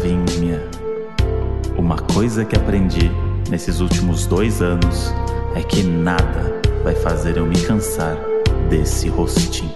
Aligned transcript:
Flavinha. 0.00 0.60
Uma 1.76 1.98
coisa 1.98 2.42
que 2.42 2.56
aprendi 2.56 3.10
nesses 3.50 3.80
últimos 3.80 4.26
dois 4.26 4.62
anos 4.62 5.12
é 5.54 5.62
que 5.62 5.82
nada 5.82 6.60
vai 6.82 6.94
fazer 6.94 7.36
eu 7.36 7.44
me 7.44 7.60
cansar 7.66 8.16
desse 8.70 9.08
rostinho. 9.10 9.74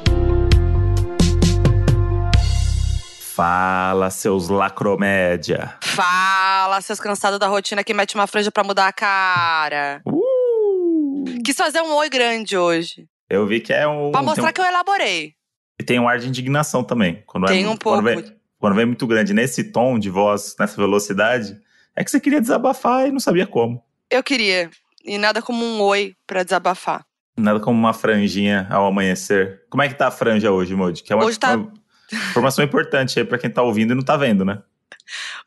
Fala, 3.35 4.11
seus 4.11 4.49
lacromédia. 4.49 5.77
Fala, 5.83 6.81
seus 6.81 6.99
cansados 7.01 7.39
da 7.39 7.47
rotina 7.47 7.85
que 7.85 7.93
mete 7.93 8.15
uma 8.15 8.27
franja 8.27 8.51
pra 8.51 8.65
mudar 8.65 8.89
a 8.89 8.93
cara. 8.93 10.01
Uh! 10.07 11.25
Quis 11.45 11.57
fazer 11.57 11.83
um 11.83 11.93
oi 11.97 12.09
grande 12.09 12.57
hoje. 12.57 13.07
Eu 13.29 13.47
vi 13.47 13.61
que 13.61 13.73
é 13.75 13.87
um. 13.87 14.11
Pra 14.11 14.23
mostrar 14.23 14.49
um- 14.49 14.53
que 14.53 14.61
eu 14.61 14.65
elaborei. 14.65 15.35
E 15.79 15.85
tem 15.85 15.99
um 16.01 16.09
ar 16.09 16.19
de 16.19 16.29
indignação 16.29 16.83
também. 16.83 17.23
Quando 17.27 17.47
Tem 17.47 17.65
é, 17.65 17.69
um 17.69 17.77
quando 17.77 18.05
pouco. 18.05 18.23
Vem, 18.23 18.37
quando 18.65 18.77
vem 18.77 18.87
muito 18.87 19.07
grande 19.07 19.35
nesse 19.35 19.63
tom 19.63 19.99
de 19.99 20.09
voz, 20.09 20.57
nessa 20.59 20.75
velocidade, 20.77 21.55
é 21.95 22.03
que 22.03 22.11
você 22.11 22.19
queria 22.19 22.41
desabafar 22.41 23.07
e 23.07 23.11
não 23.13 23.21
sabia 23.21 23.47
como. 23.47 23.85
Eu 24.11 24.23
queria. 24.23 24.71
E 25.05 25.19
nada 25.19 25.43
como 25.43 25.63
um 25.63 25.83
oi 25.83 26.15
pra 26.27 26.43
desabafar. 26.43 27.05
Nada 27.37 27.61
como 27.61 27.79
uma 27.79 27.93
franjinha 27.93 28.67
ao 28.71 28.87
amanhecer. 28.87 29.65
Como 29.69 29.83
é 29.83 29.89
que 29.89 29.93
tá 29.95 30.07
a 30.07 30.11
franja 30.11 30.51
hoje, 30.51 30.75
Modi? 30.75 31.03
Que 31.03 31.13
é 31.13 31.17
uma, 31.17 31.27
Hoje 31.27 31.39
tá- 31.39 31.57
uma 31.57 31.75
informação 32.31 32.65
importante 32.65 33.19
aí 33.19 33.25
pra 33.27 33.37
quem 33.37 33.51
tá 33.51 33.61
ouvindo 33.61 33.93
e 33.93 33.95
não 33.95 34.03
tá 34.03 34.17
vendo, 34.17 34.47
né? 34.47 34.63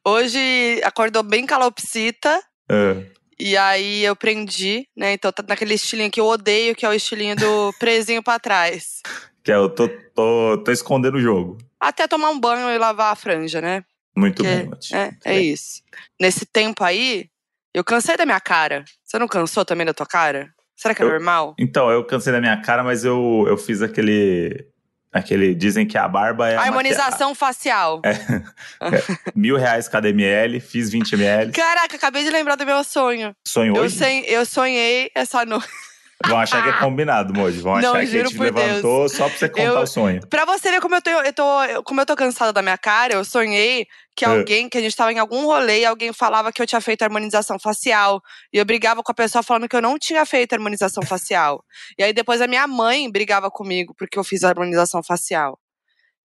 Hoje 0.06 0.80
acordou 0.84 1.24
bem 1.24 1.44
calopsita. 1.44 2.40
Ah, 2.70 3.02
E 3.40 3.58
aí 3.58 4.04
eu 4.04 4.16
prendi, 4.16 4.88
né? 4.96 5.14
Então 5.14 5.32
tá 5.32 5.44
naquele 5.50 5.74
estilinho 5.74 6.12
que 6.12 6.22
eu 6.22 6.28
odeio, 6.28 6.76
que 6.76 6.86
é 6.86 6.90
o 6.90 6.94
estilinho 6.94 7.36
do 7.36 7.74
presinho 7.80 8.22
pra 8.22 8.38
trás. 8.38 9.02
que 9.44 9.52
é, 9.52 9.56
eu 9.56 9.70
tô, 9.70 9.90
tô, 10.14 10.62
tô 10.64 10.72
escondendo 10.72 11.16
o 11.18 11.22
jogo. 11.22 11.58
Até 11.80 12.08
tomar 12.08 12.30
um 12.32 12.40
banho 12.40 12.70
e 12.70 12.78
lavar 12.78 13.12
a 13.12 13.16
franja, 13.16 13.62
né? 13.62 13.84
Muito 14.16 14.42
bem. 14.44 14.70
É, 14.92 15.12
é 15.26 15.34
bem. 15.36 15.52
isso. 15.52 15.82
Nesse 16.20 16.46
tempo 16.46 16.84
aí, 16.84 17.30
eu 17.74 17.84
cansei 17.84 18.18
da 18.18 18.26
minha 18.26 18.40
cara. 18.40 18.84
Você 19.04 19.20
não 19.20 19.28
cansou 19.28 19.64
também 19.64 19.86
da 19.86 19.94
tua 19.94 20.06
cara? 20.08 20.50
Será 20.76 20.94
que 20.96 21.02
é 21.02 21.06
Eu- 21.06 21.10
normal? 21.10 21.56
Então, 21.60 21.90
eu 21.92 22.04
cansei 22.04 22.34
da 22.34 22.40
minha 22.42 22.58
cara, 22.62 22.84
mas 22.84 23.04
eu, 23.06 23.46
eu 23.48 23.58
fiz 23.58 23.82
aquele. 23.82 24.66
Aquele. 25.14 25.56
Dizem 25.56 25.88
que 25.88 25.98
a 25.98 26.08
barba 26.08 26.50
é. 26.50 26.56
a 26.56 26.62
Harmonização 26.62 27.34
facial. 27.34 28.02
maquia- 28.04 28.44
Mil 29.36 29.56
reais 29.56 29.88
cada 29.88 30.10
ml, 30.10 30.60
fiz 30.60 30.90
20 30.90 31.14
ml. 31.14 31.52
Caraca, 31.52 31.96
acabei 31.96 32.24
de 32.24 32.30
lembrar 32.30 32.56
do 32.56 32.66
meu 32.66 32.84
sonho. 32.84 33.36
Sonho 33.48 33.76
Eu, 33.76 33.84
hoje? 33.84 33.96
sei- 33.98 34.26
eu 34.28 34.46
sonhei 34.46 35.10
essa 35.16 35.46
noite. 35.46 35.68
Vão 36.26 36.40
achar 36.40 36.64
que 36.64 36.70
é 36.70 36.74
combinado, 36.80 37.32
Moji. 37.34 37.60
Vão 37.62 37.74
Não, 37.80 37.94
achar 37.94 38.00
que 38.10 38.18
a 38.18 38.24
gente 38.24 38.38
levantou 38.40 39.08
só 39.08 39.30
pra 39.30 39.38
você 39.38 39.48
contar 39.50 39.62
Eu- 39.64 39.80
o 39.82 39.86
sonho. 39.88 40.28
Pra 40.28 40.46
você 40.46 40.72
ver 40.72 40.82
como 40.82 40.96
eu, 40.96 41.02
tô, 41.02 41.10
eu 41.12 41.32
tô, 41.34 41.44
como 41.86 42.02
eu 42.02 42.06
tô 42.08 42.16
cansada 42.16 42.52
da 42.52 42.62
minha 42.62 42.78
cara, 42.78 43.14
eu 43.14 43.24
sonhei 43.24 43.86
que 44.16 44.26
É. 44.26 44.28
alguém, 44.28 44.68
que 44.68 44.78
a 44.80 44.82
gente 44.82 44.96
tava 44.96 45.14
em 45.14 45.20
algum 45.20 45.46
rolê 45.46 45.82
e 45.82 45.86
alguém 45.86 46.12
falava 46.12 46.52
que 46.52 46.60
eu 46.60 46.66
tinha 46.66 46.82
feito 46.82 47.04
harmonização 47.04 47.60
facial. 47.60 48.20
E 48.52 48.58
eu 48.58 48.66
brigava 48.66 49.04
com 49.04 49.12
a 49.12 49.16
pessoa 49.16 49.44
falando 49.44 49.70
que 49.70 49.76
eu 49.76 49.82
não 49.82 49.98
tinha 50.00 50.26
feito 50.26 50.54
harmonização 50.54 51.04
facial. 51.04 51.64
E 52.00 52.04
aí 52.04 52.12
depois 52.14 52.42
a 52.42 52.48
minha 52.48 52.66
mãe 52.68 53.12
brigava 53.12 53.52
comigo 53.52 53.94
porque 53.96 54.18
eu 54.18 54.24
fiz 54.24 54.44
harmonização 54.44 55.04
facial. 55.04 55.60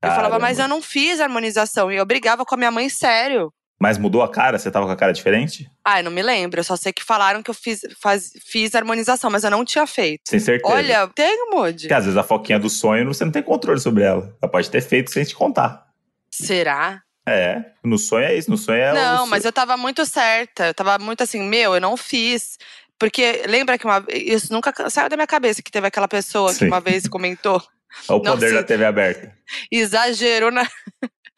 Eu 0.02 0.10
falava, 0.10 0.38
mas 0.38 0.58
eu 0.58 0.66
não 0.66 0.80
fiz 0.82 1.20
harmonização. 1.20 1.92
E 1.92 1.96
eu 1.96 2.04
brigava 2.06 2.44
com 2.44 2.54
a 2.54 2.58
minha 2.58 2.70
mãe 2.72 2.88
sério. 2.88 3.52
Mas 3.82 3.98
mudou 3.98 4.22
a 4.22 4.30
cara? 4.30 4.60
Você 4.60 4.70
tava 4.70 4.86
com 4.86 4.92
a 4.92 4.96
cara 4.96 5.12
diferente? 5.12 5.68
Ai, 5.84 6.04
não 6.04 6.10
me 6.12 6.22
lembro. 6.22 6.60
Eu 6.60 6.64
só 6.64 6.76
sei 6.76 6.92
que 6.92 7.02
falaram 7.02 7.42
que 7.42 7.50
eu 7.50 7.54
fiz, 7.54 7.80
faz- 8.00 8.30
fiz 8.46 8.76
harmonização, 8.76 9.28
mas 9.28 9.42
eu 9.42 9.50
não 9.50 9.64
tinha 9.64 9.84
feito. 9.88 10.20
Sem 10.28 10.38
certeza. 10.38 10.72
Olha, 10.72 11.08
tenho, 11.08 11.50
Moody. 11.50 11.82
Porque 11.88 11.94
às 11.94 12.04
vezes 12.04 12.16
a 12.16 12.22
foquinha 12.22 12.60
do 12.60 12.70
sonho 12.70 13.06
você 13.12 13.24
não 13.24 13.32
tem 13.32 13.42
controle 13.42 13.80
sobre 13.80 14.04
ela. 14.04 14.36
Ela 14.40 14.48
pode 14.52 14.70
ter 14.70 14.80
feito 14.82 15.10
sem 15.10 15.24
te 15.24 15.34
contar. 15.34 15.84
Será? 16.32 17.02
É, 17.28 17.60
no 17.84 17.98
sonho 17.98 18.24
é 18.24 18.36
isso. 18.36 18.48
No 18.48 18.56
sonho 18.56 18.80
é 18.80 18.92
Não, 18.94 19.24
o 19.24 19.26
mas 19.26 19.44
eu 19.44 19.52
tava 19.52 19.76
muito 19.76 20.06
certa. 20.06 20.68
Eu 20.68 20.74
tava 20.74 20.96
muito 21.02 21.24
assim, 21.24 21.42
meu, 21.42 21.74
eu 21.74 21.80
não 21.80 21.96
fiz. 21.96 22.58
Porque 23.00 23.42
lembra 23.48 23.76
que 23.78 23.84
uma 23.84 24.04
isso 24.12 24.52
nunca 24.52 24.72
ca- 24.72 24.88
saiu 24.90 25.08
da 25.08 25.16
minha 25.16 25.26
cabeça 25.26 25.60
que 25.60 25.72
teve 25.72 25.88
aquela 25.88 26.06
pessoa 26.06 26.52
Sim. 26.52 26.58
que 26.60 26.64
uma 26.66 26.80
vez 26.80 27.08
comentou, 27.08 27.60
É 28.08 28.12
o 28.12 28.20
poder 28.20 28.50
Não, 28.52 28.60
da. 28.60 28.62
TV 28.62 28.84
aberta. 28.84 29.34
exagerou 29.72 30.52
na 30.52 30.64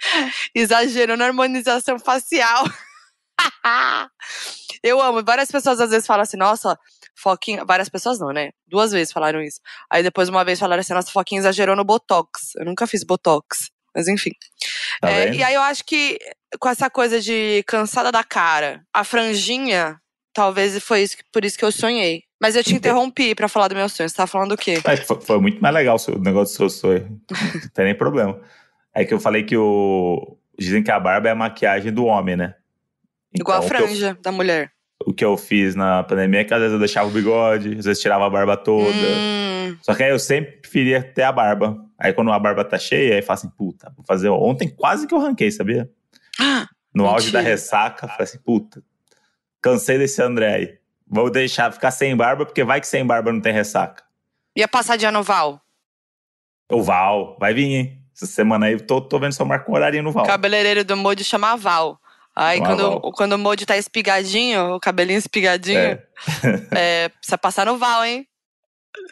exagerou 0.54 1.16
na 1.16 1.26
harmonização 1.26 1.98
facial. 1.98 2.64
eu 4.82 5.00
amo. 5.00 5.22
Várias 5.24 5.50
pessoas 5.50 5.80
às 5.80 5.90
vezes 5.90 6.06
falam 6.06 6.22
assim, 6.22 6.36
nossa, 6.36 6.78
Foquinha. 7.16 7.64
Várias 7.64 7.88
pessoas 7.88 8.18
não, 8.18 8.32
né? 8.32 8.50
Duas 8.66 8.92
vezes 8.92 9.12
falaram 9.12 9.40
isso. 9.40 9.60
Aí 9.90 10.02
depois, 10.02 10.28
uma 10.28 10.44
vez, 10.44 10.58
falaram 10.58 10.80
assim, 10.80 10.94
nossa, 10.94 11.10
Foquinha 11.10 11.40
exagerou 11.40 11.76
no 11.76 11.84
Botox. 11.84 12.54
Eu 12.56 12.64
nunca 12.64 12.86
fiz 12.86 13.04
Botox. 13.04 13.70
Mas 13.94 14.08
enfim. 14.08 14.32
Tá 15.00 15.10
É, 15.10 15.32
e 15.32 15.42
aí 15.42 15.54
eu 15.54 15.62
acho 15.62 15.84
que 15.84 16.18
com 16.58 16.68
essa 16.68 16.90
coisa 16.90 17.20
de 17.20 17.62
cansada 17.66 18.10
da 18.10 18.24
cara, 18.24 18.82
a 18.92 19.04
franjinha, 19.04 19.98
talvez 20.32 20.82
foi 20.82 21.02
isso, 21.02 21.16
por 21.32 21.44
isso 21.44 21.56
que 21.56 21.64
eu 21.64 21.72
sonhei. 21.72 22.22
Mas 22.40 22.56
eu 22.56 22.64
te 22.64 22.74
interrompi 22.74 23.34
pra 23.34 23.48
falar 23.48 23.68
do 23.68 23.74
meu 23.74 23.88
sonho. 23.88 24.08
Você 24.08 24.16
tá 24.16 24.26
falando 24.26 24.50
do 24.50 24.56
quê? 24.56 24.78
Foi, 25.22 25.40
muito 25.40 25.62
mais 25.62 25.74
legal 25.74 25.96
o 25.96 26.12
o 26.12 26.18
negócio 26.18 26.54
do 26.54 26.56
seu 26.56 26.70
sonho. 26.70 27.20
Não 27.30 27.70
tem 27.72 27.84
nem 27.86 27.96
problema. 27.96 28.38
É 28.94 29.04
que 29.04 29.12
eu 29.12 29.20
falei 29.20 29.42
que 29.44 29.56
o. 29.56 30.36
Dizem 30.58 30.82
que 30.82 30.90
a 30.90 31.00
barba 31.00 31.28
é 31.28 31.32
a 31.32 31.34
maquiagem 31.34 31.92
do 31.92 32.04
homem, 32.04 32.36
né? 32.36 32.54
Igual 33.34 33.60
a 33.60 33.64
Então, 33.64 33.76
que 33.76 33.82
eu- 33.82 33.88
franja 33.88 34.18
da 34.22 34.30
mulher. 34.30 34.70
o 35.04 35.12
que 35.12 35.24
eu 35.24 35.36
fiz 35.36 35.74
na 35.74 36.04
pandemia 36.04 36.40
é 36.40 36.44
que 36.44 36.54
às 36.54 36.60
vezes 36.60 36.72
eu 36.74 36.78
deixava 36.78 37.08
o 37.08 37.12
bigode, 37.12 37.76
às 37.78 37.84
vezes 37.84 38.00
tirava 38.00 38.24
a 38.26 38.30
barba 38.30 38.56
toda. 38.56 38.86
Hum, 38.88 39.76
Só 39.82 39.94
que 39.94 40.02
aí 40.04 40.10
eu 40.10 40.18
sempre 40.18 40.52
preferia 40.58 41.02
ter 41.02 41.22
a 41.24 41.32
barba. 41.32 41.76
Aí 41.98 42.12
quando 42.12 42.30
a 42.30 42.38
barba 42.38 42.64
tá 42.64 42.78
cheia, 42.78 43.16
aí 43.16 43.22
fala 43.22 43.34
assim, 43.38 43.50
puta, 43.50 43.92
vou 43.96 44.04
fazer. 44.06 44.28
Ontem 44.28 44.68
quase 44.68 45.06
que 45.08 45.14
eu 45.14 45.18
ranquei, 45.18 45.50
sabia? 45.50 45.90
No 46.94 47.06
auge 47.06 47.32
da 47.32 47.38
Mentira. 47.40 47.54
ressaca, 47.56 48.06
falei 48.06 48.22
assim, 48.22 48.38
puta, 48.38 48.80
cansei 49.60 49.98
desse 49.98 50.22
André 50.22 50.54
aí. 50.54 50.78
Vou 51.06 51.28
deixar 51.30 51.72
ficar 51.72 51.90
sem 51.90 52.14
barba, 52.16 52.46
porque 52.46 52.62
vai 52.62 52.80
que 52.80 52.86
sem 52.86 53.04
barba 53.04 53.32
não 53.32 53.40
tem 53.40 53.52
ressaca. 53.52 54.04
Ia 54.56 54.68
passar 54.68 54.96
de 54.96 55.04
ano 55.04 55.22
Val. 55.22 55.60
O 56.70 56.82
Val, 56.82 57.36
vai 57.40 57.52
vir, 57.52 57.64
hein? 57.64 58.03
Essa 58.14 58.26
semana 58.26 58.66
aí, 58.66 58.74
eu 58.74 58.80
tô, 58.86 59.00
tô 59.00 59.18
vendo 59.18 59.34
eu 59.38 59.46
marco 59.46 59.70
um 59.70 59.74
horário 59.74 60.02
no 60.02 60.12
Val. 60.12 60.24
O 60.24 60.26
cabeleireiro 60.26 60.84
do 60.84 60.96
Modi 60.96 61.24
chama 61.24 61.56
Val. 61.56 61.98
Aí 62.36 62.58
quando, 62.60 62.82
Val. 62.82 63.12
quando 63.12 63.32
o 63.32 63.38
Modi 63.38 63.66
tá 63.66 63.76
espigadinho, 63.76 64.74
o 64.74 64.80
cabelinho 64.80 65.18
espigadinho, 65.18 65.78
É. 65.78 66.06
é, 66.74 67.08
precisa 67.08 67.36
passar 67.38 67.66
no 67.66 67.76
Val, 67.76 68.04
hein? 68.04 68.26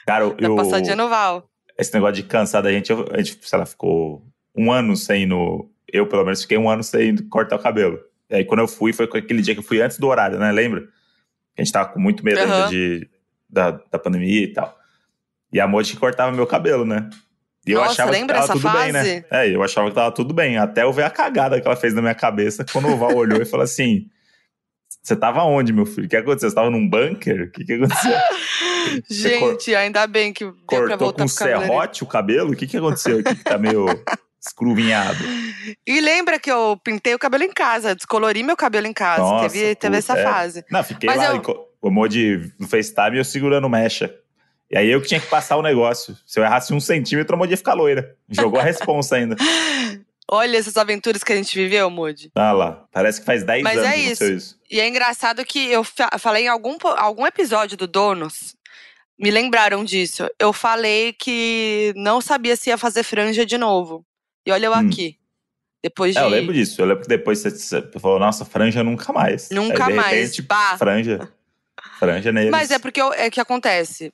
Cara, 0.07 0.31
Dá 0.31 0.47
eu, 0.49 0.55
passadinha 0.57 0.95
no 0.97 1.09
Val. 1.09 1.49
esse 1.79 1.93
negócio 1.93 2.15
de 2.15 2.23
cansar 2.25 2.63
da 2.63 2.71
gente, 2.71 2.91
eu- 2.91 3.07
a 3.13 3.19
gente, 3.21 3.39
sei 3.43 3.59
lá, 3.59 3.67
ficou 3.67 4.25
um 4.57 4.71
ano 4.71 4.97
sem 4.97 5.23
ir 5.23 5.27
no. 5.27 5.69
Eu, 5.93 6.07
pelo 6.07 6.25
menos, 6.25 6.43
fiquei 6.43 6.57
um 6.57 6.71
ano 6.71 6.83
sem 6.83 7.17
cortar 7.29 7.57
o 7.57 7.59
cabelo. 7.59 7.99
E 8.31 8.37
aí, 8.37 8.45
quando 8.45 8.61
eu 8.61 8.69
fui, 8.69 8.93
foi 8.93 9.07
aquele 9.07 9.43
dia 9.43 9.55
que 9.55 9.61
eu 9.61 9.65
fui 9.65 9.81
antes 9.83 9.99
do 9.99 10.07
horário, 10.07 10.39
né? 10.39 10.51
Lembra? 10.53 10.85
A 11.59 11.63
gente 11.63 11.73
tava 11.73 11.89
com 11.91 12.01
muito 12.01 12.25
medo 12.25 12.41
Aham. 12.41 12.71
de, 12.71 13.09
da, 13.49 13.73
da 13.73 13.99
pandemia 13.99 14.45
e 14.45 14.53
tal. 14.53 14.75
E 15.53 15.61
a 15.61 15.67
Moji 15.69 15.93
que 15.95 15.99
cortava 16.01 16.33
meu 16.35 16.47
cabelo, 16.47 16.85
né? 16.87 17.11
E 17.67 17.73
eu 17.73 17.79
Nossa, 17.81 17.93
achava 17.93 18.11
que 18.13 18.19
lembra 18.19 18.35
tava 18.35 18.45
essa 18.45 18.53
tudo 18.55 18.63
bem, 18.73 18.93
fase? 18.93 19.15
né? 19.15 19.25
É, 19.31 19.49
eu 19.55 19.63
achava 19.63 19.89
que 19.89 19.95
tava 19.95 20.11
tudo 20.13 20.35
bem. 20.35 20.59
Até 20.59 20.83
eu 20.83 20.93
ver 20.93 21.05
a 21.05 21.11
cagada 21.11 21.61
que 21.61 21.67
ela 21.67 21.77
fez 21.77 21.95
na 21.95 22.03
minha 22.03 22.15
cabeça 22.15 22.65
quando 22.73 22.89
o 22.89 22.97
Val 22.97 23.15
olhou 23.15 23.41
e 23.41 23.45
falou 23.45 23.63
assim: 23.65 24.07
Você 25.03 25.15
tava 25.15 25.45
onde, 25.45 25.73
meu 25.73 25.87
filho? 25.87 26.07
O 26.07 26.09
que 26.09 26.17
aconteceu? 26.17 26.49
Você 26.51 26.57
tava 26.57 26.71
num 26.71 26.89
bunker? 26.89 27.43
O 27.43 27.51
que, 27.53 27.65
que 27.65 27.73
aconteceu? 27.75 28.13
Você 29.09 29.39
cor- 29.39 29.51
Gente, 29.53 29.75
ainda 29.77 30.07
bem 30.09 30.33
que 30.33 30.45
deu 30.45 30.55
pra 30.55 30.65
Cortou 30.67 30.99
voltar 30.99 31.25
com 31.25 31.35
cabeleireiro. 31.35 31.73
serrote 31.73 32.03
o 32.03 32.07
cabelo? 32.07 32.53
O 32.53 32.57
que, 32.57 32.67
que 32.67 32.77
aconteceu 32.77 33.21
aqui 33.21 33.37
que 33.37 33.45
tá 33.45 33.57
meio 33.57 33.87
escruvinhado? 34.45 35.19
E 35.87 36.01
lembra 36.01 36.39
que 36.41 36.51
eu 36.51 36.77
pintei 36.83 37.15
o 37.15 37.19
cabelo 37.19 37.45
em 37.45 37.53
casa, 37.53 37.95
descolori 37.95 38.43
meu 38.43 38.57
cabelo 38.57 38.89
em 38.89 38.93
casa. 38.93 39.23
Nossa, 39.23 39.49
teve 39.51 39.75
teve 39.77 39.97
essa 39.97 40.19
é. 40.19 40.23
fase. 40.25 40.65
Não, 40.69 40.83
fiquei 40.83 41.07
Mas 41.09 41.19
lá, 41.19 41.27
eu- 41.27 41.37
enco- 41.37 41.65
o 41.81 41.91
Modi 41.91 42.53
no 42.59 42.67
FaceTime 42.67 43.17
e 43.17 43.21
eu 43.21 43.25
segurando 43.25 43.69
mecha. 43.69 44.13
E 44.73 44.79
aí 44.79 44.89
eu 44.89 45.01
que 45.03 45.09
tinha 45.09 45.21
que 45.21 45.27
passar 45.27 45.57
o 45.57 45.63
negócio. 45.63 46.17
Se 46.27 46.41
eu 46.41 46.45
errasse 46.45 46.73
um 46.73 46.81
centímetro, 46.81 47.35
a 47.35 47.39
Modi 47.39 47.51
ia 47.53 47.57
ficar 47.59 47.75
loira. 47.75 48.17
Jogou 48.31 48.59
a 48.59 48.63
responsa 48.63 49.17
ainda. 49.17 49.37
Olha 50.31 50.57
essas 50.57 50.79
aventuras 50.79 51.23
que 51.23 51.31
a 51.33 51.37
gente 51.37 51.55
viveu, 51.55 51.91
Moody. 51.91 52.31
Ah 52.35 52.53
lá, 52.53 52.85
parece 52.91 53.21
que 53.21 53.27
faz 53.27 53.45
10 53.45 53.63
Mas 53.63 53.77
anos 53.77 53.89
é 53.89 53.93
que 53.93 53.99
aconteceu 54.01 54.37
isso. 54.37 54.59
E 54.71 54.81
é 54.81 54.89
engraçado 54.89 55.45
que 55.45 55.71
eu 55.71 55.85
fa- 55.85 56.09
falei 56.19 56.45
em 56.45 56.49
algum, 56.49 56.79
algum 56.97 57.27
episódio 57.27 57.77
do 57.77 57.87
Donos, 57.87 58.55
me 59.19 59.31
lembraram 59.31 59.85
disso. 59.85 60.27
Eu 60.39 60.51
falei 60.55 61.13
que 61.13 61.93
não 61.97 62.23
sabia 62.23 62.57
se 62.57 62.71
ia 62.71 62.79
fazer 62.79 63.03
franja 63.03 63.45
de 63.45 63.59
novo. 63.59 64.07
E 64.47 64.51
olha 64.53 64.67
eu 64.67 64.73
Hum. 64.73 64.89
aqui. 64.89 65.19
Depois 65.85 66.15
de. 66.15 66.21
É, 66.21 66.25
eu 66.25 66.29
lembro 66.29 66.55
disso. 66.55 66.81
Eu 66.81 66.87
lembro 66.87 67.03
que 67.03 67.09
depois 67.09 67.41
você, 67.41 67.83
falou, 68.01 68.19
nossa, 68.19 68.45
franja 68.47 68.83
nunca 68.83 69.13
mais. 69.13 69.51
Nunca 69.51 69.87
Aí, 69.87 69.95
mais. 69.95 70.13
repente, 70.17 70.43
Pá. 70.45 70.79
franja. 70.79 71.29
Franja 71.99 72.33
neles. 72.33 72.51
Mas 72.51 72.71
é 72.71 72.79
porque 72.79 73.03
eu- 73.03 73.13
é 73.13 73.29
que 73.29 73.41
acontece. 73.41 74.11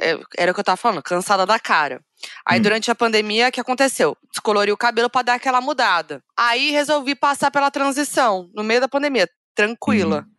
É, 0.00 0.18
era 0.36 0.50
o 0.50 0.54
que 0.54 0.60
eu 0.60 0.64
tava 0.64 0.76
falando, 0.76 1.02
cansada 1.02 1.46
da 1.46 1.58
cara. 1.58 2.00
Aí 2.46 2.58
Hum. 2.58 2.62
durante 2.62 2.90
a 2.90 2.94
pandemia, 2.94 3.48
o 3.48 3.52
que 3.52 3.60
aconteceu? 3.60 4.16
Descolori 4.30 4.72
o 4.72 4.76
cabelo 4.76 5.08
pra 5.08 5.22
dar 5.22 5.34
aquela 5.34 5.60
mudada. 5.60 6.22
Aí 6.36 6.70
resolvi 6.70 7.14
passar 7.14 7.50
pela 7.50 7.70
transição, 7.70 8.50
no 8.54 8.64
meio 8.64 8.80
da 8.80 8.88
pandemia, 8.88 9.28
tranquila. 9.54 10.18
Uhum. 10.20 10.34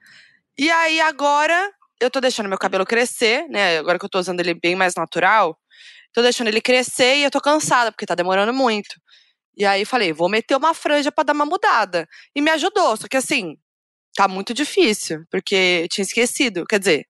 E 0.57 0.69
aí 0.71 0.99
agora 1.01 1.71
eu 2.01 2.09
tô 2.11 2.19
deixando 2.19 2.49
meu 2.49 2.57
cabelo 2.57 2.85
crescer, 2.85 3.47
né? 3.49 3.77
Agora 3.77 3.97
que 3.97 4.05
eu 4.05 4.09
tô 4.09 4.19
usando 4.19 4.39
ele 4.41 4.53
bem 4.53 4.75
mais 4.75 4.93
natural, 4.95 5.57
tô 6.13 6.21
deixando 6.21 6.47
ele 6.49 6.61
crescer 6.61 7.17
e 7.17 7.23
eu 7.23 7.31
tô 7.31 7.39
cansada, 7.39 7.91
porque 7.91 8.05
tá 8.05 8.15
demorando 8.15 8.53
muito. 8.53 8.95
E 9.57 9.65
aí 9.65 9.85
falei, 9.85 10.11
vou 10.13 10.27
meter 10.29 10.55
uma 10.57 10.73
franja 10.73 11.11
para 11.11 11.25
dar 11.25 11.33
uma 11.33 11.45
mudada. 11.45 12.07
E 12.35 12.41
me 12.41 12.51
ajudou, 12.51 12.97
só 12.97 13.07
que 13.07 13.15
assim, 13.17 13.55
tá 14.15 14.27
muito 14.27 14.53
difícil, 14.53 15.23
porque 15.31 15.81
eu 15.83 15.87
tinha 15.89 16.03
esquecido. 16.03 16.65
Quer 16.65 16.79
dizer, 16.79 17.05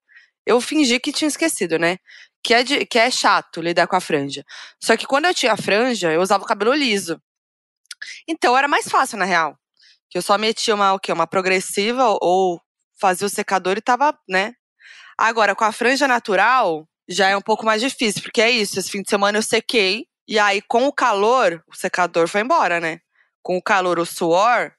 eu 0.46 0.62
fingi 0.62 1.00
que 1.00 1.12
tinha 1.12 1.28
esquecido, 1.28 1.80
né? 1.80 1.98
Que 2.46 2.54
é, 2.54 2.64
de, 2.64 2.86
que 2.86 3.00
é 3.00 3.10
chato 3.10 3.60
lidar 3.60 3.88
com 3.88 3.96
a 3.96 4.02
franja. 4.02 4.46
Só 4.80 4.96
que 4.96 5.08
quando 5.08 5.26
eu 5.26 5.34
tinha 5.34 5.58
franja, 5.58 6.12
eu 6.12 6.22
usava 6.22 6.44
o 6.44 6.48
cabelo 6.48 6.74
liso. 6.74 7.20
Então 8.28 8.56
era 8.56 8.68
mais 8.68 8.88
fácil, 8.88 9.18
na 9.18 9.26
real. 9.26 9.58
Que 10.10 10.18
eu 10.18 10.22
só 10.22 10.38
metia 10.38 10.76
uma, 10.76 10.94
o 10.94 11.00
quê? 11.00 11.12
uma 11.12 11.26
progressiva 11.26 12.18
ou 12.22 12.62
fazia 13.00 13.26
o 13.26 13.30
secador 13.30 13.78
e 13.78 13.82
tava, 13.82 14.16
né? 14.30 14.54
Agora, 15.18 15.56
com 15.56 15.64
a 15.64 15.72
franja 15.72 16.08
natural, 16.08 16.88
já 17.08 17.30
é 17.30 17.36
um 17.36 17.42
pouco 17.42 17.66
mais 17.66 17.82
difícil, 17.82 18.22
porque 18.22 18.42
é 18.42 18.52
isso. 18.52 18.80
Esse 18.80 18.92
fim 18.92 19.02
de 19.02 19.10
semana 19.10 19.38
eu 19.40 19.44
sequei, 19.44 20.06
e 20.28 20.38
aí 20.38 20.62
com 20.62 20.86
o 20.86 20.94
calor, 20.94 21.64
o 21.68 21.76
secador 21.76 22.28
foi 22.28 22.42
embora, 22.42 22.80
né? 22.80 23.00
Com 23.42 23.58
o 23.58 23.62
calor, 23.62 23.98
o 23.98 24.06
suor, 24.06 24.72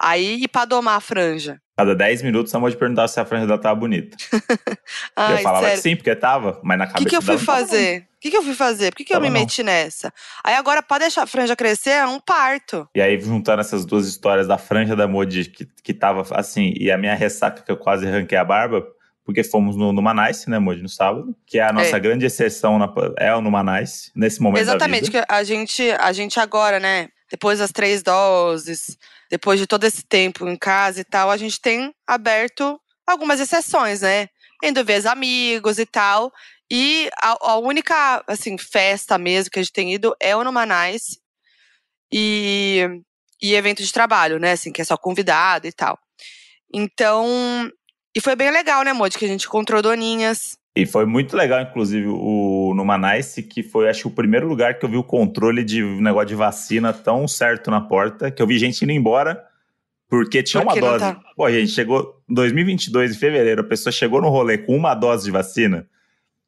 aí 0.00 0.42
e 0.42 0.48
pra 0.48 0.64
domar 0.64 0.96
a 0.96 1.00
franja. 1.00 1.60
Cada 1.76 1.94
10 1.94 2.22
minutos 2.22 2.54
a 2.54 2.60
moça 2.60 2.76
perguntava 2.76 3.08
se 3.08 3.18
a 3.18 3.24
franja 3.24 3.46
dela 3.46 3.58
tava 3.58 3.74
bonita. 3.74 4.16
Ai, 5.16 5.34
eu 5.34 5.38
falava 5.38 5.66
sério. 5.66 5.82
que 5.82 5.88
sim, 5.88 5.96
porque 5.96 6.14
tava, 6.14 6.60
mas 6.62 6.78
na 6.78 6.86
cabeça 6.86 7.04
que, 7.04 7.10
que 7.10 7.16
eu 7.16 7.22
fui 7.22 7.38
fazer? 7.38 8.06
O 8.16 8.20
que, 8.20 8.30
que 8.30 8.36
eu 8.36 8.42
fui 8.42 8.54
fazer? 8.54 8.90
Por 8.90 8.96
que, 8.98 9.04
que 9.04 9.14
eu 9.14 9.20
me 9.20 9.28
não. 9.28 9.40
meti 9.40 9.62
nessa? 9.62 10.12
Aí 10.42 10.54
agora, 10.54 10.82
pra 10.82 10.98
deixar 10.98 11.24
a 11.24 11.26
franja 11.26 11.54
crescer, 11.56 11.90
é 11.90 12.06
um 12.06 12.18
parto. 12.20 12.88
E 12.94 13.00
aí, 13.02 13.20
juntando 13.20 13.60
essas 13.60 13.84
duas 13.84 14.06
histórias 14.06 14.46
da 14.46 14.56
franja 14.56 14.96
da 14.96 15.06
Modi, 15.06 15.44
que, 15.46 15.66
que 15.82 15.92
tava 15.92 16.24
assim, 16.34 16.72
e 16.76 16.90
a 16.90 16.96
minha 16.96 17.14
ressaca 17.14 17.62
que 17.62 17.70
eu 17.70 17.76
quase 17.76 18.06
arranquei 18.06 18.38
a 18.38 18.44
barba, 18.44 18.82
porque 19.24 19.42
fomos 19.44 19.76
no, 19.76 19.92
no 19.92 20.00
Manice, 20.00 20.48
né, 20.48 20.58
Modi, 20.58 20.80
no 20.80 20.88
sábado, 20.88 21.34
que 21.44 21.58
é 21.58 21.64
a 21.68 21.72
nossa 21.72 21.96
É. 21.96 22.00
grande 22.00 22.24
exceção, 22.24 22.78
na, 22.78 22.90
é 23.18 23.34
o 23.34 23.42
no 23.42 23.50
Manice, 23.50 24.10
nesse 24.14 24.40
momento 24.40 24.62
Exatamente, 24.62 25.10
da 25.10 25.18
vida. 25.20 25.26
que 25.26 25.34
a 25.34 25.42
gente, 25.42 25.90
a 25.90 26.12
gente 26.12 26.38
agora, 26.40 26.78
né? 26.80 27.08
Depois 27.30 27.58
das 27.58 27.72
três 27.72 28.02
doses, 28.02 28.96
depois 29.34 29.58
de 29.58 29.66
todo 29.66 29.82
esse 29.82 30.04
tempo 30.04 30.48
em 30.48 30.56
casa 30.56 31.00
e 31.00 31.04
tal, 31.04 31.28
a 31.28 31.36
gente 31.36 31.60
tem 31.60 31.92
aberto 32.06 32.80
algumas 33.04 33.40
exceções, 33.40 34.02
né? 34.02 34.28
Indo 34.62 34.84
ver 34.84 35.00
os 35.00 35.06
amigos 35.06 35.80
e 35.80 35.84
tal. 35.84 36.32
E 36.70 37.10
a, 37.20 37.36
a 37.40 37.58
única, 37.58 38.22
assim, 38.28 38.56
festa 38.56 39.18
mesmo 39.18 39.50
que 39.50 39.58
a 39.58 39.62
gente 39.62 39.72
tem 39.72 39.92
ido 39.92 40.14
é 40.20 40.36
o 40.36 40.44
Numanais 40.44 41.18
e, 42.12 42.88
e 43.42 43.54
evento 43.54 43.82
de 43.82 43.92
trabalho, 43.92 44.38
né? 44.38 44.52
Assim, 44.52 44.70
que 44.70 44.80
é 44.80 44.84
só 44.84 44.96
convidado 44.96 45.66
e 45.66 45.72
tal. 45.72 45.98
Então, 46.72 47.68
e 48.16 48.20
foi 48.20 48.36
bem 48.36 48.52
legal, 48.52 48.84
né, 48.84 48.92
Modi? 48.92 49.18
Que 49.18 49.24
a 49.24 49.28
gente 49.28 49.46
encontrou 49.46 49.82
doninhas. 49.82 50.56
E 50.76 50.84
foi 50.86 51.06
muito 51.06 51.36
legal, 51.36 51.60
inclusive, 51.62 52.06
o 52.08 52.72
no 52.74 52.84
Manice, 52.84 53.42
que 53.44 53.62
foi, 53.62 53.88
acho 53.88 54.08
o 54.08 54.10
primeiro 54.10 54.48
lugar 54.48 54.76
que 54.78 54.84
eu 54.84 54.88
vi 54.88 54.96
o 54.96 55.04
controle 55.04 55.62
de 55.62 55.82
negócio 55.82 56.28
de 56.28 56.34
vacina 56.34 56.92
tão 56.92 57.28
certo 57.28 57.70
na 57.70 57.80
porta, 57.80 58.28
que 58.30 58.42
eu 58.42 58.46
vi 58.46 58.58
gente 58.58 58.82
indo 58.82 58.90
embora, 58.90 59.40
porque 60.08 60.42
tinha 60.42 60.64
Porque 60.64 60.80
uma 60.80 60.90
dose. 60.90 61.04
tá. 61.14 61.20
Pô, 61.36 61.48
gente, 61.48 61.70
chegou 61.70 62.20
em 62.28 62.34
2022, 62.34 63.12
em 63.14 63.18
fevereiro, 63.18 63.60
a 63.60 63.64
pessoa 63.64 63.92
chegou 63.92 64.20
no 64.20 64.28
rolê 64.28 64.58
com 64.58 64.76
uma 64.76 64.94
dose 64.96 65.24
de 65.26 65.30
vacina, 65.30 65.86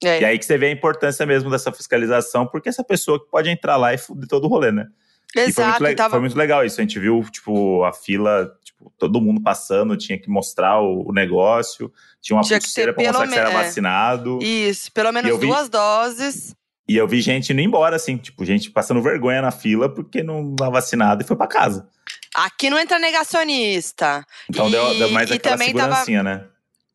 É. 0.04 0.20
E 0.20 0.24
aí 0.24 0.38
que 0.38 0.44
você 0.44 0.58
vê 0.58 0.66
a 0.66 0.70
importância 0.72 1.24
mesmo 1.24 1.48
dessa 1.48 1.70
fiscalização, 1.72 2.46
porque 2.48 2.68
essa 2.68 2.82
pessoa 2.84 3.22
que 3.22 3.30
pode 3.30 3.48
entrar 3.48 3.76
lá 3.76 3.94
e 3.94 3.98
fuder 3.98 4.28
todo 4.28 4.44
o 4.44 4.48
rolê, 4.48 4.72
né? 4.72 4.88
e 5.36 5.52
foi 5.52 5.64
muito, 5.64 5.76
Exato, 5.76 5.84
le- 5.84 5.94
tava 5.94 6.10
foi 6.10 6.20
muito 6.20 6.36
legal 6.36 6.64
isso. 6.64 6.80
A 6.80 6.82
gente 6.82 6.98
viu, 6.98 7.22
tipo, 7.30 7.84
a 7.84 7.92
fila, 7.92 8.50
tipo, 8.76 8.92
todo 8.98 9.20
mundo 9.20 9.40
passando, 9.42 9.96
tinha 9.96 10.18
que 10.18 10.28
mostrar 10.28 10.80
o, 10.80 11.08
o 11.08 11.12
negócio, 11.12 11.92
tinha 12.20 12.36
uma 12.36 12.42
Tinha 12.42 12.60
pulseira 12.60 12.92
pra 12.92 13.02
mostrar 13.04 13.26
que 13.26 13.32
você 13.32 13.38
era 13.40 13.50
é. 13.50 13.52
vacinado. 13.52 14.38
E... 14.42 14.68
Isso, 14.68 14.92
pelo 14.92 15.12
menos 15.12 15.30
eu 15.30 15.38
vi- 15.38 15.46
duas 15.46 15.68
doses. 15.68 16.54
eu 16.88 17.06
vi 17.08 17.20
gente 17.20 17.52
indo 17.52 17.60
embora, 17.60 17.96
assim, 17.96 18.16
tipo, 18.16 18.44
gente 18.44 18.70
passando 18.70 19.02
vergonha 19.02 19.40
na 19.42 19.50
fila 19.50 19.88
porque 19.92 20.22
não 20.22 20.50
estava 20.52 20.72
vacinado 20.72 21.22
e 21.22 21.26
foi 21.26 21.36
pra 21.36 21.46
casa. 21.46 21.88
Aqui 22.34 22.68
não 22.68 22.78
entra 22.78 22.98
negacionista. 22.98 24.24
Então 24.48 24.68
E- 24.68 24.70
deu, 24.70 24.98
deu 24.98 25.10
mais 25.10 25.30
e 25.30 25.34
aquela 25.34 25.56
também 25.56 25.72
tava- 25.74 25.84
segurancinha, 26.04 26.22
né? 26.22 26.44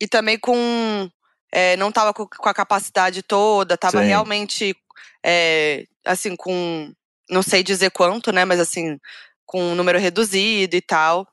E 0.00 0.06
também 0.08 0.38
com. 0.38 1.08
é, 1.52 1.76
não 1.76 1.92
tava 1.92 2.12
com, 2.12 2.26
com 2.26 2.48
a 2.48 2.54
capacidade 2.54 3.22
toda, 3.22 3.76
tava 3.76 4.00
Sim. 4.00 4.06
realmente. 4.08 4.76
é, 5.24 5.84
assim, 6.04 6.34
com. 6.36 6.92
Não 7.30 7.42
sei 7.42 7.62
dizer 7.62 7.90
quanto, 7.92 8.32
né? 8.32 8.44
Mas 8.44 8.58
assim, 8.60 8.98
com 9.46 9.62
um 9.62 9.74
número 9.74 9.98
reduzido 9.98 10.74
e 10.76 10.80
tal. 10.80 11.26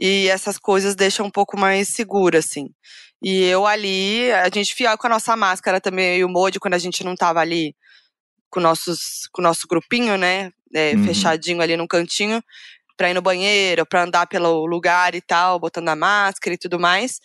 E 0.00 0.28
essas 0.28 0.58
coisas 0.58 0.94
deixam 0.94 1.26
um 1.26 1.30
pouco 1.30 1.58
mais 1.58 1.88
seguro, 1.88 2.38
assim. 2.38 2.70
E 3.22 3.44
eu 3.44 3.66
ali, 3.66 4.32
a 4.32 4.48
gente 4.48 4.74
fiel 4.74 4.96
com 4.96 5.06
a 5.06 5.10
nossa 5.10 5.36
máscara 5.36 5.80
também, 5.80 6.18
e 6.18 6.24
o 6.24 6.28
Modi, 6.28 6.58
quando 6.58 6.74
a 6.74 6.78
gente 6.78 7.04
não 7.04 7.14
tava 7.14 7.40
ali 7.40 7.76
com, 8.48 8.60
nossos, 8.60 9.28
com 9.30 9.42
o 9.42 9.44
nosso 9.44 9.68
grupinho, 9.68 10.16
né? 10.16 10.50
é, 10.74 10.94
Uhum. 10.94 11.04
Fechadinho 11.04 11.60
ali 11.60 11.76
no 11.76 11.86
cantinho, 11.86 12.42
pra 12.96 13.10
ir 13.10 13.14
no 13.14 13.22
banheiro, 13.22 13.84
pra 13.86 14.04
andar 14.04 14.26
pelo 14.26 14.66
lugar 14.66 15.14
e 15.14 15.20
tal, 15.20 15.58
botando 15.58 15.88
a 15.88 15.96
máscara 15.96 16.54
e 16.54 16.58
tudo 16.58 16.78
mais. 16.78 17.20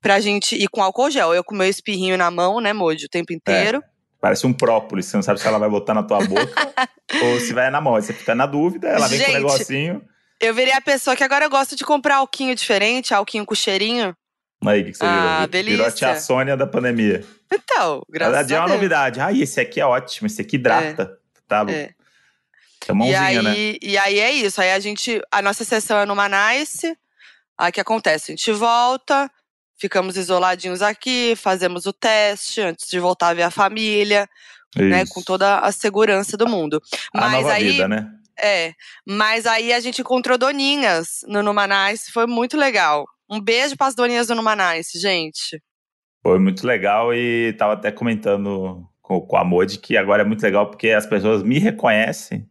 Pra 0.00 0.20
gente 0.20 0.56
ir 0.56 0.68
com 0.68 0.82
álcool 0.82 1.10
gel. 1.10 1.34
Eu 1.34 1.44
com 1.44 1.54
meu 1.54 1.68
espirrinho 1.68 2.16
na 2.16 2.30
mão, 2.30 2.60
né, 2.60 2.72
Modi, 2.72 3.04
o 3.04 3.08
tempo 3.08 3.32
inteiro. 3.32 3.82
Parece 4.20 4.46
um 4.46 4.52
própolis, 4.52 5.06
você 5.06 5.16
não 5.16 5.22
sabe 5.22 5.40
se 5.40 5.46
ela 5.46 5.58
vai 5.58 5.68
botar 5.68 5.94
na 5.94 6.02
tua 6.02 6.24
boca 6.24 6.72
ou 7.22 7.40
se 7.40 7.52
vai 7.52 7.70
na 7.70 7.80
mão. 7.80 7.94
Você 7.94 8.12
fica 8.12 8.34
na 8.34 8.46
dúvida, 8.46 8.88
ela 8.88 9.08
vem 9.08 9.18
com 9.18 9.24
Gente, 9.26 9.34
um 9.34 9.42
negocinho. 9.42 10.02
Eu 10.40 10.54
virei 10.54 10.72
a 10.72 10.80
pessoa 10.80 11.14
que 11.14 11.22
agora 11.22 11.44
eu 11.44 11.50
gosto 11.50 11.76
de 11.76 11.84
comprar 11.84 12.16
alquinho 12.16 12.54
diferente, 12.54 13.12
alquinho 13.12 13.44
com 13.44 13.54
cheirinho. 13.54 14.16
Aí, 14.64 14.82
o 14.82 14.84
que, 14.86 14.90
que 14.92 14.98
você 14.98 15.04
Ah, 15.04 15.46
virou? 15.50 15.64
Virou 15.70 15.86
a 15.86 15.90
tia 15.90 16.08
delícia. 16.08 16.26
Sônia 16.26 16.56
da 16.56 16.66
pandemia. 16.66 17.24
Então, 17.52 18.02
graças 18.08 18.50
a 18.50 18.54
é 18.54 18.58
uma 18.58 18.66
Deus. 18.66 18.76
novidade. 18.76 19.20
Ah, 19.20 19.32
esse 19.32 19.60
aqui 19.60 19.80
é 19.80 19.86
ótimo, 19.86 20.26
esse 20.26 20.40
aqui 20.40 20.56
hidrata. 20.56 21.18
Tá, 21.48 21.64
É. 21.68 21.90
é 22.88 22.92
mãozinha, 22.92 23.32
e, 23.32 23.38
aí, 23.38 23.42
né? 23.42 23.78
e 23.82 23.98
aí 23.98 24.18
é 24.20 24.30
isso. 24.32 24.60
Aí 24.60 24.70
a 24.72 24.78
gente. 24.78 25.20
A 25.30 25.42
nossa 25.42 25.64
sessão 25.64 25.98
é 25.98 26.06
no 26.06 26.14
Manice. 26.14 26.96
Aí 27.58 27.70
o 27.70 27.72
que 27.72 27.80
acontece? 27.80 28.32
A 28.32 28.36
gente 28.36 28.52
volta, 28.52 29.30
ficamos 29.78 30.16
isoladinhos 30.16 30.80
aqui, 30.80 31.34
fazemos 31.36 31.84
o 31.86 31.92
teste 31.92 32.60
antes 32.60 32.88
de 32.88 32.98
voltar 33.00 33.28
a 33.28 33.34
ver 33.34 33.42
a 33.42 33.50
família, 33.50 34.28
né? 34.76 35.02
Isso. 35.02 35.12
Com 35.12 35.22
toda 35.22 35.58
a 35.58 35.72
segurança 35.72 36.36
do 36.36 36.46
mundo. 36.46 36.80
A 37.14 37.20
Mas 37.22 37.32
nova 37.32 37.52
aí. 37.54 37.72
vida, 37.72 37.88
né? 37.88 38.08
É. 38.42 38.72
Mas 39.06 39.46
aí 39.46 39.72
a 39.72 39.80
gente 39.80 40.00
encontrou 40.00 40.38
doninhas 40.38 41.20
no 41.26 41.42
Numanice, 41.42 42.10
foi 42.12 42.26
muito 42.26 42.56
legal. 42.56 43.04
Um 43.30 43.40
beijo 43.40 43.76
pras 43.76 43.94
doninhas 43.94 44.26
do 44.26 44.34
Numanice, 44.34 44.98
gente. 44.98 45.62
Foi 46.22 46.38
muito 46.38 46.66
legal 46.66 47.14
e 47.14 47.54
tava 47.58 47.74
até 47.74 47.90
comentando 47.90 48.84
com, 49.00 49.20
com 49.20 49.36
a 49.36 49.44
Modi 49.44 49.78
que 49.78 49.96
agora 49.96 50.22
é 50.22 50.24
muito 50.24 50.42
legal 50.42 50.66
porque 50.68 50.90
as 50.90 51.06
pessoas 51.06 51.42
me 51.42 51.58
reconhecem 51.58 52.46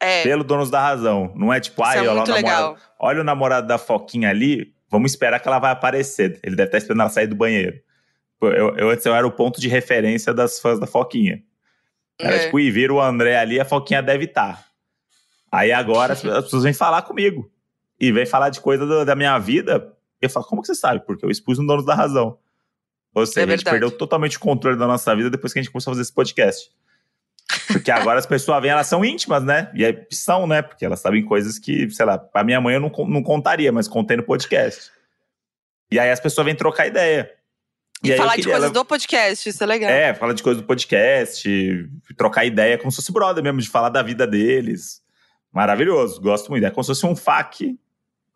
É, 0.00 0.22
pelo 0.22 0.44
Donos 0.44 0.70
da 0.70 0.80
Razão. 0.80 1.32
Não 1.36 1.52
é 1.52 1.60
tipo, 1.60 1.82
ai, 1.82 1.98
é 1.98 2.00
olha, 2.00 2.22
o 2.22 2.26
namorado, 2.26 2.76
olha 2.98 3.20
o 3.20 3.24
namorado 3.24 3.66
da 3.66 3.78
Foquinha 3.78 4.28
ali, 4.30 4.74
vamos 4.90 5.12
esperar 5.12 5.40
que 5.40 5.48
ela 5.48 5.58
vai 5.58 5.70
aparecer. 5.72 6.38
Ele 6.42 6.56
deve 6.56 6.68
estar 6.68 6.78
esperando 6.78 7.00
ela 7.00 7.10
sair 7.10 7.26
do 7.26 7.36
banheiro. 7.36 7.78
Eu, 8.42 8.76
eu 8.76 8.90
antes 8.90 9.06
eu 9.06 9.14
era 9.14 9.26
o 9.26 9.32
ponto 9.32 9.58
de 9.60 9.68
referência 9.68 10.34
das 10.34 10.60
fãs 10.60 10.78
da 10.78 10.86
Foquinha. 10.86 11.42
Era 12.20 12.36
É. 12.36 12.38
tipo, 12.44 12.60
e 12.60 12.70
vira 12.70 12.92
o 12.92 13.00
André 13.00 13.36
ali, 13.38 13.58
a 13.58 13.64
Foquinha 13.64 14.02
deve 14.02 14.24
estar. 14.26 14.62
Aí 15.54 15.72
agora 15.72 16.12
as, 16.14 16.24
as 16.24 16.44
pessoas 16.44 16.62
vêm 16.64 16.72
falar 16.72 17.02
comigo. 17.02 17.50
E 18.00 18.10
vêm 18.12 18.26
falar 18.26 18.50
de 18.50 18.60
coisa 18.60 18.84
do- 18.86 19.04
da 19.04 19.14
minha 19.14 19.38
vida. 19.38 19.92
Eu 20.20 20.28
falo, 20.28 20.46
como 20.46 20.60
que 20.62 20.66
você 20.68 20.74
sabe? 20.74 21.04
Porque 21.06 21.24
eu 21.24 21.30
expus 21.30 21.58
no 21.58 21.66
Donos 21.66 21.84
da 21.86 21.94
Razão. 21.94 22.38
Ou 23.14 23.24
seja, 23.24 23.40
É 23.40 23.42
a 23.44 23.46
gente 23.46 23.56
verdade. 23.64 23.78
perdeu 23.80 23.90
totalmente 23.96 24.36
o 24.36 24.40
controle 24.40 24.76
da 24.76 24.86
nossa 24.86 25.14
vida 25.14 25.30
depois 25.30 25.52
que 25.52 25.58
a 25.58 25.62
gente 25.62 25.70
começou 25.70 25.90
a 25.90 25.94
fazer 25.94 26.02
esse 26.02 26.12
podcast. 26.12 26.68
Porque 27.68 27.90
agora 27.90 28.18
as 28.18 28.26
pessoas 28.26 28.60
vêm, 28.60 28.70
elas 28.72 28.86
são 28.86 29.04
íntimas, 29.04 29.44
né? 29.44 29.70
E 29.74 29.84
aí 29.84 30.06
são, 30.10 30.46
né? 30.46 30.62
Porque 30.62 30.84
elas 30.84 30.98
sabem 31.00 31.24
coisas 31.24 31.58
que, 31.58 31.88
sei 31.90 32.04
lá, 32.06 32.18
pra 32.18 32.42
minha 32.42 32.60
mãe 32.60 32.74
eu 32.74 32.80
não, 32.80 32.90
não 33.06 33.22
contaria, 33.22 33.70
mas 33.70 33.86
contei 33.86 34.16
no 34.16 34.22
podcast. 34.24 34.90
E 35.90 35.98
aí 35.98 36.10
as 36.10 36.18
pessoas 36.18 36.44
vêm 36.46 36.54
trocar 36.56 36.86
ideia. 36.86 37.30
E, 38.02 38.10
eu 38.10 38.16
falar 38.16 38.36
de 38.36 38.42
coisas 38.42 38.60
levar- 38.62 38.72
do 38.74 38.84
podcast, 38.84 39.48
isso 39.48 39.62
é 39.62 39.66
legal. 39.66 39.90
é, 39.90 40.12
fala 40.14 40.34
de 40.34 40.42
coisa 40.42 40.60
do 40.60 40.66
podcast, 40.66 41.48
trocar 42.16 42.44
ideia 42.44 42.76
como 42.76 42.90
se 42.90 42.96
fosse 42.96 43.12
brother 43.12 43.42
mesmo, 43.44 43.60
de 43.60 43.68
falar 43.68 43.88
da 43.90 44.02
vida 44.02 44.26
deles. 44.26 45.00
Maravilhoso, 45.54 46.20
gosto 46.20 46.50
muito. 46.50 46.66
É 46.66 46.70
como 46.70 46.82
se 46.82 46.88
fosse 46.88 47.06
um 47.06 47.14
FAQ 47.14 47.78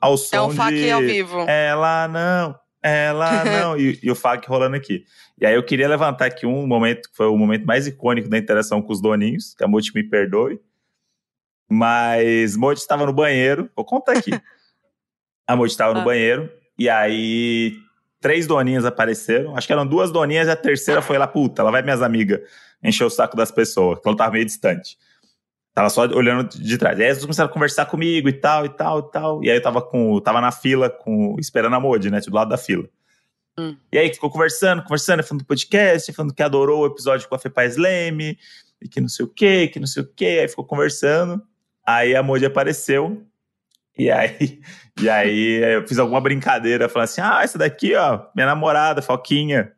ao 0.00 0.16
som 0.16 0.37
É 0.37 0.40
um 0.42 0.50
fac 0.50 0.72
de... 0.72 0.90
ao 0.90 1.00
vivo. 1.00 1.40
Ela 1.48 2.06
não, 2.06 2.54
ela 2.80 3.44
não. 3.44 3.76
e, 3.76 3.98
e 4.02 4.10
o 4.10 4.14
FAQ 4.14 4.48
rolando 4.48 4.76
aqui. 4.76 5.04
E 5.40 5.44
aí 5.44 5.54
eu 5.54 5.62
queria 5.64 5.88
levantar 5.88 6.26
aqui 6.26 6.46
um 6.46 6.66
momento, 6.66 7.10
que 7.10 7.16
foi 7.16 7.26
o 7.26 7.37
momento 7.37 7.66
mais 7.66 7.87
icônico 7.88 8.28
da 8.28 8.38
interação 8.38 8.80
com 8.80 8.92
os 8.92 9.00
doninhos, 9.00 9.54
que 9.54 9.64
a 9.64 9.68
Mote 9.68 9.92
me 9.94 10.04
perdoe. 10.04 10.60
Mas 11.68 12.56
Mote 12.56 12.80
estava 12.80 13.04
no 13.04 13.12
banheiro, 13.12 13.68
vou 13.75 13.84
contar 13.84 14.12
aqui. 14.12 14.30
a 15.46 15.56
Mote 15.56 15.72
estava 15.72 15.92
no 15.94 16.00
Ah. 16.00 16.04
banheiro, 16.04 16.50
e 16.78 16.88
aí 16.88 17.76
três 18.20 18.46
doninhas 18.46 18.84
apareceram. 18.84 19.56
Acho 19.56 19.66
que 19.66 19.72
eram 19.72 19.87
duas 19.87 20.10
doninhas 20.10 20.48
e 20.48 20.50
a 20.50 20.56
terceira 20.56 21.02
foi 21.02 21.18
lá, 21.18 21.26
puta, 21.26 21.62
ela 21.62 21.70
vai 21.70 21.82
minhas 21.82 22.00
amigas 22.00 22.40
encher 22.82 23.04
o 23.04 23.10
saco 23.10 23.37
das 23.37 23.50
pessoas, 23.50 23.98
que 24.00 24.08
ela 24.08 24.16
tava 24.16 24.32
meio 24.32 24.44
distante. 24.44 24.96
Tava 25.78 25.90
só 25.90 26.02
olhando 26.06 26.49
de 26.58 26.76
trás. 26.76 26.99
E 26.99 27.04
aí 27.04 27.08
eles 27.08 27.23
começaram 27.23 27.49
a 27.49 27.52
conversar 27.52 27.87
comigo 27.87 28.28
e 28.28 28.32
tal, 28.32 28.66
e 28.66 28.68
tal, 28.68 28.99
e 28.99 29.11
tal. 29.12 29.44
E 29.44 29.49
aí 29.49 29.58
eu 29.58 29.62
tava, 29.62 29.80
com, 29.80 30.20
tava 30.20 30.40
na 30.40 30.50
fila, 30.50 30.90
com, 30.90 31.37
esperando 31.38 31.76
a 31.76 31.78
Modi, 31.78 32.11
né? 32.11 32.18
Do 32.18 32.35
lado 32.35 32.49
da 32.49 32.58
fila. 32.58 32.85
Hum. 33.56 33.76
E 33.92 33.97
aí 33.97 34.12
ficou 34.12 34.28
conversando, 34.28 34.82
conversando, 34.82 35.23
falando 35.23 35.44
do 35.44 35.47
podcast, 35.47 36.12
falando 36.12 36.35
que 36.35 36.42
adorou 36.42 36.80
o 36.80 36.87
episódio 36.87 37.28
com 37.28 37.37
a 37.37 37.38
Fepa 37.38 37.64
Slame, 37.66 38.37
e 38.82 38.88
que 38.88 39.00
não 39.00 39.08
sei 39.08 39.25
o 39.25 39.28
quê, 39.28 39.68
que 39.68 39.78
não 39.78 39.87
sei 39.87 40.02
o 40.02 40.06
quê. 40.16 40.40
Aí 40.42 40.49
ficou 40.49 40.64
conversando. 40.64 41.40
Aí 41.87 42.16
a 42.16 42.25
Modi 42.25 42.44
apareceu. 42.44 43.25
E 43.97 44.11
aí, 44.11 44.61
e 45.00 45.08
aí 45.08 45.75
eu 45.75 45.87
fiz 45.87 46.00
alguma 46.00 46.20
brincadeira, 46.20 46.88
falando 46.88 47.04
assim: 47.04 47.20
ah, 47.20 47.38
essa 47.44 47.56
daqui, 47.56 47.94
ó, 47.94 48.25
minha 48.35 48.49
namorada, 48.49 49.00
Foquinha, 49.00 49.73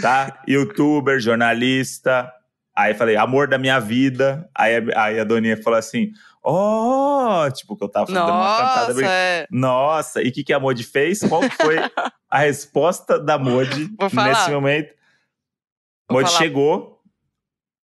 tá? 0.00 0.40
Youtuber, 0.46 1.18
jornalista. 1.18 2.32
Aí 2.82 2.94
falei, 2.94 3.16
amor 3.16 3.48
da 3.48 3.58
minha 3.58 3.78
vida. 3.80 4.48
Aí, 4.54 4.74
aí 4.96 5.20
a 5.20 5.24
Doninha 5.24 5.60
falou 5.62 5.78
assim: 5.78 6.12
ó, 6.42 7.46
oh! 7.46 7.50
tipo, 7.50 7.76
que 7.76 7.84
eu 7.84 7.88
tava 7.88 8.06
fazendo 8.06 8.26
Nossa, 8.26 8.62
uma 8.62 8.68
cantada. 8.68 8.94
brin- 8.94 9.06
é. 9.06 9.46
Nossa, 9.50 10.22
e 10.22 10.28
o 10.28 10.32
que, 10.32 10.44
que 10.44 10.52
a 10.52 10.60
Modi 10.60 10.84
fez? 10.84 11.20
Qual 11.20 11.42
foi 11.42 11.76
a 12.30 12.38
resposta 12.38 13.18
da 13.18 13.38
Modi 13.38 13.88
nesse 14.00 14.50
momento? 14.50 14.94
Vou 16.08 16.18
Modi 16.20 16.28
falar. 16.30 16.38
chegou 16.42 17.02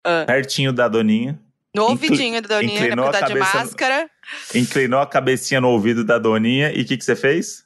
Ah. 0.05 0.23
pertinho 0.25 0.71
da 0.71 0.87
Doninha, 0.87 1.39
No 1.75 1.83
ouvidinho 1.89 2.41
da 2.41 2.47
Doninha, 2.47 2.79
inclinou 2.79 3.07
a 3.07 3.11
tá 3.11 3.21
de 3.21 3.27
cabeça 3.33 3.53
no- 3.57 3.59
máscara. 3.65 4.09
inclinou 4.53 4.99
a 4.99 5.05
cabecinha 5.07 5.59
no 5.59 5.69
ouvido 5.69 6.03
da 6.05 6.17
Doninha 6.17 6.71
e 6.71 6.81
o 6.81 6.85
que, 6.85 6.95
que 6.97 7.03
você 7.03 7.15
fez? 7.15 7.65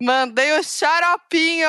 Mandei 0.00 0.52
o 0.58 0.62
xaropinho! 0.62 1.68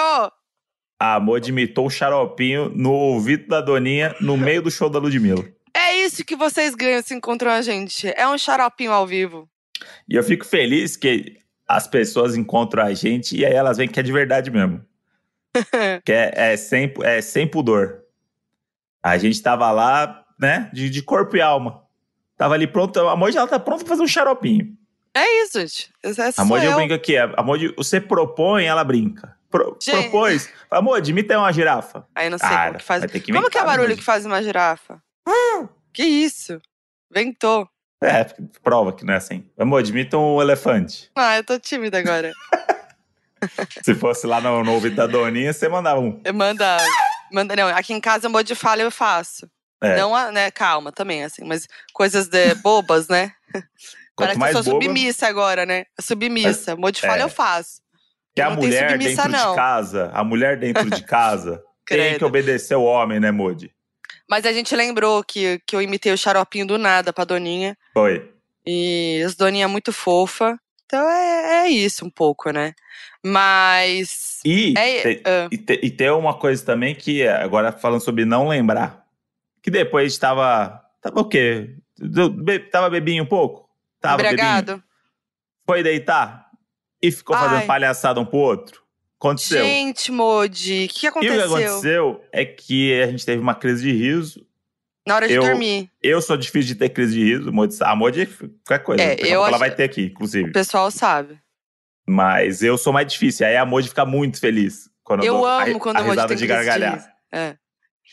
A 0.99 1.17
Modi 1.17 1.49
imitou 1.49 1.87
o 1.87 1.89
xaropinho 1.89 2.69
no 2.75 2.91
ouvido 2.91 3.47
da 3.47 3.61
Doninha 3.61 4.13
no 4.19 4.35
meio 4.35 4.61
do 4.61 4.69
show 4.69 4.89
da 4.89 4.99
Ludmilla. 4.99 5.45
É 5.73 5.95
isso 5.95 6.25
que 6.25 6.35
vocês 6.35 6.75
ganham 6.75 7.01
se 7.01 7.13
encontram 7.13 7.51
a 7.51 7.61
gente. 7.61 8.11
É 8.17 8.27
um 8.27 8.37
xaropinho 8.37 8.91
ao 8.91 9.07
vivo. 9.07 9.49
E 10.09 10.15
eu 10.15 10.23
fico 10.23 10.45
feliz 10.45 10.97
que 10.97 11.37
as 11.65 11.87
pessoas 11.87 12.35
encontram 12.35 12.83
a 12.83 12.93
gente 12.93 13.37
e 13.37 13.45
aí 13.45 13.53
elas 13.53 13.77
veem 13.77 13.87
que 13.87 13.99
é 13.99 14.03
de 14.03 14.11
verdade 14.11 14.51
mesmo. 14.51 14.83
que 16.03 16.11
é, 16.11 16.33
é, 16.35 16.57
sem, 16.57 16.93
é 17.01 17.21
sem 17.21 17.47
pudor. 17.47 18.01
A 19.01 19.17
gente 19.17 19.41
tava 19.41 19.71
lá, 19.71 20.25
né, 20.37 20.69
de, 20.73 20.89
de 20.89 21.01
corpo 21.01 21.37
e 21.37 21.41
alma. 21.41 21.81
Tava 22.37 22.55
ali 22.55 22.67
pronto, 22.67 22.99
a 22.99 23.15
Moji 23.15 23.37
ela 23.37 23.47
tá 23.47 23.59
pronta 23.59 23.83
pra 23.83 23.89
fazer 23.89 24.03
um 24.03 24.07
xaropinho. 24.07 24.75
É 25.13 25.43
isso, 25.43 25.59
gente. 25.59 25.89
Essa 26.03 26.27
A 26.27 26.31
sou 26.31 26.45
Moji 26.45 26.65
eu 26.65 26.71
eu. 26.71 26.77
brinco 26.77 26.93
aqui, 26.93 27.17
a 27.17 27.41
Moji, 27.41 27.73
você 27.77 28.01
propõe, 28.01 28.65
ela 28.65 28.83
brinca. 28.83 29.38
Pro, 29.49 29.77
propôs, 29.83 30.49
imita 31.09 31.33
aí 31.33 31.37
uma 31.39 31.51
girafa. 31.51 32.05
Aí 32.13 32.29
não 32.29 32.37
sei 32.37 32.47
Cara, 32.49 32.65
como 32.67 32.77
que 32.79 32.85
faz. 32.85 33.05
que 33.05 33.31
como 33.33 33.49
que 33.49 33.57
é 33.57 33.61
o 33.63 33.65
barulho 33.65 33.97
que 33.97 34.03
faz 34.03 34.25
uma 34.25 34.41
girafa? 34.43 35.01
Que 35.93 36.03
isso? 36.03 36.61
Ventou. 37.11 37.67
É, 38.01 38.23
prova 38.63 38.93
que 38.93 39.03
não 39.03 39.13
é 39.13 39.17
assim. 39.17 39.43
Moji, 39.59 39.91
imita 39.91 40.17
um 40.17 40.41
elefante. 40.41 41.09
Ah, 41.15 41.35
eu 41.37 41.43
tô 41.43 41.59
tímida 41.59 41.97
agora. 41.97 42.31
Se 43.83 43.95
fosse 43.95 44.27
lá 44.27 44.39
no, 44.41 44.63
no 44.63 44.73
ouvido 44.73 44.95
da 44.97 45.07
Doninha, 45.07 45.51
você 45.53 45.67
mandava 45.67 45.99
um. 45.99 46.21
Eu 46.23 46.33
Manda. 46.33 46.77
Manda, 47.31 47.55
não, 47.55 47.67
aqui 47.69 47.93
em 47.93 48.01
casa, 48.01 48.27
um 48.27 48.43
de 48.43 48.55
fala 48.55 48.81
eu 48.81 48.91
faço. 48.91 49.49
É. 49.81 49.95
Não, 49.97 50.15
a- 50.15 50.31
né, 50.31 50.51
calma 50.51 50.91
também, 50.91 51.23
assim, 51.23 51.43
mas 51.45 51.67
coisas 51.93 52.27
de 52.27 52.53
bobas, 52.55 53.07
né? 53.07 53.31
Parece 54.15 54.37
que 54.37 54.45
eu 54.45 54.51
sou 54.51 54.63
boba- 54.73 54.83
submissa 54.83 55.27
agora, 55.27 55.65
né? 55.65 55.85
Submissa. 56.01 56.75
Um 56.75 56.91
de 56.91 56.99
fala 57.01 57.19
É. 57.19 57.23
eu 57.23 57.29
faço. 57.29 57.81
Que 58.47 58.53
a 58.53 58.55
mulher 58.55 58.91
submissa, 58.91 59.23
dentro 59.23 59.31
não. 59.31 59.49
de 59.51 59.55
casa, 59.55 60.11
a 60.13 60.23
mulher 60.23 60.57
dentro 60.59 60.89
de 60.89 61.03
casa 61.03 61.63
tem 61.85 62.17
que 62.17 62.25
obedecer 62.25 62.75
o 62.75 62.83
homem, 62.83 63.19
né, 63.19 63.31
Moody? 63.31 63.71
Mas 64.29 64.45
a 64.45 64.53
gente 64.53 64.75
lembrou 64.75 65.23
que, 65.23 65.59
que 65.65 65.75
eu 65.75 65.81
imitei 65.81 66.11
o 66.13 66.17
xaropinho 66.17 66.65
do 66.65 66.77
nada 66.77 67.11
pra 67.11 67.23
Doninha. 67.25 67.75
Foi. 67.93 68.31
E 68.65 69.21
as 69.25 69.35
Doninha 69.35 69.63
é 69.65 69.67
muito 69.67 69.91
fofa. 69.91 70.59
Então 70.85 71.09
é, 71.09 71.65
é 71.65 71.69
isso 71.69 72.05
um 72.05 72.09
pouco, 72.09 72.51
né? 72.51 72.73
Mas. 73.23 74.39
E, 74.45 74.73
É, 74.77 75.01
te- 75.01 75.21
ah. 75.25 75.47
e, 75.51 75.57
te- 75.57 75.79
e 75.83 75.89
tem 75.91 76.09
uma 76.11 76.33
coisa 76.33 76.63
também 76.65 76.93
que, 76.95 77.27
agora 77.27 77.71
falando 77.71 78.01
sobre 78.01 78.25
não 78.25 78.47
lembrar, 78.47 79.03
que 79.61 79.69
depois 79.71 80.05
a 80.05 80.09
gente 80.09 80.19
tava. 80.19 80.81
Tava 81.01 81.19
o 81.21 81.25
quê? 81.25 81.75
Be- 82.43 82.59
Tava 82.59 82.89
bebinho 82.89 83.23
um 83.23 83.27
pouco? 83.27 83.69
Tava 84.01 84.21
embriagado. 84.21 84.83
Foi 85.65 85.83
deitar 85.83 86.48
e 87.01 87.11
ficou 87.11 87.35
fazendo 87.35 87.59
Ai. 87.59 87.65
palhaçada 87.65 88.19
um 88.19 88.25
pro 88.25 88.37
outro? 88.39 88.81
Aconteceu. 89.19 89.63
Gente, 89.63 90.11
Modi, 90.11 90.85
o 90.85 90.87
que 90.93 91.05
e 91.05 91.09
o 91.09 91.13
que 91.13 91.27
aconteceu? 91.27 91.45
aconteceu 91.45 92.23
é 92.31 92.45
que 92.45 93.01
a 93.01 93.07
gente 93.07 93.25
teve 93.25 93.41
uma 93.41 93.53
crise 93.55 93.83
de 93.83 93.91
riso. 93.91 94.45
Na 95.05 95.15
hora 95.15 95.27
de 95.27 95.33
Eu- 95.33 95.41
dormir. 95.43 95.89
Eu 96.01 96.21
sou 96.21 96.37
difícil 96.37 96.67
de 96.73 96.75
ter 96.75 96.89
crise 96.89 97.13
de 97.13 97.23
riso. 97.23 97.51
Modi- 97.51 97.75
A 97.81 97.95
Modi, 97.95 98.25
qualquer 98.65 98.83
coisa. 98.83 99.03
É, 99.03 99.13
a 99.13 99.27
eu 99.27 99.39
ela 99.39 99.49
acho- 99.49 99.57
vai 99.59 99.71
ter 99.73 99.83
aqui, 99.83 100.03
inclusive. 100.05 100.49
O 100.49 100.53
pessoal 100.53 100.89
sabe. 100.91 101.37
Mas 102.07 102.63
eu 102.63 102.77
sou 102.77 102.91
mais 102.93 103.07
difícil. 103.11 103.45
Aí 103.45 103.55
a 103.57 103.65
Moji 103.65 103.89
fica 103.89 104.05
muito 104.05 104.39
feliz. 104.39 104.89
Quando 105.03 105.23
Eu 105.23 105.45
a- 105.45 105.63
amo 105.63 105.79
quando 105.79 105.97
a 105.97 106.01
o 106.01 106.05
Modi 106.05 106.27
tem 106.27 106.37
de 106.37 106.41
de 106.43 106.47
gargalhar. 106.47 107.05
É. 107.31 107.55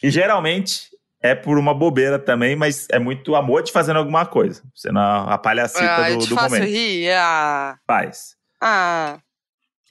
E 0.02 0.10
geralmente 0.10 0.88
é 1.22 1.34
por 1.34 1.58
uma 1.58 1.72
bobeira 1.74 2.18
também, 2.18 2.54
mas 2.56 2.86
é 2.90 2.98
muito 2.98 3.34
a 3.34 3.42
Moji 3.42 3.70
fazendo 3.72 3.98
alguma 3.98 4.26
coisa. 4.26 4.62
Sendo 4.74 4.98
a, 4.98 5.34
a 5.34 5.38
palhacita 5.38 5.96
Ah, 6.02 6.10
eu 6.10 6.18
do, 6.18 6.24
te 6.24 6.28
do 6.30 6.34
faço 6.34 6.54
momento. 6.54 6.68
rir? 6.68 7.10
Ah. 7.12 7.78
Faz. 7.86 8.35
Ah. 8.60 9.18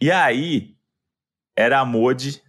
E 0.01 0.11
aí, 0.11 0.75
era 1.57 1.79
a 1.79 1.85
Moji 1.85 2.41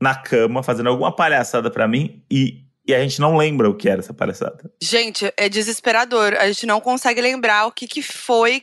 na 0.00 0.14
cama 0.14 0.62
fazendo 0.62 0.88
alguma 0.88 1.14
palhaçada 1.14 1.70
pra 1.70 1.88
mim 1.88 2.24
e, 2.30 2.64
e 2.86 2.94
a 2.94 3.00
gente 3.00 3.20
não 3.20 3.36
lembra 3.36 3.68
o 3.68 3.74
que 3.74 3.88
era 3.88 4.00
essa 4.00 4.14
palhaçada. 4.14 4.70
Gente, 4.82 5.32
é 5.36 5.48
desesperador. 5.48 6.34
A 6.34 6.46
gente 6.46 6.66
não 6.66 6.80
consegue 6.80 7.20
lembrar 7.20 7.66
o 7.66 7.72
que, 7.72 7.86
que 7.86 8.02
foi 8.02 8.62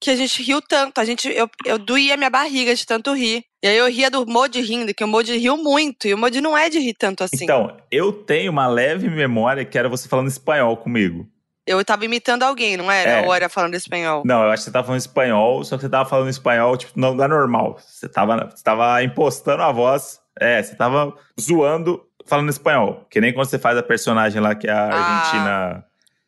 que 0.00 0.10
a 0.10 0.16
gente 0.16 0.42
riu 0.42 0.60
tanto. 0.60 1.00
A 1.00 1.04
gente, 1.04 1.28
eu, 1.28 1.48
eu 1.64 1.78
doía 1.78 2.16
minha 2.16 2.30
barriga 2.30 2.74
de 2.74 2.84
tanto 2.84 3.14
rir. 3.14 3.44
E 3.62 3.68
aí 3.68 3.76
eu 3.76 3.88
ria 3.88 4.10
do 4.10 4.26
Modi 4.26 4.60
rindo, 4.60 4.94
que 4.94 5.04
o 5.04 5.08
Modi 5.08 5.36
riu 5.36 5.56
muito. 5.56 6.06
E 6.06 6.14
o 6.14 6.18
Modi 6.18 6.40
não 6.40 6.56
é 6.56 6.68
de 6.68 6.78
rir 6.78 6.94
tanto 6.94 7.24
assim. 7.24 7.44
Então, 7.44 7.76
eu 7.90 8.12
tenho 8.12 8.50
uma 8.52 8.66
leve 8.66 9.08
memória 9.08 9.64
que 9.64 9.78
era 9.78 9.88
você 9.88 10.08
falando 10.08 10.28
espanhol 10.28 10.76
comigo. 10.76 11.26
Eu 11.66 11.84
tava 11.84 12.04
imitando 12.04 12.44
alguém, 12.44 12.76
não 12.76 12.90
era? 12.90 13.10
É. 13.10 13.26
Ou 13.26 13.34
era 13.34 13.48
falando 13.48 13.74
espanhol? 13.74 14.22
Não, 14.24 14.44
eu 14.44 14.50
acho 14.50 14.60
que 14.62 14.64
você 14.66 14.70
tava 14.72 14.86
falando 14.86 15.00
espanhol, 15.00 15.64
só 15.64 15.76
que 15.76 15.82
você 15.82 15.88
tava 15.88 16.08
falando 16.08 16.28
espanhol, 16.28 16.76
tipo, 16.76 16.92
não 16.98 17.20
é 17.22 17.26
normal. 17.28 17.76
Você 17.84 18.08
tava, 18.08 18.48
você 18.54 18.62
tava 18.62 19.02
impostando 19.02 19.62
a 19.62 19.72
voz. 19.72 20.20
É, 20.38 20.62
você 20.62 20.76
tava 20.76 21.12
zoando 21.40 22.00
falando 22.26 22.50
espanhol. 22.50 23.04
Que 23.10 23.20
nem 23.20 23.32
quando 23.34 23.48
você 23.48 23.58
faz 23.58 23.76
a 23.76 23.82
personagem 23.82 24.40
lá, 24.40 24.54
que 24.54 24.68
é 24.68 24.72
a 24.72 24.88
Ah, 24.92 25.18
argentina 25.18 25.84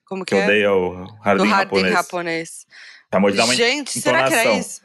Como 0.06 0.24
que 0.24 0.34
que 0.34 0.40
é? 0.40 0.44
odeia 0.44 0.72
o 0.72 1.04
Do 1.04 1.12
Hardin 1.22 1.48
Hardin 1.48 1.50
japonês. 1.50 1.92
japonês. 1.92 2.66
Acabou 3.08 3.30
de 3.30 3.36
dar 3.36 3.44
uma 3.44 3.54
Gente, 3.54 4.00
será 4.00 4.24
que 4.28 4.34
era 4.34 4.52
isso? 4.54 4.80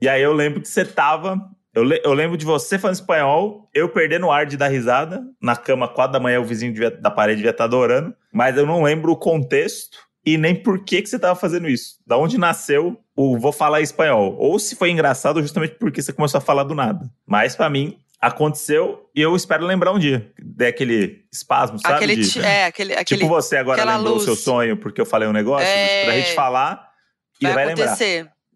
E 0.00 0.08
aí 0.08 0.22
eu 0.22 0.32
lembro 0.32 0.60
que 0.62 0.68
você 0.68 0.84
tava. 0.84 1.38
Eu, 1.78 1.84
le- 1.84 2.00
eu 2.04 2.12
lembro 2.12 2.36
de 2.36 2.44
você 2.44 2.78
falando 2.78 2.94
espanhol, 2.96 3.68
eu 3.74 3.88
perdendo 3.88 4.26
o 4.26 4.32
ar 4.32 4.44
de 4.46 4.56
dar 4.56 4.68
risada. 4.68 5.22
Na 5.40 5.56
cama, 5.56 5.88
quatro 5.88 6.12
da 6.12 6.20
manhã, 6.20 6.40
o 6.40 6.44
vizinho 6.44 6.72
devia- 6.72 6.90
da 6.90 7.10
parede 7.10 7.36
devia 7.38 7.50
estar 7.52 7.64
adorando. 7.64 8.14
Mas 8.32 8.56
eu 8.56 8.66
não 8.66 8.82
lembro 8.82 9.12
o 9.12 9.16
contexto 9.16 9.98
e 10.24 10.36
nem 10.36 10.54
por 10.54 10.84
que, 10.84 11.00
que 11.02 11.08
você 11.08 11.18
tava 11.18 11.34
fazendo 11.38 11.68
isso. 11.68 11.96
Da 12.06 12.16
onde 12.16 12.36
nasceu 12.38 12.98
o 13.16 13.38
vou 13.38 13.52
falar 13.52 13.80
espanhol. 13.80 14.36
Ou 14.38 14.58
se 14.58 14.76
foi 14.76 14.90
engraçado 14.90 15.40
justamente 15.40 15.76
porque 15.78 16.02
você 16.02 16.12
começou 16.12 16.38
a 16.38 16.40
falar 16.42 16.64
do 16.64 16.74
nada. 16.74 17.08
Mas 17.26 17.56
pra 17.56 17.70
mim, 17.70 17.96
aconteceu 18.20 19.08
e 19.14 19.20
eu 19.22 19.34
espero 19.36 19.64
lembrar 19.64 19.92
um 19.92 19.98
dia. 19.98 20.30
Der 20.42 20.68
aquele 20.68 21.24
espasmo, 21.32 21.78
sabe? 21.78 21.94
Aquele, 21.94 22.16
de- 22.16 22.40
é, 22.40 22.64
aquele, 22.66 22.92
aquele 22.94 23.20
Tipo 23.22 23.28
você 23.32 23.56
agora 23.56 23.80
lembrou 23.96 24.16
o 24.16 24.20
seu 24.20 24.36
sonho 24.36 24.76
porque 24.76 25.00
eu 25.00 25.06
falei 25.06 25.28
um 25.28 25.32
negócio. 25.32 25.66
É. 25.66 26.04
Pra 26.04 26.14
gente 26.14 26.34
falar 26.34 26.88
e 27.40 27.44
vai 27.44 27.54
vai 27.54 27.66
lembrar. 27.66 27.86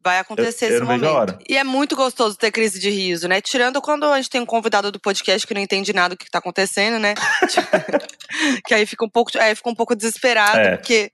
Vai 0.05 0.19
acontecer 0.19 0.67
Eu- 0.67 0.71
eu 0.71 0.77
esse 0.77 0.85
momento. 0.85 1.39
E 1.49 1.57
é 1.57 1.63
muito 1.63 1.95
gostoso 1.95 2.37
ter 2.37 2.51
crise 2.51 2.81
de 2.81 2.91
riso, 2.91 3.29
né? 3.29 3.41
Tirando 3.41 3.81
quando 3.81 4.05
a 4.05 4.17
gente 4.17 4.31
tem 4.31 4.41
um 4.41 4.47
convidado 4.47 4.91
do 4.91 4.99
podcast 5.01 5.47
que 5.47 5.55
não 5.55 5.61
entende 5.61 5.93
nada 5.93 6.15
do 6.15 6.19
que 6.19 6.31
tá 6.31 6.39
acontecendo, 6.39 6.99
né? 6.99 7.15
que 8.67 8.75
aí 8.75 8.87
fica 8.87 9.05
um 9.05 9.09
pouco, 9.09 9.31
aí 9.39 9.55
fica 9.55 9.71
um 9.71 9.75
pouco 9.75 9.95
desesperado, 9.95 10.59
É. 10.59 10.77
porque, 10.77 11.11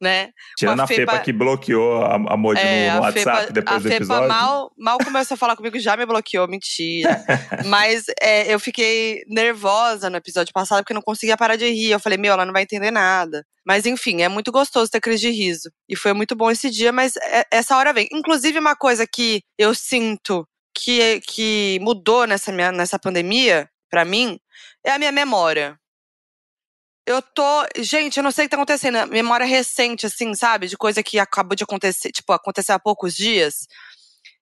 né? 0.00 0.30
Tirando 0.56 0.80
a 0.80 0.84
a 0.84 0.86
Fepa, 0.86 1.18
que 1.20 1.32
bloqueou 1.32 2.02
a, 2.02 2.14
a 2.14 2.36
Modi 2.36 2.60
É, 2.60 2.88
no, 2.88 2.92
no 2.94 2.98
a 2.98 3.06
WhatsApp 3.06 3.40
Fepa, 3.40 3.52
depois 3.52 3.76
a 3.76 3.78
do 3.78 3.82
Fepa 3.82 3.96
episódio. 3.96 4.28
mal, 4.28 4.72
mal 4.76 4.98
começou 4.98 5.34
a 5.34 5.38
falar 5.38 5.56
comigo, 5.56 5.78
já 5.78 5.96
me 5.96 6.06
bloqueou, 6.06 6.48
mentira. 6.48 7.24
Mas 7.66 8.04
é, 8.20 8.52
eu 8.52 8.58
fiquei 8.58 9.22
nervosa 9.28 10.08
no 10.10 10.16
episódio 10.16 10.52
passado 10.52 10.78
porque 10.78 10.94
não 10.94 11.02
conseguia 11.02 11.36
parar 11.36 11.56
de 11.56 11.66
rir. 11.68 11.90
Eu 11.90 12.00
falei, 12.00 12.18
meu, 12.18 12.32
ela 12.32 12.44
não 12.46 12.52
vai 12.52 12.62
entender 12.62 12.90
nada. 12.90 13.44
Mas 13.64 13.86
enfim, 13.86 14.22
é 14.22 14.28
muito 14.28 14.50
gostoso 14.50 14.90
ter 14.90 15.00
crise 15.00 15.22
de 15.22 15.30
riso. 15.30 15.70
E 15.88 15.94
foi 15.94 16.12
muito 16.12 16.34
bom 16.34 16.50
esse 16.50 16.68
dia, 16.70 16.90
mas 16.92 17.14
é- 17.16 17.46
essa 17.50 17.76
hora 17.76 17.92
vem. 17.92 18.08
Inclusive, 18.12 18.58
uma 18.58 18.74
coisa 18.74 19.06
que 19.06 19.42
eu 19.56 19.74
sinto 19.74 20.46
que, 20.74 21.20
que 21.20 21.78
mudou 21.80 22.26
nessa, 22.26 22.50
minha, 22.50 22.72
nessa 22.72 22.98
pandemia, 22.98 23.68
pra 23.90 24.04
mim, 24.04 24.38
é 24.84 24.90
a 24.90 24.98
minha 24.98 25.12
memória. 25.12 25.76
Eu 27.06 27.20
tô. 27.22 27.42
Gente, 27.78 28.16
eu 28.18 28.22
não 28.22 28.30
sei 28.30 28.44
o 28.44 28.48
que 28.48 28.50
tá 28.50 28.56
acontecendo. 28.56 28.96
a 28.96 29.06
Memória 29.06 29.46
recente, 29.46 30.06
assim, 30.06 30.34
sabe? 30.34 30.68
De 30.68 30.76
coisa 30.76 31.02
que 31.02 31.18
acabou 31.18 31.56
de 31.56 31.64
acontecer, 31.64 32.12
tipo, 32.12 32.32
aconteceu 32.32 32.74
há 32.74 32.78
poucos 32.78 33.14
dias. 33.14 33.66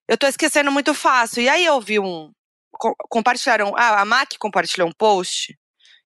Eu 0.08 0.18
tô 0.18 0.26
esquecendo 0.26 0.70
muito 0.72 0.92
fácil. 0.94 1.42
E 1.42 1.48
aí 1.48 1.64
eu 1.64 1.80
vi 1.80 1.98
um. 1.98 2.30
co- 2.72 2.94
Compartilharam. 3.08 3.72
Ah, 3.76 4.00
a 4.02 4.04
Mac 4.04 4.32
compartilhou 4.38 4.88
um 4.88 4.92
post 4.92 5.56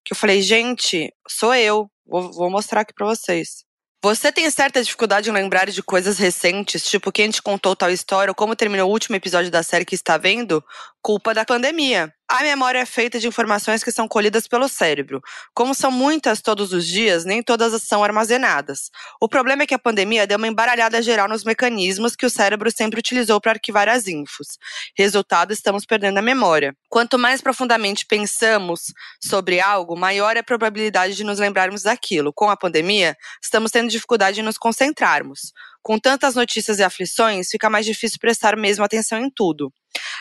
que 0.05 0.13
eu 0.13 0.17
falei, 0.17 0.41
gente, 0.41 1.11
sou 1.29 1.53
eu. 1.55 1.89
Vou, 2.05 2.31
vou 2.31 2.49
mostrar 2.49 2.81
aqui 2.81 2.93
pra 2.93 3.07
vocês. 3.07 3.65
Você 4.03 4.31
tem 4.31 4.47
certa 4.51 4.83
dificuldade 4.83 5.29
em 5.29 5.33
lembrar 5.33 5.67
de 5.71 5.81
coisas 5.81 6.19
recentes, 6.19 6.85
tipo 6.85 7.11
quem 7.11 7.31
te 7.31 7.41
contou 7.41 7.75
tal 7.75 7.89
história 7.89 8.29
ou 8.29 8.35
como 8.35 8.55
terminou 8.55 8.87
o 8.87 8.91
último 8.91 9.15
episódio 9.15 9.49
da 9.49 9.63
série 9.63 9.83
que 9.83 9.95
está 9.95 10.15
vendo? 10.15 10.63
Culpa 11.05 11.35
da 11.35 11.45
pandemia. 11.45 12.11
A 12.27 12.41
memória 12.41 12.79
é 12.79 12.85
feita 12.85 13.19
de 13.19 13.27
informações 13.27 13.83
que 13.83 13.91
são 13.91 14.07
colhidas 14.07 14.47
pelo 14.47 14.67
cérebro. 14.67 15.21
Como 15.53 15.75
são 15.75 15.91
muitas 15.91 16.41
todos 16.41 16.73
os 16.73 16.83
dias, 16.87 17.23
nem 17.23 17.43
todas 17.43 17.79
são 17.83 18.03
armazenadas. 18.03 18.89
O 19.21 19.29
problema 19.29 19.61
é 19.61 19.67
que 19.67 19.75
a 19.75 19.77
pandemia 19.77 20.25
deu 20.25 20.39
uma 20.39 20.47
embaralhada 20.47 20.99
geral 21.03 21.29
nos 21.29 21.43
mecanismos 21.43 22.15
que 22.15 22.25
o 22.25 22.29
cérebro 22.29 22.71
sempre 22.71 22.99
utilizou 22.99 23.39
para 23.39 23.51
arquivar 23.51 23.87
as 23.87 24.07
infos. 24.07 24.57
Resultado, 24.97 25.53
estamos 25.53 25.85
perdendo 25.85 26.17
a 26.17 26.23
memória. 26.23 26.75
Quanto 26.89 27.19
mais 27.19 27.39
profundamente 27.39 28.03
pensamos 28.07 28.85
sobre 29.23 29.59
algo, 29.59 29.95
maior 29.95 30.35
é 30.35 30.39
a 30.39 30.43
probabilidade 30.43 31.13
de 31.13 31.23
nos 31.23 31.37
lembrarmos 31.37 31.83
daquilo. 31.83 32.33
Com 32.33 32.49
a 32.49 32.57
pandemia, 32.57 33.15
estamos 33.43 33.69
tendo 33.69 33.91
dificuldade 33.91 34.39
em 34.39 34.43
nos 34.43 34.57
concentrarmos. 34.57 35.53
Com 35.83 35.99
tantas 35.99 36.33
notícias 36.33 36.79
e 36.79 36.83
aflições, 36.83 37.49
fica 37.51 37.69
mais 37.69 37.85
difícil 37.85 38.17
prestar 38.19 38.57
mesmo 38.57 38.83
atenção 38.83 39.19
em 39.19 39.29
tudo. 39.29 39.71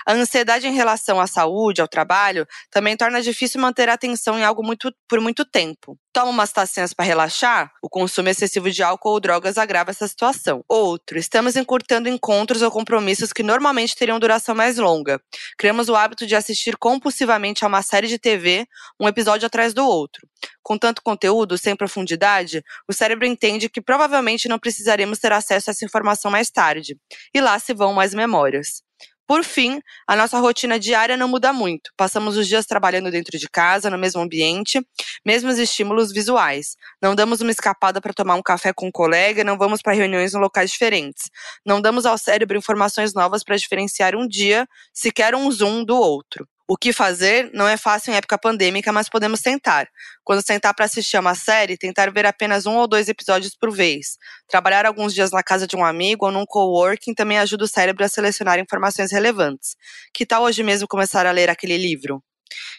A 0.06 0.12
ansiedade 0.12 0.66
em 0.66 0.72
relação 0.72 1.18
à 1.20 1.26
saúde, 1.26 1.80
ao 1.80 1.88
trabalho, 1.88 2.46
também 2.70 2.96
torna 2.96 3.22
difícil 3.22 3.60
manter 3.60 3.88
a 3.88 3.94
atenção 3.94 4.38
em 4.38 4.44
algo 4.44 4.64
muito, 4.64 4.92
por 5.08 5.20
muito 5.20 5.44
tempo. 5.44 5.98
Toma 6.12 6.30
umas 6.30 6.52
tacinhas 6.52 6.92
para 6.92 7.04
relaxar? 7.04 7.72
O 7.82 7.88
consumo 7.88 8.28
excessivo 8.28 8.70
de 8.70 8.82
álcool 8.82 9.10
ou 9.12 9.20
drogas 9.20 9.58
agrava 9.58 9.90
essa 9.90 10.06
situação. 10.06 10.62
Outro, 10.68 11.18
estamos 11.18 11.56
encurtando 11.56 12.08
encontros 12.08 12.62
ou 12.62 12.70
compromissos 12.70 13.32
que 13.32 13.42
normalmente 13.42 13.96
teriam 13.96 14.20
duração 14.20 14.54
mais 14.54 14.76
longa. 14.76 15.20
Criamos 15.58 15.88
o 15.88 15.96
hábito 15.96 16.26
de 16.26 16.36
assistir 16.36 16.76
compulsivamente 16.76 17.64
a 17.64 17.68
uma 17.68 17.82
série 17.82 18.06
de 18.06 18.18
TV, 18.18 18.66
um 19.00 19.08
episódio 19.08 19.46
atrás 19.46 19.74
do 19.74 19.84
outro. 19.84 20.28
Com 20.62 20.78
tanto 20.78 21.02
conteúdo, 21.02 21.58
sem 21.58 21.74
profundidade, 21.74 22.62
o 22.88 22.92
cérebro 22.92 23.26
entende 23.26 23.68
que 23.68 23.80
provavelmente 23.80 24.48
não 24.48 24.58
precisaremos 24.58 25.18
ter 25.18 25.32
acesso 25.32 25.70
a 25.70 25.72
essa 25.72 25.84
informação 25.84 26.30
mais 26.30 26.48
tarde. 26.50 26.96
E 27.34 27.40
lá 27.40 27.58
se 27.58 27.74
vão 27.74 27.92
mais 27.92 28.14
memórias. 28.14 28.83
Por 29.26 29.42
fim, 29.42 29.80
a 30.06 30.14
nossa 30.14 30.38
rotina 30.38 30.78
diária 30.78 31.16
não 31.16 31.26
muda 31.28 31.50
muito. 31.52 31.90
Passamos 31.96 32.36
os 32.36 32.46
dias 32.46 32.66
trabalhando 32.66 33.10
dentro 33.10 33.38
de 33.38 33.48
casa, 33.48 33.88
no 33.88 33.96
mesmo 33.96 34.20
ambiente, 34.20 34.86
mesmos 35.24 35.58
estímulos 35.58 36.12
visuais. 36.12 36.76
Não 37.00 37.14
damos 37.14 37.40
uma 37.40 37.50
escapada 37.50 38.00
para 38.02 38.12
tomar 38.12 38.34
um 38.34 38.42
café 38.42 38.72
com 38.74 38.88
um 38.88 38.92
colega, 38.92 39.42
não 39.42 39.56
vamos 39.56 39.80
para 39.80 39.94
reuniões 39.94 40.34
em 40.34 40.38
locais 40.38 40.70
diferentes. 40.70 41.30
Não 41.64 41.80
damos 41.80 42.04
ao 42.04 42.18
cérebro 42.18 42.58
informações 42.58 43.14
novas 43.14 43.42
para 43.42 43.56
diferenciar 43.56 44.14
um 44.14 44.28
dia, 44.28 44.66
sequer 44.92 45.34
um 45.34 45.50
zoom 45.50 45.84
do 45.84 45.96
outro. 45.96 46.46
O 46.66 46.78
que 46.78 46.94
fazer 46.94 47.50
não 47.52 47.68
é 47.68 47.76
fácil 47.76 48.10
em 48.12 48.16
época 48.16 48.38
pandêmica, 48.38 48.90
mas 48.90 49.06
podemos 49.08 49.42
tentar. 49.42 49.86
Quando 50.22 50.44
sentar 50.44 50.74
para 50.74 50.86
assistir 50.86 51.18
uma 51.18 51.34
série, 51.34 51.76
tentar 51.76 52.10
ver 52.10 52.24
apenas 52.24 52.64
um 52.64 52.76
ou 52.76 52.88
dois 52.88 53.06
episódios 53.06 53.54
por 53.54 53.70
vez. 53.70 54.16
Trabalhar 54.48 54.86
alguns 54.86 55.12
dias 55.12 55.30
na 55.30 55.42
casa 55.42 55.66
de 55.66 55.76
um 55.76 55.84
amigo 55.84 56.24
ou 56.24 56.32
num 56.32 56.46
coworking 56.46 57.12
também 57.12 57.38
ajuda 57.38 57.64
o 57.64 57.68
cérebro 57.68 58.02
a 58.02 58.08
selecionar 58.08 58.58
informações 58.58 59.12
relevantes. 59.12 59.76
Que 60.14 60.24
tal 60.24 60.44
hoje 60.44 60.62
mesmo 60.62 60.88
começar 60.88 61.26
a 61.26 61.32
ler 61.32 61.50
aquele 61.50 61.76
livro? 61.76 62.24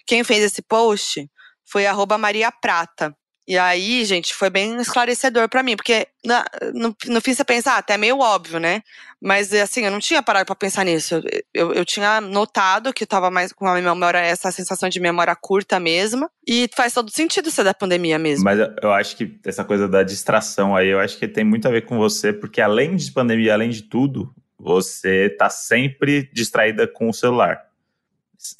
Quem 0.08 0.24
fez 0.24 0.44
esse 0.44 0.64
post 0.64 1.30
foi 1.64 1.86
Maria 2.18 2.52
Prata. 2.52 3.16
E 3.48 3.58
aí, 3.60 4.04
gente, 4.06 4.34
foi 4.34 4.50
bem 4.50 4.76
esclarecedor 4.78 5.48
para 5.48 5.62
mim, 5.62 5.76
porque 5.76 6.08
na, 6.26 6.44
no, 6.74 6.96
no 7.08 7.22
fim 7.22 7.34
você 7.34 7.44
pensa, 7.44 7.74
ah, 7.74 7.78
até 7.78 7.96
meio 7.96 8.20
óbvio, 8.20 8.60
né? 8.60 8.82
Mas 9.22 9.54
assim, 9.54 9.86
eu 9.86 9.92
não 9.92 10.00
tinha 10.00 10.22
parado 10.24 10.48
para 10.48 10.56
pensar 10.56 10.84
nisso. 10.84 11.22
Eu, 11.54 11.72
eu 11.74 11.86
tinha 11.86 12.20
notado 12.20 12.92
que 12.94 13.04
eu 13.04 13.08
tava 13.08 13.30
mais 13.30 13.54
com 13.54 13.68
a 13.68 13.76
memória, 13.80 14.18
essa 14.18 14.52
sensação 14.52 14.90
de 14.90 15.00
memória 15.00 15.36
curta 15.36 15.80
mesmo. 15.80 16.30
E 16.48 16.68
faz 16.76 16.94
todo 16.94 17.12
sentido 17.12 17.52
ser 17.52 17.64
da 17.64 17.74
pandemia 17.74 18.18
mesmo. 18.18 18.44
Mas 18.44 18.60
eu 18.82 18.92
acho 18.92 19.16
que 19.16 19.40
essa 19.46 19.64
coisa 19.64 19.88
da 19.88 20.02
distração 20.02 20.76
aí, 20.76 20.88
eu 20.88 21.00
acho 21.00 21.18
que 21.18 21.28
tem 21.28 21.44
muito 21.44 21.68
a 21.68 21.72
ver 21.72 21.86
com 21.86 21.98
você, 21.98 22.34
porque 22.34 22.62
além 22.62 22.96
de 22.96 23.12
pandemia, 23.12 23.54
além 23.54 23.70
de 23.70 23.84
tudo, 23.84 24.34
você 24.58 25.30
tá 25.30 25.50
sempre 25.50 26.30
distraída 26.34 26.88
com 26.88 27.10
o 27.10 27.14
celular. 27.14 27.62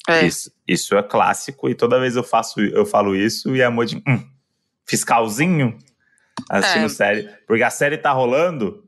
É. 0.08 0.26
Isso, 0.26 0.52
isso 0.66 0.96
é 0.96 1.02
clássico, 1.02 1.68
e 1.68 1.74
toda 1.74 2.00
vez 2.00 2.16
eu 2.16 2.24
faço, 2.24 2.60
eu 2.60 2.84
falo 2.84 3.14
isso 3.14 3.54
e 3.54 3.62
a 3.62 3.70
Moji, 3.70 4.02
hum, 4.06 4.18
fiscalzinho 4.86 5.78
assistindo 6.48 6.86
é. 6.86 6.88
série. 6.88 7.28
Porque 7.46 7.62
a 7.62 7.70
série 7.70 7.98
tá 7.98 8.12
rolando, 8.12 8.84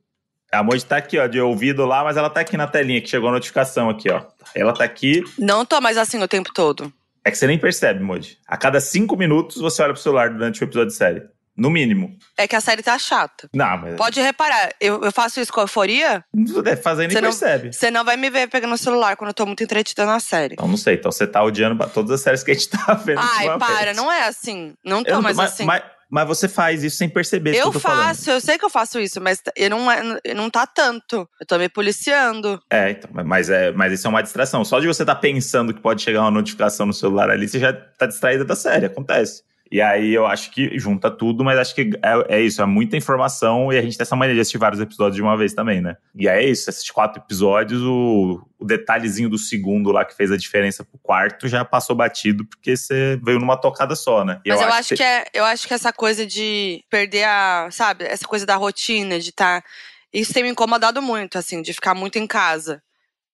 a 0.53 0.63
Moji 0.63 0.85
tá 0.85 0.97
aqui, 0.97 1.19
ó, 1.19 1.27
de 1.27 1.41
ouvido 1.41 1.85
lá, 1.85 2.05
mas 2.05 2.17
ela 2.17 2.31
tá 2.31 2.41
aqui 2.41 2.57
na 2.57 2.67
telinha, 2.67 3.01
que 3.01 3.09
chegou 3.09 3.29
a 3.29 3.33
notificação 3.33 3.91
aqui, 3.91 4.11
ó. 4.11 4.25
Ela 4.55 4.73
tá 4.73 4.85
aqui. 4.85 5.23
Não 5.39 5.65
tô 5.65 5.81
mais 5.81 5.99
assim 5.99 6.23
o 6.23 6.29
tempo 6.29 6.51
todo. 6.55 6.93
É 7.25 7.31
que 7.31 7.37
você 7.37 7.47
nem 7.47 7.59
percebe, 7.59 8.03
Moji. 8.03 8.39
A 8.47 8.57
cada 8.57 8.81
cinco 8.81 9.17
minutos 9.17 9.59
você 9.59 9.83
olha 9.83 9.93
pro 9.93 10.03
celular 10.03 10.31
durante 10.31 10.63
o 10.63 10.65
episódio 10.65 10.89
de 10.89 10.95
série. 10.95 11.23
No 11.59 11.71
mínimo. 11.71 12.17
É 12.37 12.47
que 12.47 12.55
a 12.55 12.61
série 12.61 12.83
tá 12.85 12.97
chata. 12.99 13.49
Não, 13.53 13.79
mas. 13.79 13.97
Pode 13.97 14.21
reparar, 14.21 14.71
eu, 14.81 15.03
eu 15.03 15.11
faço 15.11 15.41
isso 15.41 15.53
com 15.53 15.61
euforia. 15.61 16.25
É, 16.65 16.77
fazendo 16.77 17.11
e 17.11 17.21
percebe. 17.21 17.73
Você 17.73 17.91
não 17.91 18.05
vai 18.05 18.17
me 18.17 18.31
ver 18.31 18.49
pegando 18.49 18.75
o 18.75 18.79
celular 18.79 19.17
quando 19.17 19.31
eu 19.31 19.35
tô 19.35 19.45
muito 19.45 19.65
entretida 19.65 20.07
na 20.07 20.21
série. 20.21 20.55
Então 20.55 20.69
não 20.69 20.77
sei. 20.77 20.95
Então 20.95 21.11
você 21.11 21.27
tá 21.27 21.43
odiando 21.43 21.77
todas 21.89 22.13
as 22.13 22.21
séries 22.21 22.45
que 22.45 22.53
a 22.53 22.55
gente 22.55 22.69
tá 22.71 22.95
vendo. 22.95 23.21
Ai, 23.21 23.59
para, 23.59 23.93
não 23.93 24.11
é 24.11 24.29
assim. 24.29 24.73
Não 24.85 25.03
tô 25.03 25.11
eu, 25.11 25.23
mais 25.23 25.37
mas, 25.37 25.53
assim. 25.53 25.65
Mas, 25.65 25.83
mas 26.09 26.29
você 26.29 26.49
faz 26.49 26.85
isso 26.85 26.97
sem 26.97 27.09
perceber. 27.09 27.51
Eu, 27.51 27.67
eu 27.67 27.73
faço, 27.73 28.25
falando. 28.25 28.37
eu 28.37 28.41
sei 28.41 28.57
que 28.57 28.65
eu 28.65 28.71
faço 28.71 29.01
isso, 29.01 29.21
mas 29.21 29.43
eu 29.57 29.69
não, 29.69 29.91
é, 29.91 30.03
não 30.35 30.49
tá 30.49 30.65
tanto. 30.65 31.29
Eu 31.41 31.47
tô 31.47 31.59
me 31.59 31.69
policiando. 31.69 32.61
É, 32.71 32.91
então, 32.91 33.11
mas, 33.25 33.51
é, 33.51 33.73
mas 33.73 33.93
isso 33.93 34.07
é 34.07 34.11
uma 34.11 34.23
distração. 34.23 34.65
Só 34.65 34.79
de 34.79 34.87
você 34.87 35.03
estar 35.03 35.17
tá 35.17 35.21
pensando 35.21 35.75
que 35.75 35.81
pode 35.81 36.03
chegar 36.03 36.21
uma 36.23 36.31
notificação 36.31 36.87
no 36.87 36.93
celular 36.93 37.31
ali, 37.31 37.49
você 37.49 37.59
já 37.59 37.73
tá 37.73 38.07
distraída 38.07 38.45
da 38.45 38.55
série, 38.55 38.87
acontece. 38.87 39.43
E 39.71 39.83
aí 39.83 40.15
eu 40.15 40.27
acho 40.27 40.51
que 40.51 40.79
junta 40.79 41.11
tudo, 41.11 41.45
mas 41.45 41.59
acho 41.59 41.75
que 41.75 41.91
é, 42.03 42.37
é, 42.37 42.41
isso, 42.41 42.63
é 42.63 42.67
muita 42.67 42.97
informação 42.97 43.71
e 43.71 43.77
a 43.77 43.83
gente 43.83 43.99
tem 43.99 44.03
essa 44.03 44.17
maneira 44.17 44.35
de 44.35 44.41
assistir 44.41 44.57
vários 44.57 44.81
episódios 44.81 45.17
de 45.17 45.23
uma 45.23 45.37
vez 45.37 45.53
também, 45.53 45.83
né? 45.83 45.97
E 46.15 46.27
aí 46.27 46.47
é 46.47 46.49
isso, 46.49 46.71
esses 46.71 46.91
quatro 46.91 47.23
episódios, 47.23 47.83
o, 47.83 48.43
o 48.59 48.65
detalhezinho 48.65 49.29
do 49.29 49.37
segundo 49.37 49.93
lá 49.93 50.07
que 50.07 50.17
fez 50.17 50.33
a 50.33 50.39
diferença 50.39 50.83
pro 50.83 50.99
quarto 50.99 51.47
já 51.49 51.67
passou 51.67 51.95
batido 51.95 52.47
porque 52.47 52.77
você 52.77 53.21
veio 53.23 53.39
numa 53.39 53.61
tocada 53.61 53.95
só, 53.95 54.25
né? 54.25 54.41
E 54.43 54.49
mas 54.49 54.61
eu, 54.61 54.67
eu 54.67 54.73
acho, 54.73 54.79
acho 54.79 54.89
que, 54.89 54.97
que 54.97 55.03
é, 55.03 55.25
eu 55.35 55.45
acho 55.45 55.69
que 55.69 55.75
essa 55.75 55.93
coisa 55.93 56.27
de 56.27 56.83
perder 56.89 57.25
a, 57.25 57.69
sabe, 57.71 58.05
essa 58.05 58.27
coisa 58.27 58.47
da 58.47 58.57
rotina, 58.57 59.21
de 59.21 59.31
estar. 59.31 59.61
Tá, 59.61 59.69
isso 60.11 60.33
tem 60.33 60.43
me 60.43 60.49
incomodado 60.49 61.03
muito, 61.03 61.37
assim, 61.37 61.61
de 61.61 61.75
ficar 61.75 61.95
muito 61.95 62.19
em 62.19 62.27
casa. 62.27 62.83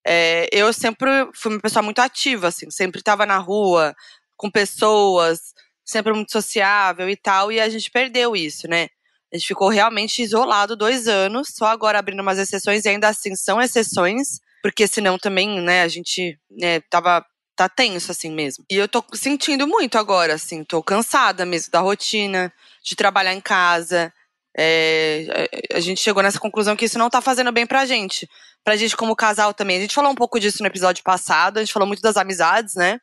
É, 0.04 0.48
eu 0.50 0.72
sempre 0.72 1.08
fui 1.32 1.52
uma 1.52 1.60
pessoa 1.60 1.82
muito 1.82 2.00
ativa, 2.00 2.48
assim, 2.48 2.68
sempre 2.70 2.98
estava 2.98 3.24
na 3.24 3.38
rua, 3.38 3.94
com 4.36 4.50
pessoas 4.50 5.54
sempre 5.84 6.12
muito 6.12 6.32
sociável 6.32 7.08
e 7.08 7.16
tal, 7.16 7.52
e 7.52 7.60
a 7.60 7.68
gente 7.68 7.90
perdeu 7.90 8.34
isso, 8.34 8.68
né? 8.68 8.88
A 9.32 9.36
gente 9.36 9.48
ficou 9.48 9.68
realmente 9.68 10.22
isolado 10.22 10.76
dois 10.76 11.08
anos, 11.08 11.48
só 11.54 11.66
agora 11.66 11.98
abrindo 11.98 12.20
umas 12.20 12.38
exceções, 12.38 12.84
e 12.84 12.88
ainda 12.88 13.08
assim 13.08 13.34
são 13.34 13.60
exceções, 13.60 14.40
porque 14.62 14.86
senão 14.86 15.18
também, 15.18 15.60
né, 15.60 15.82
a 15.82 15.88
gente 15.88 16.38
né, 16.50 16.80
tava 16.88 17.24
tá 17.56 17.68
tenso 17.68 18.10
assim 18.10 18.30
mesmo. 18.30 18.64
E 18.70 18.76
eu 18.76 18.88
tô 18.88 19.04
sentindo 19.14 19.66
muito 19.66 19.96
agora, 19.96 20.34
assim, 20.34 20.64
tô 20.64 20.82
cansada 20.82 21.46
mesmo 21.46 21.70
da 21.70 21.80
rotina, 21.80 22.52
de 22.82 22.96
trabalhar 22.96 23.32
em 23.32 23.40
casa. 23.40 24.12
É, 24.56 25.48
a 25.72 25.80
gente 25.80 26.00
chegou 26.00 26.22
nessa 26.22 26.38
conclusão 26.38 26.76
que 26.76 26.84
isso 26.84 26.98
não 26.98 27.10
tá 27.10 27.20
fazendo 27.20 27.52
bem 27.52 27.66
pra 27.66 27.86
gente. 27.86 28.28
Pra 28.64 28.76
gente 28.76 28.96
como 28.96 29.16
casal 29.16 29.52
também. 29.52 29.78
A 29.78 29.80
gente 29.80 29.94
falou 29.94 30.10
um 30.10 30.16
pouco 30.16 30.40
disso 30.40 30.62
no 30.62 30.66
episódio 30.66 31.04
passado, 31.04 31.58
a 31.58 31.60
gente 31.60 31.72
falou 31.72 31.86
muito 31.86 32.02
das 32.02 32.16
amizades, 32.16 32.74
né? 32.74 33.00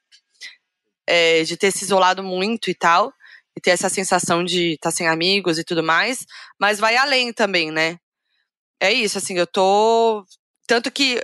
É, 1.12 1.44
de 1.44 1.58
ter 1.58 1.72
se 1.72 1.84
isolado 1.84 2.24
muito 2.24 2.70
e 2.70 2.74
tal, 2.74 3.14
e 3.54 3.60
ter 3.60 3.72
essa 3.72 3.90
sensação 3.90 4.46
de 4.46 4.76
estar 4.76 4.92
tá 4.92 4.96
sem 4.96 5.10
amigos 5.10 5.60
e 5.60 5.64
tudo 5.64 5.84
mais, 5.84 6.26
mas 6.58 6.80
vai 6.80 6.96
além 6.96 7.34
também, 7.34 7.70
né? 7.70 7.98
É 8.80 8.92
isso, 8.94 9.18
assim, 9.18 9.38
eu 9.38 9.46
tô. 9.46 10.26
Tanto 10.66 10.90
que, 10.90 11.22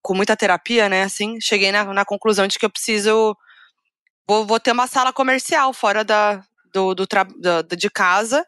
com 0.00 0.14
muita 0.14 0.36
terapia, 0.36 0.88
né, 0.88 1.02
assim, 1.02 1.40
cheguei 1.40 1.72
na, 1.72 1.84
na 1.92 2.04
conclusão 2.04 2.46
de 2.46 2.56
que 2.58 2.64
eu 2.64 2.70
preciso. 2.70 3.36
Vou, 4.28 4.46
vou 4.46 4.60
ter 4.60 4.72
uma 4.72 4.86
sala 4.86 5.12
comercial 5.12 5.72
fora 5.72 6.04
da, 6.04 6.42
do, 6.72 6.94
do, 6.94 7.06
de 7.76 7.90
casa 7.90 8.46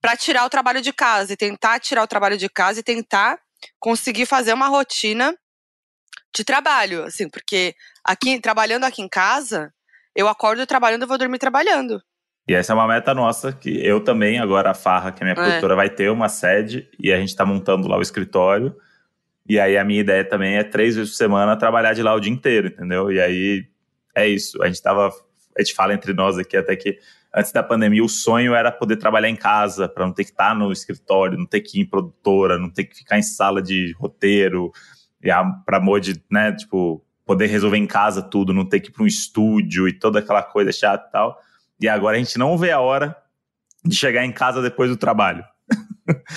para 0.00 0.16
tirar 0.16 0.44
o 0.44 0.50
trabalho 0.50 0.80
de 0.80 0.92
casa 0.92 1.32
e 1.32 1.36
tentar 1.36 1.80
tirar 1.80 2.02
o 2.02 2.08
trabalho 2.08 2.36
de 2.36 2.48
casa 2.48 2.80
e 2.80 2.82
tentar 2.82 3.38
conseguir 3.80 4.26
fazer 4.26 4.52
uma 4.52 4.68
rotina 4.68 5.36
de 6.34 6.44
trabalho, 6.44 7.04
assim, 7.04 7.28
porque 7.28 7.74
aqui 8.04 8.40
trabalhando 8.40 8.84
aqui 8.84 9.02
em 9.02 9.08
casa, 9.08 9.72
eu 10.18 10.26
acordo 10.26 10.66
trabalhando, 10.66 11.02
eu 11.02 11.08
vou 11.08 11.16
dormir 11.16 11.38
trabalhando. 11.38 12.02
E 12.48 12.52
essa 12.52 12.72
é 12.72 12.74
uma 12.74 12.88
meta 12.88 13.14
nossa, 13.14 13.52
que 13.52 13.70
eu 13.86 14.02
também, 14.02 14.40
agora 14.40 14.72
a 14.72 14.74
Farra, 14.74 15.12
que 15.12 15.22
é 15.22 15.24
minha 15.24 15.32
é. 15.32 15.36
produtora, 15.36 15.76
vai 15.76 15.88
ter 15.88 16.10
uma 16.10 16.28
sede 16.28 16.88
e 16.98 17.12
a 17.12 17.18
gente 17.18 17.28
está 17.28 17.46
montando 17.46 17.86
lá 17.86 17.96
o 17.96 18.02
escritório. 18.02 18.74
E 19.48 19.60
aí 19.60 19.78
a 19.78 19.84
minha 19.84 20.00
ideia 20.00 20.24
também 20.24 20.56
é 20.56 20.64
três 20.64 20.96
vezes 20.96 21.12
por 21.12 21.16
semana 21.16 21.56
trabalhar 21.56 21.92
de 21.92 22.02
lá 22.02 22.14
o 22.14 22.20
dia 22.20 22.32
inteiro, 22.32 22.66
entendeu? 22.66 23.12
E 23.12 23.20
aí 23.20 23.68
é 24.12 24.26
isso. 24.26 24.60
A 24.60 24.66
gente 24.66 24.82
tava. 24.82 25.08
A 25.56 25.62
gente 25.62 25.74
fala 25.74 25.94
entre 25.94 26.12
nós 26.12 26.36
aqui 26.36 26.56
até 26.56 26.74
que 26.74 26.98
antes 27.34 27.52
da 27.52 27.62
pandemia 27.62 28.02
o 28.02 28.08
sonho 28.08 28.54
era 28.54 28.72
poder 28.72 28.96
trabalhar 28.96 29.28
em 29.28 29.36
casa, 29.36 29.88
para 29.88 30.04
não 30.04 30.12
ter 30.12 30.24
que 30.24 30.30
estar 30.30 30.48
tá 30.48 30.54
no 30.54 30.72
escritório, 30.72 31.38
não 31.38 31.46
ter 31.46 31.60
que 31.60 31.78
ir 31.78 31.82
em 31.82 31.86
produtora, 31.86 32.58
não 32.58 32.70
ter 32.70 32.84
que 32.84 32.96
ficar 32.96 33.18
em 33.18 33.22
sala 33.22 33.62
de 33.62 33.94
roteiro, 33.98 34.72
e 35.22 35.30
a, 35.30 35.44
pra 35.44 35.80
de, 36.00 36.22
né, 36.30 36.52
tipo, 36.52 37.04
poder 37.28 37.48
resolver 37.48 37.76
em 37.76 37.86
casa 37.86 38.22
tudo, 38.22 38.54
não 38.54 38.64
ter 38.64 38.80
que 38.80 38.88
ir 38.88 38.90
para 38.90 39.02
um 39.02 39.06
estúdio 39.06 39.86
e 39.86 39.92
toda 39.92 40.20
aquela 40.20 40.42
coisa 40.42 40.72
chata 40.72 41.06
e 41.06 41.12
tal. 41.12 41.38
E 41.78 41.86
agora 41.86 42.16
a 42.16 42.18
gente 42.18 42.38
não 42.38 42.56
vê 42.56 42.70
a 42.70 42.80
hora 42.80 43.14
de 43.84 43.94
chegar 43.94 44.24
em 44.24 44.32
casa 44.32 44.62
depois 44.62 44.90
do 44.90 44.96
trabalho. 44.96 45.44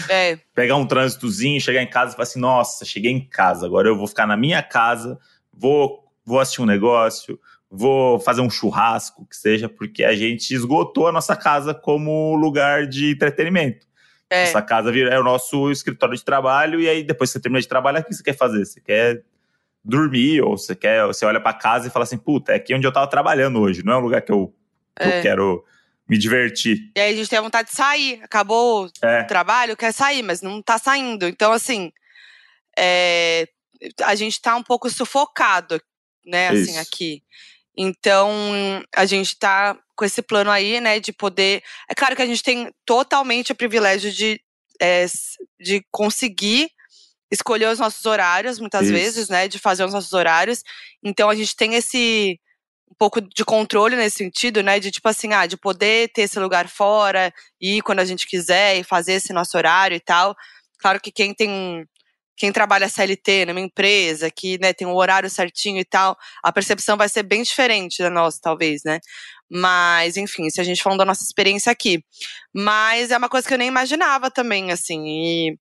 É. 0.10 0.38
Pegar 0.54 0.76
um 0.76 0.86
trânsitozinho, 0.86 1.62
chegar 1.62 1.82
em 1.82 1.90
casa 1.90 2.12
e 2.12 2.16
falar 2.18 2.24
assim: 2.24 2.42
nossa, 2.42 2.84
cheguei 2.84 3.10
em 3.10 3.26
casa, 3.26 3.66
agora 3.66 3.88
eu 3.88 3.98
vou 3.98 4.06
ficar 4.06 4.28
na 4.28 4.36
minha 4.36 4.62
casa, 4.62 5.18
vou 5.54 6.04
vou 6.26 6.42
assistir 6.42 6.62
um 6.62 6.66
negócio, 6.66 7.40
vou 7.70 8.20
fazer 8.20 8.42
um 8.42 8.50
churrasco, 8.50 9.26
que 9.26 9.36
seja, 9.38 9.70
porque 9.70 10.04
a 10.04 10.14
gente 10.14 10.54
esgotou 10.54 11.08
a 11.08 11.12
nossa 11.14 11.38
casa 11.38 11.74
como 11.74 12.36
lugar 12.36 12.86
de 12.86 13.12
entretenimento. 13.12 13.88
É. 14.30 14.44
Essa 14.44 14.62
casa 14.62 14.94
é 14.94 15.18
o 15.18 15.24
nosso 15.24 15.72
escritório 15.72 16.18
de 16.18 16.24
trabalho, 16.26 16.82
e 16.82 16.90
aí 16.90 17.02
depois 17.02 17.30
que 17.30 17.36
você 17.36 17.40
termina 17.40 17.62
de 17.62 17.68
trabalhar, 17.70 18.02
o 18.02 18.04
que 18.04 18.14
você 18.14 18.22
quer 18.22 18.36
fazer? 18.36 18.66
Você 18.66 18.82
quer 18.82 19.24
dormir, 19.84 20.42
ou 20.42 20.58
você 20.58 20.76
quer, 20.76 21.06
você 21.06 21.26
olha 21.26 21.40
para 21.40 21.58
casa 21.58 21.88
e 21.88 21.92
fala 21.92 22.04
assim, 22.04 22.18
puta, 22.18 22.52
é 22.52 22.56
aqui 22.56 22.74
onde 22.74 22.86
eu 22.86 22.94
tava 22.94 23.08
trabalhando 23.08 23.60
hoje, 23.60 23.84
não 23.84 23.94
é 23.94 23.98
um 23.98 24.02
lugar 24.02 24.22
que 24.22 24.32
eu, 24.32 24.54
que 24.96 25.08
é. 25.08 25.18
eu 25.18 25.22
quero 25.22 25.66
me 26.08 26.18
divertir. 26.18 26.92
E 26.96 27.00
aí 27.00 27.14
a 27.14 27.16
gente 27.16 27.30
tem 27.30 27.40
a 27.40 27.42
vontade 27.42 27.70
de 27.70 27.76
sair. 27.76 28.20
Acabou 28.22 28.90
é. 29.02 29.22
o 29.22 29.28
trabalho, 29.28 29.78
quer 29.78 29.94
sair, 29.94 30.22
mas 30.22 30.42
não 30.42 30.62
tá 30.62 30.78
saindo. 30.78 31.26
Então, 31.26 31.54
assim, 31.54 31.92
é, 32.78 33.48
a 34.04 34.14
gente 34.14 34.42
tá 34.42 34.56
um 34.56 34.64
pouco 34.64 34.90
sufocado, 34.90 35.82
né, 36.26 36.50
assim, 36.50 36.72
Isso. 36.72 36.80
aqui. 36.80 37.24
Então, 37.78 38.30
a 38.94 39.06
gente 39.06 39.38
tá 39.40 39.78
com 39.96 40.04
esse 40.04 40.22
plano 40.22 40.52
aí, 40.52 40.82
né, 40.82 41.00
de 41.00 41.14
poder. 41.14 41.64
É 41.90 41.96
claro 41.96 42.16
que 42.16 42.22
a 42.22 42.26
gente 42.26 42.44
tem 42.44 42.70
totalmente 42.86 43.54
o 43.54 43.56
privilégio 43.56 44.12
de, 44.12 44.42
é, 44.82 45.06
de 45.60 45.82
conseguir 45.90 46.70
escolher 47.32 47.68
os 47.70 47.80
nossos 47.80 48.06
horários, 48.06 48.60
muitas 48.60 48.84
Isso. 48.84 48.94
vezes, 48.94 49.30
né, 49.30 49.48
de 49.48 49.58
fazer 49.58 49.84
os 49.86 49.94
nossos 49.94 50.14
horários. 50.14 50.64
Então, 51.04 51.30
a 51.30 51.36
gente 51.36 51.56
tem 51.56 51.76
esse 51.76 52.40
um 52.92 52.96
pouco 53.00 53.22
de 53.22 53.46
controle 53.46 53.96
nesse 53.96 54.18
sentido, 54.18 54.62
né, 54.62 54.78
de 54.78 54.92
tipo 54.92 55.08
assim, 55.08 55.32
ah, 55.34 55.46
de 55.46 55.56
poder 55.56 56.10
ter 56.10 56.24
esse 56.24 56.38
lugar 56.38 56.68
fora, 56.68 57.34
ir 57.60 57.82
quando 57.82 58.00
a 58.00 58.06
gente 58.06 58.28
quiser 58.28 58.78
e 58.78 58.84
fazer 58.84 59.14
esse 59.14 59.32
nosso 59.32 59.58
horário 59.58 59.96
e 59.96 60.00
tal. 60.00 60.36
Claro 60.78 61.00
que 61.00 61.12
quem 61.12 61.34
tem 61.34 61.86
quem 62.42 62.52
trabalha 62.52 62.90
CLT 62.90 63.46
numa 63.46 63.60
empresa, 63.60 64.32
que 64.32 64.58
né, 64.60 64.74
tem 64.74 64.88
um 64.88 64.96
horário 64.96 65.30
certinho 65.30 65.80
e 65.80 65.86
tal, 65.86 66.18
a 66.42 66.52
percepção 66.52 66.98
vai 66.98 67.08
ser 67.08 67.22
bem 67.22 67.44
diferente 67.44 68.02
da 68.02 68.10
nossa, 68.10 68.40
talvez, 68.42 68.82
né? 68.84 69.00
Mas, 69.48 70.18
enfim, 70.18 70.50
se 70.50 70.60
a 70.60 70.64
gente 70.64 70.82
falando 70.82 70.98
da 70.98 71.06
nossa 71.06 71.24
experiência 71.24 71.72
aqui. 71.72 72.04
Mas 72.52 73.12
é 73.12 73.18
uma 73.20 73.30
coisa 73.30 73.48
que 73.48 73.54
eu 73.54 73.60
nem 73.60 73.68
imaginava 73.68 74.32
também, 74.32 74.72
assim. 74.72 75.06
E, 75.06 75.52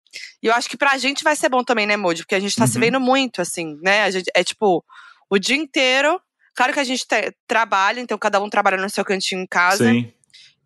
e 0.43 0.47
eu 0.47 0.55
acho 0.55 0.71
que 0.71 0.77
pra 0.79 0.97
gente 0.97 1.23
vai 1.23 1.37
ser 1.37 1.51
bom 1.51 1.63
também, 1.63 1.87
né, 1.87 1.99
Moody? 1.99 2.23
Porque 2.23 2.35
a 2.35 2.41
gente 2.41 2.57
tá 2.57 2.65
uhum. 2.65 2.71
se 2.71 2.79
vendo 2.79 2.99
muito, 2.99 3.43
assim, 3.43 3.77
né? 3.83 4.05
A 4.05 4.11
gente, 4.11 4.31
é 4.35 4.43
tipo, 4.43 4.83
o 5.29 5.39
dia 5.39 5.57
inteiro. 5.57 6.19
Claro 6.55 6.73
que 6.73 6.81
a 6.81 6.85
gente 6.85 7.07
te, 7.07 7.31
trabalha, 7.47 8.01
então 8.01 8.17
cada 8.17 8.41
um 8.41 8.49
trabalha 8.49 8.79
no 8.79 8.89
seu 8.89 9.05
cantinho 9.05 9.43
em 9.43 9.47
casa. 9.47 9.85
Sim. 9.85 10.11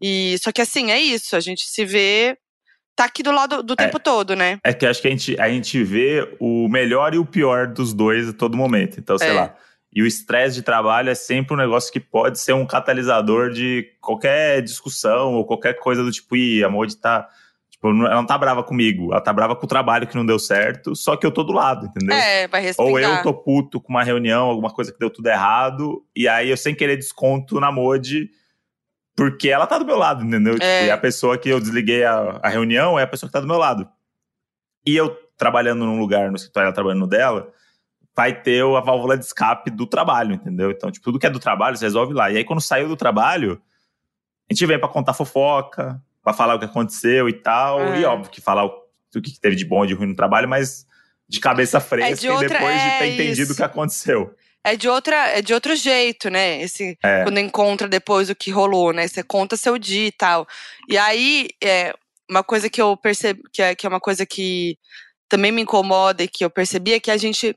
E 0.00 0.36
só 0.40 0.52
que 0.52 0.62
assim, 0.62 0.92
é 0.92 1.00
isso, 1.00 1.34
a 1.34 1.40
gente 1.40 1.64
se 1.64 1.84
vê 1.84 2.38
tá 2.94 3.04
aqui 3.04 3.22
do 3.22 3.32
lado 3.32 3.62
do 3.62 3.74
tempo 3.76 3.96
é, 3.96 4.00
todo, 4.00 4.36
né? 4.36 4.58
É 4.62 4.72
que 4.72 4.86
acho 4.86 5.02
que 5.02 5.08
a 5.08 5.10
gente, 5.10 5.40
a 5.40 5.48
gente 5.48 5.82
vê 5.82 6.36
o 6.38 6.68
melhor 6.68 7.14
e 7.14 7.18
o 7.18 7.26
pior 7.26 7.66
dos 7.66 7.92
dois 7.92 8.28
a 8.28 8.32
todo 8.32 8.56
momento. 8.56 8.98
Então, 8.98 9.18
sei 9.18 9.30
é. 9.30 9.32
lá. 9.32 9.54
E 9.94 10.02
o 10.02 10.06
estresse 10.06 10.56
de 10.56 10.62
trabalho 10.62 11.08
é 11.08 11.14
sempre 11.14 11.54
um 11.54 11.56
negócio 11.56 11.92
que 11.92 12.00
pode 12.00 12.40
ser 12.40 12.52
um 12.52 12.66
catalisador 12.66 13.50
de 13.50 13.88
qualquer 14.00 14.60
discussão 14.60 15.34
ou 15.34 15.44
qualquer 15.44 15.74
coisa 15.74 16.02
do 16.02 16.10
tipo, 16.10 16.36
ih, 16.36 16.64
a 16.64 16.68
Modi 16.68 16.96
tá. 16.96 17.28
Tipo, 17.70 17.88
ela 17.88 18.14
não 18.14 18.26
tá 18.26 18.36
brava 18.36 18.62
comigo, 18.62 19.12
ela 19.12 19.20
tá 19.20 19.32
brava 19.32 19.54
com 19.54 19.66
o 19.66 19.68
trabalho 19.68 20.06
que 20.06 20.16
não 20.16 20.24
deu 20.24 20.38
certo, 20.38 20.96
só 20.96 21.16
que 21.16 21.26
eu 21.26 21.30
tô 21.30 21.44
do 21.44 21.52
lado, 21.52 21.86
entendeu? 21.86 22.16
É, 22.16 22.48
vai 22.48 22.60
respeitar. 22.60 22.90
Ou 22.90 22.98
eu 22.98 23.22
tô 23.22 23.34
puto 23.34 23.80
com 23.80 23.92
uma 23.92 24.02
reunião, 24.02 24.46
alguma 24.46 24.70
coisa 24.70 24.92
que 24.92 24.98
deu 24.98 25.10
tudo 25.10 25.26
errado, 25.28 26.02
e 26.16 26.26
aí 26.26 26.50
eu 26.50 26.56
sem 26.56 26.74
querer 26.74 26.96
desconto 26.96 27.60
na 27.60 27.70
Modi 27.70 28.30
porque 29.16 29.48
ela 29.48 29.66
tá 29.66 29.78
do 29.78 29.86
meu 29.86 29.96
lado, 29.96 30.24
entendeu? 30.24 30.54
Tipo, 30.54 30.64
é. 30.64 30.86
E 30.86 30.90
a 30.90 30.98
pessoa 30.98 31.38
que 31.38 31.48
eu 31.48 31.60
desliguei 31.60 32.04
a, 32.04 32.40
a, 32.42 32.48
reunião 32.48 32.98
é 32.98 33.04
a 33.04 33.06
pessoa 33.06 33.28
que 33.28 33.32
tá 33.32 33.40
do 33.40 33.46
meu 33.46 33.58
lado. 33.58 33.88
E 34.84 34.96
eu 34.96 35.16
trabalhando 35.36 35.84
num 35.84 35.98
lugar, 35.98 36.30
no 36.30 36.36
escritório, 36.36 36.66
ela 36.66 36.74
trabalhando 36.74 37.00
no 37.00 37.06
dela, 37.06 37.48
vai 38.14 38.40
ter 38.40 38.62
a 38.62 38.80
válvula 38.80 39.16
de 39.16 39.24
escape 39.24 39.70
do 39.70 39.86
trabalho, 39.86 40.34
entendeu? 40.34 40.70
Então, 40.70 40.90
tipo, 40.90 41.04
tudo 41.04 41.18
que 41.18 41.26
é 41.26 41.30
do 41.30 41.38
trabalho, 41.38 41.76
você 41.76 41.84
resolve 41.84 42.12
lá. 42.12 42.30
E 42.30 42.36
aí, 42.36 42.44
quando 42.44 42.60
saiu 42.60 42.88
do 42.88 42.96
trabalho, 42.96 43.60
a 44.50 44.52
gente 44.52 44.66
vem 44.66 44.78
para 44.78 44.88
contar 44.88 45.14
fofoca, 45.14 46.00
para 46.22 46.32
falar 46.32 46.54
o 46.54 46.58
que 46.58 46.64
aconteceu 46.64 47.28
e 47.28 47.32
tal. 47.32 47.80
É. 47.80 48.00
E 48.00 48.04
óbvio 48.04 48.30
que 48.30 48.40
falar 48.40 48.64
o, 48.64 48.84
o 49.14 49.22
que 49.22 49.38
teve 49.40 49.56
de 49.56 49.64
bom 49.64 49.84
e 49.84 49.88
de 49.88 49.94
ruim 49.94 50.08
no 50.08 50.16
trabalho, 50.16 50.48
mas 50.48 50.86
de 51.28 51.40
cabeça 51.40 51.80
fresca 51.80 52.10
é 52.10 52.14
de 52.14 52.28
outra, 52.28 52.46
e 52.46 52.48
depois 52.48 52.82
de 52.82 52.88
ter 52.98 53.04
é 53.04 53.14
entendido 53.14 53.52
o 53.52 53.56
que 53.56 53.62
aconteceu 53.62 54.34
é 54.64 54.76
de 54.76 54.88
outra 54.88 55.28
é 55.28 55.42
de 55.42 55.52
outro 55.52 55.76
jeito, 55.76 56.30
né? 56.30 56.62
Esse 56.62 56.98
é. 57.04 57.22
quando 57.22 57.38
encontra 57.38 57.86
depois 57.86 58.30
o 58.30 58.34
que 58.34 58.50
rolou, 58.50 58.92
né? 58.92 59.06
Você 59.06 59.22
conta 59.22 59.58
seu 59.58 59.78
dia 59.78 60.08
e 60.08 60.12
tal. 60.12 60.46
E 60.88 60.96
aí 60.96 61.50
é 61.62 61.94
uma 62.28 62.42
coisa 62.42 62.70
que 62.70 62.80
eu 62.80 62.96
percebo 62.96 63.42
que 63.52 63.60
é, 63.60 63.74
que 63.74 63.86
é 63.86 63.88
uma 63.88 64.00
coisa 64.00 64.24
que 64.24 64.78
também 65.28 65.52
me 65.52 65.62
incomoda 65.62 66.22
e 66.22 66.28
que 66.28 66.44
eu 66.44 66.50
percebi 66.50 66.94
é 66.94 67.00
que 67.00 67.10
a 67.10 67.16
gente 67.18 67.54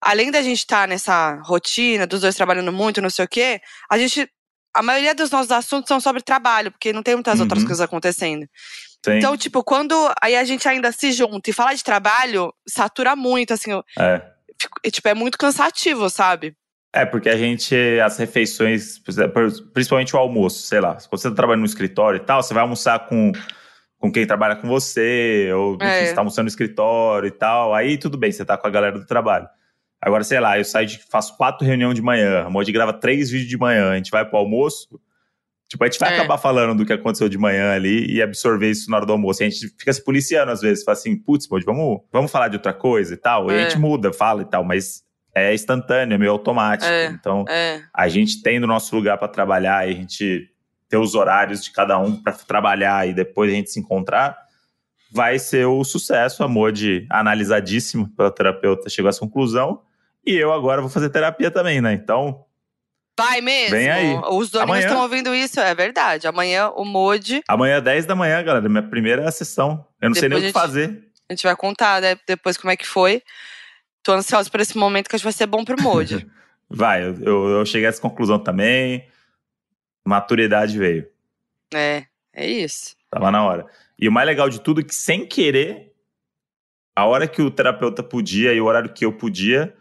além 0.00 0.30
da 0.30 0.40
gente 0.40 0.58
estar 0.58 0.82
tá 0.82 0.86
nessa 0.86 1.40
rotina 1.42 2.06
dos 2.06 2.22
dois 2.22 2.34
trabalhando 2.34 2.72
muito, 2.72 3.02
não 3.02 3.10
sei 3.10 3.26
o 3.26 3.28
quê, 3.28 3.60
a 3.90 3.98
gente 3.98 4.28
a 4.74 4.82
maioria 4.82 5.14
dos 5.14 5.30
nossos 5.30 5.50
assuntos 5.50 5.88
são 5.88 6.00
sobre 6.00 6.22
trabalho, 6.22 6.70
porque 6.70 6.92
não 6.92 7.02
tem 7.02 7.14
muitas 7.14 7.36
uhum. 7.36 7.42
outras 7.42 7.62
coisas 7.64 7.80
acontecendo. 7.80 8.46
Sim. 9.04 9.12
Então, 9.16 9.34
tipo, 9.34 9.64
quando 9.64 9.94
aí 10.20 10.36
a 10.36 10.44
gente 10.44 10.68
ainda 10.68 10.92
se 10.92 11.12
junta 11.12 11.48
e 11.48 11.52
fala 11.52 11.74
de 11.74 11.82
trabalho, 11.82 12.52
satura 12.68 13.16
muito, 13.16 13.54
assim. 13.54 13.70
É 13.98 14.35
tipo, 14.90 15.08
é 15.08 15.14
muito 15.14 15.38
cansativo, 15.38 16.08
sabe? 16.10 16.56
É, 16.92 17.04
porque 17.04 17.28
a 17.28 17.36
gente, 17.36 17.74
as 18.02 18.16
refeições, 18.16 18.98
principalmente 19.74 20.16
o 20.16 20.18
almoço, 20.18 20.62
sei 20.62 20.80
lá, 20.80 20.94
quando 20.94 21.20
você 21.20 21.28
tá 21.28 21.34
trabalhando 21.34 21.60
no 21.60 21.66
escritório 21.66 22.16
e 22.16 22.24
tal, 22.24 22.42
você 22.42 22.54
vai 22.54 22.62
almoçar 22.62 23.06
com, 23.06 23.32
com 23.98 24.10
quem 24.10 24.26
trabalha 24.26 24.56
com 24.56 24.66
você, 24.66 25.50
ou 25.52 25.76
é. 25.78 26.06
você 26.06 26.14
tá 26.14 26.22
almoçando 26.22 26.44
no 26.44 26.48
escritório 26.48 27.26
e 27.26 27.30
tal, 27.30 27.74
aí 27.74 27.98
tudo 27.98 28.16
bem, 28.16 28.32
você 28.32 28.46
tá 28.46 28.56
com 28.56 28.66
a 28.66 28.70
galera 28.70 28.98
do 28.98 29.04
trabalho. 29.04 29.46
Agora, 30.00 30.24
sei 30.24 30.40
lá, 30.40 30.58
eu 30.58 30.64
saio 30.64 30.86
de, 30.86 30.98
faço 31.10 31.36
quatro 31.36 31.66
reuniões 31.66 31.94
de 31.94 32.02
manhã, 32.02 32.44
a 32.46 32.50
Modi 32.50 32.72
grava 32.72 32.94
três 32.94 33.28
vídeos 33.28 33.50
de 33.50 33.58
manhã, 33.58 33.90
a 33.90 33.96
gente 33.96 34.10
vai 34.10 34.24
pro 34.24 34.38
almoço, 34.38 34.98
tipo, 35.68 35.82
a 35.82 35.86
gente 35.86 35.98
vai 35.98 36.12
é. 36.12 36.18
acabar 36.18 36.38
falando 36.38 36.76
do 36.78 36.86
que 36.86 36.92
aconteceu 36.92 37.28
de 37.28 37.38
manhã 37.38 37.72
ali 37.72 38.06
e 38.06 38.22
absorver 38.22 38.70
isso 38.70 38.90
na 38.90 38.98
hora 38.98 39.06
do 39.06 39.12
almoço. 39.12 39.42
E 39.42 39.46
a 39.46 39.48
gente 39.50 39.68
fica 39.78 39.92
se 39.92 40.02
policiando 40.02 40.52
às 40.52 40.60
vezes, 40.60 40.84
fala 40.84 40.96
assim, 40.96 41.16
putz, 41.16 41.46
vamos, 41.48 42.00
vamos 42.12 42.30
falar 42.30 42.48
de 42.48 42.56
outra 42.56 42.72
coisa 42.72 43.14
e 43.14 43.16
tal. 43.16 43.50
É. 43.50 43.54
E 43.54 43.58
a 43.58 43.62
gente 43.62 43.76
é. 43.76 43.78
muda, 43.78 44.12
fala 44.12 44.42
e 44.42 44.44
tal, 44.44 44.64
mas 44.64 45.02
é 45.34 45.52
instantâneo, 45.52 46.14
é 46.14 46.18
meio 46.18 46.32
automático. 46.32 46.90
É, 46.90 47.06
então, 47.06 47.44
é. 47.48 47.82
a 47.92 48.08
gente 48.08 48.42
tem 48.42 48.58
no 48.58 48.66
nosso 48.66 48.94
lugar 48.96 49.18
para 49.18 49.28
trabalhar 49.28 49.86
e 49.86 49.92
a 49.92 49.94
gente 49.94 50.48
ter 50.88 50.96
os 50.96 51.14
horários 51.14 51.62
de 51.62 51.70
cada 51.72 51.98
um 51.98 52.16
para 52.16 52.32
trabalhar 52.32 53.08
e 53.08 53.12
depois 53.12 53.52
a 53.52 53.54
gente 53.54 53.70
se 53.70 53.78
encontrar, 53.78 54.36
vai 55.12 55.38
ser 55.38 55.66
o 55.66 55.84
sucesso. 55.84 56.42
A 56.42 56.48
Modi, 56.48 57.06
analisadíssimo 57.10 58.08
pela 58.16 58.30
terapeuta, 58.30 58.88
chegou 58.88 59.08
a 59.08 59.10
essa 59.10 59.20
conclusão. 59.20 59.82
E 60.24 60.34
eu 60.34 60.52
agora 60.52 60.80
vou 60.80 60.90
fazer 60.90 61.10
terapia 61.10 61.50
também, 61.50 61.80
né? 61.80 61.92
Então. 61.92 62.45
Vai 63.18 63.40
mesmo. 63.40 63.76
Vem 63.76 63.90
aí. 63.90 64.20
Os 64.30 64.50
donos 64.50 64.78
estão 64.78 65.00
ouvindo 65.02 65.34
isso, 65.34 65.58
é 65.58 65.74
verdade. 65.74 66.26
Amanhã 66.26 66.68
o 66.70 66.84
Modi. 66.84 67.42
Amanhã, 67.48 67.80
10 67.80 68.04
da 68.04 68.14
manhã, 68.14 68.42
galera, 68.42 68.68
minha 68.68 68.82
primeira 68.82 69.30
sessão. 69.30 69.86
Eu 70.00 70.10
não 70.10 70.14
depois 70.14 70.18
sei 70.18 70.28
nem 70.28 70.38
o 70.38 70.42
que 70.42 70.52
fazer. 70.52 71.08
A 71.28 71.32
gente 71.32 71.42
vai 71.42 71.56
contar 71.56 72.00
né, 72.02 72.16
depois 72.26 72.56
como 72.56 72.70
é 72.70 72.76
que 72.76 72.86
foi. 72.86 73.22
Tô 74.02 74.12
ansiosa 74.12 74.50
por 74.50 74.60
esse 74.60 74.76
momento 74.76 75.08
que 75.08 75.16
acho 75.16 75.22
que 75.22 75.26
vai 75.26 75.32
ser 75.32 75.46
bom 75.46 75.64
pro 75.64 75.80
Moji. 75.82 76.26
vai, 76.68 77.02
eu, 77.02 77.48
eu 77.48 77.66
cheguei 77.66 77.86
a 77.86 77.88
essa 77.88 78.00
conclusão 78.00 78.38
também. 78.38 79.08
Maturidade 80.04 80.78
veio. 80.78 81.08
É, 81.74 82.04
é 82.32 82.46
isso. 82.46 82.94
Tava 83.10 83.30
na 83.30 83.44
hora. 83.44 83.66
E 83.98 84.08
o 84.08 84.12
mais 84.12 84.26
legal 84.26 84.48
de 84.48 84.60
tudo 84.60 84.82
é 84.82 84.84
que, 84.84 84.94
sem 84.94 85.26
querer, 85.26 85.92
a 86.94 87.06
hora 87.06 87.26
que 87.26 87.40
o 87.40 87.50
terapeuta 87.50 88.02
podia 88.02 88.52
e 88.52 88.60
o 88.60 88.66
horário 88.66 88.92
que 88.92 89.04
eu 89.04 89.12
podia, 89.12 89.74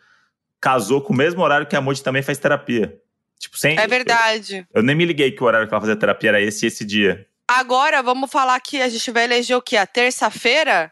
casou 0.59 1.01
com 1.01 1.13
o 1.13 1.15
mesmo 1.15 1.43
horário 1.43 1.67
que 1.67 1.75
a 1.75 1.81
Moji 1.81 2.01
também 2.01 2.23
faz 2.23 2.37
terapia. 2.37 2.99
Tipo, 3.39 3.57
sem. 3.57 3.77
É 3.77 3.87
verdade. 3.87 4.65
Eu, 4.73 4.79
eu, 4.79 4.83
nem 4.83 4.95
me 4.95 5.05
liguei 5.05 5.31
que 5.31 5.43
o 5.43 5.45
horário 5.45 5.67
que 5.67 5.73
ela 5.73 5.81
fazia 5.81 5.95
terapia 5.95 6.29
era 6.29 6.41
esse 6.41 6.65
e 6.65 6.67
esse 6.67 6.85
dia. 6.85 7.27
Agora, 7.47 8.01
vamos 8.01 8.31
falar 8.31 8.59
que 8.59 8.81
a 8.81 8.89
gente 8.89 9.11
vai 9.11 9.25
eleger 9.25 9.55
o 9.55 9.61
quê? 9.61 9.77
A 9.77 9.85
terça-feira? 9.85 10.91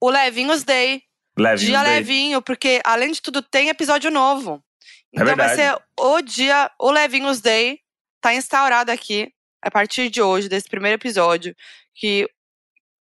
O 0.00 0.10
Levinhos 0.10 0.64
Day. 0.64 1.02
Levinho 1.38 1.70
dia 1.70 1.82
day. 1.82 1.94
levinho, 1.94 2.42
porque 2.42 2.80
além 2.84 3.12
de 3.12 3.20
tudo 3.20 3.42
tem 3.42 3.68
episódio 3.68 4.10
novo. 4.10 4.62
É 5.14 5.20
então 5.20 5.28
é 5.28 5.36
vai 5.36 5.54
ser 5.54 5.78
o 5.98 6.22
dia, 6.22 6.70
o 6.80 6.90
Levinhos 6.90 7.40
Day, 7.40 7.80
tá 8.20 8.34
instaurado 8.34 8.90
aqui 8.90 9.32
a 9.62 9.70
partir 9.70 10.08
de 10.08 10.22
hoje, 10.22 10.48
desse 10.48 10.68
primeiro 10.68 10.96
episódio, 10.96 11.54
que, 11.94 12.28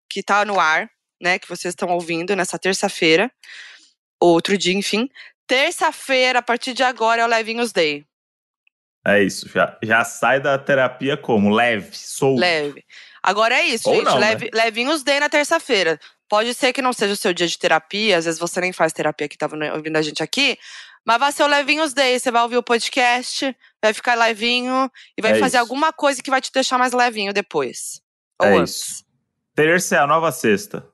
que 0.08 0.22
tá 0.22 0.44
no 0.44 0.60
ar, 0.60 0.90
né? 1.20 1.38
Que 1.38 1.48
vocês 1.48 1.72
estão 1.72 1.88
ouvindo 1.88 2.36
nessa 2.36 2.58
terça-feira. 2.58 3.30
Outro 4.20 4.56
dia, 4.56 4.74
enfim. 4.74 5.08
Terça-feira, 5.46 6.38
a 6.38 6.42
partir 6.42 6.72
de 6.72 6.82
agora, 6.82 7.22
é 7.22 7.24
o 7.24 7.28
Levinhos 7.28 7.72
Day. 7.72 8.04
É 9.16 9.22
isso, 9.22 9.48
já, 9.48 9.76
já 9.82 10.04
sai 10.04 10.40
da 10.40 10.58
terapia 10.58 11.16
como? 11.16 11.50
Leve, 11.50 11.90
solto. 11.92 12.40
Leve. 12.40 12.84
Agora 13.22 13.54
é 13.54 13.64
isso, 13.64 13.88
Ou 13.88 13.96
gente. 13.96 14.04
Não, 14.04 14.18
leve, 14.18 14.46
né? 14.46 14.64
Levinhos 14.64 15.02
Day 15.02 15.20
na 15.20 15.28
terça-feira. 15.28 15.98
Pode 16.28 16.54
ser 16.54 16.72
que 16.72 16.80
não 16.80 16.92
seja 16.92 17.12
o 17.12 17.16
seu 17.16 17.32
dia 17.32 17.46
de 17.46 17.58
terapia, 17.58 18.16
às 18.16 18.24
vezes 18.24 18.38
você 18.38 18.60
nem 18.60 18.72
faz 18.72 18.92
terapia 18.92 19.28
que 19.28 19.36
tava 19.36 19.56
ouvindo 19.74 19.96
a 19.96 20.02
gente 20.02 20.22
aqui, 20.22 20.56
mas 21.04 21.18
vai 21.18 21.32
ser 21.32 21.42
o 21.42 21.46
Levinhos 21.46 21.92
Day. 21.92 22.18
Você 22.18 22.30
vai 22.30 22.42
ouvir 22.42 22.56
o 22.56 22.62
podcast, 22.62 23.56
vai 23.82 23.92
ficar 23.92 24.14
levinho 24.14 24.90
e 25.16 25.22
vai 25.22 25.32
é 25.32 25.34
fazer 25.34 25.56
isso. 25.56 25.58
alguma 25.58 25.92
coisa 25.92 26.22
que 26.22 26.30
vai 26.30 26.40
te 26.40 26.52
deixar 26.52 26.78
mais 26.78 26.92
levinho 26.92 27.32
depois. 27.32 28.00
Ou 28.40 28.46
é 28.46 28.56
antes. 28.58 28.74
Isso. 28.74 29.04
Terça 29.54 29.96
é 29.96 29.98
a 29.98 30.06
nova 30.06 30.30
sexta. 30.30 30.86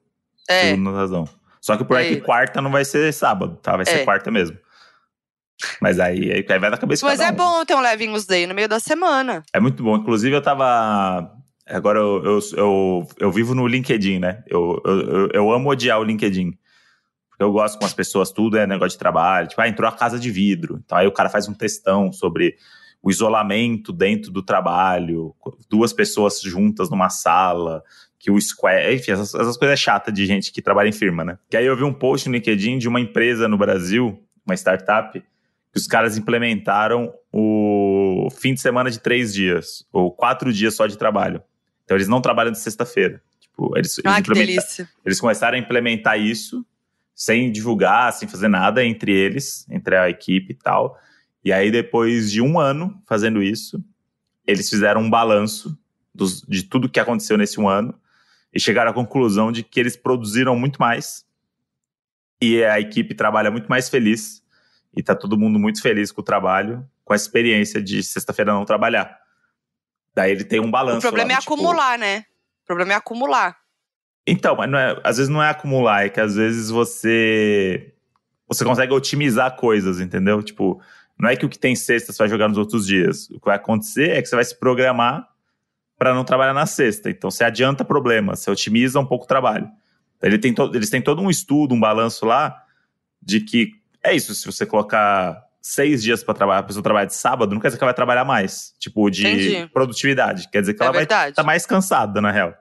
É. 0.48 0.70
Segundo 0.70 0.92
razão. 0.92 1.28
Só 1.60 1.76
que 1.76 1.84
por 1.84 2.00
é. 2.00 2.06
aqui 2.06 2.20
quarta 2.20 2.62
não 2.62 2.70
vai 2.70 2.84
ser 2.84 3.12
sábado, 3.12 3.58
tá? 3.60 3.76
Vai 3.76 3.84
ser 3.84 4.00
é. 4.00 4.04
quarta 4.04 4.30
mesmo. 4.30 4.56
Mas 5.80 5.98
aí, 5.98 6.32
aí 6.32 6.58
vai 6.58 6.70
da 6.70 6.76
cabeça 6.76 7.06
Mas 7.06 7.20
é 7.20 7.30
um. 7.30 7.34
bom 7.34 7.64
ter 7.64 7.74
um 7.74 7.80
Levinhos 7.80 8.26
Day 8.26 8.46
no 8.46 8.54
meio 8.54 8.68
da 8.68 8.78
semana. 8.78 9.42
É 9.52 9.60
muito 9.60 9.82
bom. 9.82 9.96
Inclusive, 9.96 10.36
eu 10.36 10.42
tava. 10.42 11.32
Agora 11.66 11.98
eu, 11.98 12.24
eu, 12.24 12.38
eu, 12.56 13.08
eu 13.18 13.32
vivo 13.32 13.54
no 13.54 13.66
LinkedIn, 13.66 14.18
né? 14.18 14.42
Eu, 14.46 14.80
eu, 14.84 15.28
eu 15.32 15.52
amo 15.52 15.70
odiar 15.70 15.98
o 15.98 16.04
LinkedIn. 16.04 16.52
Porque 17.30 17.42
eu 17.42 17.52
gosto 17.52 17.78
com 17.78 17.84
as 17.84 17.92
pessoas, 17.92 18.30
tudo 18.30 18.56
é 18.56 18.66
negócio 18.66 18.92
de 18.92 18.98
trabalho. 18.98 19.48
Tipo, 19.48 19.60
ah, 19.60 19.68
entrou 19.68 19.88
a 19.88 19.92
casa 19.92 20.18
de 20.18 20.30
vidro. 20.30 20.80
Então 20.84 20.96
aí 20.96 21.06
o 21.06 21.12
cara 21.12 21.28
faz 21.28 21.48
um 21.48 21.54
textão 21.54 22.12
sobre 22.12 22.56
o 23.02 23.10
isolamento 23.10 23.92
dentro 23.92 24.32
do 24.32 24.42
trabalho, 24.42 25.34
duas 25.68 25.92
pessoas 25.92 26.40
juntas 26.40 26.90
numa 26.90 27.08
sala, 27.08 27.82
que 28.18 28.30
o 28.30 28.40
Square, 28.40 28.96
enfim, 28.96 29.12
essas, 29.12 29.34
essas 29.34 29.56
coisas 29.56 29.78
chatas 29.78 30.12
de 30.12 30.26
gente 30.26 30.50
que 30.50 30.60
trabalha 30.60 30.88
em 30.88 30.92
firma, 30.92 31.24
né? 31.24 31.38
Que 31.48 31.56
aí 31.56 31.66
eu 31.66 31.76
vi 31.76 31.84
um 31.84 31.92
post 31.92 32.28
no 32.28 32.34
LinkedIn 32.34 32.78
de 32.78 32.88
uma 32.88 33.00
empresa 33.00 33.46
no 33.46 33.58
Brasil, 33.58 34.20
uma 34.44 34.54
startup, 34.56 35.22
que 35.72 35.78
os 35.78 35.86
caras 35.86 36.16
implementaram 36.16 37.12
o 37.32 38.28
fim 38.30 38.54
de 38.54 38.60
semana 38.60 38.90
de 38.90 38.98
três 38.98 39.32
dias, 39.34 39.86
ou 39.92 40.10
quatro 40.10 40.52
dias 40.52 40.74
só 40.74 40.86
de 40.86 40.96
trabalho. 40.96 41.42
Então 41.84 41.96
eles 41.96 42.08
não 42.08 42.20
trabalham 42.20 42.50
de 42.52 42.58
sexta-feira. 42.58 43.20
Tipo, 43.38 43.76
eles, 43.76 44.00
Ah, 44.04 44.16
eles, 44.18 44.28
que 44.28 44.34
delícia. 44.34 44.88
eles 45.04 45.20
começaram 45.20 45.56
a 45.56 45.60
implementar 45.60 46.18
isso 46.18 46.64
sem 47.14 47.50
divulgar, 47.50 48.12
sem 48.12 48.28
fazer 48.28 48.48
nada 48.48 48.84
entre 48.84 49.12
eles, 49.12 49.66
entre 49.70 49.96
a 49.96 50.10
equipe 50.10 50.52
e 50.52 50.56
tal. 50.56 50.98
E 51.44 51.52
aí, 51.52 51.70
depois 51.70 52.30
de 52.30 52.42
um 52.42 52.58
ano 52.58 53.00
fazendo 53.06 53.42
isso, 53.42 53.82
eles 54.46 54.68
fizeram 54.68 55.00
um 55.02 55.10
balanço 55.10 55.78
dos, 56.14 56.42
de 56.42 56.62
tudo 56.64 56.88
que 56.88 57.00
aconteceu 57.00 57.36
nesse 57.38 57.60
um 57.60 57.68
ano 57.68 57.94
e 58.52 58.60
chegaram 58.60 58.90
à 58.90 58.94
conclusão 58.94 59.52
de 59.52 59.62
que 59.62 59.78
eles 59.78 59.96
produziram 59.96 60.56
muito 60.56 60.78
mais 60.78 61.24
e 62.40 62.62
a 62.64 62.78
equipe 62.80 63.14
trabalha 63.14 63.50
muito 63.50 63.66
mais 63.66 63.88
feliz 63.88 64.42
e 64.96 65.02
tá 65.02 65.14
todo 65.14 65.38
mundo 65.38 65.58
muito 65.58 65.82
feliz 65.82 66.10
com 66.10 66.22
o 66.22 66.24
trabalho, 66.24 66.84
com 67.04 67.12
a 67.12 67.16
experiência 67.16 67.82
de 67.82 68.02
sexta-feira 68.02 68.52
não 68.52 68.64
trabalhar. 68.64 69.18
Daí 70.14 70.32
ele 70.32 70.44
tem 70.44 70.58
um 70.58 70.70
balanço. 70.70 70.98
O 70.98 71.02
problema 71.02 71.32
lá, 71.32 71.36
é 71.36 71.40
tipo, 71.40 71.52
acumular, 71.52 71.98
né? 71.98 72.24
O 72.64 72.66
problema 72.66 72.92
é 72.94 72.96
acumular. 72.96 73.56
Então, 74.26 74.56
mas 74.56 74.70
não 74.70 74.78
é, 74.78 74.98
às 75.04 75.18
vezes 75.18 75.30
não 75.30 75.42
é 75.42 75.50
acumular, 75.50 76.06
é 76.06 76.08
que 76.08 76.18
às 76.18 76.34
vezes 76.34 76.70
você 76.70 77.92
você 78.48 78.64
consegue 78.64 78.92
otimizar 78.92 79.54
coisas, 79.56 80.00
entendeu? 80.00 80.42
Tipo, 80.42 80.80
não 81.18 81.28
é 81.28 81.36
que 81.36 81.44
o 81.44 81.48
que 81.48 81.58
tem 81.58 81.76
sexta 81.76 82.12
você 82.12 82.18
vai 82.18 82.28
jogar 82.28 82.48
nos 82.48 82.58
outros 82.58 82.86
dias. 82.86 83.28
O 83.30 83.40
que 83.40 83.46
vai 83.46 83.56
acontecer 83.56 84.10
é 84.10 84.22
que 84.22 84.28
você 84.28 84.36
vai 84.36 84.44
se 84.44 84.58
programar 84.58 85.28
para 85.98 86.14
não 86.14 86.24
trabalhar 86.24 86.54
na 86.54 86.66
sexta. 86.66 87.10
Então, 87.10 87.30
você 87.30 87.42
adianta 87.44 87.84
problemas, 87.84 88.40
você 88.40 88.50
otimiza 88.50 89.00
um 89.00 89.06
pouco 89.06 89.24
o 89.24 89.28
trabalho. 89.28 89.68
Ele 90.22 90.38
tem 90.38 90.54
to, 90.54 90.70
eles 90.74 90.90
têm 90.90 91.02
todo 91.02 91.20
um 91.20 91.30
estudo, 91.30 91.74
um 91.74 91.80
balanço 91.80 92.24
lá, 92.24 92.62
de 93.20 93.40
que 93.40 93.72
é 94.06 94.14
isso, 94.14 94.34
se 94.34 94.46
você 94.46 94.64
colocar 94.64 95.44
seis 95.60 96.02
dias 96.02 96.22
para 96.22 96.34
trabalhar, 96.34 96.60
a 96.60 96.62
pessoa 96.62 96.82
trabalha 96.82 97.06
de 97.06 97.14
sábado, 97.14 97.52
não 97.52 97.60
quer 97.60 97.68
dizer 97.68 97.78
que 97.78 97.84
ela 97.84 97.90
vai 97.90 97.96
trabalhar 97.96 98.24
mais. 98.24 98.74
Tipo, 98.78 99.10
de 99.10 99.26
Entendi. 99.26 99.68
produtividade. 99.72 100.48
Quer 100.48 100.60
dizer 100.60 100.74
que 100.74 100.82
É 100.82 100.84
ela 100.84 100.92
vai 100.92 101.00
verdade. 101.00 101.30
estar 101.30 101.42
mais 101.42 101.66
cansada, 101.66 102.20
na 102.20 102.30
real. 102.30 102.54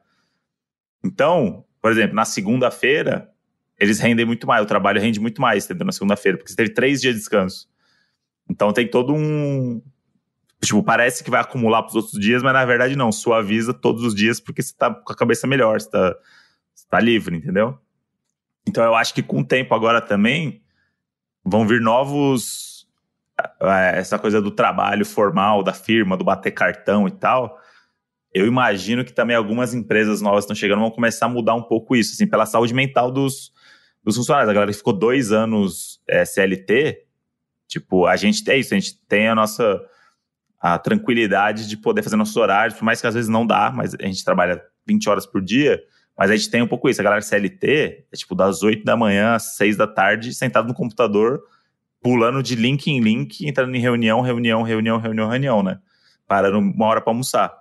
Então, 1.04 1.64
por 1.82 1.92
exemplo, 1.92 2.16
na 2.16 2.26
segunda-feira, 2.26 3.30
eles 3.78 4.00
rendem 4.00 4.26
muito 4.26 4.48
mais, 4.48 4.64
o 4.64 4.66
trabalho 4.66 5.00
rende 5.00 5.20
muito 5.20 5.40
mais, 5.40 5.66
entendeu? 5.66 5.86
Na 5.86 5.92
segunda-feira, 5.92 6.38
porque 6.38 6.50
você 6.50 6.56
teve 6.56 6.70
três 6.74 7.00
dias 7.00 7.14
de 7.14 7.20
descanso. 7.20 7.68
Então 8.50 8.74
tem 8.74 8.88
todo 8.90 9.14
um. 9.14 9.82
Tipo, 10.64 10.82
parece 10.82 11.24
que 11.24 11.30
vai 11.30 11.42
acumular 11.42 11.84
para 11.84 11.90
os 11.90 11.96
outros 11.96 12.20
dias, 12.20 12.42
mas 12.42 12.54
na 12.54 12.66
verdade 12.66 12.96
não. 12.96 13.12
Suaviza 13.12 13.72
todos 13.74 14.04
os 14.04 14.16
dias 14.16 14.40
porque 14.40 14.64
você 14.64 14.74
tá 14.76 14.92
com 14.92 15.14
a 15.14 15.16
cabeça 15.16 15.46
melhor, 15.46 15.80
você 15.80 15.90
tá, 15.90 16.16
você 16.74 16.88
tá 16.90 17.00
livre, 17.00 17.36
entendeu? 17.36 17.78
Então 18.68 18.84
eu 18.84 18.96
acho 18.96 19.14
que 19.14 19.22
com 19.22 19.42
o 19.42 19.46
tempo 19.46 19.76
agora 19.76 20.02
também 20.02 20.64
vão 21.46 21.68
vir 21.68 21.80
novos. 21.80 22.88
Essa 23.60 24.18
coisa 24.18 24.42
do 24.42 24.50
trabalho 24.50 25.06
formal, 25.06 25.62
da 25.62 25.74
firma, 25.74 26.18
do 26.18 26.24
bater 26.24 26.52
cartão 26.52 27.08
e 27.08 27.12
tal. 27.12 27.60
Eu 28.34 28.48
imagino 28.48 29.06
que 29.06 29.14
também 29.14 29.36
algumas 29.36 29.74
empresas 29.74 30.22
novas 30.22 30.44
estão 30.44 30.56
chegando 30.56 30.80
vão 30.80 30.92
começar 30.92 31.28
a 31.28 31.30
mudar 31.30 31.54
um 31.54 31.62
pouco 31.62 31.96
isso, 31.96 32.14
assim, 32.14 32.28
pela 32.28 32.46
saúde 32.46 32.74
mental 32.74 33.12
dos, 33.12 33.54
dos 34.04 34.16
funcionários. 34.16 34.50
A 34.50 34.54
galera 34.54 34.72
que 34.72 34.78
ficou 34.78 34.94
dois 34.94 35.32
anos 35.32 36.02
eh, 36.08 36.26
CLT, 36.26 37.06
tipo, 37.68 38.06
a 38.06 38.16
gente 38.16 38.50
é 38.50 38.58
isso, 38.58 38.74
a 38.74 38.80
gente 38.80 38.98
tem 39.08 39.28
a 39.28 39.36
nossa 39.36 39.82
a 40.60 40.80
tranquilidade 40.80 41.68
de 41.68 41.78
poder 41.78 42.02
fazer 42.02 42.16
nossos 42.16 42.36
horários, 42.36 42.76
por 42.76 42.84
mais 42.84 43.00
que 43.00 43.06
às 43.06 43.14
vezes 43.14 43.30
não 43.30 43.46
dá, 43.46 43.72
mas 43.72 43.94
a 43.94 44.06
gente 44.06 44.26
trabalha 44.26 44.64
20 44.88 45.08
horas 45.10 45.26
por 45.26 45.40
dia, 45.40 45.80
mas 46.17 46.32
a 46.32 46.36
gente 46.36 46.49
tem 46.49 46.62
um 46.62 46.67
pouco 46.67 46.89
isso. 46.89 47.01
A 47.01 47.04
galera 47.04 47.21
CLT 47.21 48.06
é 48.12 48.15
tipo 48.15 48.36
das 48.36 48.63
8 48.63 48.84
da 48.86 48.95
manhã 48.95 49.36
às 49.36 49.56
6 49.56 49.75
da 49.78 49.86
tarde, 49.88 50.34
sentado 50.34 50.67
no 50.67 50.73
computador, 50.73 51.41
pulando 52.01 52.41
de 52.43 52.56
link 52.56 52.88
em 52.88 52.99
link, 52.99 53.45
entrando 53.47 53.75
em 53.75 53.80
reunião, 53.80 54.21
reunião, 54.21 54.62
reunião, 54.63 54.97
reunião, 54.97 55.28
reunião, 55.30 55.63
né? 55.63 55.80
Parando 56.28 56.60
uma 56.60 56.86
hora 56.86 57.01
para 57.01 57.12
almoçar. 57.12 57.54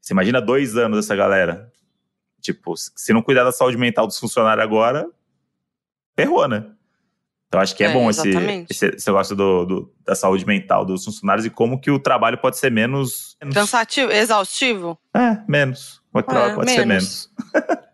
Você 0.00 0.12
imagina 0.12 0.40
dois 0.40 0.76
anos 0.76 0.98
dessa 0.98 1.14
galera. 1.16 1.70
Tipo, 2.40 2.74
se 2.76 3.12
não 3.12 3.22
cuidar 3.22 3.44
da 3.44 3.52
saúde 3.52 3.76
mental 3.76 4.06
dos 4.06 4.18
funcionários 4.18 4.62
agora, 4.64 5.08
ferrou, 6.14 6.46
né? 6.48 6.64
Então 7.48 7.60
acho 7.60 7.76
que 7.76 7.84
é, 7.84 7.88
É, 7.88 7.92
bom 7.92 8.10
esse, 8.10 8.28
esse, 8.68 8.86
esse 8.86 9.06
negócio 9.06 9.36
do, 9.36 9.64
do- 9.64 9.94
da 10.04 10.14
saúde 10.14 10.44
mental 10.44 10.84
dos 10.84 11.04
funcionários 11.04 11.46
e 11.46 11.50
como 11.50 11.80
que 11.80 11.90
o 11.90 11.98
trabalho 11.98 12.38
pode 12.38 12.58
ser 12.58 12.70
menos. 12.70 13.36
menos 13.40 13.54
Cansativo, 13.54 14.10
exaustivo. 14.10 14.98
é, 15.14 15.38
menos. 15.48 16.02
É 16.18 16.32
o 16.32 16.38
É, 16.50 16.54
pode 16.54 16.70
ser 16.70 16.86
menos. 16.86 17.28
menos. 17.34 17.36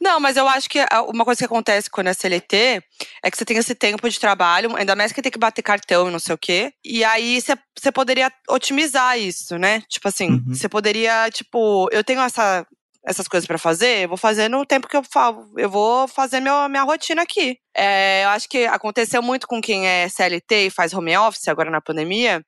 Não, 0.00 0.18
mas 0.18 0.36
eu 0.36 0.48
acho 0.48 0.68
que 0.68 0.80
a- 0.80 1.02
uma 1.02 1.24
coisa 1.24 1.38
que 1.38 1.44
acontece 1.44 1.88
quando 1.90 2.08
é 2.08 2.14
CLT 2.14 2.82
é 3.22 3.30
que 3.30 3.36
você 3.36 3.44
tem 3.44 3.56
esse 3.56 3.74
tempo 3.74 4.08
de 4.08 4.18
trabalho, 4.18 4.74
ainda 4.74 4.96
mais 4.96 5.12
que 5.12 5.22
tem 5.22 5.30
que 5.30 5.38
bater 5.38 5.62
cartão 5.62 6.08
e 6.08 6.10
não 6.10 6.18
sei 6.18 6.34
o 6.34 6.38
quê. 6.38 6.72
E 6.84 7.04
aí 7.04 7.40
você- 7.40 7.56
você 7.78 7.92
poderia 7.92 8.32
otimizar 8.48 9.16
isso, 9.18 9.56
né? 9.56 9.82
Tipo 9.88 10.08
assim, 10.08 10.30
Uhum. 10.32 10.44
você 10.54 10.68
poderia, 10.68 11.30
tipo, 11.30 11.88
eu 11.92 12.02
tenho 12.02 12.20
essa, 12.22 12.66
essas 13.04 13.28
coisas 13.28 13.46
pra 13.46 13.58
fazer, 13.58 14.04
eu 14.04 14.08
vou 14.08 14.16
fazer 14.16 14.48
no 14.48 14.66
tempo 14.66 14.88
que 14.88 14.96
eu 14.96 15.04
falo. 15.04 15.46
Eu 15.56 15.70
vou 15.70 16.08
fazer 16.08 16.40
meu, 16.40 16.68
minha 16.68 16.82
rotina 16.82 17.22
aqui. 17.22 17.56
É, 17.76 18.24
eu 18.24 18.30
acho 18.30 18.48
que 18.48 18.64
aconteceu 18.66 19.22
muito 19.22 19.46
com 19.46 19.60
quem 19.60 19.86
é 19.86 20.08
CLT 20.08 20.66
e 20.66 20.70
faz 20.70 20.92
home 20.92 21.16
office 21.16 21.46
agora 21.46 21.70
na 21.70 21.80
pandemia, 21.80 22.42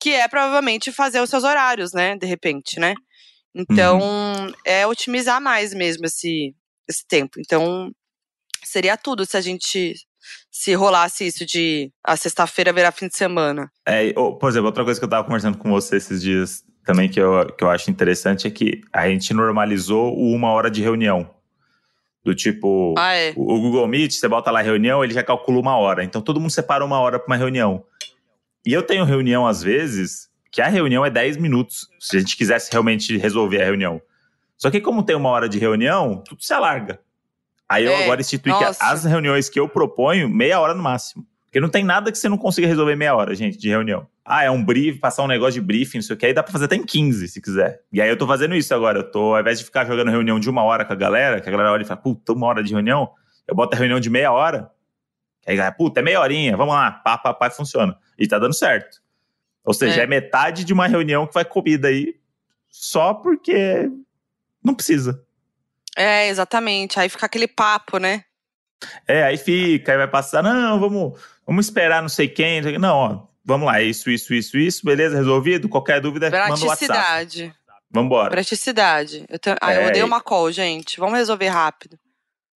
que 0.00 0.10
é 0.10 0.28
provavelmente 0.28 0.92
fazer 0.92 1.20
os 1.20 1.30
seus 1.30 1.42
horários, 1.42 1.92
né? 1.92 2.16
De 2.16 2.26
repente, 2.26 2.78
né? 2.78 2.94
Então, 3.54 4.00
é 4.64 4.86
otimizar 4.86 5.40
mais 5.40 5.72
mesmo 5.72 6.06
esse, 6.06 6.54
esse 6.88 7.06
tempo. 7.06 7.38
Então, 7.38 7.92
seria 8.64 8.96
tudo 8.96 9.24
se 9.24 9.36
a 9.36 9.40
gente 9.40 9.94
se 10.50 10.74
rolasse 10.74 11.26
isso 11.26 11.44
de 11.44 11.92
a 12.02 12.16
sexta-feira 12.16 12.72
virar 12.72 12.92
fim 12.92 13.08
de 13.08 13.16
semana. 13.16 13.70
É, 13.86 14.12
ou, 14.16 14.36
por 14.36 14.48
exemplo, 14.48 14.66
outra 14.66 14.84
coisa 14.84 14.98
que 14.98 15.04
eu 15.04 15.10
tava 15.10 15.24
conversando 15.24 15.58
com 15.58 15.70
você 15.70 15.96
esses 15.96 16.22
dias 16.22 16.64
também 16.84 17.08
que 17.08 17.20
eu, 17.20 17.46
que 17.46 17.64
eu 17.64 17.70
acho 17.70 17.90
interessante 17.90 18.46
é 18.46 18.50
que 18.50 18.82
a 18.92 19.08
gente 19.08 19.32
normalizou 19.32 20.14
o 20.16 20.32
uma 20.32 20.50
hora 20.50 20.70
de 20.70 20.82
reunião. 20.82 21.30
Do 22.22 22.34
tipo, 22.34 22.94
Ah, 22.96 23.14
é. 23.14 23.34
o 23.36 23.54
o 23.54 23.60
Google 23.60 23.86
Meet, 23.86 24.12
você 24.12 24.26
bota 24.26 24.50
lá 24.50 24.62
reunião, 24.62 25.04
ele 25.04 25.12
já 25.12 25.22
calcula 25.22 25.60
uma 25.60 25.76
hora. 25.76 26.02
Então 26.02 26.22
todo 26.22 26.40
mundo 26.40 26.50
separa 26.50 26.84
uma 26.84 26.98
hora 26.98 27.18
para 27.18 27.26
uma 27.26 27.36
reunião. 27.36 27.84
E 28.66 28.72
eu 28.72 28.82
tenho 28.82 29.04
reunião, 29.04 29.46
às 29.46 29.62
vezes, 29.62 30.30
que 30.54 30.62
a 30.62 30.68
reunião 30.68 31.04
é 31.04 31.10
10 31.10 31.36
minutos, 31.38 31.88
se 31.98 32.16
a 32.16 32.20
gente 32.20 32.36
quisesse 32.36 32.70
realmente 32.70 33.16
resolver 33.18 33.60
a 33.60 33.64
reunião. 33.64 34.00
Só 34.56 34.70
que 34.70 34.80
como 34.80 35.02
tem 35.02 35.16
uma 35.16 35.28
hora 35.28 35.48
de 35.48 35.58
reunião, 35.58 36.22
tudo 36.24 36.44
se 36.44 36.54
alarga. 36.54 37.00
Aí 37.68 37.84
eu 37.84 37.90
É, 37.90 38.04
agora 38.04 38.20
instituí 38.20 38.52
que 38.52 38.64
nossa. 38.64 38.84
as 38.84 39.04
reuniões 39.04 39.48
que 39.48 39.58
eu 39.58 39.68
proponho, 39.68 40.28
meia 40.28 40.60
hora 40.60 40.72
no 40.72 40.80
máximo. 40.80 41.26
Porque 41.46 41.58
não 41.58 41.68
tem 41.68 41.82
nada 41.82 42.12
que 42.12 42.16
você 42.16 42.28
não 42.28 42.38
consiga 42.38 42.68
resolver 42.68 42.94
meia 42.94 43.16
hora, 43.16 43.34
gente, 43.34 43.58
de 43.58 43.68
reunião. 43.68 44.06
Ah, 44.24 44.44
é 44.44 44.50
um 44.50 44.64
brief, 44.64 45.00
passar 45.00 45.24
um 45.24 45.26
negócio 45.26 45.54
de 45.54 45.60
briefing, 45.60 45.98
não 45.98 46.02
sei 46.04 46.14
o 46.14 46.16
que, 46.16 46.26
aí 46.26 46.32
dá 46.32 46.40
pra 46.40 46.52
fazer 46.52 46.66
até 46.66 46.76
em 46.76 46.84
15, 46.84 47.26
se 47.26 47.40
quiser. 47.40 47.80
E 47.92 48.00
aí 48.00 48.08
eu 48.08 48.16
tô 48.16 48.24
fazendo 48.24 48.54
isso 48.54 48.72
agora. 48.72 49.00
Eu 49.00 49.10
tô, 49.10 49.34
ao 49.34 49.40
invés 49.40 49.58
de 49.58 49.64
ficar 49.64 49.84
jogando 49.84 50.08
reunião 50.12 50.38
de 50.38 50.48
uma 50.48 50.62
hora 50.62 50.84
com 50.84 50.92
a 50.92 50.96
galera, 50.96 51.40
que 51.40 51.48
a 51.48 51.52
galera 51.52 51.72
olha 51.72 51.82
e 51.82 51.84
fala, 51.84 52.00
puta, 52.00 52.32
uma 52.32 52.46
hora 52.46 52.62
de 52.62 52.72
reunião, 52.72 53.10
eu 53.48 53.56
boto 53.56 53.74
a 53.74 53.78
reunião 53.78 53.98
de 53.98 54.08
meia 54.08 54.30
hora. 54.30 54.70
Que 55.42 55.50
aí, 55.50 55.56
galera, 55.56 55.74
puta, 55.74 55.98
é 55.98 56.02
meia 56.02 56.20
horinha, 56.20 56.56
vamos 56.56 56.74
lá, 56.74 56.92
pá, 56.92 57.18
pá, 57.18 57.34
pá, 57.34 57.50
funciona. 57.50 57.96
E 58.16 58.26
tá 58.28 58.38
dando 58.38 58.54
certo. 58.54 59.02
Ou 59.64 59.72
seja, 59.74 60.00
É. 60.00 60.04
é, 60.04 60.06
metade 60.06 60.64
de 60.64 60.72
uma 60.72 60.86
reunião 60.86 61.26
que 61.26 61.34
vai 61.34 61.44
comida 61.44 61.88
aí, 61.88 62.14
só 62.68 63.14
porque 63.14 63.88
não 64.62 64.74
precisa. 64.74 65.22
É, 65.96 66.28
exatamente. 66.28 66.98
Aí 67.00 67.08
fica 67.08 67.26
aquele 67.26 67.46
papo, 67.48 67.98
né? 67.98 68.24
É, 69.06 69.22
aí 69.22 69.38
fica, 69.38 69.92
aí 69.92 69.98
vai 69.98 70.08
passar, 70.08 70.42
não, 70.42 70.78
vamos, 70.78 71.18
vamos 71.46 71.66
esperar 71.66 72.02
não 72.02 72.08
sei 72.08 72.28
quem. 72.28 72.60
não 72.78 72.94
ó, 72.96 73.26
vamos 73.44 73.66
lá, 73.66 73.80
isso, 73.80 74.10
isso, 74.10 74.34
isso, 74.34 74.58
isso, 74.58 74.84
beleza, 74.84 75.16
resolvido? 75.16 75.68
Qualquer 75.68 76.00
dúvida, 76.00 76.28
manda 76.28 76.44
o 76.46 76.48
WhatsApp. 76.50 76.86
Praticidade. 76.86 77.54
Vambora. 77.90 78.30
Praticidade. 78.30 79.24
Eu, 79.28 79.38
te- 79.38 79.56
ah, 79.60 79.72
eu 79.74 79.82
É. 79.82 79.86
odeio 79.88 80.04
uma 80.04 80.20
call, 80.20 80.50
gente. 80.50 80.98
Vamos 80.98 81.16
resolver 81.16 81.48
rápido. 81.48 81.96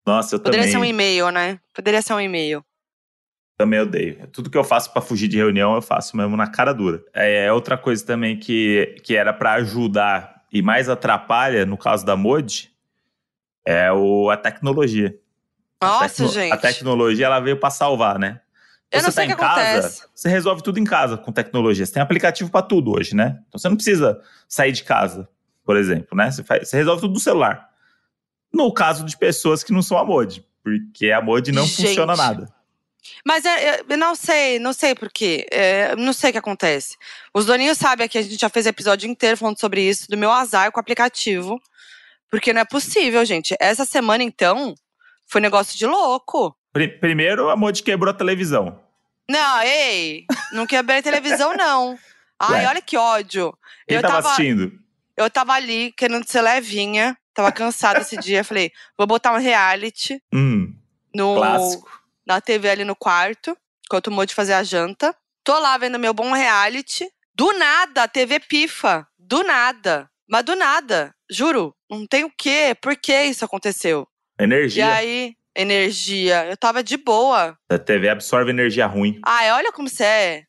Nossa, 0.07 0.37
eu 0.37 0.41
Poderia 0.41 0.65
ser 0.65 0.71
um 0.77 0.81
também, 0.81 0.91
e-mail, 0.91 1.31
né? 1.31 1.59
Poderia 1.75 2.01
ser 2.01 2.13
um 2.15 2.21
e-mail. 2.21 2.65
Também 3.57 3.81
odeio. 3.81 4.27
Tudo 4.29 4.51
que 4.51 4.59
eu 4.59 4.65
faço 4.65 4.93
pra 4.93 5.01
fugir 5.03 5.29
de 5.29 5.37
reunião, 5.37 5.75
eu 5.75 5.83
faço 5.83 6.17
mesmo 6.17 6.37
na 6.37 6.47
cara 6.47 6.73
dura. 6.73 7.03
É, 7.13 7.53
outra 7.53 7.77
coisa 7.79 8.05
também 8.05 8.39
que, 8.39 8.97
que 9.05 9.15
era 9.17 9.33
pra 9.33 9.53
ajudar 9.55 10.43
e 10.53 10.61
mais 10.63 10.89
atrapalha, 10.89 11.65
no 11.67 11.77
caso 11.77 12.05
da 12.05 12.17
Modi, 12.17 12.73
é 13.65 13.91
o, 13.93 14.31
a 14.31 14.37
tecnologia. 14.37 15.17
A 15.81 15.87
Nossa, 15.87 16.09
tecno- 16.09 16.29
gente. 16.29 16.53
A 16.53 16.57
tecnologia, 16.57 17.27
ela 17.27 17.41
veio 17.41 17.59
pra 17.59 17.71
salvar, 17.71 18.19
né? 18.19 18.41
Eu 18.91 19.01
você 19.01 19.11
tá 19.13 19.25
em 19.25 19.35
casa, 19.35 19.61
acontece. 19.61 20.07
você 20.15 20.29
resolve 20.29 20.63
tudo 20.63 20.79
em 20.79 20.85
casa 20.85 21.17
com 21.17 21.33
tecnologia. 21.33 21.85
Você 21.85 21.93
tem 21.93 22.03
aplicativo 22.03 22.49
pra 22.51 22.63
tudo 22.63 22.93
hoje, 22.93 23.15
né? 23.17 23.41
Então 23.49 23.59
você 23.59 23.69
não 23.69 23.75
precisa 23.75 24.21
sair 24.49 24.71
de 24.71 24.85
casa, 24.85 25.29
por 25.65 25.77
exemplo, 25.77 26.17
né? 26.17 26.31
Você, 26.31 26.45
faz- 26.45 26.69
você 26.69 26.77
resolve 26.77 27.01
tudo 27.01 27.15
no 27.15 27.19
celular. 27.21 27.69
No 28.53 28.73
caso 28.73 29.05
de 29.05 29.17
pessoas 29.17 29.65
que 29.65 29.73
não 29.73 29.83
são 29.83 29.99
a 29.99 30.05
Modi, 30.05 30.47
porque 30.63 31.11
a 31.11 31.21
Modi 31.21 31.51
não 31.51 31.65
Gente. 31.67 31.89
funciona 31.89 32.15
nada. 32.15 32.54
Mas 33.27 33.45
eu, 33.45 33.53
eu- 33.53 33.85
eu 33.91 33.97
não 33.99 34.15
sei, 34.15 34.59
não 34.59 34.73
sei 34.73 34.95
por 34.95 35.11
quê. 35.11 35.47
É, 35.51 35.95
não 35.97 36.13
sei 36.13 36.31
o 36.31 36.33
que 36.33 36.39
acontece. 36.39 36.97
Os 37.33 37.47
doninhos 37.47 37.79
sabem 37.79 38.09
que 38.09 38.19
a 38.19 38.23
gente 38.23 38.39
já 38.41 38.49
fez 38.49 38.67
episódio 38.67 39.09
inteiro 39.09 39.37
falando 39.37 39.59
sobre 39.61 39.83
isso, 39.83 40.09
do 40.09 40.17
meu 40.17 40.31
azar 40.33 40.71
com 40.73 40.79
o 40.79 40.81
aplicativo. 40.81 41.61
Porque 42.31 42.53
não 42.53 42.61
é 42.63 42.65
possível, 42.65 43.25
gente. 43.25 43.55
Essa 43.61 43.85
semana, 43.85 44.23
então, 44.25 44.75
foi 45.27 45.41
negócio 45.41 45.77
de 45.79 45.87
louco. 45.87 46.57
Pri- 46.73 46.99
Primeiro, 46.99 47.49
a 47.51 47.57
Modi 47.57 47.83
quebrou 47.83 48.11
a 48.11 48.17
televisão. 48.17 48.81
Não, 49.31 49.63
ei, 49.63 50.27
não 50.53 50.67
quebrei 50.67 50.99
a 50.99 51.03
televisão, 51.03 51.55
não. 51.57 51.97
Ai, 52.39 52.63
Ué. 52.63 52.69
olha 52.69 52.83
que 52.83 52.97
ódio. 52.97 53.57
Quem 53.87 53.97
eu 53.97 54.03
tava 54.03 54.15
tava, 54.15 54.29
assistindo? 54.33 54.73
eu 55.17 55.31
tava 55.31 55.53
ali 55.55 55.93
querendo 55.93 56.29
ser 56.29 56.43
levinha, 56.43 57.17
tava 57.33 57.53
cansada 57.53 58.01
esse 58.01 58.17
dia. 58.17 58.43
Falei, 58.43 58.73
vou 58.99 59.07
botar 59.07 59.33
um 59.33 59.39
reality 59.39 60.21
Hum, 60.33 60.75
no, 61.15 61.37
clássico. 61.37 62.03
Na 62.27 62.41
TV 62.41 62.69
ali 62.71 62.85
no 62.85 62.97
quarto, 62.97 63.57
enquanto 63.87 64.09
o 64.09 64.11
Moody 64.11 64.35
fazer 64.35 64.55
a 64.55 64.63
janta. 64.63 65.15
Tô 65.45 65.59
lá 65.59 65.77
vendo 65.77 65.99
meu 65.99 66.15
bom 66.15 66.33
reality. 66.33 67.07
Do 67.35 67.53
nada, 67.53 68.05
a 68.05 68.09
TV 68.09 68.41
pifa. 68.41 69.07
Do 69.19 69.43
nada. 69.43 70.09
Mas 70.29 70.45
do 70.45 70.57
nada. 70.57 71.15
Juro. 71.31 71.75
Não 71.91 72.07
tem 72.07 72.25
o 72.25 72.33
quê. 72.37 72.75
Por 72.81 72.97
que 72.97 73.25
isso 73.25 73.45
aconteceu? 73.45 74.07
E 74.41 74.45
Energia. 74.45 74.93
aí, 74.93 75.35
energia. 75.57 76.47
Eu 76.47 76.57
tava 76.57 76.83
de 76.83 76.97
boa. 76.97 77.57
A 77.69 77.79
TV 77.79 78.09
absorve 78.09 78.51
energia 78.51 78.87
ruim. 78.87 79.21
Ai, 79.25 79.51
olha 79.53 79.73
como 79.73 79.89
você 79.89 80.05
é. 80.05 80.43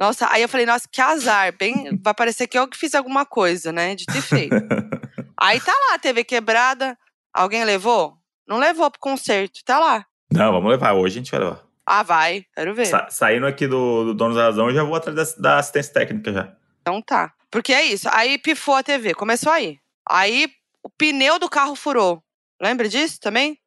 Nossa, 0.00 0.28
aí 0.32 0.40
eu 0.42 0.48
falei, 0.48 0.64
nossa, 0.66 0.88
que 0.90 1.00
azar. 1.00 1.54
Bem, 1.56 1.98
vai 2.02 2.14
parecer 2.14 2.46
que 2.48 2.58
eu 2.58 2.66
que 2.66 2.76
fiz 2.76 2.94
alguma 2.94 3.24
coisa, 3.26 3.70
né? 3.70 3.94
De 3.94 4.06
ter 4.06 4.22
feito. 4.22 4.54
aí 5.40 5.60
tá 5.60 5.72
lá, 5.72 5.94
a 5.94 5.98
TV 5.98 6.24
quebrada. 6.24 6.98
Alguém 7.32 7.64
levou? 7.64 8.16
Não 8.48 8.58
levou 8.58 8.90
pro 8.90 8.98
concerto. 8.98 9.60
Tá 9.64 9.78
lá. 9.78 10.06
Não, 10.32 10.52
vamos 10.52 10.70
levar. 10.70 10.92
Hoje 10.92 11.18
a 11.18 11.22
gente 11.22 11.30
vai 11.30 11.40
levar. 11.40 11.60
Ah, 11.86 12.02
vai. 12.02 12.44
Quero 12.54 12.74
ver. 12.74 12.86
Sa- 12.86 13.08
saindo 13.10 13.46
aqui 13.46 13.66
do, 13.66 14.04
do 14.06 14.14
Dono 14.14 14.34
da 14.34 14.44
Razão, 14.44 14.68
eu 14.68 14.74
já 14.74 14.84
vou 14.84 14.94
atrás 14.94 15.34
da, 15.34 15.40
da 15.42 15.58
assistência 15.58 15.92
técnica 15.92 16.32
já. 16.32 16.52
Então 16.82 17.02
tá. 17.02 17.32
Porque 17.50 17.72
é 17.72 17.82
isso. 17.84 18.08
Aí 18.12 18.38
pifou 18.38 18.76
a 18.76 18.82
TV, 18.82 19.14
começou 19.14 19.50
aí. 19.50 19.78
Aí 20.08 20.48
o 20.82 20.88
pneu 20.90 21.38
do 21.38 21.48
carro 21.48 21.74
furou. 21.74 22.22
Lembra 22.62 22.88
disso 22.88 23.18
também? 23.20 23.58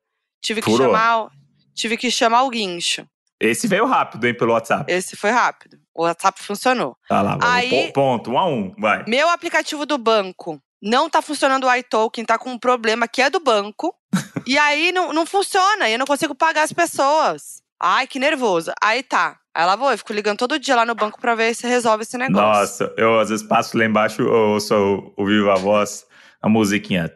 Tive 0.41 0.61
que 0.61 0.69
Furou. 0.71 0.87
chamar, 0.87 1.23
o- 1.25 1.31
tive 1.73 1.97
que 1.97 2.09
chamar 2.09 2.43
o 2.43 2.49
guincho. 2.49 3.05
Esse 3.39 3.67
veio 3.67 3.85
rápido, 3.85 4.25
hein, 4.25 4.33
pelo 4.33 4.53
WhatsApp. 4.53 4.89
Esse 4.91 5.17
foi 5.17 5.31
rápido. 5.31 5.77
O 5.93 6.03
WhatsApp 6.03 6.41
funcionou. 6.41 6.95
Tá 7.09 7.21
lá, 7.21 7.31
vamos. 7.35 7.45
Aí- 7.45 7.87
po- 7.87 7.93
Ponto, 7.93 8.31
um 8.31 8.39
a 8.39 8.47
um, 8.47 8.73
vai. 8.77 9.03
Meu 9.05 9.29
aplicativo 9.29 9.85
do 9.85 9.97
banco 9.97 10.61
não 10.83 11.09
tá 11.09 11.21
funcionando 11.21 11.65
o 11.65 11.73
iToken, 11.73 12.25
tá 12.25 12.37
com 12.37 12.51
um 12.51 12.59
problema 12.59 13.07
que 13.07 13.21
é 13.21 13.29
do 13.29 13.39
banco. 13.39 13.95
e 14.45 14.57
aí 14.57 14.91
não, 14.91 15.13
não 15.13 15.25
funciona, 15.25 15.87
e 15.87 15.93
eu 15.93 15.99
não 15.99 16.05
consigo 16.05 16.35
pagar 16.35 16.63
as 16.63 16.73
pessoas. 16.73 17.63
Ai, 17.81 18.05
que 18.05 18.19
nervoso. 18.19 18.71
Aí 18.81 19.01
tá. 19.01 19.37
Aí 19.55 19.65
lá 19.65 19.75
vou, 19.75 19.91
eu 19.91 19.97
fico 19.97 20.11
ligando 20.11 20.37
todo 20.37 20.59
dia 20.59 20.75
lá 20.75 20.85
no 20.85 20.95
banco 20.95 21.21
pra 21.21 21.35
ver 21.35 21.53
se 21.55 21.65
resolve 21.67 22.03
esse 22.03 22.17
negócio. 22.17 22.43
Nossa, 22.43 22.93
eu 22.97 23.19
às 23.19 23.29
vezes 23.29 23.45
passo 23.45 23.77
lá 23.77 23.85
embaixo, 23.85 24.21
eu 24.21 24.31
ouço 24.53 24.75
o, 24.75 25.23
o 25.23 25.25
Viva 25.25 25.55
Voz, 25.55 26.05
a 26.41 26.49
musiquinha. 26.49 27.09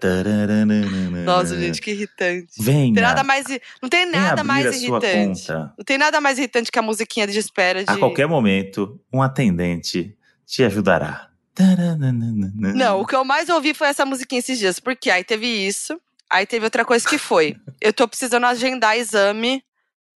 Nossa, 1.25 1.59
gente, 1.59 1.81
que 1.81 1.91
irritante. 1.91 2.63
Tem 2.63 2.93
nada 2.93 3.23
mais, 3.23 3.45
não 3.81 3.89
tem 3.89 4.05
nada 4.05 4.43
mais 4.43 4.67
a 4.67 4.69
irritante. 4.69 5.51
Não 5.51 5.83
tem 5.85 5.97
nada 5.97 6.21
mais 6.21 6.37
irritante 6.37 6.71
que 6.71 6.79
a 6.79 6.81
musiquinha 6.81 7.27
de 7.27 7.37
espera 7.37 7.83
de. 7.83 7.91
A 7.91 7.97
qualquer 7.97 8.27
momento, 8.27 9.01
um 9.11 9.21
atendente 9.21 10.15
te 10.45 10.63
ajudará. 10.63 11.26
Não, 12.75 13.01
o 13.01 13.05
que 13.05 13.15
eu 13.15 13.25
mais 13.25 13.49
ouvi 13.49 13.73
foi 13.73 13.87
essa 13.87 14.05
musiquinha 14.05 14.39
esses 14.39 14.59
dias. 14.59 14.79
Porque 14.79 15.09
aí 15.09 15.23
teve 15.23 15.47
isso. 15.47 15.99
Aí 16.29 16.45
teve 16.45 16.65
outra 16.65 16.83
coisa 16.83 17.07
que 17.07 17.17
foi. 17.17 17.55
Eu 17.79 17.93
tô 17.93 18.07
precisando 18.07 18.45
agendar 18.45 18.97
exame 18.97 19.63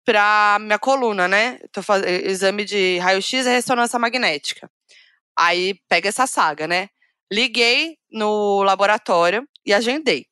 pra 0.04 0.58
minha 0.60 0.80
coluna, 0.80 1.28
né? 1.28 1.60
Tô 1.72 1.82
fazendo 1.82 2.10
exame 2.10 2.66
de 2.66 2.98
raio-x 3.00 3.46
e 3.46 3.50
ressonância 3.50 3.98
magnética. 3.98 4.70
Aí 5.38 5.80
pega 5.88 6.10
essa 6.10 6.28
saga, 6.28 6.68
né? 6.68 6.90
Liguei 7.32 7.98
no 8.12 8.62
laboratório 8.64 9.48
e 9.66 9.74
agendei. 9.74 10.26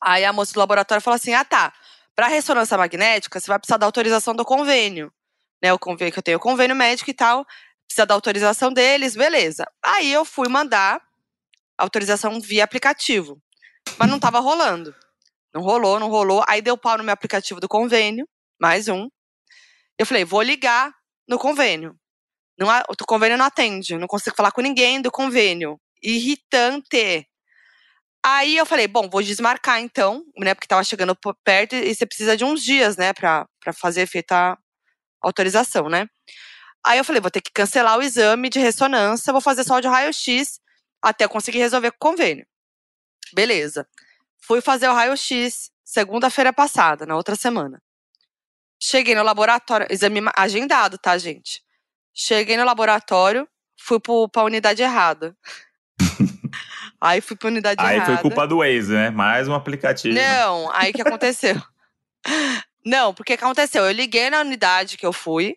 Aí 0.00 0.24
a 0.24 0.32
moça 0.32 0.52
do 0.52 0.60
laboratório 0.60 1.02
falou 1.02 1.16
assim: 1.16 1.34
ah, 1.34 1.44
tá. 1.44 1.72
Pra 2.14 2.28
ressonância 2.28 2.78
magnética, 2.78 3.40
você 3.40 3.48
vai 3.48 3.58
precisar 3.58 3.78
da 3.78 3.86
autorização 3.86 4.34
do 4.34 4.44
convênio. 4.44 5.12
Né, 5.62 5.72
o 5.72 5.78
convênio 5.78 6.12
que 6.12 6.18
eu 6.18 6.22
tenho, 6.22 6.36
o 6.36 6.40
convênio 6.40 6.76
médico 6.76 7.10
e 7.10 7.14
tal. 7.14 7.44
Precisa 7.86 8.06
da 8.06 8.14
autorização 8.14 8.72
deles, 8.72 9.14
beleza. 9.14 9.64
Aí 9.82 10.12
eu 10.12 10.24
fui 10.24 10.48
mandar 10.48 11.00
autorização 11.78 12.40
via 12.40 12.64
aplicativo. 12.64 13.40
Mas 13.98 14.08
não 14.08 14.18
tava 14.18 14.40
rolando. 14.40 14.94
Não 15.54 15.62
rolou, 15.62 16.00
não 16.00 16.08
rolou. 16.08 16.44
Aí 16.48 16.60
deu 16.60 16.76
pau 16.76 16.98
no 16.98 17.04
meu 17.04 17.12
aplicativo 17.12 17.60
do 17.60 17.68
convênio, 17.68 18.28
mais 18.60 18.88
um. 18.88 19.08
Eu 19.98 20.06
falei, 20.06 20.24
vou 20.24 20.42
ligar 20.42 20.92
no 21.28 21.38
convênio. 21.38 21.96
Não, 22.58 22.68
o 22.88 23.06
convênio 23.06 23.36
não 23.36 23.46
atende, 23.46 23.96
não 23.96 24.06
consigo 24.06 24.36
falar 24.36 24.52
com 24.52 24.60
ninguém 24.60 25.00
do 25.00 25.10
convênio. 25.10 25.78
Irritante. 26.02 27.26
Aí 28.24 28.56
eu 28.56 28.64
falei, 28.64 28.88
bom, 28.88 29.08
vou 29.08 29.22
desmarcar 29.22 29.80
então, 29.80 30.24
né? 30.38 30.54
Porque 30.54 30.66
tava 30.66 30.82
chegando 30.82 31.16
perto 31.44 31.74
e 31.74 31.94
você 31.94 32.06
precisa 32.06 32.36
de 32.36 32.44
uns 32.44 32.62
dias, 32.62 32.96
né, 32.96 33.12
pra, 33.12 33.46
pra 33.60 33.72
fazer 33.72 34.02
efeito 34.02 34.32
a 34.32 34.56
autorização, 35.20 35.88
né? 35.88 36.06
Aí 36.84 36.98
eu 36.98 37.04
falei, 37.04 37.20
vou 37.20 37.30
ter 37.30 37.40
que 37.40 37.50
cancelar 37.50 37.98
o 37.98 38.02
exame 38.02 38.50
de 38.50 38.58
ressonância, 38.58 39.32
vou 39.32 39.40
fazer 39.40 39.64
só 39.64 39.76
o 39.76 39.80
de 39.80 39.88
raio-x 39.88 40.60
até 41.00 41.24
eu 41.24 41.28
conseguir 41.28 41.58
resolver 41.58 41.90
com 41.92 41.96
o 41.96 42.10
convênio. 42.10 42.46
Beleza. 43.32 43.86
Fui 44.38 44.60
fazer 44.60 44.88
o 44.88 44.92
raio-x 44.92 45.70
segunda-feira 45.82 46.52
passada, 46.52 47.06
na 47.06 47.16
outra 47.16 47.36
semana. 47.36 47.82
Cheguei 48.78 49.14
no 49.14 49.22
laboratório, 49.22 49.86
exame 49.88 50.20
agendado, 50.36 50.98
tá, 50.98 51.16
gente? 51.16 51.62
Cheguei 52.12 52.56
no 52.56 52.64
laboratório, 52.64 53.48
fui 53.80 53.98
pro, 53.98 54.28
pra 54.28 54.44
unidade 54.44 54.82
errada. 54.82 55.34
Aí 57.00 57.20
fui 57.20 57.36
pra 57.36 57.48
unidade 57.48 57.82
Aí 57.82 57.96
errada. 57.96 58.12
foi 58.12 58.22
culpa 58.22 58.46
do 58.46 58.58
Waze, 58.58 58.92
né? 58.92 59.10
Mais 59.10 59.48
um 59.48 59.54
aplicativo. 59.54 60.14
Não, 60.14 60.70
aí 60.72 60.92
que 60.92 61.02
aconteceu? 61.02 61.60
Não, 62.84 63.12
porque 63.12 63.36
que 63.36 63.44
aconteceu? 63.44 63.84
Eu 63.84 63.92
liguei 63.92 64.30
na 64.30 64.40
unidade 64.40 64.96
que 64.96 65.04
eu 65.04 65.12
fui 65.12 65.56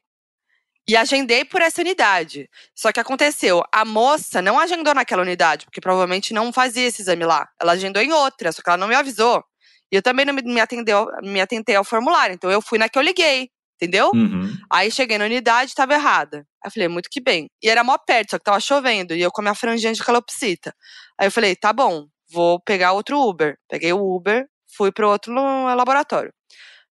e 0.88 0.96
agendei 0.96 1.44
por 1.44 1.62
essa 1.62 1.82
unidade. 1.82 2.50
Só 2.74 2.92
que 2.92 3.00
aconteceu, 3.00 3.62
a 3.74 3.84
moça 3.84 4.42
não 4.42 4.58
agendou 4.58 4.94
naquela 4.94 5.22
unidade, 5.22 5.66
porque 5.66 5.82
provavelmente 5.82 6.34
não 6.34 6.54
fazia 6.54 6.88
esse 6.88 7.02
exame 7.02 7.26
lá. 7.26 7.48
Ela 7.60 7.74
agendou 7.74 8.02
em 8.02 8.12
outra, 8.12 8.52
só 8.52 8.62
que 8.62 8.70
ela 8.70 8.78
não 8.78 8.88
me 8.88 8.96
avisou. 8.96 9.44
E 9.92 9.96
eu 9.96 10.02
também 10.02 10.26
não 10.26 10.34
me, 10.34 10.60
atendeu, 10.60 11.08
me 11.22 11.42
atentei 11.42 11.76
ao 11.76 11.84
formulário, 11.84 12.34
então 12.34 12.50
eu 12.50 12.62
fui 12.62 12.78
na 12.78 12.90
que 12.90 12.98
eu 12.98 13.02
liguei, 13.02 13.50
entendeu? 13.76 14.12
Uhum. 14.14 14.54
Aí 14.72 14.90
cheguei 14.90 15.18
na 15.18 15.26
unidade, 15.26 15.76
tava 15.76 15.94
errada. 15.94 16.40
Aí 16.64 16.68
eu 16.68 16.72
falei, 16.72 16.88
muito 16.88 17.10
que 17.10 17.22
bem. 17.22 17.50
E 17.62 17.70
era 17.70 17.84
mó 17.84 17.98
perto, 17.98 18.32
só 18.32 18.38
que 18.38 18.44
tava 18.44 18.60
chovendo. 18.60 19.14
E 19.14 19.22
eu 19.22 19.32
com 19.32 19.42
a 19.42 19.44
minha 19.44 19.56
franjinha 19.56 19.94
de 19.94 20.04
calopsita. 20.04 20.74
Aí 21.20 21.28
eu 21.28 21.32
falei, 21.32 21.56
tá 21.56 21.72
bom, 21.74 22.08
vou 22.32 22.62
pegar 22.62 22.94
outro 22.94 23.20
Uber. 23.20 23.58
Peguei 23.70 23.94
o 23.94 24.16
Uber, 24.16 24.46
fui 24.76 24.92
pro 24.92 25.10
outro 25.10 25.34
laboratório. 25.34 26.34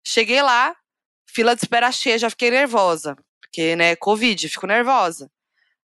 Cheguei 0.07 0.41
lá, 0.41 0.75
fila 1.29 1.55
de 1.55 1.63
espera 1.63 1.91
cheia, 1.93 2.19
já 2.19 2.31
fiquei 2.31 2.51
nervosa. 2.51 3.17
Porque, 3.57 3.75
né, 3.75 3.97
Covid, 3.97 4.51
fico 4.51 4.67
nervosa. 4.67 5.31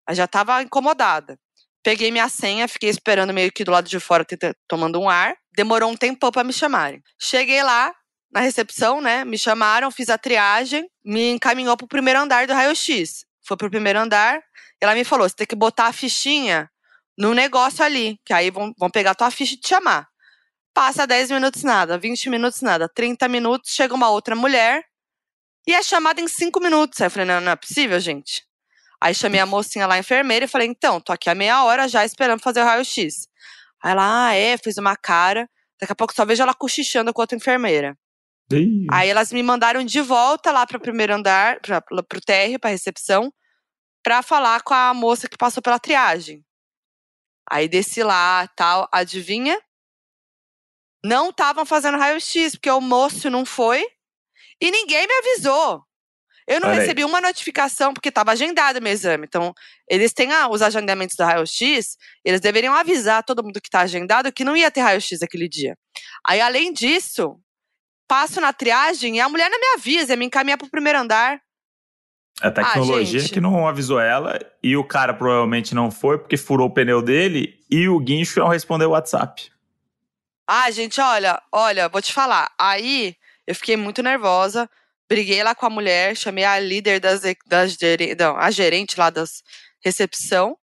Aí 0.06 0.14
já 0.14 0.26
tava 0.26 0.62
incomodada. 0.62 1.38
Peguei 1.82 2.11
minha 2.11 2.28
senha, 2.28 2.68
fiquei 2.68 2.90
esperando 2.90 3.32
meio 3.32 3.50
que 3.50 3.64
do 3.64 3.70
lado 3.70 3.88
de 3.88 3.98
fora, 3.98 4.26
tomando 4.68 5.00
um 5.00 5.08
ar. 5.08 5.35
Demorou 5.56 5.90
um 5.90 5.96
tempão 5.96 6.30
pra 6.30 6.44
me 6.44 6.52
chamarem. 6.52 7.02
Cheguei 7.18 7.62
lá, 7.62 7.94
na 8.30 8.40
recepção, 8.40 9.00
né? 9.00 9.24
Me 9.24 9.38
chamaram, 9.38 9.90
fiz 9.90 10.11
a 10.11 10.18
triagem, 10.18 10.87
me 11.02 11.30
encaminhou 11.30 11.74
pro 11.74 11.88
primeiro 11.88 12.20
andar 12.20 12.46
do 12.46 12.52
raio-x. 12.52 13.24
Foi 13.42 13.56
pro 13.56 13.70
primeiro 13.70 13.98
andar, 13.98 14.42
ela 14.78 14.94
me 14.94 15.02
falou: 15.02 15.27
você 15.27 15.35
tem 15.35 15.46
que 15.46 15.56
botar 15.56 15.87
a 15.87 15.92
fichinha 15.94 16.70
no 17.16 17.33
negócio 17.33 17.83
ali, 17.83 18.18
que 18.23 18.35
aí 18.35 18.50
vão, 18.50 18.75
vão 18.79 18.90
pegar 18.90 19.14
tua 19.14 19.31
ficha 19.31 19.54
e 19.54 19.56
te 19.56 19.68
chamar. 19.68 20.06
Passa 20.75 21.06
10 21.06 21.31
minutos 21.31 21.62
nada, 21.62 21.96
20 21.96 22.29
minutos 22.29 22.60
nada, 22.60 22.87
30 22.87 23.29
minutos, 23.29 23.73
chega 23.73 23.94
uma 23.94 24.10
outra 24.10 24.37
mulher 24.37 24.85
e 25.67 25.75
é 25.75 25.83
chamada 25.83 26.21
em 26.21 26.29
5 26.29 26.60
minutos. 26.60 27.00
Aí 27.00 27.06
eu 27.06 27.10
falei: 27.10 27.27
não, 27.27 27.40
não 27.40 27.52
é 27.52 27.56
possível, 27.56 27.98
gente. 28.00 28.44
Aí 29.00 29.15
chamei 29.15 29.40
a 29.40 29.46
mocinha 29.46 29.87
lá, 29.87 29.94
a 29.94 29.98
enfermeira, 29.98 30.44
e 30.44 30.48
falei: 30.48 30.69
então, 30.69 31.00
tô 31.00 31.13
aqui 31.13 31.29
há 31.29 31.35
meia 31.35 31.65
hora 31.65 31.88
já 31.88 32.04
esperando 32.04 32.40
fazer 32.40 32.60
o 32.60 32.65
raio-x. 32.65 33.29
Aí 33.83 33.92
ela, 33.92 34.29
ah, 34.29 34.35
é, 34.35 34.56
fiz 34.56 34.79
uma 34.79 34.96
cara. 34.96 35.48
Daqui 35.81 35.92
a 35.92 35.96
pouco 35.96 36.15
só 36.15 36.25
vejo 36.25 36.42
ela 36.42 36.54
cochichando 36.54 37.13
com 37.13 37.21
outra 37.21 37.37
enfermeira. 37.37 37.98
Ih, 38.52 38.87
Aí 38.90 39.08
elas 39.08 39.33
me 39.33 39.42
mandaram 39.42 39.83
de 39.83 40.00
volta 40.00 40.52
lá 40.52 40.67
para 40.67 40.77
o 40.77 40.81
primeiro 40.81 41.15
andar, 41.15 41.58
para 41.60 41.83
o 41.98 42.21
térreo, 42.21 42.60
para 42.60 42.71
recepção, 42.71 43.33
para 44.02 44.23
falar 44.23 44.63
com 44.63 44.75
a 44.75 44.94
moça 44.94 45.29
que 45.29 45.37
passou 45.37 45.63
pela 45.63 45.79
triagem. 45.79 46.44
Aí 47.50 47.69
desci 47.69 48.02
lá, 48.02 48.46
tal, 48.54 48.88
adivinha? 48.92 49.60
Não 51.04 51.31
estavam 51.31 51.67
fazendo 51.67 51.98
raio-x, 51.98 52.52
porque 52.52 52.71
o 52.71 52.81
moço 52.81 53.29
não 53.29 53.44
foi 53.44 53.85
e 54.63 54.71
ninguém 54.71 55.08
me 55.08 55.13
avisou. 55.15 55.83
Eu 56.46 56.60
não 56.60 56.69
Olha 56.69 56.79
aí. 56.79 56.81
recebi 56.83 57.04
uma 57.04 57.21
notificação 57.21 57.92
porque 57.92 58.08
estava 58.08 58.31
agendado 58.31 58.81
meu 58.81 58.92
exame. 58.92 59.27
Então, 59.27 59.52
eles 59.88 60.13
têm 60.13 60.33
ah, 60.33 60.48
os 60.48 60.63
agendamentos 60.63 61.17
do 61.17 61.25
raio-x, 61.25 61.96
eles 62.25 62.40
deveriam 62.40 62.73
avisar 62.73 63.25
todo 63.25 63.42
mundo 63.42 63.60
que 63.60 63.67
está 63.67 63.81
agendado 63.81 64.33
que 64.33 64.44
não 64.44 64.56
ia 64.56 64.71
ter 64.71 64.81
raio-x 64.81 65.21
aquele 65.21 65.48
dia. 65.48 65.77
Aí, 66.25 66.40
além 66.40 66.73
disso, 66.73 67.40
passo 68.06 68.40
na 68.40 68.52
triagem 68.52 69.17
e 69.17 69.21
a 69.21 69.29
mulher 69.29 69.50
não 69.50 69.58
me 69.58 69.67
avisa, 69.75 70.15
me 70.15 70.27
encaminha 70.27 70.56
pro 70.56 70.71
primeiro 70.71 71.00
andar. 71.00 71.40
A 72.40 72.50
tecnologia 72.50 73.21
gente. 73.21 73.33
que 73.33 73.40
não 73.40 73.67
avisou 73.67 74.00
ela 74.00 74.38
e 74.63 74.77
o 74.77 74.85
cara 74.85 75.13
provavelmente 75.13 75.75
não 75.75 75.90
foi 75.90 76.19
porque 76.19 76.37
furou 76.37 76.69
o 76.69 76.73
pneu 76.73 77.02
dele 77.02 77.60
e 77.69 77.88
o 77.88 77.98
guincho 77.98 78.40
não 78.40 78.48
respondeu 78.48 78.90
o 78.90 78.92
WhatsApp. 78.92 79.50
Ah, 80.46 80.71
gente, 80.71 81.00
olha, 81.00 81.40
olha, 81.52 81.88
vou 81.88 82.02
te 82.02 82.13
falar. 82.13 82.52
Aí 82.58 83.17
eu 83.46 83.54
fiquei 83.54 83.76
muito 83.76 84.02
nervosa, 84.02 84.68
briguei 85.08 85.42
lá 85.42 85.54
com 85.54 85.66
a 85.66 85.70
mulher, 85.70 86.16
chamei 86.16 86.44
a 86.44 86.58
líder 86.58 87.00
das, 87.00 87.22
das 87.46 87.76
não, 88.18 88.36
a 88.36 88.50
gerente 88.50 88.98
lá 88.98 89.10
das 89.10 89.42
recepção, 89.84 90.56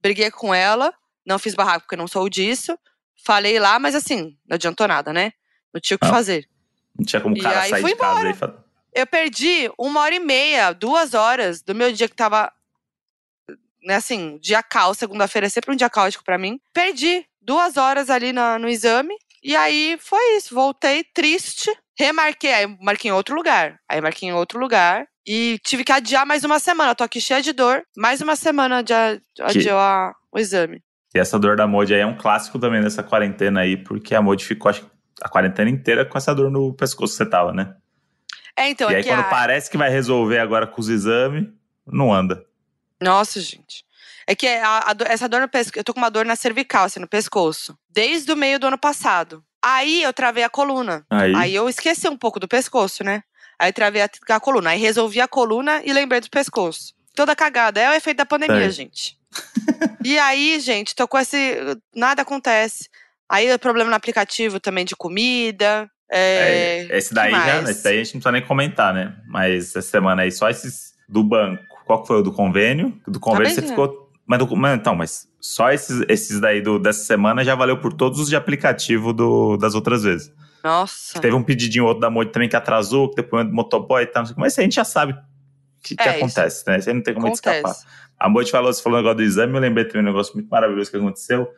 briguei 0.00 0.30
com 0.30 0.54
ela, 0.54 0.92
não 1.26 1.38
fiz 1.38 1.54
barraco 1.54 1.80
porque 1.86 1.96
não 1.96 2.06
sou 2.08 2.28
disso, 2.28 2.78
falei 3.24 3.58
lá, 3.58 3.78
mas 3.78 3.94
assim, 3.94 4.36
não 4.46 4.54
adiantou 4.54 4.86
nada, 4.88 5.12
né? 5.12 5.32
Não 5.72 5.80
tinha 5.80 5.96
o 5.96 5.98
que 5.98 6.06
Ah. 6.06 6.10
fazer. 6.10 6.48
Não 6.98 7.04
tinha 7.04 7.20
como 7.20 7.34
o 7.34 7.38
E 7.38 7.42
cara 7.42 7.62
aí 7.62 7.70
sair 7.70 7.80
fui 7.82 7.92
de 7.92 7.96
casa 7.98 8.12
embora. 8.12 8.30
e 8.30 8.34
falar. 8.34 8.64
Eu 8.92 9.06
perdi 9.06 9.70
uma 9.78 10.00
hora 10.00 10.14
e 10.14 10.18
meia, 10.20 10.72
duas 10.72 11.14
horas 11.14 11.62
do 11.62 11.74
meu 11.74 11.92
dia 11.92 12.08
que 12.08 12.16
tava. 12.16 12.52
Né, 13.82 13.94
assim, 13.94 14.36
dia 14.42 14.62
cal, 14.62 14.92
segunda-feira 14.94 15.46
é 15.46 15.50
sempre 15.50 15.72
um 15.72 15.76
dia 15.76 15.88
caótico 15.88 16.22
pra 16.24 16.36
mim. 16.36 16.60
Perdi 16.72 17.24
duas 17.40 17.76
horas 17.76 18.10
ali 18.10 18.32
na- 18.32 18.58
no 18.58 18.68
exame. 18.68 19.14
E 19.42 19.56
aí 19.56 19.96
foi 20.00 20.36
isso. 20.36 20.54
Voltei 20.54 21.02
triste. 21.04 21.70
Remarquei. 22.00 22.52
Aí 22.54 22.76
marquei 22.80 23.10
em 23.10 23.14
outro 23.14 23.34
lugar. 23.34 23.78
Aí 23.88 24.00
marquei 24.00 24.28
em 24.28 24.32
outro 24.32 24.58
lugar. 24.58 25.06
E 25.26 25.58
tive 25.64 25.84
que 25.84 25.92
adiar 25.92 26.24
mais 26.26 26.44
uma 26.44 26.58
semana. 26.58 26.92
Eu 26.92 26.94
tô 26.94 27.04
aqui 27.04 27.20
cheia 27.20 27.42
de 27.42 27.52
dor. 27.52 27.82
Mais 27.96 28.20
uma 28.22 28.36
semana 28.36 28.82
de 28.82 28.92
a- 28.92 29.18
adiou 29.40 29.78
a- 29.78 30.12
o 30.32 30.38
exame. 30.38 30.82
E 31.14 31.18
essa 31.18 31.38
dor 31.38 31.56
da 31.56 31.66
Modi 31.66 31.92
aí 31.92 32.00
é 32.00 32.06
um 32.06 32.16
clássico 32.16 32.58
também 32.58 32.80
dessa 32.80 33.02
quarentena 33.02 33.60
aí, 33.60 33.76
porque 33.76 34.14
a 34.14 34.22
Modi 34.22 34.44
ficou 34.44 34.70
acho, 34.70 34.82
que, 34.82 34.90
a 35.22 35.28
quarentena 35.28 35.68
inteira 35.68 36.06
com 36.06 36.16
essa 36.16 36.34
dor 36.34 36.50
no 36.50 36.72
pescoço 36.72 37.12
que 37.12 37.18
você 37.18 37.28
tava, 37.28 37.52
né? 37.52 37.74
É, 38.56 38.68
então, 38.70 38.90
e 38.90 38.94
é 38.94 38.96
aí 38.98 39.02
que 39.02 39.08
quando 39.10 39.20
a- 39.20 39.24
parece 39.24 39.70
que 39.70 39.76
vai 39.76 39.90
resolver 39.90 40.38
agora 40.38 40.66
com 40.66 40.80
os 40.80 40.88
exames, 40.88 41.48
não 41.86 42.12
anda. 42.14 42.42
Nossa, 43.02 43.40
gente. 43.40 43.84
É 44.26 44.34
que 44.34 44.46
a- 44.46 44.84
a 44.86 44.92
do- 44.92 45.04
essa 45.06 45.28
dor 45.28 45.40
no 45.40 45.48
pescoço. 45.48 45.78
Eu 45.78 45.84
tô 45.84 45.92
com 45.92 46.00
uma 46.00 46.10
dor 46.10 46.24
na 46.24 46.36
cervical, 46.36 46.84
assim, 46.84 47.00
no 47.00 47.08
pescoço. 47.08 47.76
Desde 47.90 48.30
o 48.32 48.36
meio 48.36 48.58
do 48.60 48.68
ano 48.68 48.78
passado. 48.78 49.44
Aí 49.62 50.02
eu 50.02 50.12
travei 50.12 50.42
a 50.42 50.48
coluna. 50.48 51.04
Aí, 51.10 51.34
Aí 51.34 51.54
eu 51.54 51.68
esqueci 51.68 52.08
um 52.08 52.16
pouco 52.16 52.40
do 52.40 52.48
pescoço, 52.48 53.04
né? 53.04 53.22
Aí 53.58 53.72
travei 53.72 54.02
a, 54.02 54.08
a 54.30 54.40
coluna. 54.40 54.70
Aí 54.70 54.80
resolvi 54.80 55.20
a 55.20 55.28
coluna 55.28 55.82
e 55.84 55.92
lembrei 55.92 56.20
do 56.20 56.30
pescoço. 56.30 56.94
Toda 57.14 57.36
cagada. 57.36 57.80
É 57.80 57.90
o 57.90 57.94
efeito 57.94 58.16
da 58.16 58.26
pandemia, 58.26 58.70
Sei. 58.70 58.70
gente. 58.70 59.18
e 60.04 60.18
aí, 60.18 60.58
gente, 60.60 60.94
tô 60.94 61.06
com 61.06 61.18
esse. 61.18 61.58
Nada 61.94 62.22
acontece. 62.22 62.88
Aí 63.28 63.52
o 63.52 63.58
problema 63.58 63.90
no 63.90 63.96
aplicativo 63.96 64.58
também 64.58 64.84
de 64.84 64.96
comida. 64.96 65.88
É, 66.10 66.88
é, 66.90 66.98
esse 66.98 67.14
daí 67.14 67.30
já, 67.30 67.70
esse 67.70 67.84
daí 67.84 68.00
a 68.00 68.02
gente 68.02 68.14
não 68.14 68.20
precisa 68.20 68.32
nem 68.32 68.42
comentar, 68.42 68.92
né? 68.92 69.14
Mas 69.28 69.68
essa 69.68 69.82
semana 69.82 70.22
aí, 70.22 70.32
só 70.32 70.48
esses 70.50 70.94
do 71.08 71.22
banco. 71.22 71.62
Qual 71.84 72.02
que 72.02 72.08
foi 72.08 72.18
o 72.18 72.22
do 72.22 72.32
convênio? 72.32 73.00
Do 73.06 73.20
convênio 73.20 73.50
você 73.50 73.60
bem, 73.60 73.70
né? 73.70 73.76
ficou. 73.76 73.99
Mas, 74.30 74.40
mas 74.48 74.78
então, 74.78 74.94
mas 74.94 75.28
só 75.40 75.72
esses, 75.72 76.04
esses 76.08 76.38
daí 76.38 76.62
do, 76.62 76.78
dessa 76.78 77.02
semana 77.02 77.42
já 77.42 77.56
valeu 77.56 77.78
por 77.78 77.92
todos 77.92 78.20
os 78.20 78.28
de 78.28 78.36
aplicativo 78.36 79.12
do, 79.12 79.56
das 79.56 79.74
outras 79.74 80.04
vezes. 80.04 80.32
Nossa. 80.62 81.18
Teve 81.18 81.34
um 81.34 81.42
pedidinho 81.42 81.84
outro 81.84 82.00
da 82.00 82.08
Modi 82.08 82.30
também 82.30 82.48
que 82.48 82.54
atrasou, 82.54 83.10
que 83.10 83.16
depois 83.16 83.44
do 83.44 83.52
motoboy 83.52 84.04
e 84.04 84.06
tal, 84.06 84.24
que, 84.24 84.32
mas 84.38 84.52
isso 84.52 84.60
a 84.60 84.62
gente 84.62 84.76
já 84.76 84.84
sabe 84.84 85.14
o 85.14 85.16
que, 85.82 85.96
que 85.96 86.02
É, 86.04 86.10
isso 86.10 86.24
acontece, 86.24 86.64
né? 86.68 86.78
Isso 86.78 86.88
aí 86.88 86.94
não 86.94 87.02
tem 87.02 87.12
como 87.12 87.26
escapar. 87.26 87.74
A 88.16 88.28
Modi 88.28 88.52
falou, 88.52 88.72
você 88.72 88.80
falou 88.80 89.00
o 89.00 89.02
negócio 89.02 89.16
do 89.16 89.22
exame, 89.24 89.52
eu 89.52 89.60
lembrei 89.60 89.84
também 89.84 90.02
um 90.02 90.06
negócio 90.06 90.32
muito 90.34 90.48
maravilhoso 90.48 90.92
que 90.92 90.96
aconteceu, 90.96 91.48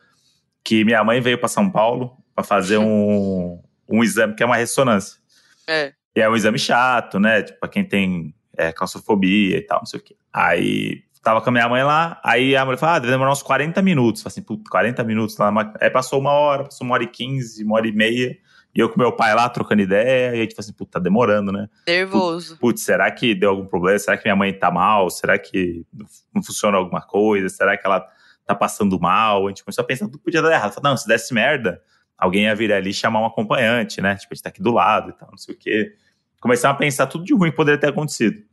que 0.63 0.83
minha 0.83 1.03
mãe 1.03 1.21
veio 1.21 1.37
para 1.37 1.49
São 1.49 1.69
Paulo 1.69 2.17
para 2.33 2.43
fazer 2.43 2.79
um, 2.79 3.61
um 3.87 4.03
exame 4.03 4.33
que 4.33 4.41
é 4.41 4.47
uma 4.47 4.55
ressonância. 4.55 5.19
É. 5.67 5.93
E 6.15 6.21
é 6.21 6.27
um 6.27 6.35
exame 6.35 6.57
chato, 6.57 7.19
né? 7.19 7.43
Tipo, 7.43 7.59
pra 7.59 7.69
quem 7.69 7.83
tem 7.83 8.33
é, 8.57 8.71
claustrofobia 8.71 9.57
e 9.57 9.61
tal, 9.61 9.77
não 9.77 9.85
sei 9.85 9.99
o 9.99 10.03
quê. 10.03 10.15
Aí 10.33 11.03
tava 11.23 11.41
com 11.41 11.49
a 11.49 11.53
minha 11.53 11.69
mãe 11.69 11.83
lá, 11.83 12.19
aí 12.21 12.55
a 12.55 12.65
mulher 12.65 12.77
falou, 12.77 12.95
ah, 12.95 12.99
deve 12.99 13.11
demorar 13.11 13.31
uns 13.31 13.41
40 13.41 13.81
minutos. 13.81 14.21
Falei 14.21 14.33
assim, 14.33 14.41
puta, 14.41 14.69
40 14.69 15.03
minutos 15.05 15.37
lá 15.37 15.49
na. 15.49 15.73
Aí 15.79 15.89
passou 15.89 16.19
uma 16.19 16.31
hora, 16.31 16.65
passou 16.65 16.85
uma 16.85 16.95
hora 16.95 17.03
e 17.03 17.07
15, 17.07 17.63
uma 17.63 17.75
hora 17.75 17.87
e 17.87 17.93
meia. 17.93 18.37
E 18.75 18.79
eu 18.79 18.89
com 18.89 18.99
meu 18.99 19.11
pai 19.11 19.33
lá 19.33 19.47
trocando 19.49 19.83
ideia, 19.83 20.35
e 20.35 20.39
a 20.39 20.41
gente 20.41 20.55
falou 20.55 20.65
assim, 20.65 20.73
puta, 20.73 20.93
tá 20.93 20.99
demorando, 20.99 21.51
né? 21.51 21.69
Nervoso. 21.87 22.57
Putz, 22.57 22.81
será 22.81 23.09
que 23.11 23.33
deu 23.33 23.51
algum 23.51 23.65
problema? 23.65 23.97
Será 23.99 24.17
que 24.17 24.25
minha 24.25 24.35
mãe 24.35 24.51
tá 24.51 24.69
mal? 24.69 25.09
Será 25.09 25.37
que 25.37 25.85
não 26.33 26.43
funciona 26.43 26.77
alguma 26.77 27.01
coisa? 27.01 27.47
Será 27.49 27.77
que 27.77 27.85
ela 27.85 28.05
tá 28.45 28.53
passando 28.53 28.99
mal? 28.99 29.45
A 29.45 29.49
gente 29.49 29.63
começou 29.63 29.83
a 29.83 29.85
pensar 29.85 30.05
tudo 30.05 30.19
podia 30.19 30.41
dar 30.41 30.51
errado. 30.51 30.73
Falei, 30.73 30.89
não, 30.89 30.97
se 30.97 31.07
desse 31.07 31.33
merda, 31.33 31.81
alguém 32.17 32.43
ia 32.43 32.55
vir 32.55 32.73
ali 32.73 32.89
e 32.89 32.93
chamar 32.93 33.21
um 33.21 33.25
acompanhante, 33.25 34.01
né? 34.01 34.15
Tipo, 34.15 34.33
a 34.33 34.35
gente 34.35 34.43
tá 34.43 34.49
aqui 34.49 34.61
do 34.61 34.71
lado 34.71 35.11
e 35.11 35.13
tal, 35.13 35.29
não 35.29 35.37
sei 35.37 35.53
o 35.53 35.57
quê. 35.57 35.95
Começamos 36.41 36.75
a 36.75 36.79
pensar 36.79 37.05
tudo 37.05 37.23
de 37.23 37.33
ruim 37.33 37.51
que 37.51 37.55
poderia 37.55 37.79
ter 37.79 37.89
acontecido. 37.89 38.43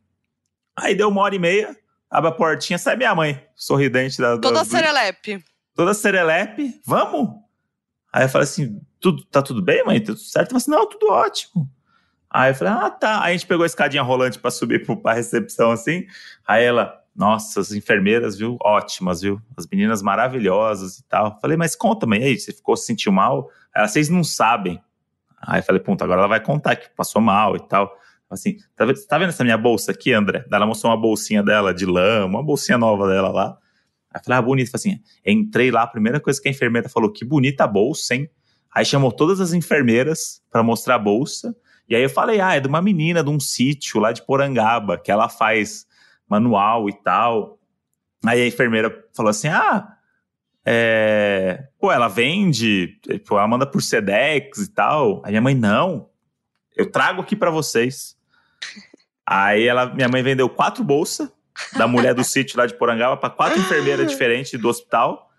Aí 0.76 0.94
deu 0.94 1.08
uma 1.08 1.22
hora 1.22 1.34
e 1.34 1.38
meia, 1.38 1.74
abre 2.10 2.30
a 2.30 2.32
portinha, 2.32 2.78
sai 2.78 2.96
minha 2.96 3.14
mãe, 3.14 3.42
sorridente 3.54 4.20
da. 4.20 4.34
da- 4.36 4.40
Toda 4.40 4.60
do- 4.60 4.66
serelepe. 4.66 5.44
toda 5.74 5.94
serelepe, 5.94 6.80
vamos? 6.86 7.30
Aí 8.12 8.24
eu 8.24 8.28
falei 8.28 8.44
assim, 8.44 8.80
tudo, 8.98 9.24
tá 9.26 9.40
tudo 9.40 9.62
bem, 9.62 9.84
mãe? 9.84 10.00
Tá 10.00 10.06
tudo 10.06 10.18
certo? 10.18 10.50
Ela 10.50 10.56
assim, 10.58 10.70
não, 10.70 10.88
tudo 10.88 11.10
ótimo. 11.10 11.70
Aí 12.28 12.50
eu 12.50 12.54
falei, 12.54 12.72
ah, 12.74 12.90
tá. 12.90 13.22
Aí 13.22 13.34
a 13.34 13.36
gente 13.36 13.46
pegou 13.46 13.62
a 13.62 13.66
escadinha 13.66 14.02
rolante 14.02 14.38
pra 14.38 14.50
subir 14.50 14.84
pro- 14.84 14.96
pra 14.96 15.12
recepção, 15.14 15.70
assim. 15.70 16.06
Aí 16.46 16.64
ela, 16.64 17.00
nossa, 17.14 17.60
as 17.60 17.72
enfermeiras, 17.72 18.36
viu? 18.36 18.56
Ótimas, 18.62 19.20
viu? 19.20 19.40
As 19.56 19.66
meninas 19.66 20.02
maravilhosas 20.02 20.98
e 20.98 21.04
tal. 21.08 21.38
Falei, 21.40 21.56
mas 21.56 21.74
conta, 21.76 22.06
mãe, 22.06 22.22
aí, 22.22 22.38
você 22.38 22.52
ficou, 22.52 22.76
se 22.76 22.86
sentiu 22.86 23.10
mal? 23.12 23.48
Ela, 23.74 23.86
vocês 23.88 24.08
não 24.08 24.22
sabem. 24.24 24.80
Aí 25.40 25.60
eu 25.60 25.64
falei, 25.64 25.80
ponto, 25.80 26.02
agora 26.04 26.20
ela 26.20 26.28
vai 26.28 26.40
contar 26.40 26.76
que 26.76 26.88
passou 26.90 27.20
mal 27.22 27.56
e 27.56 27.60
tal. 27.68 27.96
Assim, 28.30 28.56
tá 28.76 28.86
tá 29.08 29.18
vendo 29.18 29.30
essa 29.30 29.42
minha 29.42 29.58
bolsa 29.58 29.90
aqui, 29.90 30.12
André? 30.12 30.44
Ela 30.50 30.64
mostrou 30.64 30.92
uma 30.92 31.00
bolsinha 31.00 31.42
dela 31.42 31.74
de 31.74 31.84
lã, 31.84 32.24
uma 32.24 32.42
bolsinha 32.42 32.78
nova 32.78 33.08
dela 33.08 33.30
lá. 33.30 33.58
Aí 34.12 34.20
eu 34.20 34.24
falei, 34.24 34.38
ah, 34.38 34.42
bonito. 34.42 34.70
Falei 34.70 34.94
assim, 34.94 35.02
entrei 35.26 35.70
lá, 35.70 35.82
a 35.82 35.86
primeira 35.86 36.20
coisa 36.20 36.40
que 36.40 36.48
a 36.48 36.50
enfermeira 36.50 36.88
falou, 36.88 37.10
que 37.10 37.24
bonita 37.24 37.66
bolsa, 37.66 38.14
hein? 38.14 38.30
Aí 38.72 38.84
chamou 38.84 39.10
todas 39.10 39.40
as 39.40 39.52
enfermeiras 39.52 40.40
pra 40.48 40.62
mostrar 40.62 40.94
a 40.94 40.98
bolsa. 40.98 41.56
E 41.88 41.96
aí 41.96 42.02
eu 42.02 42.10
falei, 42.10 42.40
ah, 42.40 42.54
é 42.54 42.60
de 42.60 42.68
uma 42.68 42.80
menina 42.80 43.22
de 43.24 43.30
um 43.30 43.40
sítio 43.40 43.98
lá 43.98 44.12
de 44.12 44.24
Porangaba, 44.24 44.96
que 44.96 45.10
ela 45.10 45.28
faz 45.28 45.86
manual 46.28 46.88
e 46.88 46.92
tal. 47.02 47.58
Aí 48.24 48.40
a 48.40 48.46
enfermeira 48.46 49.06
falou 49.12 49.30
assim, 49.30 49.48
ah, 49.48 49.96
é... 50.64 51.64
pô, 51.80 51.90
ela 51.90 52.06
vende, 52.06 52.96
pô, 53.26 53.36
ela 53.36 53.48
manda 53.48 53.66
por 53.66 53.82
Sedex 53.82 54.58
e 54.58 54.72
tal. 54.72 55.20
Aí 55.24 55.32
minha 55.32 55.42
mãe, 55.42 55.54
não, 55.54 56.08
eu 56.76 56.88
trago 56.88 57.22
aqui 57.22 57.34
pra 57.34 57.50
vocês. 57.50 58.16
Aí 59.26 59.66
ela, 59.66 59.86
minha 59.94 60.08
mãe 60.08 60.22
vendeu 60.22 60.48
quatro 60.48 60.82
bolsas 60.82 61.30
da 61.76 61.86
mulher 61.86 62.14
do 62.14 62.24
sítio 62.24 62.58
lá 62.58 62.66
de 62.66 62.74
Porangaba 62.74 63.16
para 63.16 63.30
quatro 63.30 63.58
enfermeiras 63.60 64.10
diferentes 64.10 64.58
do 64.60 64.68
hospital. 64.68 65.30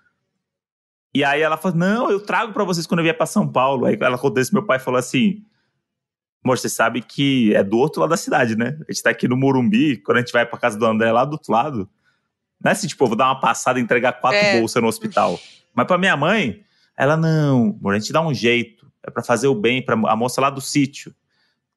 E 1.14 1.24
aí 1.24 1.42
ela 1.42 1.58
falou: 1.58 1.78
Não, 1.78 2.10
eu 2.10 2.20
trago 2.20 2.54
para 2.54 2.64
vocês 2.64 2.88
quando 2.88 3.00
eu 3.00 3.04
vier 3.04 3.18
para 3.18 3.26
São 3.26 3.48
Paulo. 3.48 3.86
Aí 3.86 3.98
ela 4.00 4.18
contou 4.18 4.42
isso, 4.42 4.54
meu 4.54 4.66
pai 4.66 4.80
falou 4.80 4.98
assim: 4.98 5.44
Amor, 6.44 6.58
você 6.58 6.70
sabe 6.70 7.02
que 7.02 7.54
é 7.54 7.64
do 7.64 7.78
outro 7.78 8.00
lado 8.02 8.12
da 8.12 8.18
cidade, 8.18 8.56
né? 8.56 8.78
A 8.88 8.92
gente 8.92 9.04
tá 9.04 9.10
aqui 9.10 9.28
no 9.28 9.36
Morumbi, 9.36 9.98
quando 9.98 10.18
a 10.18 10.20
gente 10.22 10.32
vai 10.32 10.46
pra 10.46 10.58
casa 10.58 10.78
do 10.78 10.86
André 10.86 11.12
lá 11.12 11.26
do 11.26 11.34
outro 11.34 11.52
lado. 11.52 11.90
Não 12.64 12.70
é 12.70 12.74
assim, 12.74 12.88
tipo, 12.88 13.04
eu 13.04 13.08
vou 13.10 13.18
dar 13.18 13.26
uma 13.26 13.40
passada 13.40 13.80
e 13.80 13.82
entregar 13.82 14.14
quatro 14.14 14.38
É. 14.40 14.60
bolsas 14.60 14.82
no 14.82 14.88
hospital. 14.88 15.40
Mas 15.74 15.88
pra 15.88 15.98
minha 15.98 16.16
mãe, 16.16 16.64
ela, 16.98 17.18
não, 17.18 17.76
amor, 17.80 17.96
a 17.96 18.00
gente 18.00 18.14
dá 18.14 18.22
um 18.22 18.34
jeito. 18.34 18.90
É 19.04 19.10
pra 19.10 19.24
fazer 19.24 19.48
o 19.48 19.56
bem 19.56 19.84
pra 19.84 19.96
a 19.96 20.16
moça 20.16 20.40
lá 20.40 20.50
do 20.50 20.62
sítio. 20.62 21.14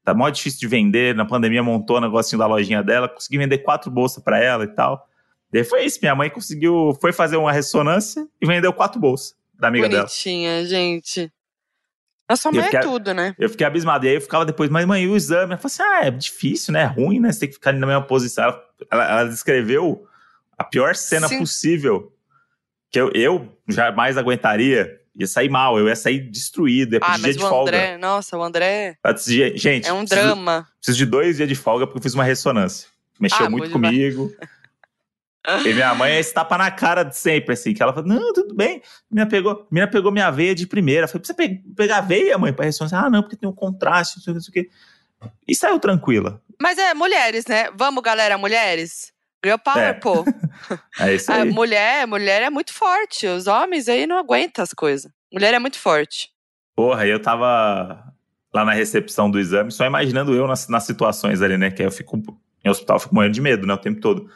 Tá 0.05 0.13
mó 0.15 0.29
difícil 0.29 0.61
de 0.61 0.67
vender. 0.69 1.15
Na 1.15 1.25
pandemia 1.25 1.63
montou 1.63 1.97
o 1.97 2.01
negocinho 2.01 2.39
da 2.39 2.47
lojinha 2.47 2.83
dela, 2.83 3.09
consegui 3.09 3.39
vender 3.39 3.59
quatro 3.59 3.91
bolsas 3.91 4.23
pra 4.23 4.39
ela 4.39 4.65
e 4.65 4.69
tal. 4.69 5.09
Daí 5.53 5.65
foi 5.65 5.85
isso, 5.85 5.99
minha 6.03 6.15
mãe 6.15 6.29
conseguiu, 6.29 6.97
foi 7.01 7.13
fazer 7.13 7.37
uma 7.37 7.53
ressonância 7.53 8.27
e 8.41 8.47
vendeu 8.47 8.73
quatro 8.73 9.01
bolsas 9.01 9.35
da 9.59 9.69
amiga 9.69 9.89
dela. 9.89 10.03
Bonitinha, 10.03 10.65
gente. 10.67 11.33
A 12.29 12.37
sua 12.37 12.51
eu 12.51 12.55
mãe 12.57 12.63
é 12.63 12.65
fiquei- 12.67 12.81
tudo, 12.81 13.15
né? 13.15 13.35
Eu 13.39 13.49
fiquei 13.49 13.67
abismado. 13.67 14.05
E 14.05 14.09
aí 14.09 14.15
eu 14.17 14.21
ficava 14.21 14.45
depois, 14.45 14.69
mas 14.71 14.85
mãe, 14.87 15.05
e 15.05 15.09
o 15.09 15.15
exame? 15.17 15.53
Ela 15.53 15.59
falou 15.59 15.67
assim: 15.67 15.83
ah, 15.83 16.07
é 16.07 16.11
difícil, 16.11 16.73
né? 16.73 16.83
É 16.83 16.87
ruim, 16.87 17.21
né? 17.21 17.31
Você 17.31 17.41
tem 17.41 17.49
que 17.49 17.55
ficar 17.55 17.71
ali 17.71 17.79
na 17.79 17.87
mesma 17.87 18.03
posição. 18.03 18.45
Ela, 18.45 18.61
ela, 18.91 19.11
ela 19.21 19.29
descreveu 19.29 20.07
a 20.59 20.65
pior 20.65 20.95
cena 20.97 21.29
Sim. 21.29 21.39
possível 21.39 22.13
que 22.91 22.99
eu, 23.01 23.11
eu 23.15 23.49
jamais 23.69 24.17
aguentaria. 24.17 25.01
Ia 25.17 25.27
sair 25.29 25.49
mal, 25.49 25.79
eu 25.79 25.87
ia 25.87 25.95
sair 25.95 26.19
destruído, 26.29 26.95
ia 26.95 26.99
Ah, 27.03 27.07
pedir 27.13 27.19
dia 27.19 27.27
mas 27.29 27.37
de 27.37 27.45
o 27.45 27.49
folga. 27.49 27.71
André, 27.71 27.99
nossa, 27.99 28.37
o 28.37 28.43
André 28.43 28.97
Gente, 29.55 29.87
é 29.89 29.93
um 29.93 30.05
preciso, 30.05 30.21
drama. 30.27 30.67
preciso 30.81 30.99
de 30.99 31.07
dois 31.07 31.37
dias 31.37 31.49
de 31.49 31.55
folga 31.55 31.87
porque 31.87 31.99
eu 31.99 32.03
fiz 32.03 32.15
uma 32.15 32.25
ressonância. 32.25 32.89
Mexeu 33.21 33.47
Ah, 33.47 33.51
muito 33.51 33.71
comigo. 33.71 34.35
E 35.65 35.75
minha 35.75 35.95
mãe 35.95 36.13
é 36.13 36.19
esse 36.21 36.33
tapa 36.35 36.57
na 36.59 36.71
cara 36.71 37.03
de 37.05 37.17
sempre, 37.17 37.53
assim, 37.53 37.73
que 37.75 37.83
ela 37.83 37.93
falou, 37.93 38.09
não, 38.09 38.33
tudo 38.33 38.55
bem. 38.55 38.79
A 38.79 39.15
menina 39.15 39.31
pegou, 39.31 39.53
a 39.53 39.67
menina 39.71 39.91
pegou 39.91 40.11
minha 40.11 40.31
veia 40.31 40.55
de 40.55 40.67
primeira. 40.67 41.05
Eu 41.05 41.09
Falei, 41.09 41.21
precisa 41.21 41.37
pe- 41.37 41.63
pegar 41.77 41.99
a 41.99 42.01
veia, 42.01 42.37
mãe, 42.39 42.53
pra 42.53 42.65
ressonância? 42.65 42.99
Ah, 42.99 43.09
não, 43.11 43.23
porque 43.23 43.37
tem 43.37 43.49
um 43.49 43.53
contraste, 43.55 44.17
não 44.27 44.41
sei 44.41 44.51
o 44.51 44.53
que. 44.53 44.71
E 45.47 45.55
saiu 45.55 45.79
tranquila. 45.79 46.43
Mas 46.61 46.77
é, 46.79 46.93
mulheres, 46.95 47.47
né? 47.47 47.71
Vamos, 47.77 48.03
galera, 48.03 48.37
mulheres? 48.37 49.13
Girl 49.45 49.59
power, 49.59 49.83
É. 49.83 49.93
pô. 49.93 50.25
É 50.99 51.15
isso 51.15 51.31
A 51.31 51.43
aí. 51.43 51.51
mulher, 51.51 52.07
mulher 52.07 52.43
é 52.43 52.51
muito 52.51 52.73
forte. 52.73 53.27
Os 53.27 53.47
homens 53.47 53.89
aí 53.89 54.07
não 54.07 54.17
aguentam 54.17 54.63
as 54.63 54.73
coisas. 54.73 55.11
Mulher 55.33 55.53
é 55.53 55.59
muito 55.59 55.79
forte. 55.79 56.31
Porra, 56.75 57.07
eu 57.07 57.21
tava 57.21 58.05
lá 58.53 58.65
na 58.65 58.73
recepção 58.73 59.31
do 59.31 59.39
exame, 59.39 59.71
só 59.73 59.85
imaginando 59.85 60.33
eu 60.35 60.47
nas, 60.47 60.69
nas 60.69 60.85
situações 60.85 61.43
ali, 61.43 61.59
né? 61.59 61.71
Que 61.71 61.83
eu 61.83 61.91
fico 61.91 62.17
em 62.65 62.71
hospital, 62.71 62.97
eu 62.97 63.01
fico 63.01 63.15
morrendo 63.15 63.35
de 63.35 63.41
medo, 63.41 63.67
né? 63.67 63.75
O 63.75 63.79
tempo 63.79 64.01
todo. 64.01 64.29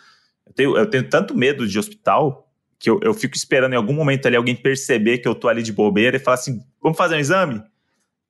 Eu 0.46 0.52
tenho, 0.52 0.76
eu 0.76 0.86
tenho 0.90 1.09
tanto 1.09 1.36
medo 1.36 1.66
de 1.66 1.78
hospital 1.78 2.48
que 2.78 2.90
eu, 2.90 3.00
eu 3.02 3.14
fico 3.14 3.36
esperando 3.36 3.72
em 3.72 3.76
algum 3.76 3.92
momento 3.94 4.26
ali 4.26 4.36
alguém 4.36 4.54
perceber 4.56 5.18
que 5.18 5.28
eu 5.28 5.34
tô 5.34 5.48
ali 5.48 5.62
de 5.62 5.72
bobeira 5.72 6.16
e 6.16 6.20
falar 6.20 6.34
assim: 6.34 6.61
vamos 6.82 6.98
fazer 6.98 7.14
um 7.16 7.20
exame? 7.20 7.62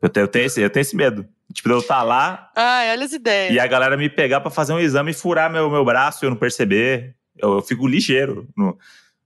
Eu 0.00 0.08
tenho, 0.08 0.24
eu 0.24 0.28
tenho, 0.28 0.46
esse, 0.46 0.60
eu 0.60 0.70
tenho 0.70 0.82
esse 0.82 0.94
medo. 0.96 1.26
Tipo, 1.52 1.68
de 1.70 1.74
eu 1.76 1.78
estar 1.80 2.02
lá 2.02 2.50
Ai, 2.54 2.90
olha 2.90 3.04
as 3.06 3.12
ideias. 3.12 3.54
e 3.54 3.58
a 3.58 3.66
galera 3.66 3.96
me 3.96 4.08
pegar 4.10 4.40
pra 4.40 4.50
fazer 4.50 4.72
um 4.74 4.78
exame 4.78 5.12
e 5.12 5.14
furar 5.14 5.50
meu, 5.50 5.70
meu 5.70 5.84
braço 5.84 6.22
e 6.22 6.26
eu 6.26 6.30
não 6.30 6.36
perceber. 6.36 7.14
Eu, 7.36 7.54
eu 7.54 7.62
fico 7.62 7.86
ligeiro. 7.86 8.46
No- 8.56 8.76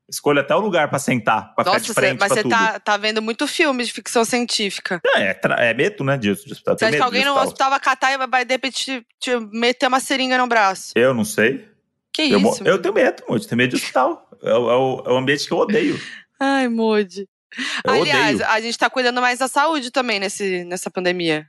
escolho 0.09 0.41
até 0.41 0.55
o 0.55 0.61
lugar 0.61 0.89
pra 0.91 0.99
sentar, 0.99 1.55
pra 1.55 1.65
ficar 1.65 1.73
Nossa, 1.73 1.81
de 1.81 1.87
cê- 1.89 1.95
frente 1.95 2.21
mas 2.21 2.29
você 2.33 2.43
tudo. 2.43 2.51
tá, 2.51 2.79
tá 2.79 2.97
vendo 2.99 3.23
muito 3.23 3.47
filme 3.47 3.83
de 3.83 3.91
ficção 3.93 4.25
científica. 4.27 5.01
Não, 5.03 5.17
é, 5.17 5.39
é 5.59 5.73
medo, 5.75 6.05
né, 6.05 6.19
disso, 6.19 6.45
de 6.47 6.53
hospital. 6.53 6.77
Você 6.79 6.85
acha 6.85 6.93
que 6.93 6.99
de 6.99 7.03
alguém 7.03 7.25
no 7.25 7.35
hospital. 7.35 7.71
vai 7.71 7.81
catar 7.81 8.13
e 8.13 8.27
vai- 8.27 8.45
de 8.45 8.53
repente, 8.55 8.85
te, 8.85 9.07
te 9.19 9.37
meter 9.51 9.87
uma 9.89 10.01
seringa 10.01 10.37
no 10.37 10.47
braço? 10.47 10.93
Eu 10.95 11.15
não 11.15 11.25
sei. 11.25 11.67
Que 12.13 12.31
Eu, 12.31 12.39
isso? 12.41 12.63
eu 12.63 12.79
tenho 12.81 12.93
medo, 12.95 13.23
eu 13.27 13.41
tenho 13.41 13.57
medo 13.57 13.71
de 13.71 13.77
hospital. 13.77 14.29
É, 14.43 14.53
o- 14.55 15.03
é 15.09 15.13
é 15.15 15.19
ambiente 15.19 15.47
que 15.47 15.53
eu 15.53 15.59
odeio. 15.59 15.99
Ai, 16.39 16.69
Moody. 16.69 17.27
Eu 17.85 17.93
Aliás, 17.95 18.35
odeio. 18.37 18.51
a 18.51 18.61
gente 18.61 18.77
tá 18.77 18.91
cuidando 18.91 19.21
mais 19.21 19.39
da 19.39 19.49
saúde 19.49 19.91
também 19.91 20.21
nesse, 20.21 20.63
nessa 20.65 20.91
pandemia. 20.91 21.47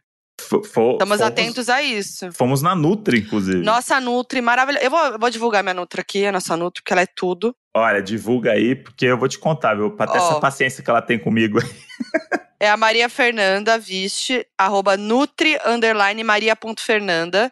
Estamos 0.57 0.99
fomos- 0.99 1.21
atentos 1.21 1.69
a 1.69 1.81
isso. 1.81 2.31
Fomos 2.33 2.61
na 2.61 2.75
Nutri, 2.75 3.19
inclusive. 3.19 3.57
Nossa 3.63 3.99
Nutri, 3.99 4.41
maravilhosa. 4.41 4.85
Eu 4.85 4.91
vou, 4.91 5.05
eu 5.05 5.19
vou 5.19 5.29
divulgar 5.29 5.63
minha 5.63 5.73
Nutri 5.73 6.01
aqui, 6.01 6.25
a 6.25 6.31
nossa 6.31 6.55
Nutri, 6.57 6.81
porque 6.81 6.93
ela 6.93 7.01
é 7.01 7.07
tudo. 7.07 7.55
Olha, 7.75 8.01
divulga 8.01 8.51
aí, 8.51 8.75
porque 8.75 9.05
eu 9.05 9.17
vou 9.17 9.27
te 9.27 9.39
contar, 9.39 9.75
viu? 9.75 9.91
Pra 9.91 10.05
ter 10.07 10.19
Ó. 10.19 10.29
essa 10.29 10.39
paciência 10.39 10.83
que 10.83 10.89
ela 10.89 11.01
tem 11.01 11.17
comigo. 11.19 11.59
É 12.59 12.69
a 12.69 12.77
Maria 12.77 13.09
Fernanda 13.09 13.77
Viste, 13.77 14.47
arroba 14.57 14.95
Nutri, 14.95 15.57
underline, 15.65 16.23
Maria.fernanda. 16.23 17.51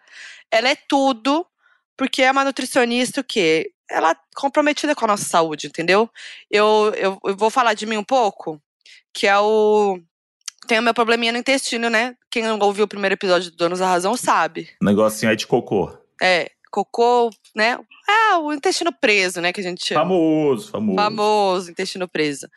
Ela 0.50 0.70
é 0.70 0.78
tudo, 0.88 1.46
porque 1.98 2.22
é 2.22 2.32
uma 2.32 2.46
nutricionista 2.46 3.22
que 3.22 3.70
ela 3.90 4.12
é 4.12 4.16
comprometida 4.34 4.96
com 4.96 5.04
a 5.04 5.10
nossa 5.10 5.26
saúde, 5.26 5.68
entendeu? 5.68 6.10
Eu, 6.50 6.94
eu, 6.96 7.20
eu 7.26 7.36
vou 7.36 7.50
falar 7.50 7.74
de 7.74 7.86
mim 7.86 7.98
um 7.98 8.06
pouco, 8.06 8.58
que 9.14 9.28
é 9.28 9.38
o... 9.38 10.00
Tem 10.72 10.80
o 10.80 10.82
meu 10.82 10.94
probleminha 10.94 11.34
no 11.34 11.38
intestino, 11.38 11.90
né? 11.90 12.16
Quem 12.32 12.44
não 12.44 12.58
ouviu 12.58 12.86
o 12.86 12.88
primeiro 12.88 13.16
episódio 13.16 13.52
do 13.52 13.58
Donos 13.58 13.80
da 13.80 13.88
Razão 13.88 14.16
sabe. 14.16 14.70
O 14.82 14.86
negocinho 14.86 15.30
aí 15.30 15.36
de 15.36 15.46
cocô. 15.46 15.92
É, 16.22 16.50
cocô, 16.72 17.30
né? 17.54 17.78
Ah, 18.08 18.40
o 18.40 18.54
intestino 18.54 18.90
preso, 18.90 19.42
né? 19.42 19.52
Que 19.52 19.60
a 19.60 19.64
gente 19.64 19.86
chama. 19.86 20.00
Famoso, 20.00 20.72
famoso. 20.72 20.96
Famoso, 20.96 21.72
intestino 21.72 22.08
preso. 22.08 22.48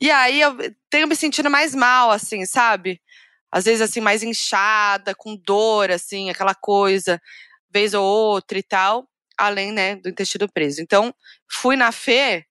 E 0.00 0.12
aí 0.12 0.40
eu 0.40 0.56
tenho 0.88 1.08
me 1.08 1.16
sentindo 1.16 1.50
mais 1.50 1.74
mal, 1.74 2.12
assim, 2.12 2.46
sabe? 2.46 3.00
Às 3.50 3.64
vezes, 3.64 3.80
assim, 3.80 4.00
mais 4.00 4.22
inchada, 4.22 5.12
com 5.12 5.34
dor, 5.34 5.90
assim, 5.90 6.30
aquela 6.30 6.54
coisa, 6.54 7.20
vez 7.68 7.94
ou 7.94 8.04
outra 8.04 8.56
e 8.56 8.62
tal, 8.62 9.08
além, 9.36 9.72
né, 9.72 9.96
do 9.96 10.08
intestino 10.08 10.48
preso. 10.48 10.80
Então, 10.80 11.12
fui 11.50 11.74
na 11.74 11.90
Fê 11.90 12.46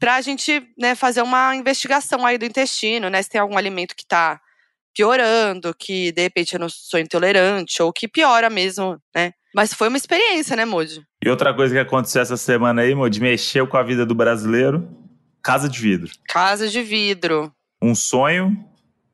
pra 0.00 0.20
gente, 0.22 0.66
né, 0.76 0.94
fazer 0.94 1.22
uma 1.22 1.54
investigação 1.54 2.24
aí 2.26 2.38
do 2.38 2.46
intestino, 2.46 3.10
né? 3.10 3.22
Se 3.22 3.28
tem 3.28 3.40
algum 3.40 3.58
alimento 3.58 3.94
que 3.94 4.06
tá 4.06 4.40
piorando, 4.96 5.74
que 5.78 6.10
de 6.10 6.22
repente 6.22 6.54
eu 6.54 6.58
não 6.58 6.68
sou 6.68 6.98
intolerante, 6.98 7.80
ou 7.82 7.92
que 7.92 8.08
piora 8.08 8.50
mesmo, 8.50 8.98
né? 9.14 9.32
Mas 9.54 9.74
foi 9.74 9.88
uma 9.88 9.96
experiência, 9.96 10.56
né, 10.56 10.64
Moody? 10.64 11.02
E 11.24 11.28
outra 11.28 11.52
coisa 11.54 11.74
que 11.74 11.80
aconteceu 11.80 12.22
essa 12.22 12.36
semana 12.36 12.82
aí, 12.82 12.94
Mod, 12.94 13.20
mexeu 13.20 13.66
com 13.66 13.76
a 13.76 13.82
vida 13.82 14.06
do 14.06 14.14
brasileiro. 14.14 14.88
Casa 15.42 15.68
de 15.68 15.80
vidro. 15.80 16.10
Casa 16.28 16.68
de 16.68 16.82
vidro. 16.82 17.52
Um 17.82 17.94
sonho 17.94 18.64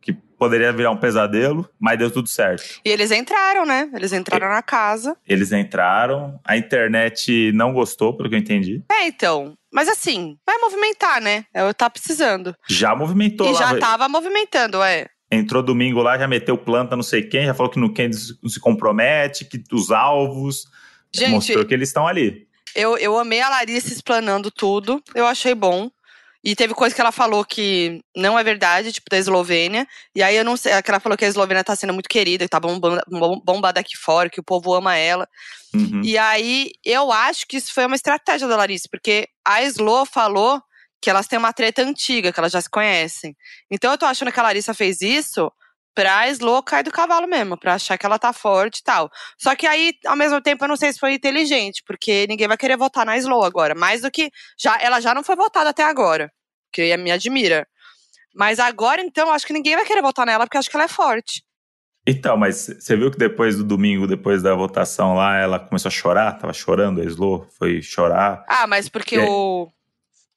que 0.07 0.13
poderia 0.39 0.73
virar 0.73 0.93
um 0.93 0.97
pesadelo, 0.97 1.69
mas 1.81 1.99
deu 1.99 2.11
tudo 2.11 2.29
certo. 2.29 2.63
E 2.85 2.89
eles 2.89 3.11
entraram, 3.11 3.67
né? 3.67 3.91
Eles 3.93 4.13
entraram 4.13 4.49
na 4.49 4.63
casa. 4.63 5.17
Eles 5.27 5.51
entraram, 5.51 6.39
a 6.45 6.57
internet 6.57 7.51
não 7.53 7.73
gostou, 7.73 8.17
pelo 8.17 8.29
que 8.29 8.37
eu 8.37 8.39
entendi. 8.39 8.83
É, 8.91 9.07
então. 9.07 9.55
Mas 9.73 9.89
assim, 9.89 10.39
vai 10.47 10.57
movimentar, 10.59 11.21
né? 11.21 11.45
Eu 11.53 11.75
tá 11.75 11.91
precisando. 11.91 12.55
Já 12.69 12.95
movimentou 12.95 13.49
e 13.49 13.53
lá. 13.53 13.59
já 13.59 13.71
vai- 13.73 13.81
tava 13.81 14.09
movimentando, 14.09 14.83
é. 14.83 15.07
Entrou 15.31 15.61
domingo 15.63 16.01
lá, 16.01 16.17
já 16.17 16.29
meteu 16.29 16.57
planta, 16.57 16.95
não 16.95 17.03
sei 17.03 17.23
quem, 17.23 17.47
já 17.47 17.53
falou 17.55 17.71
que 17.73 17.81
não, 17.81 17.93
quem 17.93 18.13
se 18.13 18.61
compromete, 18.61 19.45
que 19.45 19.61
os 19.73 19.91
alvos. 19.91 20.67
Gente, 21.13 21.31
mostrou 21.31 21.65
que 21.65 21.75
eles 21.75 21.89
estão 21.89 22.07
ali. 22.07 22.47
eu, 22.75 22.97
eu 22.99 23.19
amei 23.19 23.41
a 23.41 23.49
Larissa 23.49 23.93
explanando 23.93 24.51
tudo. 24.51 25.03
Eu 25.15 25.27
achei 25.27 25.55
bom. 25.55 25.91
E 26.49 26.55
teve 26.55 26.75
coisa 26.75 26.95
que 26.95 27.01
ela 27.01 27.11
falou 27.11 27.45
que 27.45 28.01
não 28.17 28.39
é 28.39 28.45
verdade, 28.45 28.93
tipo 28.93 29.11
da 29.11 29.19
Eslovênia. 29.19 29.85
E 30.15 30.23
aí 30.23 30.37
eu 30.37 30.45
não 30.45 30.57
sei, 30.57 30.81
que 30.81 30.89
ela 30.91 31.01
falou 31.01 31.19
que 31.19 31.25
a 31.25 31.29
Eslovênia 31.29 31.65
tá 31.65 31.75
sendo 31.75 31.93
muito 31.93 32.09
querida, 32.09 32.45
que 32.45 32.49
tá 32.49 32.61
bombando, 32.61 33.03
bom- 33.09 33.41
bombada 33.45 33.81
aqui 33.81 33.97
fora, 33.97 34.31
que 34.31 34.39
o 34.39 34.45
povo 34.45 34.73
ama 34.73 34.97
ela. 34.97 35.29
Uhum. 35.75 36.03
E 36.05 36.17
aí, 36.17 36.71
eu 36.85 37.11
acho 37.11 37.49
que 37.49 37.57
isso 37.57 37.75
foi 37.75 37.85
uma 37.85 37.97
estratégia 37.97 38.47
da 38.47 38.57
Larissa, 38.57 38.87
porque 38.89 39.29
a 39.45 39.61
Slo 39.65 40.07
falou 40.07 40.63
que 41.03 41.11
elas 41.11 41.27
têm 41.27 41.37
uma 41.39 41.53
treta 41.53 41.83
antiga, 41.83 42.33
que 42.33 42.39
elas 42.39 42.53
já 42.53 42.61
se 42.61 42.71
conhecem. 42.71 43.37
Então 43.69 43.91
eu 43.91 43.99
tô 43.99 44.07
achando 44.07 44.31
que 44.31 44.39
a 44.39 44.43
Larissa 44.45 44.73
fez 44.73 45.01
isso 45.03 45.51
pra 45.97 46.29
Slo 46.29 46.63
cair 46.63 46.83
do 46.85 46.93
cavalo 46.93 47.27
mesmo, 47.27 47.59
pra 47.59 47.75
achar 47.75 47.97
que 47.97 48.05
ela 48.05 48.19
tá 48.19 48.31
forte 48.33 48.79
e 48.81 48.83
tal. 48.85 49.11
Só 49.39 49.57
que 49.57 49.67
aí, 49.67 49.95
ao 50.07 50.15
mesmo 50.15 50.41
tempo, 50.43 50.63
eu 50.63 50.69
não 50.69 50.77
sei 50.77 50.93
se 50.93 50.99
foi 50.99 51.15
inteligente, 51.15 51.83
porque 51.87 52.27
ninguém 52.29 52.47
vai 52.47 52.57
querer 52.59 52.77
votar 52.77 53.05
na 53.07 53.17
Slo 53.17 53.43
agora. 53.43 53.75
Mais 53.75 54.03
do 54.03 54.11
que. 54.11 54.31
já 54.59 54.79
Ela 54.81 55.01
já 55.01 55.15
não 55.15 55.25
foi 55.25 55.35
votada 55.35 55.71
até 55.71 55.83
agora, 55.83 56.31
que 56.77 56.97
me 56.97 57.11
admira. 57.11 57.67
Mas 58.35 58.59
agora, 58.59 59.01
então, 59.01 59.29
eu 59.29 59.33
acho 59.33 59.47
que 59.47 59.53
ninguém 59.53 59.75
vai 59.77 59.85
querer 59.87 60.03
votar 60.03 60.27
nela, 60.27 60.45
porque 60.45 60.57
eu 60.57 60.61
acho 60.61 60.69
que 60.71 60.77
ela 60.77 60.85
é 60.85 60.89
forte. 60.89 61.43
Então, 62.07 62.37
mas 62.37 62.67
você 62.79 62.97
viu 62.97 63.11
que 63.11 63.19
depois 63.19 63.57
do 63.57 63.65
domingo, 63.65 64.07
depois 64.07 64.43
da 64.43 64.55
votação 64.55 65.15
lá, 65.15 65.37
ela 65.39 65.59
começou 65.59 65.89
a 65.89 65.93
chorar? 65.93 66.39
Tava 66.39 66.53
chorando, 66.53 67.01
a 67.01 67.05
Slo 67.05 67.47
foi 67.59 67.83
chorar. 67.83 68.45
Ah, 68.49 68.67
mas 68.67 68.89
porque 68.89 69.17
É. 69.17 69.25
o. 69.29 69.73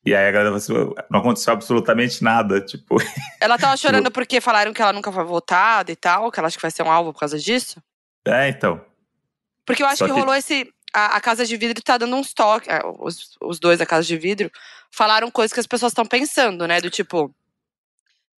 E 0.05 0.15
aí 0.15 0.27
a 0.27 0.31
galera 0.31 0.57
falou 0.59 0.93
assim, 0.95 1.03
não 1.11 1.19
aconteceu 1.19 1.53
absolutamente 1.53 2.23
nada. 2.23 2.61
Tipo, 2.61 2.95
Ela 3.41 3.57
tava 3.57 3.75
chorando 3.77 4.09
porque 4.11 4.39
falaram 4.41 4.73
que 4.73 4.81
ela 4.81 4.93
nunca 4.93 5.11
foi 5.11 5.23
votada 5.25 5.91
e 5.91 5.95
tal, 5.95 6.31
que 6.31 6.39
ela 6.39 6.47
acha 6.47 6.55
que 6.57 6.61
vai 6.61 6.71
ser 6.71 6.81
um 6.83 6.91
alvo 6.91 7.13
por 7.13 7.19
causa 7.19 7.37
disso. 7.37 7.83
é, 8.25 8.47
então. 8.49 8.81
Porque 9.65 9.83
eu 9.83 9.87
acho 9.87 10.03
que, 10.05 10.11
que- 10.11 10.19
rolou 10.19 10.33
esse. 10.33 10.67
A, 10.91 11.17
a 11.17 11.21
Casa 11.21 11.45
de 11.45 11.55
Vidro 11.55 11.83
tá 11.83 11.97
dando 11.99 12.15
uns 12.15 12.33
toques. 12.33 12.67
é, 12.67 12.81
Os, 12.97 13.37
os 13.43 13.59
dois 13.59 13.77
da 13.77 13.85
Casa 13.85 14.07
de 14.07 14.17
Vidro 14.17 14.49
falaram 14.91 15.31
coisas 15.31 15.53
que 15.53 15.59
as 15.59 15.67
pessoas 15.67 15.91
estão 15.91 16.05
pensando, 16.05 16.67
né? 16.67 16.79
Do 16.81 16.89
tipo. 16.89 17.33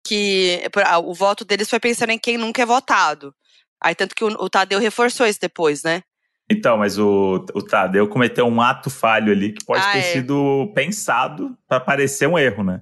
Que 0.05 0.63
ah, 0.85 0.99
o 0.99 1.13
voto 1.13 1.45
deles 1.45 1.69
foi 1.69 1.79
pensando 1.79 2.09
em 2.09 2.17
quem 2.19 2.37
nunca 2.37 2.61
é 2.61 2.65
votado. 2.65 3.33
Aí, 3.79 3.93
tanto 3.95 4.15
que 4.15 4.23
o, 4.23 4.27
o 4.27 4.49
Tadeu 4.49 4.79
reforçou 4.79 5.25
isso 5.27 5.39
depois, 5.39 5.83
né? 5.83 6.01
Então, 6.49 6.77
mas 6.77 6.97
o, 6.97 7.45
o 7.53 7.61
Tadeu 7.61 8.07
cometeu 8.07 8.45
um 8.45 8.61
ato 8.61 8.89
falho 8.89 9.31
ali 9.31 9.53
que 9.53 9.63
pode 9.63 9.83
Ah, 9.85 9.91
ter 9.93 9.99
é. 9.99 10.13
sido 10.13 10.71
pensado 10.75 11.57
para 11.67 11.79
parecer 11.79 12.27
um 12.27 12.37
erro, 12.37 12.63
né? 12.63 12.81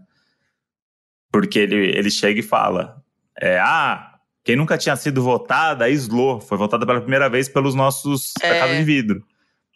Porque 1.31 1.59
ele, 1.59 1.75
ele 1.75 2.09
chega 2.09 2.39
e 2.39 2.43
fala: 2.43 3.03
é, 3.39 3.59
ah, 3.59 4.15
quem 4.43 4.55
nunca 4.55 4.77
tinha 4.77 4.95
sido 4.95 5.21
votada, 5.21 5.85
a 5.85 5.89
Slo, 5.89 6.39
foi 6.39 6.57
votada 6.57 6.85
pela 6.85 7.01
primeira 7.01 7.29
vez 7.29 7.47
pelos 7.47 7.75
nossos 7.75 8.33
É. 8.41 8.59
Casa 8.59 8.75
de 8.75 8.83
Vidro. 8.83 9.23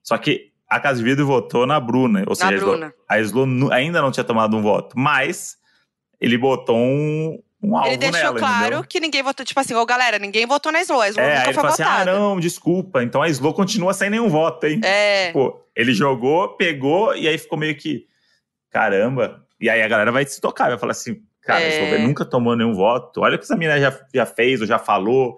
Só 0.02 0.18
que 0.18 0.53
a 0.76 0.80
Casa 0.80 1.00
de 1.00 1.04
Vidro 1.04 1.26
votou 1.26 1.66
na 1.66 1.80
Bruna, 1.80 2.24
ou 2.28 2.36
seja, 2.36 2.56
Slo, 2.56 2.72
Bruna. 2.72 2.94
a 3.08 3.20
Slo 3.20 3.72
ainda 3.72 4.02
não 4.02 4.12
tinha 4.12 4.24
tomado 4.24 4.56
um 4.58 4.62
voto, 4.62 4.98
mas 4.98 5.58
ele 6.20 6.38
botou 6.38 6.76
um, 6.78 7.40
um 7.62 7.76
alvo 7.78 7.90
Ele 7.90 7.98
deixou 7.98 8.20
nela, 8.20 8.40
claro 8.40 8.64
entendeu? 8.66 8.84
que 8.84 9.00
ninguém 9.00 9.24
votou. 9.24 9.46
Tipo 9.46 9.60
assim, 9.60 9.74
ô 9.74 9.86
galera, 9.86 10.18
ninguém 10.20 10.46
votou 10.46 10.72
na 10.72 10.82
Slo. 10.82 11.02
A 11.02 11.10
Slo 11.10 11.22
É, 11.22 11.30
nunca 11.30 11.44
ele 11.46 11.46
foi 11.46 11.54
falou 11.54 11.72
assim: 11.72 11.84
ah, 11.84 11.86
votada. 12.00 12.12
não, 12.12 12.40
desculpa. 12.40 13.04
Então 13.04 13.22
a 13.22 13.28
Slo 13.30 13.54
continua 13.54 13.94
sem 13.94 14.10
nenhum 14.10 14.30
voto, 14.30 14.66
hein? 14.68 14.80
É. 14.84 15.32
Pô, 15.32 15.60
ele 15.76 15.94
jogou, 15.94 16.50
pegou, 16.56 17.16
e 17.16 17.28
aí 17.28 17.38
ficou 17.38 17.58
meio 17.58 17.76
que. 17.76 18.06
Caramba. 18.72 19.44
E 19.60 19.70
aí 19.70 19.82
a 19.82 19.88
galera 19.88 20.12
vai 20.12 20.26
se 20.26 20.42
tocar, 20.42 20.70
vai 20.70 20.78
falar 20.78 20.92
assim: 20.92 21.22
cara, 21.42 21.62
É. 21.62 21.66
a 21.66 21.70
Eslovênia 21.70 22.08
nunca 22.08 22.26
tomou 22.26 22.56
nenhum 22.56 22.74
voto. 22.74 23.22
Olha 23.22 23.36
o 23.36 23.38
que 23.38 23.44
essa 23.46 23.56
menina 23.56 23.80
já, 23.80 23.98
já 24.14 24.26
fez 24.26 24.62
ou 24.62 24.68
já 24.68 24.80
falou. 24.80 25.38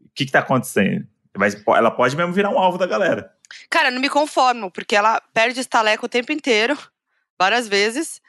O 0.00 0.08
que, 0.14 0.26
que 0.26 0.32
tá 0.32 0.40
acontecendo? 0.40 1.06
Mas 1.36 1.60
ela 1.66 1.90
pode 1.90 2.16
mesmo 2.16 2.32
virar 2.32 2.50
um 2.50 2.58
alvo 2.58 2.78
da 2.78 2.86
galera. 2.86 3.32
Cara, 3.70 3.90
não 3.90 4.00
me 4.00 4.08
conformo, 4.08 4.70
porque 4.70 4.96
ela 4.96 5.20
perde 5.32 5.60
estaleco 5.60 6.06
o 6.06 6.08
tempo 6.08 6.32
inteiro, 6.32 6.76
várias 7.38 7.68
vezes, 7.68 8.20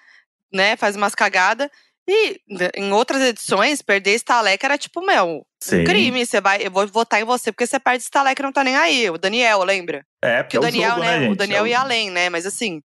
né? 0.52 0.76
Faz 0.76 0.96
umas 0.96 1.16
cagadas. 1.16 1.70
E 2.08 2.40
né, 2.48 2.70
em 2.76 2.92
outras 2.94 3.20
edições, 3.22 3.82
perder 3.82 4.14
estaleco 4.14 4.64
era 4.64 4.78
tipo, 4.78 5.02
meu, 5.02 5.46
Sim. 5.60 5.84
crime. 5.84 6.24
Você 6.26 6.40
vai, 6.40 6.66
eu 6.66 6.70
vou 6.70 6.88
votar 6.88 7.20
em 7.20 7.24
você 7.24 7.52
porque 7.52 7.66
você 7.66 7.80
perde 7.80 8.04
estaleco 8.04 8.42
e 8.42 8.44
não 8.44 8.52
tá 8.52 8.64
nem 8.64 8.76
aí. 8.76 9.10
O 9.10 9.18
Daniel, 9.18 9.64
lembra? 9.64 10.06
É, 10.24 10.44
Porque 10.44 10.60
porque 10.60 10.60
o 10.60 10.60
é 10.60 10.70
o 10.70 10.72
Daniel, 10.72 10.90
jogo, 10.92 11.02
né? 11.02 11.20
né, 11.20 11.30
o 11.30 11.36
Daniel 11.36 11.66
é 11.66 11.70
ia 11.70 11.80
além, 11.80 12.12
né? 12.12 12.30
Mas 12.30 12.46
assim. 12.46 12.82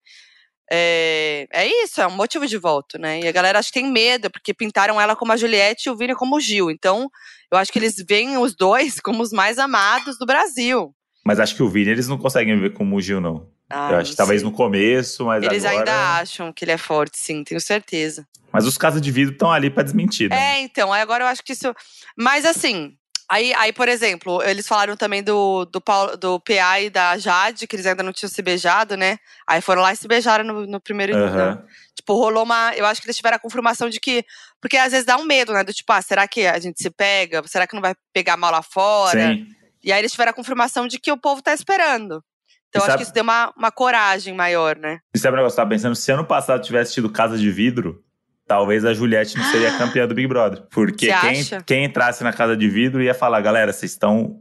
É, 0.71 1.47
é 1.51 1.65
isso, 1.65 1.99
é 1.99 2.05
um 2.05 2.15
motivo 2.15 2.45
de 2.45 2.55
voto, 2.55 2.99
né? 2.99 3.21
E 3.21 3.27
a 3.27 3.31
galera 3.31 3.57
acho 3.57 3.69
que 3.69 3.79
tem 3.79 3.91
medo, 3.91 4.29
porque 4.29 4.53
pintaram 4.53 5.01
ela 5.01 5.15
como 5.15 5.31
a 5.31 5.37
Juliette 5.37 5.89
e 5.89 5.91
o 5.91 5.97
Vini 5.97 6.13
como 6.13 6.35
o 6.35 6.39
Gil. 6.39 6.69
Então, 6.69 7.09
eu 7.51 7.57
acho 7.57 7.71
que 7.71 7.79
eles 7.79 7.95
veem 8.07 8.37
os 8.37 8.55
dois 8.55 8.99
como 9.01 9.23
os 9.23 9.31
mais 9.31 9.57
amados 9.57 10.17
do 10.19 10.27
Brasil. 10.27 10.93
Mas 11.29 11.39
acho 11.39 11.55
que 11.55 11.61
o 11.61 11.69
Vini 11.69 11.91
eles 11.91 12.07
não 12.07 12.17
conseguem 12.17 12.59
ver 12.59 12.73
como 12.73 12.95
o 12.95 13.01
Gil, 13.01 13.21
não. 13.21 13.47
Ah, 13.69 13.91
Eu 13.91 13.97
acho 13.97 14.09
que 14.09 14.17
talvez 14.17 14.41
no 14.41 14.51
começo, 14.51 15.23
mas 15.27 15.43
Eles 15.43 15.63
agora... 15.63 15.79
ainda 15.79 16.19
acham 16.19 16.51
que 16.51 16.65
ele 16.65 16.71
é 16.71 16.77
forte, 16.77 17.19
sim, 17.19 17.43
tenho 17.43 17.61
certeza. 17.61 18.27
Mas 18.51 18.65
os 18.65 18.79
casos 18.79 18.99
de 18.99 19.11
vidro 19.11 19.33
estão 19.33 19.51
ali 19.51 19.69
pra 19.69 19.83
desmentir, 19.83 20.27
né? 20.27 20.35
É, 20.35 20.61
então, 20.61 20.91
aí 20.91 21.03
agora 21.03 21.25
eu 21.25 21.27
acho 21.27 21.43
que 21.43 21.53
isso. 21.53 21.71
Mas 22.17 22.45
assim, 22.45 22.95
aí, 23.29 23.53
aí 23.53 23.71
por 23.71 23.87
exemplo, 23.87 24.41
eles 24.41 24.67
falaram 24.67 24.97
também 24.97 25.21
do, 25.21 25.65
do, 25.65 25.79
Paulo, 25.79 26.17
do 26.17 26.39
PA 26.39 26.81
e 26.81 26.89
da 26.89 27.15
Jade, 27.19 27.67
que 27.67 27.75
eles 27.75 27.85
ainda 27.85 28.01
não 28.01 28.11
tinham 28.11 28.27
se 28.27 28.41
beijado, 28.41 28.97
né? 28.97 29.19
Aí 29.47 29.61
foram 29.61 29.83
lá 29.83 29.93
e 29.93 29.95
se 29.95 30.07
beijaram 30.07 30.43
no, 30.43 30.65
no 30.65 30.81
primeiro 30.81 31.13
dia. 31.13 31.25
Aham. 31.25 31.55
né? 31.57 31.63
Tipo, 31.93 32.15
rolou 32.15 32.43
uma. 32.43 32.73
Eu 32.75 32.87
acho 32.87 32.99
que 32.99 33.05
eles 33.05 33.17
tiveram 33.17 33.35
a 33.35 33.39
confirmação 33.39 33.87
de 33.87 33.99
que. 33.99 34.25
Porque 34.59 34.77
às 34.77 34.93
vezes 34.93 35.05
dá 35.05 35.15
um 35.15 35.25
medo, 35.25 35.53
né? 35.53 35.63
Do 35.63 35.71
tipo, 35.71 35.93
ah, 35.93 36.01
será 36.01 36.27
que 36.27 36.47
a 36.47 36.57
gente 36.57 36.81
se 36.81 36.89
pega? 36.89 37.43
Será 37.45 37.67
que 37.67 37.75
não 37.75 37.81
vai 37.83 37.93
pegar 38.11 38.35
mal 38.35 38.51
lá 38.51 38.63
fora? 38.63 39.35
Sim. 39.35 39.58
E 39.83 39.91
aí 39.91 39.99
eles 39.99 40.11
tiveram 40.11 40.31
a 40.31 40.33
confirmação 40.33 40.87
de 40.87 40.99
que 40.99 41.11
o 41.11 41.17
povo 41.17 41.41
tá 41.41 41.53
esperando. 41.53 42.23
Então 42.69 42.81
eu 42.81 42.87
acho 42.87 42.97
que 42.97 43.03
isso 43.03 43.13
deu 43.13 43.23
uma, 43.23 43.51
uma 43.57 43.71
coragem 43.71 44.33
maior, 44.33 44.75
né? 44.75 44.99
E 45.15 45.17
sabe 45.19 45.33
um 45.33 45.37
negócio 45.37 45.55
que 45.55 45.59
eu 45.61 45.65
tava 45.65 45.69
pensando? 45.75 45.95
Se 45.95 46.11
ano 46.11 46.25
passado 46.25 46.61
tivesse 46.63 46.93
tido 46.93 47.09
Casa 47.09 47.37
de 47.37 47.49
Vidro, 47.49 48.03
talvez 48.45 48.85
a 48.85 48.93
Juliette 48.93 49.37
não 49.37 49.43
seria 49.45 49.75
campeã 49.79 50.07
do 50.07 50.13
Big 50.13 50.27
Brother. 50.27 50.63
Porque 50.69 51.07
quem, 51.21 51.43
quem 51.65 51.83
entrasse 51.85 52.23
na 52.23 52.31
Casa 52.31 52.55
de 52.55 52.69
Vidro 52.69 53.01
ia 53.01 53.13
falar, 53.13 53.41
galera, 53.41 53.73
vocês 53.73 53.91
estão... 53.91 54.39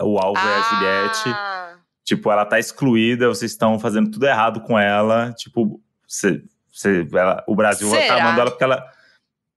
O 0.00 0.18
alvo 0.18 0.38
é 0.38 0.54
a 0.56 0.62
Juliette. 0.62 1.28
Ah, 1.28 1.74
Tipo, 2.04 2.30
ela 2.32 2.44
tá 2.46 2.58
excluída, 2.58 3.28
vocês 3.28 3.50
estão 3.52 3.78
fazendo 3.78 4.10
tudo 4.10 4.26
errado 4.26 4.60
com 4.62 4.78
ela. 4.78 5.32
Tipo, 5.34 5.80
cê, 6.06 6.42
cê- 6.72 7.06
ela- 7.12 7.44
o 7.46 7.54
Brasil 7.54 7.88
vai 7.88 8.00
estar 8.00 8.14
Será? 8.14 8.26
amando 8.26 8.40
ela 8.40 8.50
porque 8.50 8.64
ela. 8.64 8.82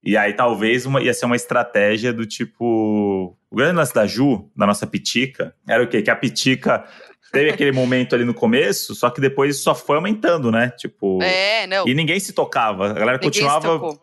E 0.04 0.16
aí, 0.16 0.32
talvez 0.32 0.84
uma, 0.84 1.00
ia 1.00 1.14
ser 1.14 1.26
uma 1.26 1.36
estratégia 1.36 2.12
do 2.12 2.26
tipo. 2.26 3.36
O 3.50 3.56
grande 3.56 3.76
lance 3.76 3.94
da 3.94 4.06
Ju, 4.06 4.50
da 4.56 4.66
nossa 4.66 4.86
Pitica, 4.86 5.54
era 5.68 5.82
o 5.82 5.88
quê? 5.88 6.02
Que 6.02 6.10
a 6.10 6.16
Pitica 6.16 6.84
teve 7.30 7.50
aquele 7.50 7.72
momento 7.72 8.14
ali 8.14 8.24
no 8.24 8.34
começo, 8.34 8.94
só 8.94 9.10
que 9.10 9.20
depois 9.20 9.54
isso 9.54 9.64
só 9.64 9.74
foi 9.74 9.96
aumentando, 9.96 10.50
né? 10.50 10.70
Tipo. 10.70 11.22
É, 11.22 11.66
não. 11.66 11.86
E 11.86 11.94
ninguém 11.94 12.18
se 12.18 12.32
tocava. 12.32 12.90
A 12.90 12.92
galera 12.92 13.18
Ninguém 13.18 13.30
continuava. 13.30 13.98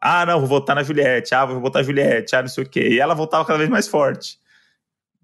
Ah, 0.00 0.26
não, 0.26 0.40
vou 0.40 0.48
votar 0.48 0.74
na 0.74 0.82
Juliette. 0.82 1.34
Ah, 1.34 1.46
vou 1.46 1.60
votar 1.60 1.80
na 1.80 1.86
Juliette. 1.86 2.34
Ah, 2.34 2.42
não 2.42 2.48
sei 2.48 2.64
o 2.64 2.68
quê. 2.68 2.88
E 2.90 2.98
ela 3.00 3.14
voltava 3.14 3.44
cada 3.44 3.58
vez 3.58 3.70
mais 3.70 3.86
forte. 3.86 4.36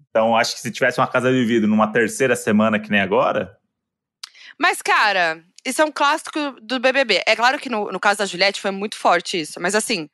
Então, 0.09 0.35
acho 0.35 0.55
que 0.55 0.61
se 0.61 0.71
tivesse 0.71 0.99
uma 0.99 1.07
casa 1.07 1.31
de 1.31 1.45
vidro 1.45 1.67
numa 1.67 1.91
terceira 1.91 2.35
semana, 2.35 2.79
que 2.79 2.89
nem 2.89 2.99
agora, 2.99 3.57
Mas, 4.57 4.81
cara, 4.81 5.43
isso 5.65 5.81
é 5.81 5.85
um 5.85 5.91
clássico 5.91 6.39
do 6.61 6.79
BBB. 6.79 7.21
É 7.25 7.35
claro 7.35 7.59
que 7.59 7.69
no, 7.69 7.91
no 7.91 7.99
caso 7.99 8.19
da 8.19 8.25
Juliette 8.25 8.61
foi 8.61 8.71
muito 8.71 8.95
forte 8.97 9.39
isso, 9.39 9.59
mas 9.59 9.75
assim, 9.75 10.09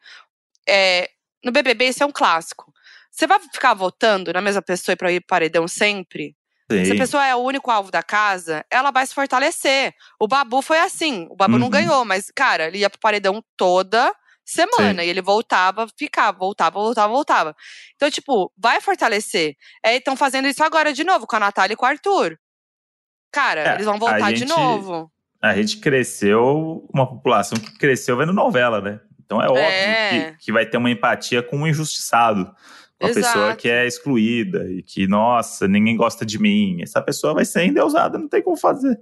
é, 0.67 1.09
no 1.43 1.51
BBB 1.51 1.89
isso 1.89 2.03
é 2.03 2.05
um 2.05 2.11
clássico. 2.11 2.73
Você 3.11 3.25
vai 3.27 3.39
ficar 3.39 3.73
votando 3.73 4.33
na 4.33 4.41
mesma 4.41 4.61
pessoa 4.61 4.95
pra 4.97 5.11
ir 5.11 5.21
pro 5.21 5.27
paredão 5.27 5.67
sempre? 5.67 6.35
Se 6.69 6.79
a 6.81 6.85
sim. 6.85 6.97
pessoa 6.97 7.23
é 7.25 7.35
o 7.35 7.39
único 7.43 7.69
alvo 7.69 7.91
da 7.91 8.01
casa, 8.01 8.65
ela 8.71 8.89
vai 8.89 9.05
se 9.05 9.13
fortalecer. 9.13 9.93
O 10.19 10.27
Babu 10.27 10.63
foi 10.63 10.79
assim. 10.79 11.27
O 11.29 11.35
Babu 11.35 11.59
não 11.59 11.65
Uhum. 11.67 11.71
ganhou, 11.71 12.03
mas, 12.03 12.31
cara, 12.35 12.65
ele 12.67 12.79
ia 12.79 12.89
pro 12.89 12.99
paredão 12.99 13.41
toda 13.55 14.11
semana. 14.43 15.03
E 15.03 15.07
ele 15.09 15.21
voltava, 15.21 15.87
ficava, 15.95 16.35
voltava, 16.39 16.79
voltava, 16.79 17.13
voltava. 17.13 17.55
Então, 17.95 18.09
tipo, 18.09 18.51
vai 18.57 18.81
fortalecer. 18.81 19.55
Estão 19.85 20.17
fazendo 20.17 20.47
isso 20.47 20.63
agora 20.63 20.91
de 20.91 21.03
novo, 21.03 21.27
com 21.27 21.35
a 21.35 21.39
Natália 21.39 21.73
e 21.75 21.77
com 21.77 21.85
o 21.85 21.89
Arthur. 21.89 22.35
Cara, 23.31 23.61
É, 23.61 23.73
eles 23.75 23.85
vão 23.85 23.99
voltar 23.99 24.31
de 24.31 24.39
gente- 24.39 24.49
novo. 24.49 25.11
A 25.49 25.55
gente 25.55 25.77
cresceu, 25.77 26.87
uma 26.93 27.07
população 27.07 27.57
que 27.57 27.77
cresceu 27.77 28.17
vendo 28.17 28.33
novela, 28.33 28.81
né? 28.81 28.99
Então 29.25 29.41
é 29.41 29.47
óbvio 29.47 29.63
É. 29.63 30.31
que, 30.37 30.45
que 30.45 30.51
vai 30.51 30.65
ter 30.65 30.77
uma 30.77 30.89
empatia 30.91 31.41
com 31.41 31.57
um 31.57 31.67
injustiçado. 31.67 32.45
Com 32.99 33.07
a 33.07 33.13
pessoa 33.13 33.45
Exato. 33.47 33.57
que 33.57 33.69
é 33.69 33.85
excluída 33.85 34.71
e 34.71 34.81
que, 34.81 35.05
nossa, 35.07 35.67
ninguém 35.67 35.97
gosta 35.97 36.25
de 36.25 36.39
mim. 36.39 36.81
Essa 36.81 37.01
pessoa 37.01 37.33
vai 37.33 37.43
ser 37.43 37.65
endeusada, 37.65 38.17
não 38.17 38.29
tem 38.29 38.41
como 38.41 38.55
fazer. 38.55 38.97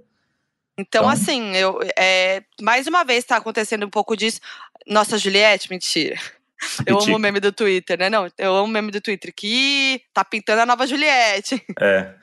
Então, 0.76 1.02
Então- 1.02 1.08
assim, 1.08 1.54
eu, 1.54 1.78
é, 1.96 2.42
mais 2.60 2.86
uma 2.88 3.04
vez 3.04 3.24
tá 3.24 3.36
acontecendo 3.36 3.86
um 3.86 3.90
pouco 3.90 4.16
disso. 4.16 4.40
Nossa, 4.86 5.16
Juliette, 5.16 5.70
mentira. 5.70 6.16
Eu 6.86 6.98
amo 6.98 7.16
o 7.16 7.18
meme 7.18 7.38
do 7.40 7.52
Twitter, 7.52 7.98
né? 7.98 8.08
Não, 8.08 8.26
eu 8.38 8.54
amo 8.56 8.64
o 8.64 8.68
meme 8.68 8.90
do 8.90 9.00
Twitter 9.00 9.32
que 9.36 10.00
tá 10.14 10.24
pintando 10.24 10.62
a 10.62 10.66
nova 10.66 10.86
Juliette. 10.86 11.62
É, 11.80 12.14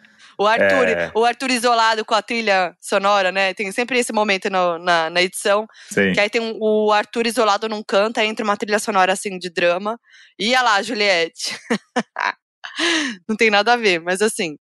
O 0.42 0.48
Arthur, 0.48 0.88
É. 0.88 1.12
o 1.14 1.24
Arthur 1.26 1.52
isolado 1.52 2.04
com 2.06 2.14
a 2.16 2.22
trilha 2.22 2.76
sonora, 2.82 3.32
né? 3.32 3.54
Tem 3.54 3.72
sempre 3.72 4.00
esse 4.00 4.12
momento 4.14 4.50
no- 4.50 4.80
na, 4.80 5.10
na 5.10 5.22
edição. 5.22 5.68
sim. 5.90 6.14
Que 6.14 6.20
aí 6.20 6.30
tem 6.30 6.42
um- 6.42 6.58
o 6.60 6.92
Arthur 6.92 7.28
isolado 7.28 7.68
num 7.70 7.84
canto, 7.84 8.20
aí 8.20 8.28
entra 8.28 8.44
uma 8.44 8.58
trilha 8.58 8.80
sonora 8.80 9.14
assim 9.14 9.38
de 9.38 9.50
drama. 9.50 10.00
E 10.40 10.50
olha 10.50 10.62
lá, 10.62 10.82
Juliette. 10.82 11.56
Não 13.28 13.36
tem 13.36 13.50
nada 13.50 13.74
a 13.74 13.78
ver, 13.78 14.00
mas 14.02 14.22
assim. 14.22 14.56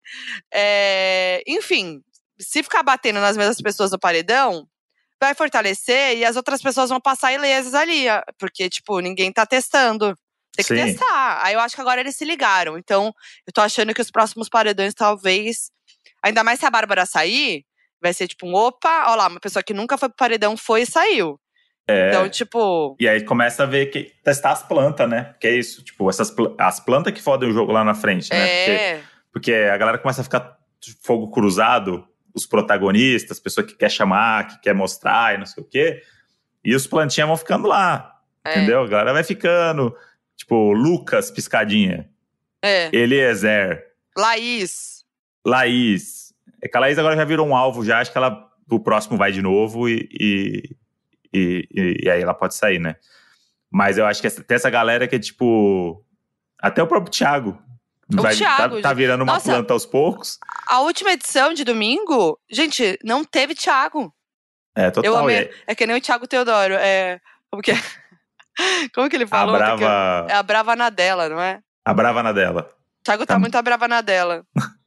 é, 0.53 1.41
Enfim, 1.47 2.01
se 2.39 2.63
ficar 2.63 2.83
batendo 2.83 3.19
nas 3.19 3.35
mesmas 3.37 3.61
pessoas 3.61 3.91
no 3.91 3.99
paredão, 3.99 4.67
vai 5.21 5.33
fortalecer 5.33 6.17
e 6.17 6.23
as 6.25 6.35
outras 6.35 6.61
pessoas 6.61 6.89
vão 6.89 7.01
passar 7.01 7.33
ilesas 7.33 7.73
ali. 7.73 8.05
Porque, 8.39 8.69
tipo, 8.69 8.99
ninguém 8.99 9.31
tá 9.31 9.45
testando. 9.45 10.15
Tem 10.57 10.65
que 10.65 10.75
Sim. 10.75 10.97
testar. 10.97 11.39
Aí 11.43 11.53
eu 11.53 11.59
acho 11.59 11.75
que 11.75 11.81
agora 11.81 12.01
eles 12.01 12.15
se 12.15 12.25
ligaram. 12.25 12.77
Então, 12.77 13.13
eu 13.45 13.53
tô 13.53 13.61
achando 13.61 13.93
que 13.93 14.01
os 14.01 14.11
próximos 14.11 14.49
paredões, 14.49 14.93
talvez. 14.93 15.71
Ainda 16.23 16.43
mais 16.43 16.59
se 16.59 16.65
a 16.65 16.69
Bárbara 16.71 17.05
sair, 17.05 17.63
vai 18.01 18.13
ser 18.13 18.27
tipo 18.27 18.45
um 18.47 18.53
opa, 18.55 19.05
ó 19.11 19.15
lá, 19.15 19.27
uma 19.27 19.39
pessoa 19.39 19.61
que 19.63 19.73
nunca 19.73 19.97
foi 19.97 20.09
pro 20.09 20.17
paredão 20.17 20.57
foi 20.57 20.81
e 20.81 20.85
saiu. 20.85 21.39
É. 21.87 22.09
Então, 22.09 22.27
tipo. 22.27 22.97
E 22.99 23.07
aí 23.07 23.23
começa 23.23 23.63
a 23.63 23.65
ver 23.65 23.85
que 23.87 24.11
testar 24.23 24.51
as 24.51 24.61
plantas, 24.63 25.07
né? 25.09 25.35
Que 25.39 25.47
é 25.47 25.55
isso, 25.55 25.81
tipo, 25.83 26.09
essas 26.09 26.29
pla- 26.29 26.53
as 26.59 26.79
plantas 26.79 27.13
que 27.13 27.21
fodem 27.21 27.49
o 27.49 27.53
jogo 27.53 27.71
lá 27.71 27.83
na 27.83 27.93
frente, 27.93 28.29
né? 28.29 28.39
Porque, 28.45 28.71
É. 28.71 29.03
porque 29.31 29.53
a 29.53 29.77
galera 29.77 29.97
começa 29.97 30.19
a 30.21 30.23
ficar 30.23 30.57
fogo 31.03 31.29
cruzado, 31.31 32.05
os 32.33 32.45
protagonistas, 32.45 33.39
pessoa 33.39 33.65
que 33.65 33.73
quer 33.75 33.89
chamar, 33.89 34.47
que 34.47 34.59
quer 34.61 34.73
mostrar 34.73 35.35
e 35.35 35.37
não 35.37 35.45
sei 35.45 35.63
o 35.63 35.65
quê. 35.67 36.01
E 36.63 36.75
os 36.75 36.85
plantinhas 36.85 37.27
vão 37.27 37.37
ficando 37.37 37.67
lá, 37.67 38.19
é, 38.43 38.51
entendeu? 38.51 38.81
A 38.81 38.87
galera 38.87 39.13
vai 39.13 39.23
ficando. 39.23 39.95
Tipo, 40.37 40.71
Lucas 40.71 41.29
Piscadinha, 41.31 42.09
É. 42.61 42.89
Eliezer, 42.95 43.83
Laís. 44.15 45.03
Laís. 45.45 46.33
É 46.61 46.67
que 46.67 46.77
a 46.77 46.79
Laís 46.79 46.97
agora 46.97 47.15
já 47.15 47.25
virou 47.25 47.45
um 47.47 47.55
alvo, 47.55 47.83
já 47.83 47.99
acho 47.99 48.11
que 48.11 48.17
ela 48.17 48.45
o 48.69 48.79
próximo 48.79 49.17
vai 49.17 49.31
de 49.31 49.41
novo 49.41 49.87
e, 49.87 50.07
e, 50.11 50.75
e, 51.33 52.01
e- 52.03 52.09
aí 52.09 52.21
ela 52.21 52.33
pode 52.33 52.53
sair, 52.55 52.79
né? 52.79 52.95
Mas 53.71 53.97
eu 53.97 54.05
acho 54.05 54.19
que 54.21 54.27
essa- 54.27 54.43
tem 54.43 54.55
essa 54.55 54.69
galera 54.69 55.07
que 55.07 55.15
é 55.15 55.19
tipo. 55.19 56.03
Até 56.59 56.81
o 56.81 56.87
próprio 56.87 57.11
Thiago. 57.11 57.61
O 58.17 58.21
vai, 58.21 58.35
Thiago, 58.35 58.77
tá, 58.77 58.89
tá 58.89 58.93
virando 58.93 59.23
uma 59.23 59.33
nossa. 59.33 59.51
planta 59.51 59.73
aos 59.73 59.85
poucos. 59.85 60.39
A 60.69 60.79
última 60.81 61.11
edição 61.11 61.53
de 61.53 61.63
domingo, 61.63 62.39
gente, 62.49 62.97
não 63.03 63.23
teve 63.23 63.53
Thiago. 63.53 64.13
É, 64.75 64.89
total. 64.89 65.11
Eu 65.13 65.17
amei. 65.17 65.37
Aí, 65.39 65.49
É 65.67 65.75
que 65.75 65.85
nem 65.85 65.97
o 65.97 66.01
Thiago 66.01 66.25
Teodoro. 66.27 66.73
É. 66.75 67.19
Como 67.51 67.61
que 67.61 67.71
é? 67.71 67.75
Como 68.93 69.09
que 69.09 69.15
ele 69.15 69.25
a 69.25 69.27
falou? 69.27 69.55
Eu- 69.55 69.59
brava. 69.59 70.27
É 70.29 70.33
a 70.33 70.43
brava 70.43 70.75
na 70.75 70.89
dela, 70.89 71.29
não 71.29 71.39
é? 71.41 71.59
A 71.85 71.93
brava 71.93 72.21
na 72.23 72.31
dela. 72.31 72.69
O 72.99 73.03
Thiago 73.03 73.25
tá, 73.25 73.35
Tá. 73.35 73.39
muito 73.39 73.55
a 73.55 73.61
brava 73.61 73.87
na 73.87 74.01
dela. 74.01 74.43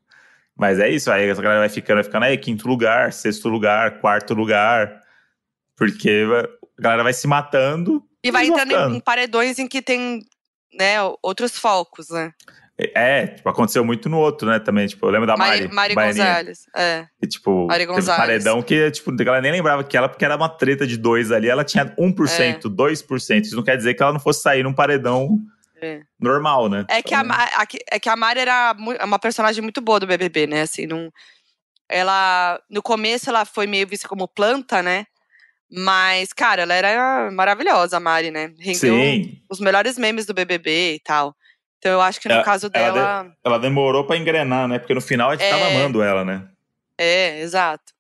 Mas 0.57 0.79
é 0.79 0.91
isso, 0.91 1.11
aí 1.11 1.27
essa 1.29 1.41
galera 1.41 1.61
vai 1.61 1.69
ficando, 1.71 1.97
vai 1.97 2.05
ficando 2.05 2.25
aí, 2.25 2.37
quinto 2.37 2.69
lugar, 2.69 3.13
sexto 3.15 3.49
lugar, 3.49 3.99
quarto 4.01 4.35
lugar. 4.35 5.01
Porque 5.75 6.27
a 6.79 6.83
galera 6.83 7.03
vai 7.03 7.15
se 7.15 7.27
matando. 7.27 8.05
E 8.23 8.31
vai 8.31 8.47
entrando 8.47 8.73
em, 8.73 8.97
em 8.97 9.01
paredões 9.01 9.59
em 9.59 9.67
que 9.67 9.81
tem, 9.81 10.21
né, 10.79 10.97
outros 11.23 11.59
focos, 11.59 12.11
né? 12.11 12.33
É, 12.95 13.27
tipo, 13.27 13.49
aconteceu 13.49 13.85
muito 13.85 14.09
no 14.09 14.19
outro, 14.19 14.49
né, 14.49 14.59
também. 14.59 14.87
Tipo, 14.87 15.07
eu 15.07 15.11
lembro 15.11 15.27
da 15.27 15.37
Mari. 15.37 15.69
Mari, 15.69 15.95
Mari. 15.95 16.09
Gonzalez. 16.09 16.67
É. 16.75 17.07
E, 17.23 17.27
tipo, 17.27 17.67
Mari 17.67 17.81
teve 17.81 17.93
um 17.93 17.95
Gonzalez. 17.97 18.19
paredão 18.45 18.63
que, 18.63 18.91
tipo, 18.91 19.11
a 19.11 19.17
galera 19.25 19.43
nem 19.43 19.53
lembrava 19.53 19.85
que 19.85 19.97
ela, 19.97 20.09
porque 20.09 20.25
era 20.25 20.37
uma 20.37 20.49
treta 20.49 20.87
de 20.87 20.97
dois 20.97 21.31
ali, 21.33 21.49
ela 21.49 21.65
tinha 21.65 21.85
1%, 21.99 22.69
2%. 22.69 23.45
Isso 23.45 23.57
não 23.57 23.63
quer 23.63 23.77
dizer 23.77 23.95
que 23.95 24.03
ela 24.03 24.13
não 24.13 24.21
fosse 24.21 24.43
sair 24.43 24.63
num 24.63 24.73
paredão 24.73 25.39
É. 25.83 26.01
normal, 26.21 26.69
né? 26.69 26.85
É 26.89 27.03
que, 27.03 27.15
a, 27.15 27.21
a- 27.21 27.67
é 27.91 27.99
que 27.99 28.09
a 28.09 28.17
Mari 28.17 28.41
era 28.41 28.75
mu- 28.75 28.97
uma 29.05 29.19
personagem 29.19 29.63
muito 29.63 29.81
boa 29.81 29.99
do 30.01 30.07
BBB, 30.07 30.47
né? 30.47 30.63
Assim, 30.63 30.87
não, 30.87 31.11
ela, 31.89 32.61
no 32.71 32.83
começo, 32.83 33.29
ela 33.29 33.45
foi 33.45 33.67
meio 33.67 33.87
vista 33.87 34.09
como 34.09 34.29
planta, 34.29 34.83
né? 34.83 35.07
Mas, 35.73 36.33
cara, 36.33 36.63
ela 36.63 36.75
era 36.75 37.31
maravilhosa, 37.31 37.97
a 37.97 38.01
Mari, 38.01 38.31
né? 38.31 38.53
Rendeu 38.59 38.95
Sim, 38.95 39.41
os 39.49 39.61
melhores 39.61 39.97
memes 39.97 40.27
do 40.27 40.35
BBB 40.35 40.95
e 40.95 41.01
tal. 41.01 41.35
Então, 41.81 41.93
eu 41.93 42.01
acho 42.03 42.21
que 42.21 42.29
no 42.29 42.35
Ela- 42.35 42.45
caso 42.45 42.71
ela 42.75 42.93
dela. 42.93 43.33
ela 43.43 43.59
demorou 43.59 44.05
pra 44.05 44.17
engrenar, 44.19 44.69
né? 44.69 44.79
Porque 44.79 44.93
no 44.93 45.01
final 45.01 45.31
a 45.31 45.35
gente 45.37 45.49
tava 45.49 45.63
É. 45.65 45.77
amando 45.77 46.03
ela, 46.03 46.25
né? 46.27 46.47
É, 46.99 47.41
exato. 47.41 47.95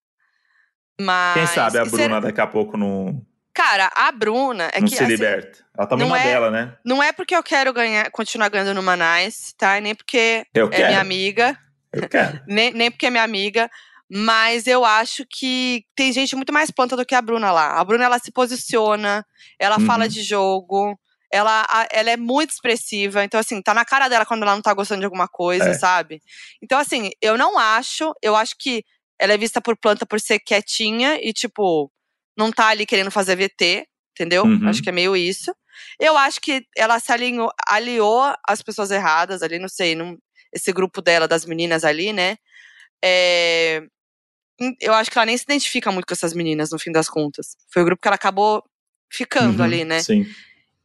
Mas. 1.01 1.35
Quem 1.35 1.47
sabe 1.47 1.79
a 1.79 1.83
e 1.83 1.89
Bruna 1.89 2.03
será- 2.03 2.21
daqui 2.21 2.41
a 2.41 2.47
pouco 2.47 2.77
não, 2.77 3.23
Cara, 3.55 3.91
a 3.97 4.13
Bruna. 4.13 4.71
É 4.73 4.81
não 4.81 4.87
que, 4.89 4.95
se 4.97 5.03
assim, 5.03 5.11
liberta. 5.13 5.59
Ela 5.77 5.87
tá 5.87 5.97
não 5.97 6.09
na 6.11 6.19
é- 6.21 6.25
dela, 6.25 6.51
né? 6.51 6.75
Não 6.85 7.03
é 7.03 7.11
porque 7.13 7.35
eu 7.35 7.43
quero 7.43 7.73
ganhar, 7.73 8.11
continuar 8.11 8.49
ganhando 8.49 8.75
no 8.75 8.83
Manais, 8.83 9.53
tá? 9.57 9.77
E 9.79 9.81
Nem 9.81 9.95
porque 9.95 10.47
Eu 10.55 10.67
é 10.67 10.71
quero, 10.71 10.87
minha 10.89 11.01
amiga. 11.01 11.59
eu 11.93 12.09
quero. 12.09 12.41
nem, 12.47 12.71
nem 12.73 12.91
porque 12.91 13.07
é 13.07 13.11
minha 13.11 13.23
amiga, 13.25 13.69
mas 14.11 14.67
eu 14.67 14.85
acho 14.85 15.25
que 15.27 15.85
tem 15.97 16.13
gente 16.13 16.37
muito 16.37 16.53
mais 16.53 16.71
planta 16.71 16.97
do 16.97 17.05
que 17.07 17.15
a 17.15 17.23
Bruna 17.23 17.51
lá. 17.51 17.79
A 17.81 17.85
Bruna, 17.85 18.05
ela 18.05 18.19
se 18.19 18.31
posiciona, 18.31 19.25
ela 19.59 19.79
Uhum. 19.79 19.87
fala 19.87 20.07
de 20.09 20.23
jogo, 20.23 20.99
ela, 21.33 21.67
ela 21.93 22.11
é 22.11 22.17
muito 22.17 22.51
expressiva. 22.51 23.25
Então, 23.25 23.39
assim, 23.39 23.63
tá 23.63 23.73
na 23.73 23.85
cara 23.85 24.09
dela 24.09 24.27
quando 24.27 24.43
ela 24.43 24.55
não 24.55 24.63
tá 24.63 24.75
gostando 24.75 25.01
de 25.01 25.05
alguma 25.07 25.29
coisa, 25.29 25.71
É. 25.71 25.75
sabe? 25.75 26.21
Então, 26.63 26.79
assim, 26.79 27.11
eu 27.23 27.39
não 27.39 27.59
acho. 27.59 28.13
Eu 28.23 28.35
acho 28.37 28.55
que 28.59 28.85
ela 29.19 29.33
é 29.35 29.39
vista 29.39 29.61
por 29.61 29.77
planta 29.77 30.05
por 30.07 30.21
ser 30.21 30.39
quietinha 30.41 31.19
e, 31.23 31.33
tipo, 31.33 31.91
não 32.37 32.51
tá 32.51 32.69
ali 32.69 32.87
querendo 32.87 33.11
fazer 33.11 33.37
VT, 33.37 33.87
entendeu? 34.13 34.45
Uhum. 34.45 34.69
Acho 34.69 34.83
que 34.83 34.89
é 34.89 34.93
meio 34.93 35.17
isso. 35.17 35.55
Eu 35.99 36.17
acho 36.17 36.41
que 36.41 36.65
ela 36.77 36.99
se 36.99 37.13
alinhou, 37.13 37.51
aliou 37.69 38.35
as 38.49 38.61
pessoas 38.63 38.91
erradas 38.91 39.43
ali, 39.43 39.59
não 39.59 39.69
sei, 39.69 39.95
num- 39.95 40.19
esse 40.53 40.73
grupo 40.73 41.01
dela, 41.01 41.29
das 41.29 41.45
meninas 41.47 41.85
ali, 41.85 42.13
né? 42.13 42.37
É, 43.03 43.83
eu 44.81 44.93
acho 44.95 45.11
que 45.11 45.17
ela 45.19 45.27
nem 45.27 45.37
se 45.37 45.45
identifica 45.45 45.91
muito 45.91 46.07
com 46.07 46.13
essas 46.13 46.35
meninas, 46.35 46.71
no 46.71 46.79
fim 46.79 46.93
das 46.93 47.09
contas. 47.09 47.57
Foi 47.73 47.83
o 47.83 47.85
grupo 47.85 48.03
que 48.03 48.09
ela 48.09 48.17
acabou 48.17 48.63
ficando 49.11 49.59
Uhum, 49.59 49.65
ali, 49.65 49.85
né? 49.85 50.03
Sim. 50.03 50.27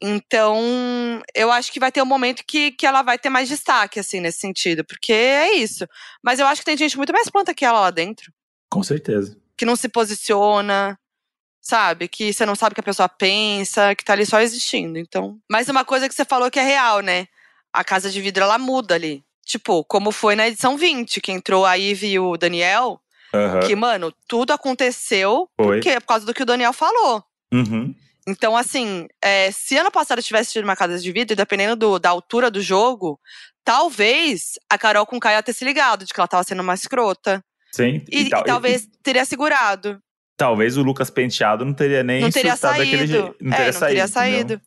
Então, 0.02 1.22
eu 1.34 1.52
acho 1.52 1.72
que 1.72 1.80
vai 1.80 1.92
ter 1.92 2.02
um 2.02 2.06
momento 2.06 2.44
que, 2.46 2.72
que 2.72 2.86
ela 2.86 3.02
vai 3.02 3.18
ter 3.18 3.30
mais 3.30 3.48
destaque, 3.48 4.00
assim, 4.00 4.20
nesse 4.20 4.40
sentido. 4.40 4.84
Porque 4.84 5.14
é 5.14 5.54
isso. 5.54 5.88
Mas 6.24 6.40
eu 6.40 6.48
acho 6.48 6.62
que 6.62 6.66
tem 6.66 6.78
gente 6.78 6.98
muito 6.98 7.14
mais 7.14 7.30
planta 7.30 7.54
que 7.54 7.66
ela 7.66 7.80
lá 7.80 7.92
dentro. 7.92 8.32
Com 8.70 8.84
certeza. 8.84 9.38
Que 9.58 9.66
não 9.66 9.76
se 9.76 9.88
posiciona, 9.88 11.00
sabe? 11.62 12.08
Que 12.08 12.34
você 12.34 12.46
não 12.46 12.56
sabe 12.56 12.74
o 12.74 12.76
que 12.76 12.82
a 12.82 12.84
pessoa 12.84 13.08
pensa, 13.08 13.96
que 13.96 14.04
tá 14.04 14.14
ali 14.14 14.26
só 14.26 14.40
existindo. 14.42 15.00
Então. 15.00 15.40
Mas 15.50 15.70
uma 15.70 15.86
coisa 15.86 16.10
que 16.10 16.16
você 16.16 16.26
falou 16.26 16.52
que 16.52 16.60
é 16.60 16.64
real, 16.64 17.00
né? 17.00 17.28
A 17.74 17.84
casa 17.84 18.10
de 18.10 18.22
vidro, 18.22 18.44
ela 18.44 18.58
muda 18.58 18.96
ali. 18.96 19.24
Tipo, 19.46 19.84
como 19.84 20.12
foi 20.12 20.36
na 20.36 20.48
edição 20.48 20.78
20, 20.78 21.22
que 21.22 21.32
entrou 21.32 21.66
a 21.66 21.76
Ivy 21.76 22.08
e 22.08 22.20
o 22.20 22.36
Daniel. 22.36 23.00
Que, 23.68 23.76
mano, 23.76 24.14
tudo 24.30 24.54
aconteceu 24.54 25.50
porque, 25.58 26.00
por 26.00 26.08
causa 26.08 26.26
do 26.26 26.34
que 26.34 26.44
o 26.44 26.46
Daniel 26.46 26.72
falou. 26.72 27.22
Uhum. 27.54 27.94
Então, 28.28 28.58
assim, 28.58 29.08
é, 29.22 29.52
se 29.52 29.78
ano 29.78 29.92
passado 29.92 30.22
tivesse 30.22 30.52
tido 30.54 30.64
uma 30.64 30.76
casa 30.76 30.98
de 31.00 31.12
vidro, 31.12 31.36
dependendo 31.36 31.76
do- 31.76 32.00
da 32.00 32.10
altura 32.10 32.50
do 32.50 32.60
jogo, 32.62 33.20
talvez 33.64 34.54
a 34.70 34.78
Carol 34.78 35.06
com 35.06 35.18
o 35.18 35.20
Caio 35.20 35.36
ia 35.38 35.44
ter 35.44 35.54
se 35.54 35.66
ligado 35.66 36.06
de 36.06 36.14
que 36.14 36.20
ela 36.20 36.28
tava 36.28 36.44
sendo 36.44 36.62
uma 36.62 36.74
escrota. 36.74 37.44
Sim. 37.72 38.04
E, 38.10 38.22
e 38.22 38.30
tal- 38.30 38.44
talvez 38.44 38.88
teria 39.04 39.26
segurado. 39.26 40.00
talvez 40.38 40.76
o 40.76 40.82
Lucas 40.84 41.10
Penteado 41.10 41.64
não 41.64 41.74
teria 41.74 42.04
nem 42.04 42.22
não 42.22 42.30
teria 42.30 42.56
saído. 42.58 43.08
jeito. 43.08 43.36
Não 43.40 43.54
é, 43.54 43.56
teria 43.58 43.72
não 43.72 43.80
saído. 43.80 43.88
teria 43.96 44.08
saído. 44.08 44.62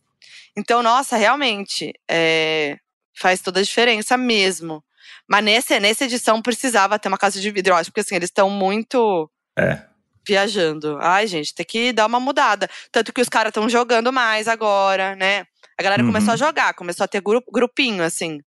Então, 0.57 0.83
nossa, 0.83 1.17
realmente, 1.17 1.93
é, 2.11 2.77
faz 3.15 3.41
toda 3.43 3.61
a 3.61 3.63
diferença 3.63 4.17
mesmo. 4.17 4.83
Mas 5.29 5.45
nesse, 5.45 5.79
nessa 5.79 6.05
edição 6.05 6.41
precisava 6.41 6.99
ter 6.99 7.09
uma 7.09 7.19
casa 7.19 7.39
de 7.41 7.51
vidro, 7.51 7.73
eu 7.73 7.77
acho, 7.77 7.91
porque 7.91 8.01
assim, 8.01 8.15
eles 8.17 8.29
estão 8.31 8.49
muito 8.49 9.31
É. 9.59 9.83
viajando. 10.29 10.99
Ai, 11.01 11.27
gente, 11.27 11.55
tem 11.55 11.65
que 11.67 11.93
dar 11.93 12.07
uma 12.07 12.21
mudada. 12.21 12.69
Tanto 12.93 13.13
que 13.13 13.21
os 13.23 13.29
caras 13.29 13.51
estão 13.51 13.69
jogando 13.69 14.13
mais 14.13 14.47
agora, 14.47 15.17
né? 15.17 15.45
A 15.79 15.83
galera 15.83 16.03
Uhum. 16.03 16.09
começou 16.09 16.35
a 16.35 16.37
jogar, 16.37 16.75
começou 16.75 17.05
a 17.05 17.09
ter 17.09 17.21
gru- 17.23 17.43
grupinho, 17.53 18.05
assim, 18.05 18.41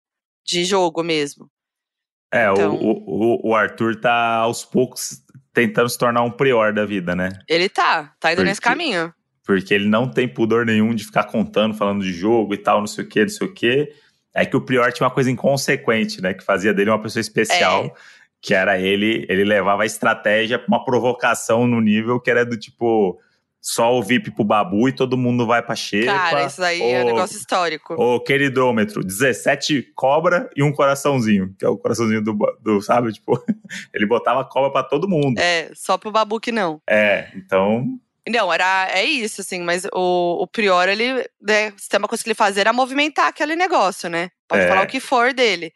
de 0.46 0.64
jogo 0.64 1.04
mesmo. 1.04 1.50
É, 2.34 2.50
o- 2.50 2.54
Então- 2.54 2.76
o, 2.76 2.92
o, 3.48 3.50
o 3.50 3.56
Arthur 3.56 4.00
tá 4.00 4.36
aos 4.36 4.64
poucos 4.64 5.22
tentando 5.54 5.90
se 5.90 5.98
tornar 5.98 6.22
um 6.22 6.32
prior 6.32 6.72
da 6.74 6.86
vida, 6.86 7.16
né? 7.16 7.30
Ele 7.48 7.68
tá, 7.68 8.14
tá 8.20 8.32
indo 8.32 8.38
Por 8.38 8.46
nesse 8.46 8.62
quê? 8.62 8.70
caminho. 8.70 9.14
Porque 9.46 9.74
ele 9.74 9.90
não 9.90 10.10
tem 10.10 10.28
pudor 10.28 10.66
nenhum 10.66 10.94
de 10.94 11.04
ficar 11.04 11.24
contando, 11.26 11.74
falando 11.76 12.04
de 12.04 12.14
jogo 12.14 12.54
e 12.54 12.58
tal, 12.58 12.80
não 12.80 12.88
sei 12.88 13.04
o 13.04 13.08
que, 13.08 13.22
não 13.22 13.30
sei 13.30 13.48
o 13.48 13.54
que. 13.54 13.92
É 14.34 14.46
que 14.46 14.56
o 14.56 14.62
Prior 14.62 14.94
tinha 14.94 15.06
uma 15.06 15.14
coisa 15.14 15.30
inconsequente, 15.30 16.22
né? 16.22 16.34
Que 16.34 16.44
fazia 16.44 16.74
dele 16.74 16.90
uma 16.90 17.02
pessoa 17.02 17.20
especial. 17.20 17.86
É. 17.86 17.94
Que 18.42 18.54
era 18.54 18.80
ele, 18.80 19.26
ele 19.30 19.44
levava 19.44 19.84
a 19.84 19.86
estratégia 19.86 20.58
pra 20.58 20.68
uma 20.68 20.84
provocação 20.84 21.68
no 21.68 21.80
nível 21.80 22.20
que 22.20 22.32
era 22.32 22.44
do 22.46 22.58
tipo 22.58 23.20
só 23.62 23.96
o 23.96 24.02
VIP 24.02 24.32
pro 24.32 24.44
Babu 24.44 24.90
e 24.90 24.92
todo 24.92 25.16
mundo 25.16 25.46
vai 25.46 25.62
pra 25.62 25.76
xepa. 25.76 26.12
Cara, 26.12 26.46
isso 26.48 26.64
aí 26.64 26.82
é 26.82 27.04
um 27.04 27.06
negócio 27.06 27.38
histórico. 27.38 27.94
O 27.94 28.20
queridômetro, 28.20 29.04
17 29.04 29.92
cobra 29.94 30.50
e 30.56 30.64
um 30.64 30.74
coraçãozinho, 30.74 31.54
que 31.58 31.64
é 31.64 31.70
o 31.70 31.78
coraçãozinho 31.78 32.24
do, 32.24 32.36
do 32.60 32.82
sabe? 32.82 33.14
Tipo, 33.14 33.40
ele 33.94 34.08
botava 34.08 34.44
cobra 34.44 34.72
pra 34.72 34.82
todo 34.82 35.08
mundo. 35.08 35.38
É, 35.38 35.70
só 35.76 35.96
pro 35.96 36.12
Babu 36.12 36.40
que 36.40 36.52
não. 36.52 36.82
É, 36.90 37.28
então, 37.36 37.86
Não, 38.28 38.52
era, 38.52 38.90
é 38.92 39.06
isso, 39.06 39.42
assim, 39.42 39.62
mas 39.62 39.86
o, 39.94 40.42
o 40.42 40.48
Prior, 40.48 40.90
ele, 40.90 41.24
né, 41.40 41.72
uma 42.00 42.08
coisa 42.08 42.24
que 42.24 42.30
ele 42.30 42.36
fazia 42.36 42.62
era 42.62 42.74
movimentar 42.74 43.28
aquele 43.28 43.56
negócio, 43.56 44.10
né? 44.10 44.32
Pode 44.48 44.64
É. 44.64 44.68
falar 44.68 44.84
o 44.84 44.88
que 44.88 45.00
for 45.00 45.34
dele. 45.34 45.72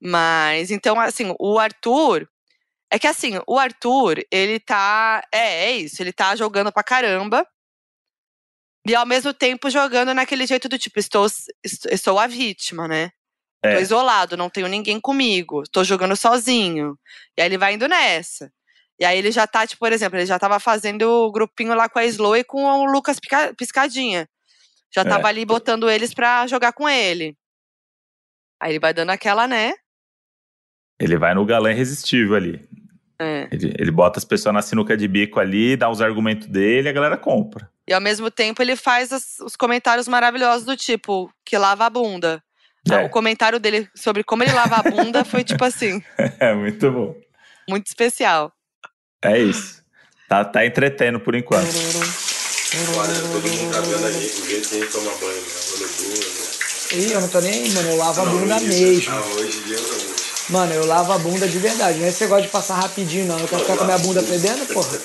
Mas, 0.00 0.70
então, 0.70 0.98
assim, 1.00 1.34
o 1.38 1.58
Arthur. 1.58 2.28
É 2.90 2.98
que 2.98 3.06
assim, 3.06 3.38
o 3.46 3.58
Arthur, 3.58 4.24
ele 4.30 4.58
tá. 4.60 5.22
É, 5.32 5.66
é 5.66 5.72
isso, 5.72 6.02
ele 6.02 6.12
tá 6.12 6.34
jogando 6.36 6.72
pra 6.72 6.82
caramba. 6.82 7.46
E 8.86 8.94
ao 8.94 9.04
mesmo 9.04 9.34
tempo 9.34 9.68
jogando 9.68 10.14
naquele 10.14 10.46
jeito 10.46 10.68
do 10.68 10.78
tipo, 10.78 10.98
estou, 10.98 11.26
est- 11.26 11.50
estou 11.90 12.18
a 12.18 12.26
vítima, 12.26 12.88
né? 12.88 13.10
É. 13.62 13.74
Tô 13.74 13.80
isolado, 13.80 14.36
não 14.36 14.48
tenho 14.48 14.68
ninguém 14.68 14.98
comigo, 15.00 15.64
tô 15.70 15.84
jogando 15.84 16.16
sozinho. 16.16 16.98
E 17.36 17.42
aí 17.42 17.48
ele 17.48 17.58
vai 17.58 17.74
indo 17.74 17.86
nessa. 17.88 18.50
E 18.98 19.04
aí 19.04 19.18
ele 19.18 19.30
já 19.30 19.46
tá, 19.46 19.66
tipo, 19.66 19.80
por 19.80 19.92
exemplo, 19.92 20.16
ele 20.18 20.24
já 20.26 20.38
tava 20.38 20.58
fazendo 20.58 21.02
o 21.02 21.30
grupinho 21.30 21.74
lá 21.74 21.88
com 21.88 21.98
a 21.98 22.04
Slow 22.06 22.36
e 22.36 22.44
com 22.44 22.64
o 22.64 22.84
Lucas 22.86 23.20
Pica- 23.20 23.52
Piscadinha. 23.54 24.28
Já 24.94 25.02
É. 25.02 25.04
tava 25.04 25.28
ali 25.28 25.44
botando 25.44 25.90
eles 25.90 26.14
pra 26.14 26.46
jogar 26.46 26.72
com 26.72 26.88
ele. 26.88 27.36
Aí 28.60 28.72
ele 28.72 28.78
vai 28.80 28.94
dando 28.94 29.10
aquela, 29.10 29.46
né? 29.46 29.74
Ele 30.98 31.16
vai 31.16 31.34
no 31.34 31.44
galã 31.44 31.70
irresistível 31.70 32.34
ali. 32.34 32.60
É. 33.20 33.48
Ele, 33.50 33.74
ele 33.78 33.90
bota 33.90 34.18
as 34.18 34.24
pessoas 34.24 34.54
na 34.54 34.62
sinuca 34.62 34.96
de 34.96 35.08
bico 35.08 35.40
ali, 35.40 35.76
dá 35.76 35.90
os 35.90 36.00
argumentos 36.00 36.46
dele 36.46 36.88
e 36.88 36.90
a 36.90 36.92
galera 36.92 37.16
compra. 37.16 37.68
E 37.86 37.92
ao 37.92 38.00
mesmo 38.00 38.30
tempo 38.30 38.62
ele 38.62 38.76
faz 38.76 39.12
as- 39.12 39.40
os 39.40 39.56
comentários 39.56 40.06
maravilhosos 40.06 40.64
do 40.64 40.76
tipo, 40.76 41.28
que 41.44 41.58
lava 41.58 41.84
a 41.86 41.90
bunda. 41.90 42.42
Ah, 42.90 43.02
É. 43.02 43.04
O 43.06 43.10
comentário 43.10 43.58
dele 43.58 43.88
sobre 43.94 44.22
como 44.22 44.42
ele 44.44 44.52
lava 44.52 44.76
a 44.76 44.82
bunda 44.90 45.24
foi 45.24 45.42
tipo 45.42 45.64
assim, 45.64 46.00
É 46.38 46.54
muito 46.54 46.90
bom. 46.92 47.14
muito 47.68 47.86
especial. 47.88 48.52
É 49.22 49.36
isso. 49.38 49.82
Tá, 50.28 50.44
tá 50.44 50.64
entretendo 50.64 51.18
por 51.18 51.34
enquanto. 51.34 51.66
Olha, 52.96 53.14
todo 53.14 53.48
mundo 53.48 53.72
tá 53.72 53.80
vendo 53.80 54.06
a 54.06 54.10
gente, 54.12 54.40
o 54.42 54.46
jeito 54.48 54.68
que 54.68 54.74
a 54.76 54.78
gente 54.80 54.92
toma 54.92 55.10
banho, 55.16 55.32
né? 55.32 55.48
Né? 55.80 57.02
Ih, 57.02 57.12
eu 57.12 57.20
não 57.20 57.28
tô 57.28 57.40
nem 57.40 57.52
aí, 57.52 57.70
mano. 57.72 57.88
Eu 57.90 57.96
lavo 57.96 58.20
a 58.20 58.24
Não, 58.24 58.38
bunda 58.38 58.56
hoje- 58.56 58.66
mesmo. 58.68 59.12
Ah, 59.14 59.20
hoje 59.20 59.62
eu 59.72 59.80
não. 59.80 60.17
Mano, 60.50 60.72
eu 60.72 60.86
lavo 60.86 61.12
a 61.12 61.18
bunda 61.18 61.46
de 61.46 61.58
verdade. 61.58 61.98
Não 61.98 62.06
é 62.06 62.08
esse 62.08 62.22
negócio 62.22 62.44
de 62.44 62.50
passar 62.50 62.76
rapidinho, 62.80 63.26
não. 63.26 63.38
Eu 63.38 63.46
quero 63.46 63.62
ficar 63.62 63.76
com 63.76 63.82
a 63.82 63.86
minha 63.86 63.98
bunda 63.98 64.22
fedendo, 64.22 64.66
porra. 64.72 64.98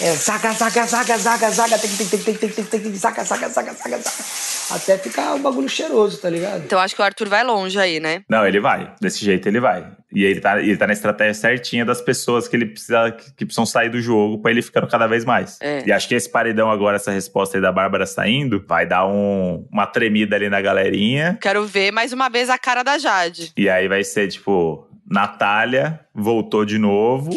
É, 0.00 0.12
saca, 0.16 0.52
saca, 0.54 0.86
saca, 0.88 1.18
saca, 1.18 1.50
saca, 1.52 1.78
tem 1.78 1.90
que, 1.90 2.04
tem 2.04 2.06
que, 2.08 2.24
tem 2.24 2.34
que, 2.34 2.38
tem 2.40 2.48
que, 2.48 2.54
tem 2.56 2.64
que, 2.64 2.70
tem 2.84 2.92
que, 2.92 2.98
saca, 2.98 3.24
saca, 3.24 3.48
saca, 3.48 3.74
saca, 3.74 3.98
saca. 4.00 4.74
Até 4.76 4.98
ficar 4.98 5.34
o 5.34 5.38
bagulho 5.38 5.68
cheiroso, 5.68 6.18
tá 6.18 6.28
ligado? 6.28 6.64
Então 6.64 6.80
acho 6.80 6.94
que 6.96 7.00
o 7.00 7.04
Arthur 7.04 7.28
vai 7.28 7.44
longe 7.44 7.78
aí, 7.78 8.00
né? 8.00 8.22
Não, 8.28 8.44
ele 8.46 8.58
vai. 8.60 8.92
Desse 9.00 9.24
jeito 9.24 9.46
ele 9.46 9.60
vai. 9.60 9.86
E 10.12 10.24
ele 10.24 10.40
tá, 10.40 10.60
ele 10.60 10.76
tá 10.76 10.86
na 10.86 10.92
estratégia 10.94 11.34
certinha 11.34 11.84
das 11.84 12.00
pessoas 12.00 12.48
que 12.48 12.56
ele 12.56 12.66
precisa 12.66 13.12
que, 13.12 13.34
que 13.34 13.44
precisam 13.44 13.66
sair 13.66 13.88
do 13.88 14.00
jogo 14.00 14.38
pra 14.38 14.50
ele 14.50 14.62
ficando 14.62 14.86
cada 14.88 15.06
vez 15.06 15.24
mais. 15.24 15.58
É. 15.60 15.84
E 15.86 15.92
acho 15.92 16.08
que 16.08 16.14
esse 16.14 16.28
paredão 16.28 16.70
agora, 16.70 16.96
essa 16.96 17.10
resposta 17.12 17.56
aí 17.56 17.60
da 17.62 17.70
Bárbara 17.70 18.06
saindo, 18.06 18.64
vai 18.66 18.86
dar 18.86 19.06
um- 19.06 19.66
uma 19.70 19.86
tremida 19.86 20.34
ali 20.34 20.48
na 20.48 20.60
galerinha. 20.60 21.38
Quero 21.40 21.64
ver 21.66 21.92
mais 21.92 22.12
uma 22.12 22.28
vez 22.28 22.50
a 22.50 22.58
cara 22.58 22.82
da 22.82 22.98
Jade. 22.98 23.52
E 23.56 23.68
aí 23.68 23.86
vai 23.86 24.02
ser 24.02 24.26
tipo, 24.28 24.88
Natália 25.08 26.00
voltou 26.14 26.64
de 26.64 26.78
novo 26.78 27.30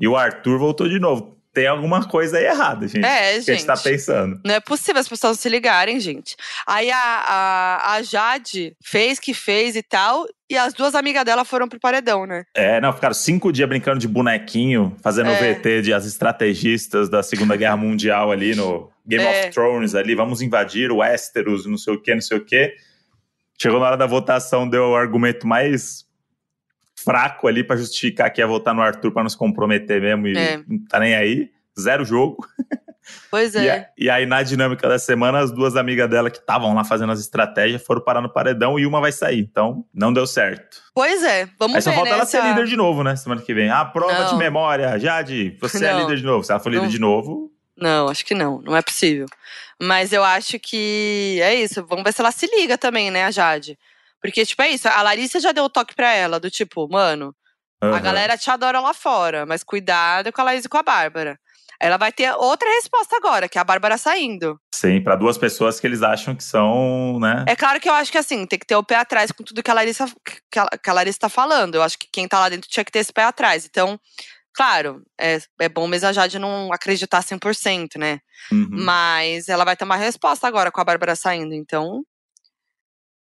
e 0.00 0.08
o 0.08 0.16
Arthur 0.16 0.58
voltou 0.58 0.88
de 0.88 0.98
novo. 0.98 1.34
Tem 1.54 1.68
alguma 1.68 2.04
coisa 2.08 2.36
aí 2.36 2.46
errada, 2.46 2.88
gente. 2.88 3.04
É, 3.06 3.34
que 3.40 3.50
a 3.52 3.54
gente 3.54 3.64
tá 3.64 3.76
gente. 3.76 3.84
pensando. 3.84 4.40
Não 4.44 4.54
é 4.56 4.58
possível 4.60 5.00
as 5.00 5.08
pessoas 5.08 5.38
se 5.38 5.48
ligarem, 5.48 6.00
gente. 6.00 6.34
Aí 6.66 6.90
a, 6.90 6.98
a, 6.98 7.92
a 7.94 8.02
Jade 8.02 8.76
fez 8.82 9.20
que 9.20 9.32
fez 9.32 9.76
e 9.76 9.82
tal, 9.82 10.26
e 10.50 10.58
as 10.58 10.74
duas 10.74 10.96
amigas 10.96 11.24
dela 11.24 11.44
foram 11.44 11.68
pro 11.68 11.78
paredão, 11.78 12.26
né? 12.26 12.42
É, 12.54 12.80
não, 12.80 12.92
ficaram 12.92 13.14
cinco 13.14 13.52
dias 13.52 13.68
brincando 13.68 14.00
de 14.00 14.08
bonequinho, 14.08 14.96
fazendo 15.00 15.30
É. 15.30 15.54
VT 15.54 15.82
de 15.82 15.94
as 15.94 16.04
estrategistas 16.04 17.08
da 17.08 17.22
Segunda 17.22 17.54
Guerra 17.56 17.76
Mundial 17.76 18.32
ali 18.32 18.54
no 18.56 18.90
Game 19.06 19.22
É. 19.24 19.42
of 19.46 19.50
Thrones 19.52 19.94
ali, 19.94 20.14
vamos 20.16 20.42
invadir 20.42 20.90
o 20.90 20.96
Westeros, 20.96 21.66
não 21.66 21.78
sei 21.78 21.94
o 21.94 22.02
que, 22.02 22.12
não 22.14 22.20
sei 22.20 22.36
o 22.38 22.44
que. 22.44 22.74
Chegou 23.56 23.78
na 23.78 23.86
hora 23.86 23.96
da 23.96 24.06
votação, 24.06 24.68
deu 24.68 24.88
o 24.90 24.96
argumento 24.96 25.46
mais 25.46 26.04
fraco 27.04 27.46
ali 27.46 27.62
pra 27.62 27.76
justificar 27.76 28.32
que 28.32 28.40
ia 28.40 28.46
votar 28.46 28.74
no 28.74 28.82
Arthur 28.82 29.12
pra 29.12 29.22
não 29.22 29.30
se 29.30 29.36
comprometer 29.36 30.00
mesmo 30.00 30.26
e 30.28 30.36
É. 30.36 30.56
não 30.66 30.78
tá 30.88 30.98
nem 30.98 31.14
aí. 31.14 31.50
Zero 31.78 32.04
jogo. 32.04 32.46
Pois 33.30 33.54
E, 33.56 33.66
é. 33.68 33.70
a- 33.72 33.86
e 33.98 34.08
aí, 34.08 34.24
na 34.26 34.42
dinâmica 34.42 34.88
da 34.88 34.98
semana, 34.98 35.40
as 35.40 35.50
duas 35.50 35.76
amigas 35.76 36.08
dela 36.08 36.30
que 36.30 36.38
estavam 36.38 36.72
lá 36.74 36.84
fazendo 36.84 37.12
as 37.12 37.20
estratégias 37.20 37.84
foram 37.84 38.00
parar 38.00 38.20
no 38.20 38.32
paredão 38.32 38.78
e 38.78 38.86
uma 38.86 39.00
vai 39.00 39.12
sair. 39.12 39.40
Então, 39.40 39.84
não 39.92 40.12
deu 40.12 40.26
certo. 40.26 40.78
Pois 40.94 41.22
é. 41.22 41.48
Vamos 41.58 41.76
Aí 41.76 41.82
só 41.82 41.90
ver, 41.90 41.96
falta 41.96 42.10
né? 42.10 42.16
ela 42.16 42.24
ser 42.26 42.38
a- 42.38 42.48
líder 42.48 42.66
de 42.66 42.76
novo, 42.76 43.02
né? 43.04 43.14
Semana 43.16 43.42
que 43.42 43.52
vem. 43.52 43.68
Ah, 43.70 43.84
prova 43.84 44.24
de 44.24 44.32
Não. 44.32 44.38
memória. 44.38 44.98
Jade, 44.98 45.56
você 45.60 45.84
é 45.84 45.92
Não. 45.92 46.00
líder 46.02 46.16
de 46.16 46.24
novo. 46.24 46.44
Se 46.44 46.52
ela 46.52 46.60
for 46.60 46.70
líder 46.70 46.82
Não. 46.84 46.88
de 46.88 46.98
novo, 47.00 47.50
Não, 47.76 48.08
acho 48.08 48.24
que 48.24 48.36
não. 48.36 48.62
Não 48.62 48.76
é 48.76 48.80
possível. 48.80 49.26
Mas 49.82 50.12
eu 50.12 50.22
acho 50.22 50.60
que 50.60 51.40
é 51.42 51.56
isso. 51.56 51.84
Vamos 51.84 52.04
ver 52.04 52.12
se 52.12 52.20
ela 52.20 52.30
se 52.30 52.46
liga 52.46 52.78
também, 52.78 53.10
né, 53.10 53.24
a 53.24 53.32
Jade. 53.32 53.76
Porque, 54.24 54.46
tipo, 54.46 54.62
é 54.62 54.70
isso. 54.70 54.88
A 54.88 55.02
Larissa 55.02 55.38
já 55.38 55.52
deu 55.52 55.64
o 55.64 55.68
toque 55.68 55.94
pra 55.94 56.10
ela, 56.14 56.40
do 56.40 56.50
tipo, 56.50 56.88
mano, 56.90 57.36
a 57.78 57.88
aham. 57.88 58.00
galera 58.00 58.38
te 58.38 58.50
adora 58.50 58.80
lá 58.80 58.94
fora, 58.94 59.44
mas 59.44 59.62
cuidado 59.62 60.32
com 60.32 60.40
a 60.40 60.44
Laís 60.44 60.64
e 60.64 60.68
com 60.68 60.78
a 60.78 60.82
Bárbara. 60.82 61.38
Ela 61.78 61.98
vai 61.98 62.10
ter 62.10 62.32
outra 62.32 62.66
resposta 62.70 63.14
agora, 63.16 63.50
que 63.50 63.58
é 63.58 63.60
a 63.60 63.64
Bárbara 63.64 63.98
saindo. 63.98 64.58
Sim, 64.74 65.02
pra 65.02 65.14
duas 65.14 65.36
pessoas 65.36 65.78
que 65.78 65.86
eles 65.86 66.02
acham 66.02 66.34
que 66.34 66.42
são, 66.42 67.20
né? 67.20 67.44
É 67.46 67.54
claro 67.54 67.78
que 67.78 67.86
eu 67.86 67.92
acho 67.92 68.10
que 68.10 68.16
assim, 68.16 68.46
tem 68.46 68.58
que 68.58 68.64
ter 68.64 68.76
o 68.76 68.82
pé 68.82 68.96
atrás 68.96 69.30
com 69.30 69.44
tudo 69.44 69.62
que 69.62 69.70
a 69.70 69.74
Larissa, 69.74 70.06
que 70.50 70.58
a, 70.58 70.66
que 70.82 70.88
a 70.88 70.92
Larissa 70.94 71.18
tá 71.18 71.28
falando. 71.28 71.74
Eu 71.74 71.82
acho 71.82 71.98
que 71.98 72.06
quem 72.10 72.26
tá 72.26 72.40
lá 72.40 72.48
dentro 72.48 72.70
tinha 72.70 72.82
que 72.84 72.92
ter 72.92 73.00
esse 73.00 73.12
pé 73.12 73.24
atrás. 73.24 73.66
Então, 73.66 74.00
claro, 74.54 75.02
é, 75.20 75.38
é 75.60 75.68
bom 75.68 75.86
mesmo 75.86 76.08
a 76.08 76.12
Jade 76.14 76.38
não 76.38 76.72
acreditar 76.72 77.22
100%, 77.22 77.98
né? 77.98 78.20
Uhum. 78.50 78.68
Mas 78.70 79.50
ela 79.50 79.66
vai 79.66 79.76
ter 79.76 79.84
uma 79.84 79.96
resposta 79.96 80.46
agora 80.48 80.72
com 80.72 80.80
a 80.80 80.84
Bárbara 80.84 81.14
saindo. 81.14 81.52
Então, 81.52 82.02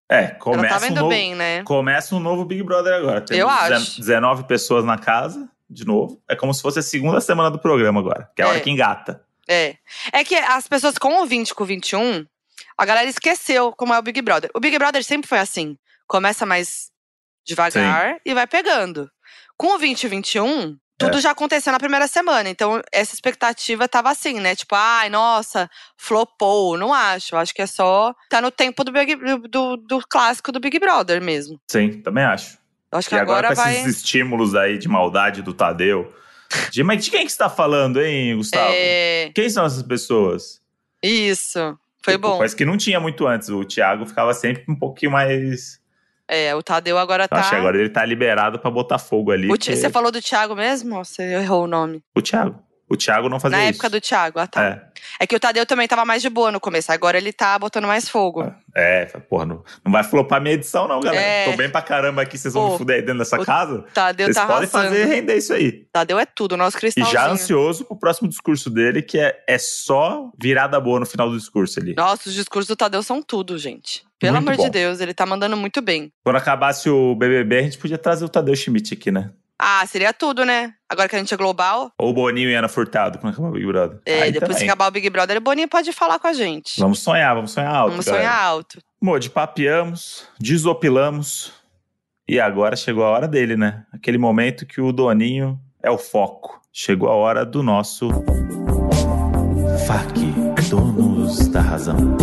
É, 0.10 0.24
ela 0.26 0.36
começa 0.36 0.70
tá 0.70 0.78
um 0.78 0.80
vendo 0.88 0.95
novo, 0.97 1.10
bem, 1.10 1.36
né? 1.36 1.64
Começa 1.64 2.16
um 2.16 2.20
novo 2.20 2.45
Big 2.45 2.62
Brother 2.64 2.93
agora. 2.93 3.26
Eu 3.32 3.49
acho. 3.49 3.97
19 3.99 4.43
pessoas 4.43 4.86
na 4.86 4.97
casa, 4.97 5.49
de 5.70 5.86
novo. 5.86 6.22
É 6.30 6.36
como 6.36 6.53
se 6.53 6.62
fosse 6.62 6.80
a 6.80 6.84
segunda 6.84 7.20
semana 7.20 7.49
do 7.49 7.58
programa 7.60 7.99
agora, 7.99 8.30
que 8.36 8.41
é 8.41 8.45
a 8.45 8.49
hora 8.49 8.58
É. 8.58 8.62
que 8.62 8.70
engata. 8.70 9.24
É. 9.47 9.76
É 10.12 10.24
que 10.24 10.36
as 10.36 10.68
pessoas 10.68 10.97
com 10.97 11.22
o 11.22 11.26
20 11.26 11.53
com 11.56 11.64
o 11.64 11.68
21, 11.68 12.26
a 12.78 12.86
galera 12.86 13.10
esqueceu 13.10 13.72
como 13.72 13.93
é 13.93 13.99
o 13.99 14.01
Big 14.01 14.22
Brother. 14.22 14.49
O 14.53 14.60
Big 14.60 14.78
Brother 14.78 15.03
sempre 15.03 15.28
foi 15.28 15.39
assim. 15.39 15.78
Começa 16.08 16.45
mais 16.45 16.91
devagar 17.45 18.18
e 18.26 18.34
vai 18.34 18.45
pegando. 18.47 19.10
Com 19.58 19.76
o 19.76 19.78
20 19.80 20.03
e 20.03 20.08
21, 20.08 20.78
tudo 20.98 21.20
já 21.20 21.32
aconteceu 21.32 21.72
na 21.74 21.80
primeira 21.80 22.08
semana. 22.08 22.50
Então, 22.50 22.82
essa 22.91 23.14
expectativa 23.14 23.88
tava 23.88 24.10
assim, 24.10 24.39
né? 24.39 24.56
Tipo, 24.56 24.76
ai, 24.76 25.10
nossa, 25.10 25.70
flopou. 25.98 26.78
Não 26.78 26.93
acho. 26.93 27.36
Acho 27.36 27.54
que 27.54 27.62
é 27.62 27.68
só. 27.68 28.14
Tá 28.30 28.41
no 28.41 28.52
tempo 28.52 28.84
do, 28.84 28.91
Big- 28.91 29.16
do, 29.50 29.78
do 29.78 30.00
clássico 30.08 30.52
do 30.52 30.60
Big 30.60 30.80
Brother 30.80 31.22
mesmo. 31.22 31.60
Sim, 31.70 32.02
também 32.02 32.24
acho. 32.24 32.58
Acho 32.91 33.10
que 33.10 33.16
e 33.16 33.20
agora, 33.20 33.48
agora, 33.50 33.56
com 33.56 33.62
vai. 33.62 33.76
esses 33.78 33.98
estímulos 33.98 34.56
aí 34.56 34.78
de 34.78 34.88
maldade 34.88 35.41
do 35.41 35.54
Tadeu. 35.54 36.14
De, 36.72 36.84
mas 36.84 37.04
de 37.04 37.12
quem 37.12 37.26
que 37.26 37.32
você 37.32 37.38
tá 37.38 37.50
falando, 37.50 38.02
hein, 38.02 38.38
Gustavo? 38.38 38.72
É. 38.74 39.32
Quem 39.36 39.50
são 39.50 39.66
essas 39.66 39.84
pessoas? 39.84 40.62
Isso. 41.04 41.60
Foi 42.04 42.14
Tipo, 42.14 42.30
bom. 42.30 42.38
Coisa 42.38 42.56
que 42.56 42.64
não 42.64 42.78
tinha 42.78 43.00
muito 43.00 43.28
antes. 43.28 43.50
O 43.50 43.66
Thiago 43.66 44.06
ficava 44.06 44.34
sempre 44.34 44.64
um 44.70 44.76
pouquinho 44.76 45.12
mais. 45.12 45.82
É, 46.28 46.55
o 46.55 46.63
Tadeu 46.63 46.97
agora 46.97 47.28
tá. 47.28 47.38
Acho 47.38 47.49
que 47.51 47.55
agora 47.55 47.78
ele 47.80 47.89
tá 47.89 48.03
liberado 48.05 48.57
pra 48.59 48.71
botar 48.71 48.97
fogo 48.97 49.32
ali. 49.32 49.47
Ti- 49.57 49.76
Você 49.76 49.89
falou 49.89 50.11
do 50.11 50.21
Thiago 50.21 50.55
mesmo? 50.55 50.97
Ou 50.97 51.05
você 51.05 51.21
errou 51.36 51.63
o 51.65 51.67
nome? 51.67 52.03
O 52.15 52.21
Thiago. 52.21 52.59
O 52.88 52.95
Thiago 52.95 53.28
não 53.30 53.39
fazia 53.39 53.57
Na 53.57 53.63
isso. 53.63 53.71
época 53.73 53.89
do 53.89 53.99
Thiago, 53.99 54.38
ah 54.38 54.45
tá. 54.45 54.63
É. 54.63 54.86
É 55.21 55.26
que 55.26 55.36
o 55.36 55.39
Tadeu 55.39 55.65
também 55.65 55.88
tava 55.88 56.05
mais 56.05 56.21
de 56.21 56.30
boa 56.30 56.51
no 56.51 56.59
começo, 56.59 56.91
agora 56.91 57.17
ele 57.17 57.34
tá 57.34 57.57
botando 57.57 57.86
mais 57.88 58.07
fogo. 58.07 58.53
É, 58.76 59.05
porra, 59.28 59.43
não, 59.43 59.63
não 59.84 59.91
vai 59.91 60.03
flopar 60.03 60.39
minha 60.39 60.53
edição, 60.53 60.88
não, 60.88 60.99
galera. 60.99 61.23
É. 61.26 61.45
Tô 61.49 61.57
bem 61.57 61.67
pra 61.67 61.82
caramba 61.82 62.21
aqui, 62.21 62.38
vocês 62.38 62.53
vão 62.53 62.65
Pô, 62.67 62.71
me 62.73 62.78
fuder 62.78 62.97
aí 62.97 63.01
dentro 63.01 63.17
dessa 63.19 63.43
casa. 63.43 63.84
Tadeu 63.91 64.28
Vocês 64.28 64.36
tá 64.36 64.45
podem 64.45 64.69
arrasando. 64.71 64.84
fazer 64.95 65.05
render 65.05 65.36
isso 65.36 65.51
aí. 65.53 65.88
Tadeu 65.91 66.19
é 66.19 66.28
tudo, 66.28 66.55
nosso 66.55 66.78
E 66.78 66.80
cristalzinho. 66.82 67.11
já 67.11 67.28
ansioso 67.28 67.86
pro 67.86 67.97
próximo 67.97 68.30
discurso 68.30 68.69
dele, 68.69 69.01
que 69.01 69.17
é, 69.17 69.36
é 69.49 69.57
só 69.57 70.30
virada 70.39 70.80
boa 70.80 70.99
no 70.99 71.07
final 71.07 71.28
do 71.28 71.38
discurso 71.39 71.80
ali. 71.80 71.95
Nossa, 71.95 72.30
os 72.30 72.36
discursos 72.36 72.67
do 72.67 72.76
Tadeu 72.76 73.01
são 73.01 73.19
tudo, 73.19 73.57
gente. 73.57 74.03
Pelo 74.26 74.38
Muito 74.38 74.47
amor 74.49 74.57
bom. 74.57 74.63
de 74.65 74.69
Deus, 74.69 74.99
ele 74.99 75.13
tá 75.13 75.26
mandando 75.26 75.55
muito 75.57 75.82
bem. 75.82 76.11
Quando 76.23 76.36
acabasse 76.38 76.89
o 76.89 77.15
BBB, 77.15 77.57
a 77.57 77.61
gente 77.63 77.78
podia 77.78 77.97
trazer 77.97 78.26
o 78.26 78.30
Tadeu 78.30 78.55
Schmidt 78.55 78.93
aqui, 78.93 79.11
né? 79.11 79.30
Ah, 79.57 79.86
seria 79.88 80.11
tudo, 80.11 80.43
né? 80.43 80.73
Agora 80.89 81.07
que 81.07 81.15
a 81.15 81.19
gente 81.19 81.34
é 81.34 81.38
global, 81.38 81.89
Ou 81.97 82.09
o 82.09 82.13
Boninho 82.13 82.49
e 82.49 82.53
Ana 82.53 82.67
Furtado, 82.67 83.19
quando 83.19 83.34
acabar 83.34 83.47
o 83.47 83.51
Big 83.53 83.65
Brother. 83.65 83.99
é, 84.05 84.23
Aí 84.23 84.32
depois 84.32 84.49
que 84.49 84.55
também. 84.55 84.69
acabar 84.69 84.88
o 84.88 84.91
Big 84.91 85.09
Brother, 85.09 85.38
o 85.38 85.41
Boninho 85.41 85.67
pode 85.69 85.93
falar 85.93 86.19
com 86.19 86.28
a 86.28 86.34
gente. 86.34 86.80
Vamos 86.80 86.99
sonhar, 86.99 87.34
vamos 87.34 87.51
sonhar 87.51 87.73
alto. 87.73 87.91
Vamos 87.91 88.05
galera. 88.05 88.23
sonhar 88.28 88.43
alto. 88.43 88.80
Modi, 89.01 89.30
papeamos, 89.30 90.28
desopilamos. 90.39 91.53
E 92.28 92.39
agora 92.39 92.76
chegou 92.76 93.05
a 93.05 93.09
hora 93.11 93.28
dele, 93.30 93.55
né? 93.55 93.86
Aquele 93.93 94.17
momento 94.17 94.65
que 94.65 94.82
o 94.82 94.91
Doninho 94.91 95.57
é 95.82 95.89
o 95.89 95.97
foco. 95.97 96.59
Chegou 96.73 97.07
a 97.09 97.13
hora 97.15 97.45
do 97.45 97.63
nosso. 97.63 98.09
FAQ, 99.88 100.19
donos 100.69 101.47
da 101.47 101.61
razão. 101.61 102.17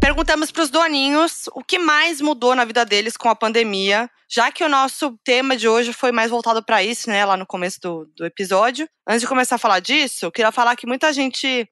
Perguntamos 0.00 0.50
pros 0.50 0.70
doninhos 0.70 1.48
o 1.52 1.62
que 1.62 1.78
mais 1.78 2.20
mudou 2.20 2.54
na 2.54 2.64
vida 2.64 2.84
deles 2.84 3.16
com 3.16 3.28
a 3.28 3.34
pandemia, 3.34 4.08
já 4.30 4.50
que 4.50 4.64
o 4.64 4.68
nosso 4.68 5.18
tema 5.24 5.56
de 5.56 5.68
hoje 5.68 5.92
foi 5.92 6.12
mais 6.12 6.30
voltado 6.30 6.62
para 6.64 6.82
isso, 6.82 7.10
né, 7.10 7.24
lá 7.24 7.36
no 7.36 7.46
começo 7.46 7.80
do, 7.80 8.06
do 8.16 8.24
episódio. 8.24 8.88
Antes 9.06 9.22
de 9.22 9.26
começar 9.26 9.56
a 9.56 9.58
falar 9.58 9.80
disso, 9.80 10.24
eu 10.24 10.32
queria 10.32 10.52
falar 10.52 10.76
que 10.76 10.86
muita 10.86 11.12
gente 11.12 11.68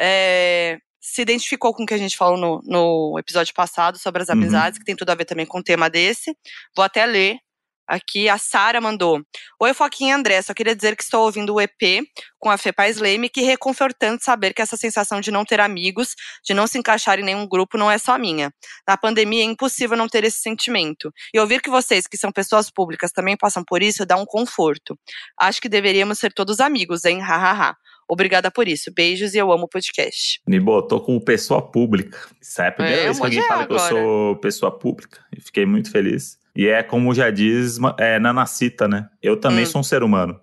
é, 0.00 0.78
se 1.00 1.20
identificou 1.20 1.74
com 1.74 1.82
o 1.82 1.86
que 1.86 1.94
a 1.94 1.98
gente 1.98 2.16
falou 2.16 2.38
no, 2.38 2.60
no 2.64 3.18
episódio 3.18 3.52
passado 3.52 3.98
sobre 3.98 4.22
as 4.22 4.28
Uhum. 4.28 4.34
amizades, 4.34 4.78
que 4.78 4.84
tem 4.84 4.96
tudo 4.96 5.10
a 5.10 5.14
ver 5.14 5.26
também 5.26 5.44
com 5.44 5.58
o 5.58 5.62
tema 5.62 5.90
desse. 5.90 6.34
Vou 6.74 6.84
até 6.84 7.04
ler. 7.04 7.38
Aqui 7.86 8.28
a 8.28 8.38
Sara 8.38 8.80
mandou. 8.80 9.20
Oi, 9.60 9.74
Foquinha 9.74 10.10
e 10.10 10.12
André. 10.18 10.40
Só 10.40 10.54
queria 10.54 10.74
dizer 10.74 10.96
que 10.96 11.02
estou 11.02 11.22
ouvindo 11.24 11.54
o 11.54 11.60
EP 11.60 12.06
com 12.38 12.50
a 12.50 12.56
Fê 12.56 12.72
Paz 12.72 12.98
Leme, 12.98 13.28
que 13.28 13.40
é 13.40 13.44
reconfortante 13.44 14.24
saber 14.24 14.54
que 14.54 14.62
essa 14.62 14.76
sensação 14.76 15.20
de 15.20 15.30
não 15.30 15.44
ter 15.44 15.60
amigos, 15.60 16.14
de 16.44 16.54
não 16.54 16.66
se 16.66 16.78
encaixar 16.78 17.18
em 17.18 17.22
nenhum 17.22 17.46
grupo, 17.46 17.76
não 17.76 17.90
é 17.90 17.98
só 17.98 18.18
minha. 18.18 18.50
Na 18.88 18.96
pandemia 18.96 19.42
é 19.42 19.44
impossível 19.44 19.96
não 19.96 20.08
ter 20.08 20.24
esse 20.24 20.38
sentimento. 20.38 21.12
E 21.34 21.38
ouvir 21.38 21.60
que 21.60 21.70
vocês, 21.70 22.06
que 22.06 22.16
são 22.16 22.32
pessoas 22.32 22.70
públicas, 22.70 23.12
também 23.12 23.36
passam 23.36 23.62
por 23.64 23.82
isso, 23.82 24.06
dá 24.06 24.16
um 24.16 24.24
conforto. 24.26 24.98
Acho 25.38 25.60
que 25.60 25.68
deveríamos 25.68 26.18
ser 26.18 26.32
todos 26.32 26.60
amigos, 26.60 27.04
hein? 27.04 27.20
Hahaha. 27.20 27.76
Obrigada 28.06 28.50
por 28.50 28.68
isso. 28.68 28.92
Beijos 28.94 29.32
e 29.34 29.38
eu 29.38 29.50
amo 29.50 29.64
o 29.64 29.68
podcast. 29.68 30.38
Me 30.46 30.60
botou 30.60 31.00
como 31.00 31.18
pessoa 31.24 31.62
pública. 31.62 32.18
Isso 32.40 32.60
é 32.60 32.68
a 32.68 32.72
primeira 32.72 33.00
É, 33.00 33.04
vez 33.04 33.16
que 33.18 33.22
alguém 33.24 33.38
Modi, 33.38 33.48
fala 33.48 33.66
que 33.66 33.72
eu 33.72 33.76
agora. 33.76 33.90
sou 33.94 34.36
pessoa 34.36 34.78
pública. 34.78 35.24
E 35.34 35.40
fiquei 35.40 35.64
muito 35.64 35.90
feliz. 35.90 36.38
E 36.56 36.66
é 36.68 36.82
como 36.82 37.12
já 37.14 37.30
diz 37.30 37.78
é, 37.98 38.18
Nanacita, 38.18 38.86
né? 38.86 39.08
Eu 39.22 39.36
também 39.38 39.64
Hum. 39.64 39.66
sou 39.66 39.80
um 39.80 39.84
ser 39.84 40.02
humano. 40.02 40.40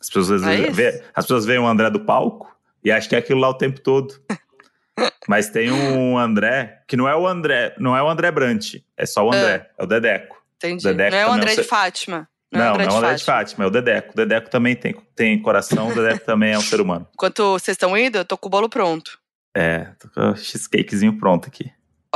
As 0.00 0.08
pessoas, 0.08 0.42
É 0.44 0.70
vê, 0.70 1.02
as 1.14 1.24
pessoas 1.24 1.44
veem 1.44 1.58
o 1.58 1.66
André 1.66 1.90
do 1.90 2.00
palco 2.00 2.56
e 2.84 2.92
acham 2.92 3.08
que 3.08 3.16
é 3.16 3.18
aquilo 3.18 3.40
lá 3.40 3.48
o 3.48 3.54
tempo 3.54 3.80
todo. 3.80 4.14
Mas 5.28 5.48
tem 5.48 5.70
um 5.70 6.16
André 6.18 6.82
que 6.86 6.96
não 6.96 7.08
é 7.08 7.14
o 7.14 7.26
André, 7.26 7.74
não 7.78 7.96
é 7.96 8.02
o 8.02 8.08
André 8.08 8.30
Brant, 8.30 8.76
é 8.96 9.06
só 9.06 9.24
o 9.24 9.28
André, 9.28 9.68
é, 9.78 9.82
o 9.82 9.86
Dedeco. 9.86 10.36
Entendi. 10.56 10.84
Dedeco 10.84 11.10
não 11.10 11.18
é 11.18 11.26
o 11.26 11.32
André 11.32 11.50
é 11.50 11.52
um 11.54 11.56
de 11.56 11.62
Fátima. 11.64 12.28
Não, 12.50 12.60
é 12.60 12.64
não, 12.64 12.70
o 12.70 12.74
André 12.74 12.84
é 12.86 12.90
o 12.90 12.96
André 12.96 13.14
de 13.14 13.24
Fátima, 13.24 13.64
é 13.64 13.66
o 13.66 13.70
Dedeco. 13.70 14.12
O 14.12 14.16
Dedeco 14.16 14.50
também 14.50 14.74
tem, 14.74 14.94
tem 15.14 15.40
coração, 15.40 15.88
o 15.88 15.94
Dedeco 15.94 16.24
também 16.24 16.52
é 16.52 16.58
um 16.58 16.62
ser 16.62 16.80
humano. 16.80 17.06
Enquanto 17.14 17.52
vocês 17.58 17.74
estão 17.74 17.96
indo, 17.96 18.16
eu 18.18 18.24
tô 18.24 18.38
com 18.38 18.46
o 18.48 18.50
bolo 18.50 18.68
pronto. 18.68 19.18
É, 19.54 19.88
tô 20.00 20.08
com 20.08 20.30
o 20.30 20.36
cheesecakezinho 20.36 21.18
pronto 21.18 21.48
aqui. 21.48 21.70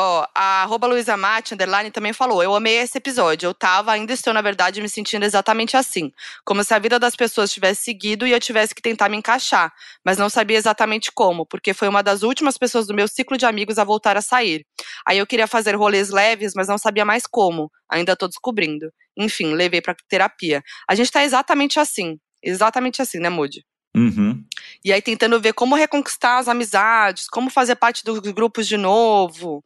Ó, 0.04 0.26
a 0.34 0.62
arroba 0.64 0.88
Mate, 1.16 1.54
underline, 1.54 1.88
também 1.92 2.12
falou. 2.12 2.42
Eu 2.42 2.52
amei 2.56 2.78
esse 2.78 2.98
episódio. 2.98 3.46
Eu 3.46 3.54
tava, 3.54 3.92
ainda 3.92 4.12
estou, 4.12 4.34
na 4.34 4.42
verdade, 4.42 4.82
me 4.82 4.88
sentindo 4.88 5.24
exatamente 5.24 5.76
assim. 5.76 6.10
Como 6.44 6.64
se 6.64 6.74
a 6.74 6.78
vida 6.80 6.98
das 6.98 7.14
pessoas 7.14 7.52
tivesse 7.52 7.84
seguido 7.84 8.26
e 8.26 8.32
eu 8.32 8.40
tivesse 8.40 8.74
que 8.74 8.82
tentar 8.82 9.08
me 9.08 9.16
encaixar. 9.16 9.72
Mas 10.04 10.18
não 10.18 10.28
sabia 10.28 10.56
exatamente 10.58 11.12
como, 11.12 11.46
porque 11.46 11.72
foi 11.72 11.86
uma 11.86 12.02
das 12.02 12.24
últimas 12.24 12.58
pessoas 12.58 12.88
do 12.88 12.94
meu 12.94 13.06
ciclo 13.06 13.36
de 13.38 13.46
amigos 13.46 13.78
a 13.78 13.84
voltar 13.84 14.16
a 14.16 14.22
sair. 14.22 14.66
Aí 15.06 15.18
eu 15.18 15.26
queria 15.26 15.46
fazer 15.46 15.76
rolês 15.76 16.10
leves, 16.10 16.52
mas 16.56 16.66
não 16.66 16.78
sabia 16.78 17.04
mais 17.04 17.24
como. 17.24 17.70
Ainda 17.88 18.16
tô 18.16 18.26
descobrindo. 18.26 18.92
Enfim, 19.16 19.54
levei 19.54 19.80
pra 19.80 19.94
terapia. 20.08 20.64
A 20.88 20.96
gente 20.96 21.12
tá 21.12 21.22
exatamente 21.22 21.78
assim. 21.78 22.18
Exatamente 22.42 23.00
assim, 23.00 23.20
né, 23.20 23.28
Moody? 23.28 23.64
Uhum. 23.94 24.42
E 24.84 24.92
aí 24.92 25.02
tentando 25.02 25.40
ver 25.40 25.52
como 25.52 25.74
reconquistar 25.74 26.38
as 26.38 26.48
amizades, 26.48 27.28
como 27.28 27.50
fazer 27.50 27.76
parte 27.76 28.04
dos 28.04 28.18
grupos 28.20 28.66
de 28.66 28.76
novo. 28.76 29.62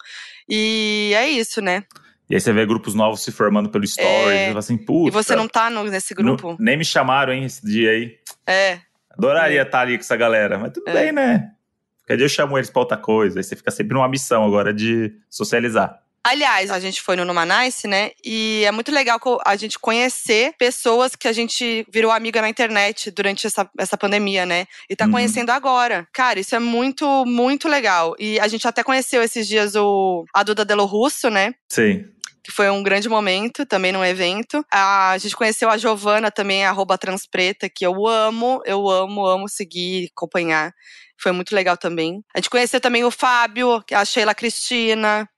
E 0.48 1.12
é 1.14 1.28
isso, 1.28 1.60
né? 1.60 1.84
E 2.28 2.34
aí 2.34 2.40
você 2.40 2.52
vê 2.52 2.66
grupos 2.66 2.92
novos 2.94 3.22
se 3.22 3.30
formando 3.30 3.68
pelo 3.70 3.86
Stories, 3.86 4.10
É. 4.32 4.52
e 4.52 4.56
assim, 4.58 4.76
puta. 4.76 5.08
E 5.08 5.12
você 5.12 5.36
não 5.36 5.46
tá 5.46 5.70
no- 5.70 5.84
nesse 5.84 6.12
grupo? 6.12 6.48
não- 6.50 6.56
nem 6.58 6.76
me 6.76 6.84
chamaram, 6.84 7.32
hein, 7.32 7.44
esse 7.44 7.64
dia 7.64 7.90
aí. 7.90 8.16
É. 8.46 8.80
Adoraria 9.16 9.62
estar 9.62 9.80
ali 9.80 9.96
com 9.96 10.00
essa 10.02 10.16
galera, 10.16 10.58
mas 10.58 10.72
tudo 10.72 10.88
É. 10.88 10.92
bem, 10.92 11.12
né? 11.12 11.52
Qualquer 12.00 12.16
dia 12.16 12.24
eu 12.26 12.28
chamo 12.28 12.58
eles 12.58 12.68
pra 12.70 12.80
outra 12.82 12.96
coisa. 12.96 13.38
Aí 13.38 13.44
você 13.44 13.54
fica 13.56 13.70
sempre 13.70 13.94
numa 13.94 14.08
missão 14.08 14.44
agora 14.44 14.74
de 14.74 15.12
socializar. 15.30 16.00
Aliás, 16.28 16.72
a 16.72 16.80
gente 16.80 17.00
foi 17.00 17.14
no 17.14 17.24
Numanice, 17.24 17.86
né? 17.86 18.10
E 18.24 18.64
é 18.66 18.72
muito 18.72 18.90
legal 18.90 19.20
a 19.44 19.54
gente 19.54 19.78
conhecer 19.78 20.52
pessoas 20.58 21.14
que 21.14 21.28
a 21.28 21.32
gente 21.32 21.86
virou 21.88 22.10
amiga 22.10 22.40
na 22.42 22.48
internet 22.48 23.12
durante 23.12 23.46
essa, 23.46 23.68
essa 23.78 23.96
pandemia, 23.96 24.44
né? 24.44 24.66
E 24.90 24.96
tá 24.96 25.04
Uhum. 25.04 25.12
conhecendo 25.12 25.50
agora. 25.50 26.04
Cara, 26.12 26.40
isso 26.40 26.56
é 26.56 26.58
muito, 26.58 27.24
muito 27.24 27.68
legal. 27.68 28.16
E 28.18 28.40
a 28.40 28.48
gente 28.48 28.66
até 28.66 28.82
conheceu 28.82 29.22
esses 29.22 29.46
dias 29.46 29.76
o, 29.76 30.24
a 30.34 30.42
Duda 30.42 30.64
Delo 30.64 30.84
Russo, 30.84 31.30
né? 31.30 31.54
Sim. 31.70 32.04
que 32.42 32.52
foi 32.52 32.70
um 32.70 32.80
grande 32.80 33.08
momento, 33.08 33.66
também 33.66 33.90
num 33.90 34.04
evento. 34.04 34.64
A 34.72 35.16
gente 35.18 35.34
conheceu 35.34 35.68
a 35.68 35.76
Giovana 35.76 36.30
também, 36.30 36.64
arroba 36.64 36.96
transpreta, 36.96 37.68
que 37.68 37.84
eu 37.84 38.06
amo, 38.06 38.62
eu 38.64 38.88
amo, 38.88 39.26
amo 39.26 39.48
seguir, 39.48 40.10
acompanhar. 40.16 40.72
Foi 41.20 41.32
muito 41.32 41.52
legal 41.54 41.76
também. 41.76 42.22
A 42.32 42.38
gente 42.38 42.48
conheceu 42.50 42.80
também 42.80 43.02
o 43.02 43.10
Fábio, 43.10 43.82
a 43.92 44.04
Sheila 44.04 44.32
Cristina. 44.32 45.28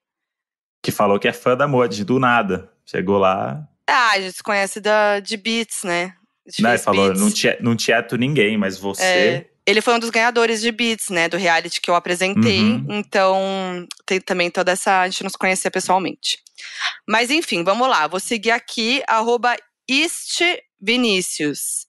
Que 0.88 0.92
falou 0.92 1.18
que 1.18 1.28
é 1.28 1.32
fã 1.32 1.54
da 1.54 1.68
Mod, 1.68 2.02
do 2.04 2.18
nada. 2.18 2.72
Chegou 2.86 3.18
lá. 3.18 3.62
Ah, 3.86 4.12
a 4.12 4.20
gente 4.20 4.36
se 4.36 4.42
conhece 4.42 4.80
da, 4.80 5.20
de 5.20 5.36
Beats, 5.36 5.82
né? 5.84 6.14
Gente 6.46 6.62
Né, 6.62 6.70
fez 6.70 6.84
falou, 6.84 7.08
Beats. 7.08 7.20
não, 7.20 7.30
tie, 7.30 7.56
não 7.60 7.76
tieto 7.76 8.16
ninguém, 8.16 8.56
mas 8.56 8.78
você. 8.78 9.02
É, 9.02 9.46
ele 9.66 9.82
foi 9.82 9.94
um 9.94 9.98
dos 9.98 10.08
ganhadores 10.08 10.62
de 10.62 10.72
Beats, 10.72 11.10
né? 11.10 11.28
Do 11.28 11.36
reality 11.36 11.78
que 11.80 11.90
eu 11.90 11.94
apresentei. 11.94 12.60
Uhum. 12.62 12.86
Então, 12.88 13.86
tem 14.06 14.18
também 14.18 14.50
toda 14.50 14.72
essa. 14.72 15.02
A 15.02 15.08
gente 15.08 15.24
nos 15.24 15.36
conhecia 15.36 15.70
pessoalmente. 15.70 16.38
Mas 17.06 17.30
enfim, 17.30 17.62
vamos 17.62 17.86
lá. 17.86 18.06
Vou 18.06 18.18
seguir 18.18 18.50
aqui, 18.50 19.02
arroba 19.06 19.54
East 19.88 20.40
Vinícius. 20.80 21.86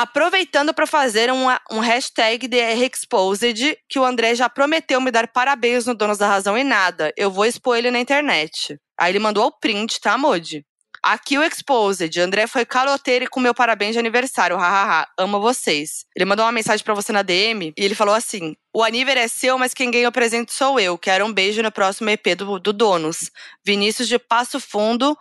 Aproveitando 0.00 0.72
para 0.72 0.86
fazer 0.86 1.30
um, 1.30 1.44
um 1.70 1.78
hashtag 1.78 2.48
DR 2.48 2.88
Exposed, 2.90 3.76
que 3.86 3.98
o 3.98 4.04
André 4.04 4.34
já 4.34 4.48
prometeu 4.48 4.98
me 4.98 5.10
dar 5.10 5.28
parabéns 5.28 5.84
no 5.84 5.94
Donos 5.94 6.16
da 6.16 6.26
Razão 6.26 6.56
e 6.56 6.64
nada. 6.64 7.12
Eu 7.18 7.30
vou 7.30 7.44
expor 7.44 7.76
ele 7.76 7.90
na 7.90 8.00
internet. 8.00 8.80
Aí 8.98 9.12
ele 9.12 9.18
mandou 9.18 9.44
o 9.44 9.52
print, 9.52 10.00
tá, 10.00 10.16
Modi? 10.16 10.64
Aqui 11.02 11.36
o 11.36 11.42
Exposed. 11.42 12.18
André 12.18 12.46
foi 12.46 12.64
caloteiro 12.64 13.26
e 13.26 13.28
com 13.28 13.40
meu 13.40 13.52
parabéns 13.52 13.92
de 13.92 13.98
aniversário. 13.98 14.56
Hahaha. 14.56 15.06
Amo 15.18 15.38
vocês. 15.38 16.06
Ele 16.16 16.24
mandou 16.24 16.46
uma 16.46 16.52
mensagem 16.52 16.82
para 16.82 16.94
você 16.94 17.12
na 17.12 17.20
DM 17.20 17.74
e 17.76 17.84
ele 17.84 17.94
falou 17.94 18.14
assim: 18.14 18.56
O 18.72 18.82
aniversário 18.82 19.24
é 19.26 19.28
seu, 19.28 19.58
mas 19.58 19.74
quem 19.74 19.90
ganha 19.90 20.08
o 20.08 20.12
presente 20.12 20.54
sou 20.54 20.80
eu. 20.80 20.96
Quero 20.96 21.26
um 21.26 21.32
beijo 21.32 21.62
no 21.62 21.70
próximo 21.70 22.08
EP 22.08 22.34
do, 22.38 22.58
do 22.58 22.72
Donos. 22.72 23.30
Vinícius 23.62 24.08
de 24.08 24.18
Passo 24.18 24.58
Fundo. 24.58 25.14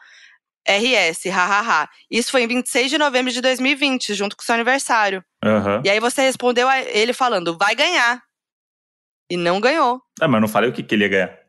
RS, 0.68 1.26
hahaha. 1.32 1.90
Isso 2.12 2.32
foi 2.32 2.44
em 2.44 2.48
26 2.48 2.90
de 2.92 2.98
novembro 2.98 3.32
de 3.32 3.42
2020, 3.42 4.14
junto 4.14 4.36
com 4.36 4.42
o 4.44 4.46
seu 4.46 4.56
aniversário. 4.56 5.24
Aham. 5.44 5.82
E 5.86 5.90
aí 5.90 6.00
você 6.00 6.22
respondeu 6.22 6.68
a 6.70 6.80
ele 6.82 7.14
falando, 7.14 7.58
vai 7.58 7.74
ganhar. 7.76 8.22
E 9.30 9.38
não 9.38 9.60
ganhou. 9.62 10.02
Ah, 10.20 10.28
mas 10.28 10.38
eu 10.38 10.42
não 10.42 10.48
falei 10.48 10.70
o 10.70 10.74
que, 10.74 10.84
que 10.84 10.96
ele 10.96 11.04
ia 11.06 11.10
ganhar. 11.10 11.40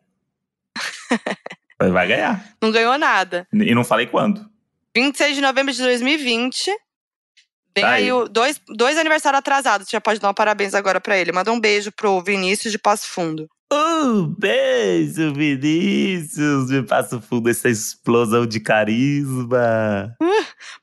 Mas 1.81 1.91
Vai 1.93 2.07
ganhar. 2.07 2.45
Não 2.61 2.71
ganhou 2.71 2.99
nada. 2.99 3.49
E 3.53 3.75
não 3.75 3.85
falei 3.85 4.07
quando. 4.07 4.45
26 4.95 5.37
de 5.37 5.41
novembro 5.41 5.73
de 5.73 5.81
2020. 5.83 6.67
Vem 7.75 7.85
Tá 7.85 7.91
aí, 7.93 8.05
aí. 8.05 8.13
o, 8.13 8.29
dois, 8.29 8.61
dois 8.69 8.99
aniversários 8.99 9.39
atrasados. 9.39 9.89
Você 9.89 9.97
já 9.97 10.01
pode 10.01 10.21
dar 10.21 10.29
um 10.29 10.35
parabéns 10.35 10.75
agora 10.75 11.01
pra 11.01 11.17
ele. 11.17 11.33
Manda 11.33 11.51
um 11.51 11.59
beijo 11.59 11.91
pro 11.91 12.21
Vinícius 12.21 12.71
de 12.71 12.79
Passo 12.79 13.09
Fundo. 13.09 13.49
Um 13.73 14.27
beijo, 14.27 15.33
Vinícius, 15.33 16.67
de 16.67 16.83
Passo 16.83 17.21
Fundo, 17.21 17.49
essa 17.49 17.69
explosão 17.69 18.45
de 18.45 18.59
carisma. 18.59 20.17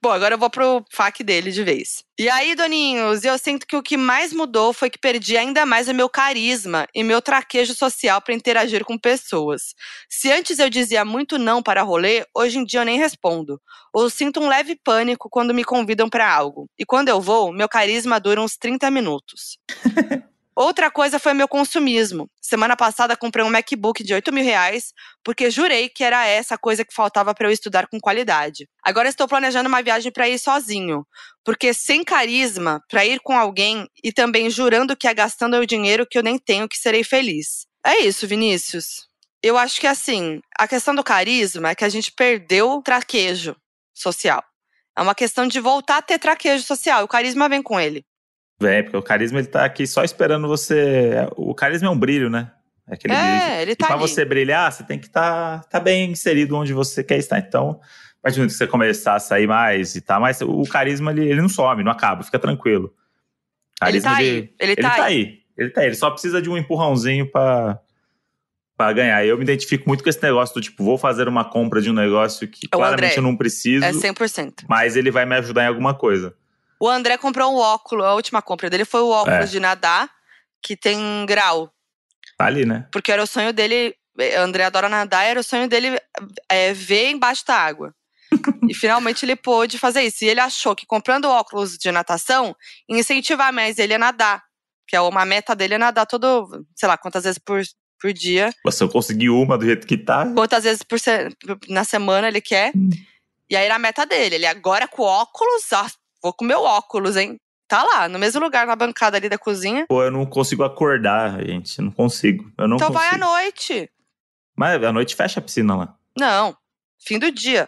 Bom, 0.01 0.09
agora 0.09 0.35
eu 0.35 0.37
vou 0.37 0.49
pro 0.49 0.85
fac 0.89 1.21
dele 1.21 1.51
de 1.51 1.65
vez. 1.65 2.05
E 2.17 2.29
aí, 2.29 2.55
doninhos, 2.55 3.25
eu 3.25 3.37
sinto 3.37 3.67
que 3.67 3.75
o 3.75 3.83
que 3.83 3.97
mais 3.97 4.31
mudou 4.31 4.71
foi 4.71 4.89
que 4.89 4.97
perdi 4.97 5.35
ainda 5.35 5.65
mais 5.65 5.89
o 5.89 5.93
meu 5.93 6.07
carisma 6.07 6.87
e 6.95 7.03
meu 7.03 7.21
traquejo 7.21 7.73
social 7.73 8.21
pra 8.21 8.33
interagir 8.33 8.85
com 8.85 8.97
pessoas. 8.97 9.75
Se 10.09 10.31
antes 10.31 10.57
eu 10.57 10.69
dizia 10.69 11.03
muito 11.03 11.37
não 11.37 11.61
para 11.61 11.83
rolê, 11.83 12.25
hoje 12.33 12.57
em 12.57 12.63
dia 12.63 12.79
eu 12.79 12.85
nem 12.85 12.97
respondo. 12.97 13.59
Ou 13.91 14.09
sinto 14.09 14.39
um 14.39 14.47
leve 14.47 14.79
pânico 14.81 15.29
quando 15.29 15.53
me 15.53 15.65
convidam 15.65 16.09
pra 16.09 16.33
algo. 16.33 16.69
E 16.79 16.85
quando 16.85 17.09
eu 17.09 17.19
vou, 17.19 17.51
meu 17.51 17.67
carisma 17.67 18.17
dura 18.17 18.41
uns 18.41 18.55
30 18.55 18.89
minutos. 18.89 19.59
Outra 20.59 20.89
coisa 20.89 21.19
foi 21.19 21.35
meu 21.35 21.47
consumismo. 21.47 22.27
Semana 22.41 22.75
passada 22.75 23.15
comprei 23.15 23.45
um 23.45 23.49
MacBook 23.51 24.03
de 24.03 24.15
8 24.15 24.33
mil 24.33 24.43
reais, 24.43 24.91
porque 25.23 25.51
jurei 25.51 25.87
que 25.87 26.03
era 26.03 26.25
essa 26.25 26.55
a 26.55 26.57
coisa 26.57 26.83
que 26.83 26.95
faltava 26.95 27.31
para 27.35 27.47
eu 27.47 27.51
estudar 27.51 27.85
com 27.85 27.99
qualidade. 27.99 28.67
Agora 28.81 29.07
estou 29.07 29.27
planejando 29.27 29.69
uma 29.69 29.83
viagem 29.83 30.11
para 30.11 30.27
ir 30.27 30.39
sozinho, 30.39 31.05
porque 31.45 31.75
sem 31.75 32.03
carisma, 32.03 32.81
para 32.89 33.05
ir 33.05 33.19
com 33.19 33.37
alguém 33.37 33.87
e 34.03 34.11
também 34.11 34.49
jurando 34.49 34.97
que 34.97 35.07
é 35.07 35.13
gastando 35.13 35.57
o 35.57 35.67
dinheiro 35.67 36.07
que 36.09 36.17
eu 36.17 36.23
nem 36.23 36.39
tenho 36.39 36.67
que 36.67 36.75
serei 36.75 37.03
feliz. 37.03 37.67
É 37.85 37.99
isso, 37.99 38.25
Vinícius. 38.25 39.07
Eu 39.43 39.59
acho 39.59 39.79
que 39.79 39.85
assim, 39.85 40.41
a 40.57 40.67
questão 40.67 40.95
do 40.95 41.03
carisma 41.03 41.69
é 41.69 41.75
que 41.75 41.85
a 41.85 41.89
gente 41.89 42.11
perdeu 42.11 42.71
o 42.71 42.81
traquejo 42.81 43.55
social. 43.93 44.43
É 44.97 45.03
uma 45.03 45.13
questão 45.13 45.47
de 45.47 45.59
voltar 45.59 45.97
a 45.97 46.01
ter 46.01 46.17
traquejo 46.17 46.63
social. 46.63 47.03
O 47.03 47.07
carisma 47.07 47.47
vem 47.47 47.61
com 47.61 47.79
ele. 47.79 48.03
Vem, 48.59 48.83
porque 48.83 48.97
o 48.97 49.01
carisma 49.03 49.39
ele 49.39 49.47
tá 49.47 49.63
aqui 49.65 49.85
só 49.85 50.03
esperando 50.03 50.47
você. 50.47 51.27
O 51.35 51.53
carisma 51.53 51.87
é 51.87 51.91
um 51.91 51.97
brilho, 51.99 52.29
né? 52.29 52.51
É 52.89 52.93
aquele 52.95 53.13
brilho. 53.13 53.29
É, 53.29 53.61
ele 53.61 53.71
E 53.71 53.75
tá 53.75 53.87
pra 53.87 53.95
ali. 53.95 54.07
você 54.07 54.25
brilhar, 54.25 54.71
você 54.71 54.83
tem 54.83 54.97
que 54.97 55.07
estar 55.07 55.59
tá, 55.61 55.67
tá 55.69 55.79
bem 55.79 56.11
inserido 56.11 56.55
onde 56.55 56.73
você 56.73 57.03
quer 57.03 57.17
estar. 57.17 57.37
Então, 57.37 57.79
a 58.19 58.21
partir 58.23 58.35
do 58.35 58.39
momento 58.39 58.51
que 58.51 58.57
você 58.57 58.65
começar 58.67 59.15
a 59.15 59.19
sair 59.19 59.45
mais 59.47 59.95
e 59.95 60.01
tá 60.01 60.19
mais, 60.19 60.41
o 60.41 60.63
carisma 60.63 61.11
ele, 61.11 61.29
ele 61.29 61.41
não 61.41 61.49
some, 61.49 61.83
não 61.83 61.91
acaba, 61.91 62.23
fica 62.23 62.39
tranquilo. 62.39 62.93
Ele 63.85 64.01
Carisma, 64.01 64.09
tá 64.11 64.17
aí, 64.17 64.53
ele 64.59 64.75
tá 64.75 65.03
aí. 65.03 65.39
Ele 65.55 65.69
tá 65.69 65.81
aí. 65.81 65.87
Ele 65.87 65.95
só 65.95 66.09
precisa 66.09 66.41
de 66.41 66.49
um 66.49 66.57
empurrãozinho 66.57 67.29
pra, 67.31 67.79
pra 68.75 68.91
ganhar. 68.93 69.23
Eu 69.23 69.37
me 69.37 69.43
identifico 69.43 69.87
muito 69.87 70.03
com 70.03 70.09
esse 70.09 70.21
negócio 70.23 70.55
do 70.55 70.61
tipo, 70.61 70.83
vou 70.83 70.97
fazer 70.97 71.27
uma 71.27 71.45
compra 71.45 71.79
de 71.79 71.91
um 71.91 71.93
negócio 71.93 72.47
que 72.47 72.65
É 72.71 72.75
o 72.75 72.79
claramente 72.79 73.03
André. 73.11 73.19
eu 73.19 73.23
não 73.23 73.35
preciso, 73.35 73.85
É 73.85 73.91
100%. 73.91 74.65
mas 74.67 74.95
ele 74.95 75.11
vai 75.11 75.25
me 75.27 75.35
ajudar 75.35 75.65
em 75.65 75.67
alguma 75.67 75.93
coisa. 75.93 76.33
O 76.79 76.87
André 76.89 77.17
comprou 77.17 77.53
um 77.53 77.57
óculos, 77.57 78.05
a 78.05 78.13
última 78.13 78.41
compra 78.41 78.69
dele 78.69 78.85
foi 78.85 79.01
o 79.01 79.09
óculos 79.09 79.39
É. 79.49 79.51
de 79.51 79.59
nadar, 79.59 80.09
que 80.61 80.75
tem 80.75 81.25
grau. 81.25 81.71
Tá 82.37 82.45
ali, 82.45 82.65
né? 82.65 82.87
Porque 82.91 83.11
era 83.11 83.23
o 83.23 83.27
sonho 83.27 83.51
dele, 83.51 83.95
o 84.17 84.39
André 84.41 84.63
adora 84.65 84.87
nadar, 84.89 85.23
era 85.25 85.39
o 85.39 85.43
sonho 85.43 85.67
dele 85.67 85.99
é, 86.49 86.73
ver 86.73 87.09
embaixo 87.09 87.45
da 87.45 87.55
água. 87.55 87.93
e 88.69 88.73
finalmente 88.73 89.23
ele 89.25 89.35
pôde 89.35 89.77
fazer 89.79 90.01
isso. 90.03 90.23
E 90.25 90.27
ele 90.27 90.39
achou 90.41 90.75
que 90.75 90.85
comprando 90.85 91.25
óculos 91.25 91.77
de 91.77 91.89
natação, 91.91 92.55
incentivar 92.89 93.51
mais 93.53 93.79
ele 93.79 93.93
a 93.93 93.97
nadar. 93.99 94.43
Que 94.87 94.95
é 94.95 95.01
uma 95.01 95.25
meta 95.25 95.55
dele 95.55 95.73
é 95.75 95.77
nadar 95.77 96.05
todo, 96.05 96.65
sei 96.75 96.87
lá, 96.87 96.97
quantas 96.97 97.23
vezes 97.23 97.37
por, 97.39 97.61
por 97.99 98.11
dia. 98.13 98.53
Se 98.69 98.83
eu 98.83 98.89
conseguir 98.89 99.29
uma 99.29 99.57
do 99.57 99.65
jeito 99.65 99.87
que 99.87 99.97
tá, 99.97 100.25
Quantas 100.33 100.63
vezes 100.65 100.83
por 100.83 100.99
se- 100.99 101.29
na 101.69 101.83
semana 101.85 102.27
ele 102.27 102.41
quer. 102.41 102.71
Hum. 102.75 102.89
E 103.49 103.55
aí 103.55 103.65
era 103.65 103.75
a 103.75 103.79
meta 103.79 104.05
dele. 104.05 104.35
Ele 104.35 104.45
agora 104.45 104.87
com 104.87 105.03
óculos, 105.03 105.71
ah, 105.73 105.89
vou 106.27 106.33
com 106.33 106.43
meu 106.45 106.61
óculos, 106.63 107.15
hein? 107.15 107.37
Tá 107.69 107.83
lá, 107.83 108.07
no 108.09 108.17
mesmo 108.19 108.41
lugar, 108.41 108.65
na 108.67 108.75
bancada 108.75 109.17
ali 109.17 109.27
da 109.29 109.37
cozinha. 109.37 109.85
pô, 109.87 110.03
eu 110.03 110.11
não 110.11 110.25
consigo 110.25 110.63
acordar, 110.63 111.43
gente. 111.45 111.81
Não 111.81 111.91
consigo. 111.91 112.49
Eu 112.57 112.67
não 112.67 112.75
então 112.77 112.91
vai 112.91 113.07
à 113.07 113.11
consigo. 113.11 113.25
noite. 113.25 113.89
Mas 114.55 114.83
à 114.83 114.91
noite 114.91 115.15
fecha 115.15 115.39
a 115.39 115.43
piscina 115.43 115.75
lá. 115.75 115.95
Não, 116.17 116.55
fim 116.99 117.19
do 117.19 117.31
dia. 117.31 117.67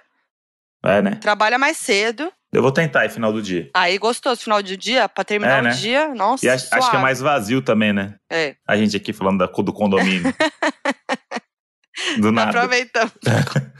É, 0.83 1.01
né? 1.01 1.15
Trabalha 1.15 1.57
mais 1.59 1.77
cedo. 1.77 2.31
Eu 2.51 2.61
vou 2.61 2.71
tentar 2.71 3.01
aí 3.01 3.09
final 3.09 3.31
do 3.31 3.41
dia. 3.41 3.69
Aí 3.75 3.97
gostoso, 3.97 4.41
final 4.41 4.63
do 4.63 4.75
dia, 4.77 5.07
pra 5.07 5.23
terminar 5.23 5.57
É, 5.57 5.61
o 5.61 5.63
né? 5.65 5.69
dia. 5.71 6.15
Nossa, 6.15 6.45
E 6.45 6.49
acho, 6.49 6.63
acho 6.65 6.69
que 6.71 6.75
é 6.77 6.81
suave. 6.81 6.97
mais 6.97 7.19
vazio 7.19 7.61
também, 7.61 7.93
né? 7.93 8.15
É, 8.31 8.55
A 8.67 8.75
gente 8.77 8.95
aqui 8.97 9.13
falando 9.13 9.37
da, 9.39 9.45
do 9.45 9.73
condomínio. 9.73 10.33
do 12.19 12.31
nada. 12.31 12.49
aproveitando. 12.49 13.11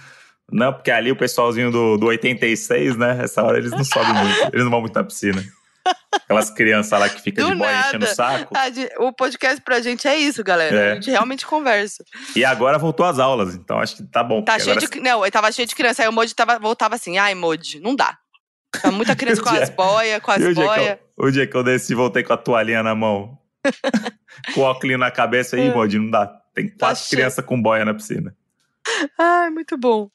Não, 0.52 0.74
porque 0.74 0.91
ali 0.91 1.12
o 1.12 1.16
pessoalzinho 1.16 1.72
do, 1.72 1.97
do 1.97 2.08
86, 2.08 2.97
né? 2.97 3.20
Essa 3.24 3.43
hora 3.43 3.58
eles 3.58 3.72
não 3.72 3.84
sobem 3.84 4.14
muito. 4.14 4.39
Eles 4.54 4.64
não 4.64 4.72
vão 4.72 4.82
muito 4.82 4.95
na 4.95 5.04
piscina. 5.04 5.43
Aquelas 6.12 6.50
crianças 6.52 7.00
lá 7.00 7.10
que 7.10 7.22
ficam 7.22 7.50
de 7.50 7.56
boia 7.56 7.88
enchendo 7.88 8.06
o 8.06 8.08
saco. 8.10 8.54
O 9.00 9.12
podcast 9.14 9.62
pra 9.62 9.80
gente 9.80 10.08
é 10.08 10.16
isso, 10.18 10.43
galera. 10.43 10.76
É. 10.76 10.91
A 10.91 10.95
gente 10.95 11.10
realmente 11.10 11.45
conversa. 11.45 12.04
E 12.36 12.45
agora 12.45 12.78
voltou 12.78 13.06
às 13.06 13.18
aulas, 13.18 13.56
então 13.56 13.80
acho 13.80 13.97
que 13.97 14.04
tá 14.04 14.24
bom. 14.24 14.43
Tá 14.43 14.60
cheio 14.60 14.72
agora 14.78 14.88
de. 14.88 15.00
Não, 15.00 15.24
ele 15.24 15.32
tava 15.32 15.52
cheio 15.52 15.68
de 15.68 15.76
criança. 15.76 16.04
Aí 16.04 16.08
o 16.10 16.12
Moji 16.12 16.36
tava, 16.36 16.60
voltava 16.60 16.95
assim: 16.95 17.18
ai, 17.18 17.34
Moji, 17.34 17.80
não 17.80 17.95
dá. 17.95 18.18
Tá 18.82 18.91
muita 18.91 19.16
criança 19.18 19.41
com 19.41 19.50
o 19.50 19.54
as 19.54 19.66
dia- 19.66 19.76
boias, 19.76 20.22
com 20.22 20.32
as 20.32 20.38
dia, 20.39 20.54
boias. 20.54 20.97
eu, 21.18 21.26
o 21.26 21.32
dia 21.32 21.47
que 21.47 21.56
eu 21.56 21.64
desci, 21.64 21.95
voltei 21.95 22.24
com 22.24 22.34
a 22.34 22.38
toalhinha 22.38 22.84
na 22.84 22.93
mão. 22.93 23.38
com 24.54 24.62
o 24.62 24.64
óculos 24.64 25.00
na 25.00 25.10
cabeça 25.12 25.56
aí, 25.56 25.74
Modi, 25.74 25.97
não 25.97 26.10
dá. 26.12 26.28
Tem 26.54 26.70
quatro 26.70 27.04
Tá 27.04 27.10
crianças 27.10 27.43
com 27.43 27.60
boia 27.60 27.84
na 27.84 27.93
piscina. 27.93 28.36
Ai, 29.18 29.50
muito 29.50 29.78
bom. 29.78 30.10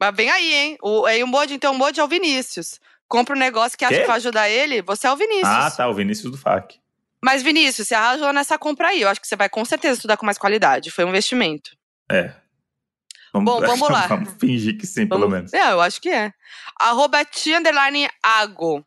Mas 0.00 0.14
vem 0.16 0.30
aí, 0.30 0.52
hein? 0.54 0.78
O, 0.82 1.04
aí 1.04 1.22
o 1.22 1.26
Moji, 1.26 1.54
então, 1.54 1.72
o 1.74 1.78
Moji 1.78 2.00
é 2.00 2.04
o 2.04 2.08
Vinícius. 2.08 2.80
Compra 3.06 3.34
um 3.36 3.38
negócio 3.38 3.76
que 3.76 3.84
acha 3.84 3.94
Quê? 3.94 4.00
que 4.02 4.06
vai 4.06 4.16
ajudar 4.16 4.48
ele, 4.48 4.80
você 4.82 5.06
é 5.06 5.12
o 5.12 5.16
Vinícius. 5.16 5.44
Ah, 5.48 5.70
tá, 5.70 5.88
o 5.88 5.94
Vinícius 5.94 6.30
do 6.32 6.38
FAC. 6.38 6.78
Mas, 7.22 7.42
Vinícius, 7.42 7.86
você 7.88 7.94
arrasou 7.94 8.32
nessa 8.32 8.56
compra 8.56 8.88
aí. 8.88 9.02
Eu 9.02 9.08
acho 9.08 9.20
que 9.20 9.26
você 9.26 9.36
vai 9.36 9.48
com 9.48 9.62
certeza 9.64 9.96
estudar 9.96 10.16
com 10.16 10.24
mais 10.24 10.38
qualidade. 10.38 10.90
Foi 10.90 11.04
um 11.04 11.08
investimento. 11.10 11.76
É. 12.10 12.32
Bom, 13.34 13.44
vamos 13.60 13.88
lá. 13.90 14.06
vamos 14.06 14.30
fingir 14.40 14.78
que 14.78 14.86
sim, 14.86 15.06
pelo 15.06 15.20
Vamos- 15.20 15.34
menos. 15.34 15.52
É, 15.52 15.72
eu 15.72 15.80
acho 15.82 16.00
que 16.00 16.08
é. 16.08 16.32
Arroba 16.80 17.24
tia 17.24 17.58
underline 17.58 18.08
ago. 18.22 18.84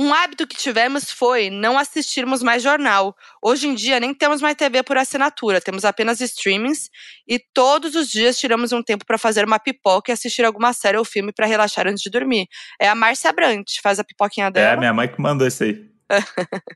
Um 0.00 0.14
hábito 0.14 0.46
que 0.46 0.56
tivemos 0.56 1.10
foi 1.10 1.50
não 1.50 1.76
assistirmos 1.76 2.40
mais 2.42 2.62
jornal. 2.62 3.16
Hoje 3.42 3.66
em 3.66 3.74
dia 3.74 3.98
nem 3.98 4.14
temos 4.14 4.40
mais 4.40 4.54
TV 4.54 4.82
por 4.84 4.96
assinatura, 4.96 5.60
temos 5.60 5.84
apenas 5.84 6.20
streamings 6.20 6.88
e 7.26 7.38
todos 7.52 7.96
os 7.96 8.08
dias 8.08 8.38
tiramos 8.38 8.72
um 8.72 8.80
tempo 8.82 9.04
para 9.04 9.18
fazer 9.18 9.44
uma 9.44 9.58
pipoca 9.58 10.10
e 10.10 10.14
assistir 10.14 10.44
alguma 10.44 10.72
série 10.72 10.96
ou 10.98 11.04
filme 11.04 11.32
para 11.32 11.46
relaxar 11.46 11.88
antes 11.88 12.00
de 12.02 12.10
dormir. 12.10 12.46
É 12.80 12.88
a 12.88 12.94
Márcia 12.94 13.32
Brant, 13.32 13.66
faz 13.82 13.98
a 13.98 14.04
pipoquinha 14.04 14.46
É, 14.46 14.50
dela. 14.52 14.76
minha 14.76 14.94
mãe 14.94 15.08
que 15.08 15.20
mandou 15.20 15.46
isso 15.46 15.64
aí. 15.64 15.84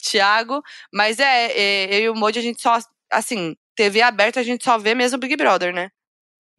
Tiago. 0.00 0.62
Mas 0.92 1.18
é, 1.18 1.52
é, 1.52 1.94
eu 1.98 2.02
e 2.04 2.08
o 2.08 2.14
Moji, 2.14 2.38
a 2.38 2.42
gente 2.42 2.60
só, 2.60 2.78
assim, 3.10 3.54
TV 3.76 4.02
aberta, 4.02 4.40
a 4.40 4.42
gente 4.42 4.64
só 4.64 4.78
vê 4.78 4.94
mesmo 4.94 5.18
Big 5.18 5.36
Brother, 5.36 5.72
né? 5.74 5.90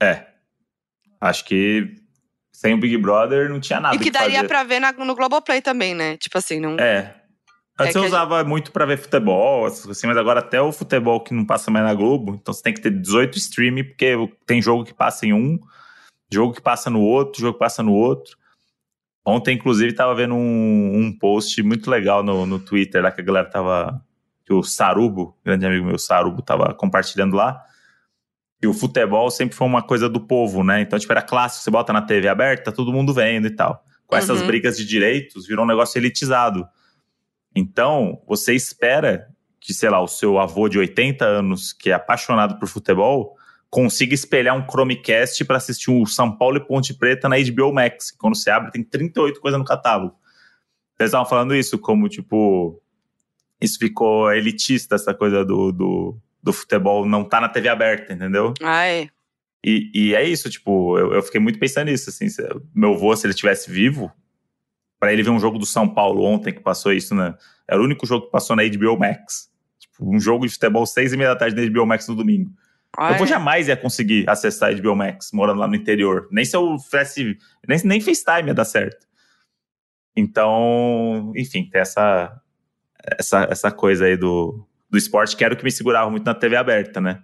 É. 0.01 0.27
Acho 1.19 1.43
que 1.45 1.95
sem 2.63 2.73
o 2.73 2.77
Big 2.77 2.97
Brother 2.97 3.49
não 3.49 3.59
tinha 3.59 3.77
nada 3.81 3.93
e 3.93 3.99
que 3.99 4.09
daria 4.09 4.37
fazer. 4.37 4.47
pra 4.47 4.63
ver 4.63 4.79
na- 4.79 4.93
no 4.93 5.13
Globoplay 5.13 5.61
também, 5.61 5.93
né? 5.93 6.15
Tipo 6.15 6.37
assim, 6.37 6.61
não. 6.61 6.77
É. 6.79 7.13
Antes 7.77 7.93
É 7.93 7.97
eu 7.97 8.03
que 8.03 8.07
usava 8.07 8.41
muito 8.45 8.71
pra 8.71 8.85
ver 8.85 8.97
futebol, 8.97 9.67
essas 9.67 9.79
coisas 9.81 9.97
assim, 9.97 10.07
mas 10.07 10.15
agora 10.15 10.39
até 10.39 10.61
o 10.61 10.71
futebol 10.71 11.19
que 11.21 11.33
não 11.33 11.43
passa 11.43 11.69
mais 11.69 11.83
na 11.83 11.93
Globo, 11.93 12.35
então 12.35 12.53
você 12.53 12.63
tem 12.63 12.73
que 12.73 12.79
ter 12.79 12.89
18 12.91 13.37
streaming, 13.37 13.83
porque 13.83 14.15
tem 14.45 14.61
jogo 14.61 14.85
que 14.85 14.93
passa 14.93 15.25
em 15.25 15.33
um, 15.33 15.59
jogo 16.31 16.53
que 16.53 16.61
passa 16.61 16.89
no 16.89 17.01
outro, 17.01 17.41
jogo 17.41 17.53
que 17.53 17.59
passa 17.59 17.83
no 17.83 17.91
outro. 17.91 18.37
Ontem, 19.25 19.55
inclusive, 19.55 19.91
tava 19.93 20.15
vendo 20.15 20.33
um, 20.35 20.97
um 20.97 21.17
post 21.19 21.61
muito 21.63 21.89
legal 21.91 22.23
no, 22.23 22.45
no 22.45 22.59
Twitter, 22.59 23.03
lá 23.03 23.11
que 23.11 23.19
a 23.19 23.23
galera 23.25 23.49
tava. 23.49 24.01
Que 24.45 24.53
o 24.53 24.61
Sarubo, 24.63 25.37
grande 25.43 25.65
amigo 25.65 25.85
meu, 25.85 25.97
Sarubo, 25.97 26.41
tava 26.41 26.73
compartilhando 26.73 27.35
lá. 27.35 27.61
E 28.63 28.67
o 28.67 28.73
futebol 28.73 29.29
sempre 29.29 29.57
foi 29.57 29.67
uma 29.67 29.83
coisa 29.83 30.07
do 30.07 30.21
povo, 30.21 30.63
né? 30.63 30.79
Então, 30.79 30.97
tipo, 30.97 31.11
era 31.11 31.21
clássico, 31.21 31.63
você 31.65 31.69
bota 31.69 31.91
na 31.91 32.01
TV 32.01 32.29
aberta, 32.29 32.71
todo 32.71 32.93
mundo 32.93 33.13
vendo 33.13 33.45
e 33.45 33.51
tal. 33.51 33.83
Com 34.07 34.15
essas 34.15 34.39
Uhum. 34.39 34.47
brigas 34.47 34.77
de 34.77 34.85
direitos, 34.85 35.45
virou 35.45 35.65
um 35.65 35.67
negócio 35.67 35.99
elitizado. 35.99 36.65
Então, 37.53 38.21
você 38.25 38.53
espera 38.53 39.27
que, 39.59 39.73
sei 39.73 39.89
lá, 39.89 40.01
o 40.01 40.07
seu 40.07 40.39
avô 40.39 40.69
de 40.69 40.79
80 40.79 41.25
anos, 41.25 41.73
que 41.73 41.89
é 41.89 41.93
apaixonado 41.93 42.57
por 42.57 42.69
futebol, 42.69 43.35
consiga 43.69 44.13
espelhar 44.13 44.55
um 44.55 44.65
Chromecast 44.65 45.43
para 45.43 45.57
assistir 45.57 45.91
o 45.91 46.05
São 46.05 46.31
Paulo 46.37 46.55
e 46.57 46.65
Ponte 46.65 46.93
Preta 46.93 47.27
na 47.27 47.35
HBO 47.37 47.73
Max. 47.73 48.11
Quando 48.11 48.37
você 48.37 48.49
abre, 48.49 48.71
tem 48.71 48.83
38 48.83 49.41
coisas 49.41 49.59
no 49.59 49.65
catálogo. 49.65 50.15
Eles 50.97 51.09
estavam 51.09 51.27
falando 51.27 51.53
isso, 51.53 51.77
como, 51.77 52.07
tipo, 52.07 52.81
isso 53.59 53.77
ficou 53.77 54.31
elitista, 54.31 54.95
essa 54.95 55.13
coisa 55.13 55.43
do, 55.43 55.71
do, 55.71 56.17
do 56.43 56.51
futebol 56.51 57.05
não 57.05 57.23
tá 57.23 57.39
na 57.39 57.47
TV 57.47 57.69
aberta, 57.69 58.13
entendeu? 58.13 58.53
Ai. 58.61 59.09
E, 59.65 59.89
e 59.93 60.15
é 60.15 60.27
isso, 60.27 60.49
tipo, 60.49 60.99
eu, 60.99 61.13
eu 61.13 61.23
fiquei 61.23 61.39
muito 61.39 61.57
pensando 61.57 61.87
nisso, 61.87 62.09
assim, 62.09 62.27
se, 62.27 62.45
meu 62.75 62.93
avô, 62.93 63.15
se 63.15 63.25
ele 63.25 63.33
tivesse 63.33 63.71
vivo, 63.71 64.11
para 64.99 65.13
ele 65.13 65.23
ver 65.23 65.29
um 65.29 65.39
jogo 65.39 65.57
do 65.57 65.65
São 65.65 65.87
Paulo 65.87 66.23
ontem 66.23 66.53
que 66.53 66.59
passou 66.59 66.91
isso, 66.91 67.15
né? 67.15 67.33
Era 67.67 67.81
o 67.81 67.85
único 67.85 68.05
jogo 68.05 68.25
que 68.25 68.31
passou 68.31 68.55
na 68.55 68.63
HBO 68.63 68.97
Max. 68.97 69.49
Tipo, 69.79 70.13
um 70.13 70.19
jogo 70.19 70.45
de 70.45 70.53
futebol 70.53 70.85
seis 70.85 71.13
e 71.13 71.17
meia 71.17 71.29
da 71.29 71.35
tarde 71.37 71.55
na 71.55 71.69
HBO 71.69 71.85
Max 71.85 72.07
no 72.07 72.15
domingo. 72.15 72.51
Ai. 72.97 73.13
Eu 73.13 73.17
vou 73.17 73.27
jamais 73.27 73.67
ia 73.67 73.75
conseguir 73.75 74.29
acessar 74.29 74.69
a 74.69 74.73
HBO 74.73 74.95
Max 74.95 75.31
morando 75.33 75.59
lá 75.59 75.67
no 75.67 75.75
interior. 75.75 76.27
Nem 76.31 76.45
se 76.45 76.55
eu 76.55 76.77
fizesse. 76.79 77.37
Nem, 77.67 77.79
nem 77.83 78.01
FaceTime 78.01 78.49
ia 78.49 78.53
dar 78.53 78.65
certo. 78.65 79.07
Então, 80.15 81.33
enfim, 81.35 81.67
tem 81.69 81.81
essa, 81.81 82.39
essa, 83.19 83.47
essa 83.49 83.71
coisa 83.71 84.05
aí 84.05 84.15
do, 84.15 84.65
do 84.93 84.97
esporte 84.99 85.35
que 85.35 85.43
era 85.43 85.55
o 85.55 85.57
que 85.57 85.63
me 85.63 85.71
segurava 85.71 86.07
muito 86.11 86.23
na 86.23 86.35
TV 86.35 86.55
aberta, 86.55 87.01
né? 87.01 87.23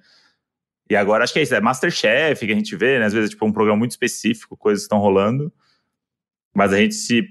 E 0.90 0.96
agora 0.96 1.24
acho 1.24 1.32
que 1.32 1.38
é 1.38 1.44
isso, 1.44 1.54
é 1.54 1.62
Masterchef 1.62 2.44
que 2.44 2.52
a 2.52 2.56
gente 2.56 2.76
vê, 2.76 2.98
né? 2.98 3.06
Às 3.06 3.14
vezes, 3.14 3.30
tipo, 3.30 3.46
um 3.46 3.54
programa 3.54 3.78
muito 3.78 3.92
específico, 3.92 4.58
coisas 4.58 4.82
estão 4.82 4.98
rolando. 4.98 5.54
Mas 6.52 6.74
a 6.74 6.78
gente 6.78 6.96
se, 6.96 7.30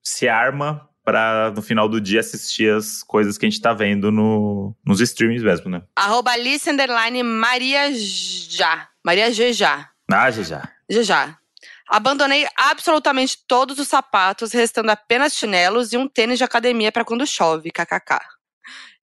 se 0.00 0.28
arma 0.28 0.88
para 1.04 1.50
no 1.50 1.60
final 1.60 1.88
do 1.88 2.00
dia 2.00 2.20
assistir 2.20 2.72
as 2.72 3.02
coisas 3.02 3.36
que 3.36 3.46
a 3.46 3.50
gente 3.50 3.60
tá 3.60 3.72
vendo 3.72 4.12
no, 4.12 4.76
nos 4.86 5.00
streams 5.00 5.42
mesmo, 5.42 5.68
né? 5.68 5.82
Arroba 5.96 6.30
Alice 6.30 6.70
Underline 6.70 7.24
Maria 7.24 7.92
Já. 7.92 8.88
Maria 9.04 9.32
G 9.32 9.52
Já. 9.52 9.90
Ah, 10.08 10.30
já 10.30 10.42
já. 10.44 10.72
Já 10.88 11.02
já. 11.02 11.38
Abandonei 11.88 12.46
absolutamente 12.56 13.38
todos 13.48 13.80
os 13.80 13.88
sapatos, 13.88 14.52
restando 14.52 14.92
apenas 14.92 15.34
chinelos 15.34 15.92
e 15.92 15.96
um 15.96 16.06
tênis 16.06 16.38
de 16.38 16.44
academia 16.44 16.92
para 16.92 17.04
quando 17.04 17.26
chove, 17.26 17.72
kkk. 17.72 18.37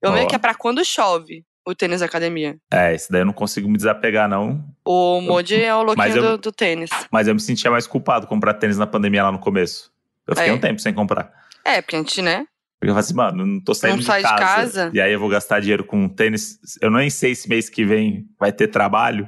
Eu 0.05 0.11
meio 0.13 0.25
Ó. 0.25 0.27
que 0.29 0.35
é 0.35 0.37
pra 0.39 0.53
quando 0.55 0.83
chove 0.85 1.43
o 1.65 1.73
tênis 1.73 1.99
de 1.99 2.05
academia. 2.05 2.57
É, 2.71 2.93
esse 2.93 3.11
daí 3.11 3.21
eu 3.21 3.25
não 3.25 3.33
consigo 3.33 3.67
me 3.67 3.75
desapegar, 3.77 4.29
não. 4.29 4.63
O 4.85 5.19
Modi 5.21 5.55
é 5.61 5.73
o 5.75 5.81
louquinho 5.83 6.15
eu- 6.17 6.21
do, 6.23 6.37
do 6.37 6.51
tênis. 6.51 6.89
Mas 7.11 7.27
eu 7.27 7.33
me 7.33 7.39
sentia 7.41 7.71
mais 7.71 7.87
culpado 7.87 8.27
comprar 8.27 8.53
tênis 8.55 8.77
na 8.77 8.85
pandemia 8.85 9.23
lá 9.23 9.31
no 9.31 9.39
começo. 9.39 9.91
Eu 10.27 10.35
fiquei 10.35 10.51
É. 10.51 10.53
um 10.53 10.59
tempo 10.59 10.79
sem 10.79 10.93
comprar. 10.93 11.31
É, 11.63 11.81
porque 11.81 11.95
a 11.95 11.99
gente, 11.99 12.21
né? 12.21 12.45
Porque 12.79 12.91
eu 12.91 12.93
falei 12.93 12.99
assim, 12.99 13.13
mano, 13.15 13.45
não 13.45 13.59
tô 13.59 13.73
saindo 13.73 13.93
Não 13.95 13.99
de, 14.01 14.05
sai 14.05 14.21
de 14.21 14.27
casa, 14.29 14.41
casa. 14.45 14.91
E 14.93 15.01
aí 15.01 15.11
eu 15.11 15.19
vou 15.19 15.29
gastar 15.29 15.59
dinheiro 15.59 15.83
com 15.83 16.07
tênis. 16.07 16.59
Eu 16.81 16.91
nem 16.91 17.09
sei 17.09 17.33
se 17.33 17.49
mês 17.49 17.67
que 17.69 17.83
vem 17.83 18.27
vai 18.39 18.51
ter 18.51 18.67
trabalho 18.67 19.27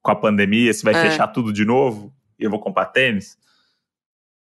com 0.00 0.10
a 0.10 0.16
pandemia, 0.16 0.72
se 0.74 0.82
vai 0.82 0.94
É. 0.94 1.10
fechar 1.10 1.28
tudo 1.28 1.52
de 1.52 1.64
novo 1.64 2.12
e 2.40 2.44
eu 2.44 2.50
vou 2.50 2.58
comprar 2.58 2.86
tênis. 2.86 3.38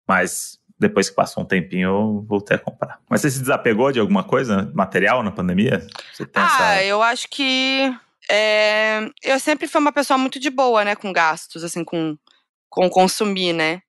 Mas 0.07 0.59
depois 0.81 1.07
que 1.07 1.15
passou 1.15 1.43
um 1.43 1.45
tempinho, 1.45 1.89
eu 1.89 2.25
voltei 2.27 2.57
a 2.57 2.59
comprar. 2.59 2.99
Mas 3.07 3.21
você 3.21 3.29
se 3.29 3.39
desapegou 3.39 3.91
de 3.91 3.99
alguma 3.99 4.23
coisa, 4.23 4.71
material 4.73 5.21
na 5.21 5.31
pandemia? 5.31 5.85
Ah, 6.33 6.73
essa... 6.73 6.83
eu 6.83 7.03
acho 7.03 7.29
que. 7.29 7.95
é, 8.29 9.07
eu 9.23 9.39
sempre 9.39 9.67
fui 9.67 9.79
uma 9.79 9.91
pessoa 9.91 10.17
muito 10.17 10.39
de 10.39 10.49
boa, 10.49 10.83
né? 10.83 10.95
Com 10.95 11.13
gastos, 11.13 11.63
assim, 11.63 11.83
com, 11.83 12.17
com 12.67 12.89
consumir, 12.89 13.53
né? 13.53 13.83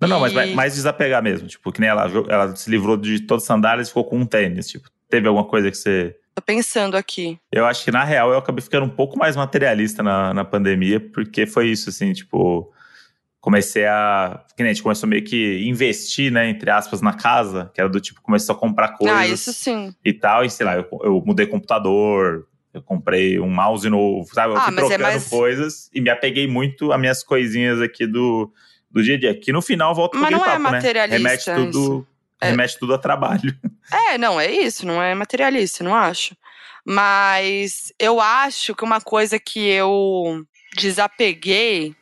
Não, 0.00 0.08
não, 0.08 0.20
mas 0.20 0.32
mais- 0.54 0.74
desapegar 0.74 1.22
mesmo. 1.22 1.46
Tipo, 1.46 1.70
que 1.70 1.80
nem 1.80 1.90
ela, 1.90 2.10
ela 2.28 2.56
se 2.56 2.70
livrou 2.70 2.96
de 2.96 3.20
todas 3.20 3.44
as 3.44 3.46
sandálias 3.46 3.86
e 3.86 3.90
ficou 3.90 4.04
com 4.04 4.18
um 4.18 4.26
tênis. 4.26 4.68
Tipo, 4.68 4.88
teve 5.10 5.28
alguma 5.28 5.46
coisa 5.46 5.70
que 5.70 5.76
você. 5.76 6.16
Tô 6.34 6.40
pensando 6.40 6.96
aqui. 6.96 7.38
Eu 7.52 7.66
acho 7.66 7.84
que, 7.84 7.90
na 7.90 8.02
real, 8.02 8.32
eu 8.32 8.38
acabei 8.38 8.62
ficando 8.62 8.86
um 8.86 8.96
pouco 8.96 9.18
mais 9.18 9.36
materialista 9.36 10.02
na, 10.02 10.32
na 10.32 10.44
pandemia, 10.44 10.98
porque 10.98 11.46
foi 11.46 11.68
isso, 11.68 11.90
assim, 11.90 12.14
tipo. 12.14 12.72
Comecei 13.42 13.84
a. 13.84 14.42
Que 14.56 14.62
nem 14.62 14.70
a 14.70 14.72
gente 14.72 14.82
começou 14.84 15.06
meio 15.08 15.22
que 15.24 15.62
investir, 15.68 16.30
né, 16.32 16.48
entre 16.48 16.70
aspas, 16.70 17.02
na 17.02 17.12
casa, 17.12 17.70
que 17.74 17.80
era 17.80 17.90
do 17.90 18.00
tipo, 18.00 18.22
começou 18.22 18.54
a 18.54 18.58
comprar 18.58 18.96
coisas 18.96 19.18
Ah, 19.18 19.26
isso 19.26 19.52
sim. 19.52 19.92
e 20.04 20.12
tal, 20.14 20.44
e 20.44 20.48
sei 20.48 20.64
lá, 20.64 20.76
eu, 20.76 20.86
eu 21.02 21.20
mudei 21.26 21.44
computador, 21.46 22.46
eu 22.72 22.80
comprei 22.80 23.40
um 23.40 23.50
mouse 23.50 23.86
novo, 23.90 24.32
sabe? 24.32 24.52
Eu 24.54 24.58
Ah, 24.58 24.62
fui 24.62 24.74
mas 24.74 24.84
é 24.84 24.88
trocando 24.88 25.02
mais- 25.02 25.28
coisas 25.28 25.90
e 25.92 26.00
me 26.00 26.08
apeguei 26.08 26.46
muito 26.46 26.92
a 26.92 26.96
minhas 26.96 27.24
coisinhas 27.24 27.80
aqui 27.80 28.06
do, 28.06 28.48
do 28.88 29.02
dia 29.02 29.16
a 29.16 29.18
dia. 29.18 29.34
Que 29.38 29.50
no 29.52 29.60
final 29.60 29.92
volta 29.92 30.16
Mas 30.16 30.28
pro 30.28 30.38
não 30.38 30.44
é 30.44 30.48
papo, 30.50 30.62
né? 30.62 30.70
materialista 30.70 31.54
Remete 31.54 31.72
tudo, 31.72 32.06
É. 32.40 32.46
remete 32.50 32.78
tudo 32.78 32.94
a 32.94 32.98
trabalho. 32.98 33.52
É, 33.92 34.16
não, 34.16 34.40
é 34.40 34.50
isso, 34.50 34.86
não 34.86 35.02
é 35.02 35.14
materialista, 35.14 35.82
não 35.84 35.94
acho. 35.94 36.34
Mas 36.86 37.92
eu 37.98 38.20
acho 38.20 38.74
que 38.74 38.84
uma 38.84 39.00
coisa 39.00 39.38
que 39.38 39.68
eu 39.68 40.44
desapeguei 40.76 41.94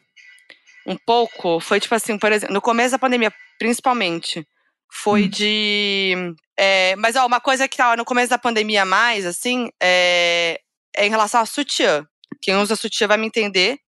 um 0.87 0.97
pouco 0.97 1.61
foi 1.61 1.79
tipo 1.81 1.95
assim, 1.95 2.19
por 2.19 2.33
exemplo, 2.33 2.53
no 2.55 2.61
começo 2.61 2.93
da 2.93 2.99
pandemia, 2.99 3.33
principalmente, 3.59 4.47
foi 4.93 5.25
Hum. 5.25 5.29
de. 5.29 6.15
é, 6.57 6.97
mas 6.97 7.17
ó, 7.17 7.27
uma 7.27 7.41
coisa 7.41 7.69
que 7.69 7.77
tava 7.77 7.97
no 7.97 8.05
começo 8.05 8.31
da 8.31 8.39
pandemia 8.39 8.85
mais, 8.85 9.25
assim, 9.27 9.71
é, 9.83 10.61
é 10.97 11.07
em 11.07 11.11
relação 11.11 11.41
a 11.41 11.47
sutiã. 11.47 12.07
Quem 12.43 12.57
usa 12.57 12.77
sutiã 12.77 13.07
vai 13.07 13.17
me 13.17 13.27
entender. 13.27 13.79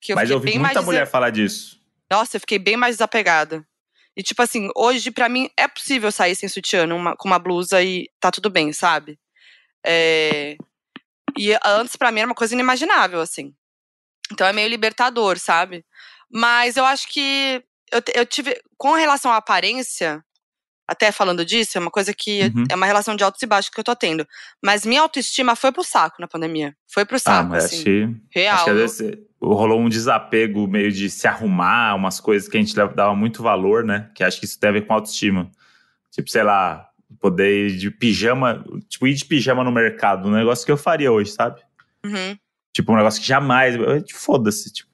Que 0.00 0.12
eu 0.12 0.16
Mas 0.16 0.24
fiquei 0.24 0.34
eu 0.34 0.38
ouvi 0.38 0.50
bem 0.50 0.58
muita 0.58 0.74
mais 0.74 0.84
mulher 0.86 1.00
desa- 1.00 1.10
falar 1.10 1.30
disso. 1.30 1.80
Nossa, 2.10 2.36
eu 2.36 2.40
fiquei 2.40 2.58
bem 2.58 2.76
mais 2.76 2.96
desapegada. 2.96 3.64
E, 4.16 4.22
tipo 4.22 4.40
assim, 4.42 4.68
hoje, 4.76 5.10
pra 5.10 5.28
mim, 5.28 5.48
é 5.56 5.66
possível 5.66 6.12
sair 6.12 6.36
sem 6.36 6.48
sutiã, 6.48 6.86
numa- 6.86 7.16
com 7.16 7.26
uma 7.26 7.38
blusa 7.38 7.82
e 7.82 8.08
tá 8.20 8.30
tudo 8.30 8.48
bem, 8.50 8.72
sabe? 8.72 9.18
É, 9.84 10.56
E 11.36 11.52
antes, 11.64 11.96
pra 11.96 12.12
mim, 12.12 12.20
era 12.20 12.28
uma 12.28 12.34
coisa 12.34 12.54
inimaginável, 12.54 13.20
assim. 13.20 13.52
Então 14.30 14.46
é 14.46 14.52
meio 14.52 14.68
libertador, 14.68 15.36
sabe? 15.38 15.84
Mas 16.34 16.76
eu 16.76 16.84
acho 16.84 17.08
que 17.08 17.62
eu, 17.92 18.02
eu 18.14 18.26
tive. 18.26 18.60
Com 18.76 18.92
relação 18.94 19.30
à 19.30 19.36
aparência, 19.36 20.22
até 20.86 21.12
falando 21.12 21.44
disso, 21.44 21.78
é 21.78 21.80
uma 21.80 21.90
coisa 21.90 22.12
que 22.12 22.52
Uhum. 22.54 22.64
é 22.68 22.74
uma 22.74 22.86
relação 22.86 23.14
de 23.16 23.22
altos 23.24 23.40
e 23.40 23.46
baixos 23.46 23.70
que 23.70 23.78
eu 23.80 23.84
tô 23.84 23.94
tendo. 23.94 24.26
Mas 24.62 24.84
minha 24.84 25.00
autoestima 25.00 25.54
foi 25.56 25.70
pro 25.72 25.84
saco 25.84 26.16
na 26.20 26.26
pandemia. 26.28 26.74
Foi 26.92 27.04
pro 27.04 27.16
Ah, 27.16 27.20
saco, 27.20 27.48
mas 27.50 27.64
assim. 27.66 27.80
achei. 27.80 28.16
Real. 28.30 28.54
Acho 28.56 28.64
que 28.64 28.70
às 28.70 28.76
vezes 28.76 29.18
rolou 29.40 29.80
um 29.80 29.88
desapego 29.88 30.66
meio 30.66 30.90
de 30.90 31.08
se 31.08 31.28
arrumar, 31.28 31.94
umas 31.94 32.18
coisas 32.18 32.48
que 32.48 32.56
a 32.56 32.60
gente 32.60 32.74
dava 32.74 33.14
muito 33.14 33.42
valor, 33.42 33.84
né? 33.84 34.10
Que 34.14 34.24
acho 34.24 34.38
que 34.40 34.46
isso 34.46 34.58
tem 34.58 34.70
a 34.70 34.72
ver 34.72 34.86
com 34.86 34.92
autoestima. 34.94 35.50
Tipo, 36.10 36.28
sei 36.30 36.42
lá, 36.42 36.88
poder 37.20 37.68
ir 37.68 37.76
de 37.78 37.90
pijama, 37.90 38.64
tipo, 38.88 39.06
ir 39.06 39.14
de 39.14 39.24
pijama 39.24 39.62
no 39.64 39.70
mercado, 39.72 40.28
um 40.28 40.32
negócio 40.32 40.64
que 40.66 40.72
eu 40.72 40.76
faria 40.76 41.12
hoje, 41.12 41.30
sabe? 41.32 41.60
Uhum. 42.04 42.36
Tipo, 42.72 42.92
um 42.92 42.96
negócio 42.96 43.20
que 43.20 43.26
jamais. 43.26 43.76
Foda-se. 44.12 44.72
Tipo, 44.72 44.90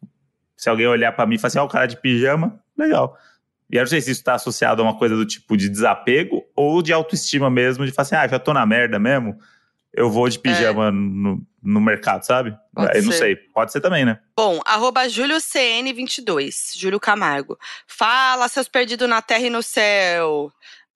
se 0.60 0.68
alguém 0.68 0.86
olhar 0.86 1.10
pra 1.12 1.24
mim 1.24 1.36
e 1.36 1.38
falar 1.38 1.48
assim, 1.48 1.58
ó, 1.58 1.64
o 1.64 1.68
cara 1.68 1.86
de 1.86 1.96
pijama, 1.96 2.62
legal. 2.76 3.16
E 3.70 3.76
eu 3.76 3.80
não 3.80 3.86
sei 3.86 3.98
se 4.02 4.10
isso 4.10 4.22
tá 4.22 4.34
associado 4.34 4.82
a 4.82 4.84
uma 4.84 4.98
coisa 4.98 5.16
do 5.16 5.24
tipo 5.24 5.56
de 5.56 5.70
desapego 5.70 6.44
ou 6.54 6.82
de 6.82 6.92
autoestima 6.92 7.48
mesmo, 7.48 7.86
de 7.86 7.92
falar 7.92 8.02
assim, 8.02 8.14
ah, 8.16 8.28
já 8.28 8.38
tô 8.38 8.52
na 8.52 8.66
merda 8.66 8.98
mesmo, 8.98 9.38
eu 9.90 10.10
vou 10.10 10.28
de 10.28 10.38
pijama 10.38 10.90
no, 10.90 11.40
no 11.62 11.80
mercado, 11.80 12.26
sabe? 12.26 12.50
É. 12.50 12.54
Pode 12.74 12.98
eu 12.98 13.04
não 13.04 13.12
ser. 13.12 13.18
sei. 13.18 13.36
Pode 13.36 13.72
ser 13.72 13.80
também, 13.80 14.04
né? 14.04 14.18
Bom, 14.36 14.60
arroba 14.66 15.06
JúlioCN22, 15.06 16.76
Júlio 16.76 17.00
Camargo. 17.00 17.58
Fala, 17.86 18.46
seus 18.48 18.68
perdidos 18.68 19.08
na 19.08 19.22
terra 19.22 19.46
e 19.46 19.50
no 19.50 19.62
céu. 19.62 20.52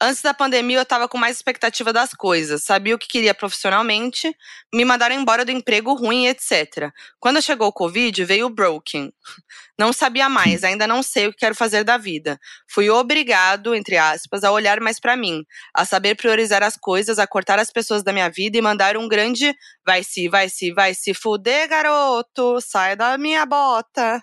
Antes 0.06 0.20
da 0.20 0.34
pandemia, 0.34 0.76
eu 0.76 0.84
tava 0.84 1.08
com 1.08 1.16
mais 1.16 1.34
expectativa 1.34 1.90
das 1.90 2.12
coisas. 2.12 2.62
Sabia 2.62 2.94
o 2.94 2.98
que 2.98 3.08
queria 3.08 3.32
profissionalmente, 3.32 4.36
me 4.70 4.84
mandaram 4.84 5.14
embora 5.14 5.46
do 5.46 5.50
emprego 5.50 5.94
ruim, 5.94 6.26
etc. 6.26 6.92
Quando 7.18 7.40
chegou 7.40 7.68
o 7.68 7.72
Covid, 7.72 8.22
veio 8.22 8.44
o 8.44 8.50
Broken. 8.50 9.10
Não 9.78 9.94
sabia 9.94 10.28
mais, 10.28 10.62
ainda 10.62 10.86
não 10.86 11.02
sei 11.02 11.26
o 11.26 11.32
que 11.32 11.38
quero 11.38 11.54
fazer 11.54 11.82
da 11.82 11.96
vida. 11.96 12.38
Fui 12.68 12.88
obrigado, 12.90 13.74
entre 13.74 13.96
aspas, 13.96 14.44
a 14.44 14.52
olhar 14.52 14.78
mais 14.78 15.00
pra 15.00 15.16
mim, 15.16 15.42
a 15.74 15.84
saber 15.84 16.14
priorizar 16.14 16.62
as 16.62 16.76
coisas, 16.76 17.18
a 17.18 17.26
cortar 17.26 17.58
as 17.58 17.72
pessoas 17.72 18.04
da 18.04 18.12
minha 18.12 18.30
vida 18.30 18.56
e 18.56 18.62
mandar 18.62 18.96
um 18.96 19.08
grande 19.08 19.52
vai 19.84 20.04
se, 20.04 20.28
vai 20.28 20.48
se, 20.48 20.70
vai 20.70 20.94
se 20.94 21.12
fuder, 21.12 21.68
garoto, 21.68 22.60
sai 22.60 22.94
da 22.94 23.18
minha 23.18 23.44
bota. 23.44 24.22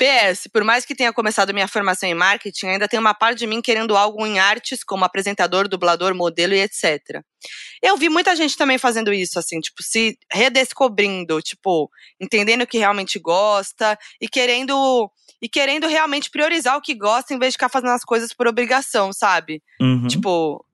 PS, 0.00 0.48
por 0.50 0.64
mais 0.64 0.86
que 0.86 0.94
tenha 0.94 1.12
começado 1.12 1.52
minha 1.52 1.68
formação 1.68 2.08
em 2.08 2.14
marketing, 2.14 2.68
ainda 2.68 2.88
tem 2.88 2.98
uma 2.98 3.12
parte 3.12 3.40
de 3.40 3.46
mim 3.46 3.60
querendo 3.60 3.94
algo 3.94 4.26
em 4.26 4.38
artes, 4.38 4.82
como 4.82 5.04
apresentador, 5.04 5.68
dublador, 5.68 6.14
modelo 6.14 6.54
e 6.54 6.60
etc. 6.60 7.22
Eu 7.82 7.98
vi 7.98 8.08
muita 8.08 8.34
gente 8.34 8.56
também 8.56 8.78
fazendo 8.78 9.12
isso, 9.12 9.38
assim, 9.38 9.60
tipo, 9.60 9.82
se 9.82 10.18
redescobrindo, 10.32 11.42
tipo, 11.42 11.90
entendendo 12.18 12.62
o 12.62 12.66
que 12.66 12.78
realmente 12.78 13.18
gosta 13.18 13.98
e 14.18 14.26
querendo 14.26 15.10
e 15.42 15.48
querendo 15.48 15.86
realmente 15.86 16.30
priorizar 16.30 16.76
o 16.76 16.82
que 16.82 16.94
gosta 16.94 17.34
em 17.34 17.38
vez 17.38 17.52
de 17.52 17.56
ficar 17.56 17.68
fazendo 17.68 17.92
as 17.92 18.04
coisas 18.04 18.32
por 18.32 18.46
obrigação, 18.46 19.12
sabe? 19.12 19.62
Uhum. 19.80 20.06
Tipo, 20.06 20.64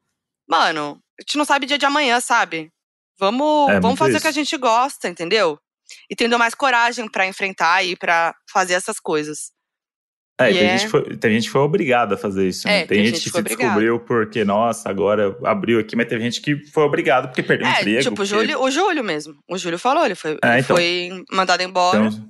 mano, 0.48 1.00
a 1.18 1.22
gente 1.22 1.38
não 1.38 1.44
sabe 1.44 1.66
dia 1.66 1.78
de 1.78 1.86
amanhã, 1.86 2.20
sabe? 2.20 2.70
Vamos, 3.18 3.70
É, 3.70 3.80
vamos 3.80 3.98
fazer 3.98 4.12
o 4.12 4.16
isso. 4.16 4.22
que 4.22 4.28
a 4.28 4.32
gente 4.32 4.56
gosta, 4.56 5.08
entendeu? 5.08 5.58
E 6.10 6.16
tendo 6.16 6.38
mais 6.38 6.54
coragem 6.54 7.08
pra 7.08 7.26
enfrentar 7.26 7.82
e 7.84 7.96
pra 7.96 8.34
fazer 8.50 8.74
essas 8.74 8.98
coisas. 9.00 9.50
É, 10.38 10.48
tem, 10.52 10.58
é- 10.58 10.70
Gente 10.78 10.84
que 10.84 10.90
foi, 10.90 11.16
tem 11.16 11.32
gente 11.32 11.44
que 11.44 11.50
foi 11.50 11.60
obrigada 11.62 12.14
a 12.14 12.18
fazer 12.18 12.46
isso. 12.46 12.66
né? 12.66 12.80
É, 12.80 12.86
tem, 12.86 12.88
tem 12.98 13.06
gente, 13.06 13.14
gente 13.16 13.24
que 13.24 13.30
se 13.30 13.38
obrigada. 13.38 13.62
descobriu 13.64 14.00
porque, 14.00 14.44
nossa, 14.44 14.88
agora 14.90 15.34
abriu 15.44 15.80
aqui, 15.80 15.96
mas 15.96 16.06
teve 16.08 16.22
gente 16.22 16.42
que 16.42 16.56
foi 16.72 16.82
obrigado 16.84 17.28
porque 17.28 17.42
perdeu 17.42 17.66
o 17.66 17.70
É, 17.70 17.80
emprego. 17.80 17.98
tipo, 18.00 18.12
o 18.12 18.16
porque- 18.16 18.28
Júlio, 18.28 18.60
o 18.60 18.70
Júlio 18.70 19.02
mesmo. 19.02 19.34
O 19.48 19.56
Júlio 19.56 19.78
falou, 19.78 20.04
ele 20.04 20.14
foi, 20.14 20.32
É, 20.42 20.48
ele 20.52 20.60
então. 20.60 20.76
foi 20.76 21.24
mandado 21.32 21.62
embora. 21.62 22.06
Então, 22.08 22.28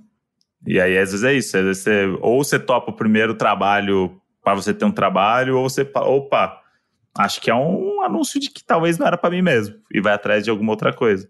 e 0.67 0.81
aí, 0.81 0.97
às 0.99 1.11
vezes 1.11 1.25
é 1.25 1.33
isso. 1.33 1.57
Às 1.57 1.65
vezes 1.65 1.83
você, 1.83 2.07
ou 2.21 2.45
você 2.45 2.59
topa 2.61 2.93
o 2.93 2.97
primeiro 2.97 3.35
trabalho 3.35 4.21
para 4.43 4.55
você 4.55 4.73
ter 4.73 4.85
um 4.85 4.93
trabalho, 4.93 5.57
ou 5.59 5.69
você 5.69 5.85
fala, 5.85 6.07
opa, 6.09 6.61
acho 7.19 7.41
que 7.41 7.51
é 7.51 7.55
um 7.57 8.03
anúncio 8.03 8.39
de 8.39 8.51
que 8.51 8.63
talvez 8.65 8.99
não 8.99 9.07
era 9.09 9.19
para 9.19 9.31
mim 9.31 9.43
mesmo. 9.43 9.75
E 9.93 10.01
vai 10.01 10.13
atrás 10.13 10.45
de 10.45 10.51
alguma 10.51 10.71
outra 10.71 10.93
coisa. 10.93 11.29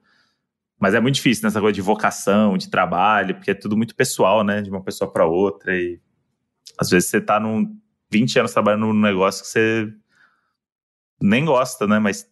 Mas 0.78 0.94
é 0.94 1.00
muito 1.00 1.14
difícil 1.14 1.44
nessa 1.44 1.60
coisa 1.60 1.74
de 1.74 1.80
vocação, 1.80 2.56
de 2.56 2.68
trabalho, 2.68 3.34
porque 3.34 3.50
é 3.50 3.54
tudo 3.54 3.76
muito 3.76 3.94
pessoal, 3.94 4.44
né? 4.44 4.60
De 4.60 4.70
uma 4.70 4.82
pessoa 4.82 5.10
para 5.10 5.26
outra. 5.26 5.74
E 5.74 5.98
às 6.78 6.90
vezes 6.90 7.08
você 7.08 7.20
tá 7.20 7.40
num 7.40 7.74
20 8.10 8.38
anos 8.38 8.52
trabalhando 8.52 8.86
num 8.86 9.00
negócio 9.00 9.42
que 9.42 9.48
você 9.48 9.92
nem 11.20 11.44
gosta, 11.44 11.86
né? 11.86 11.98
Mas 11.98 12.28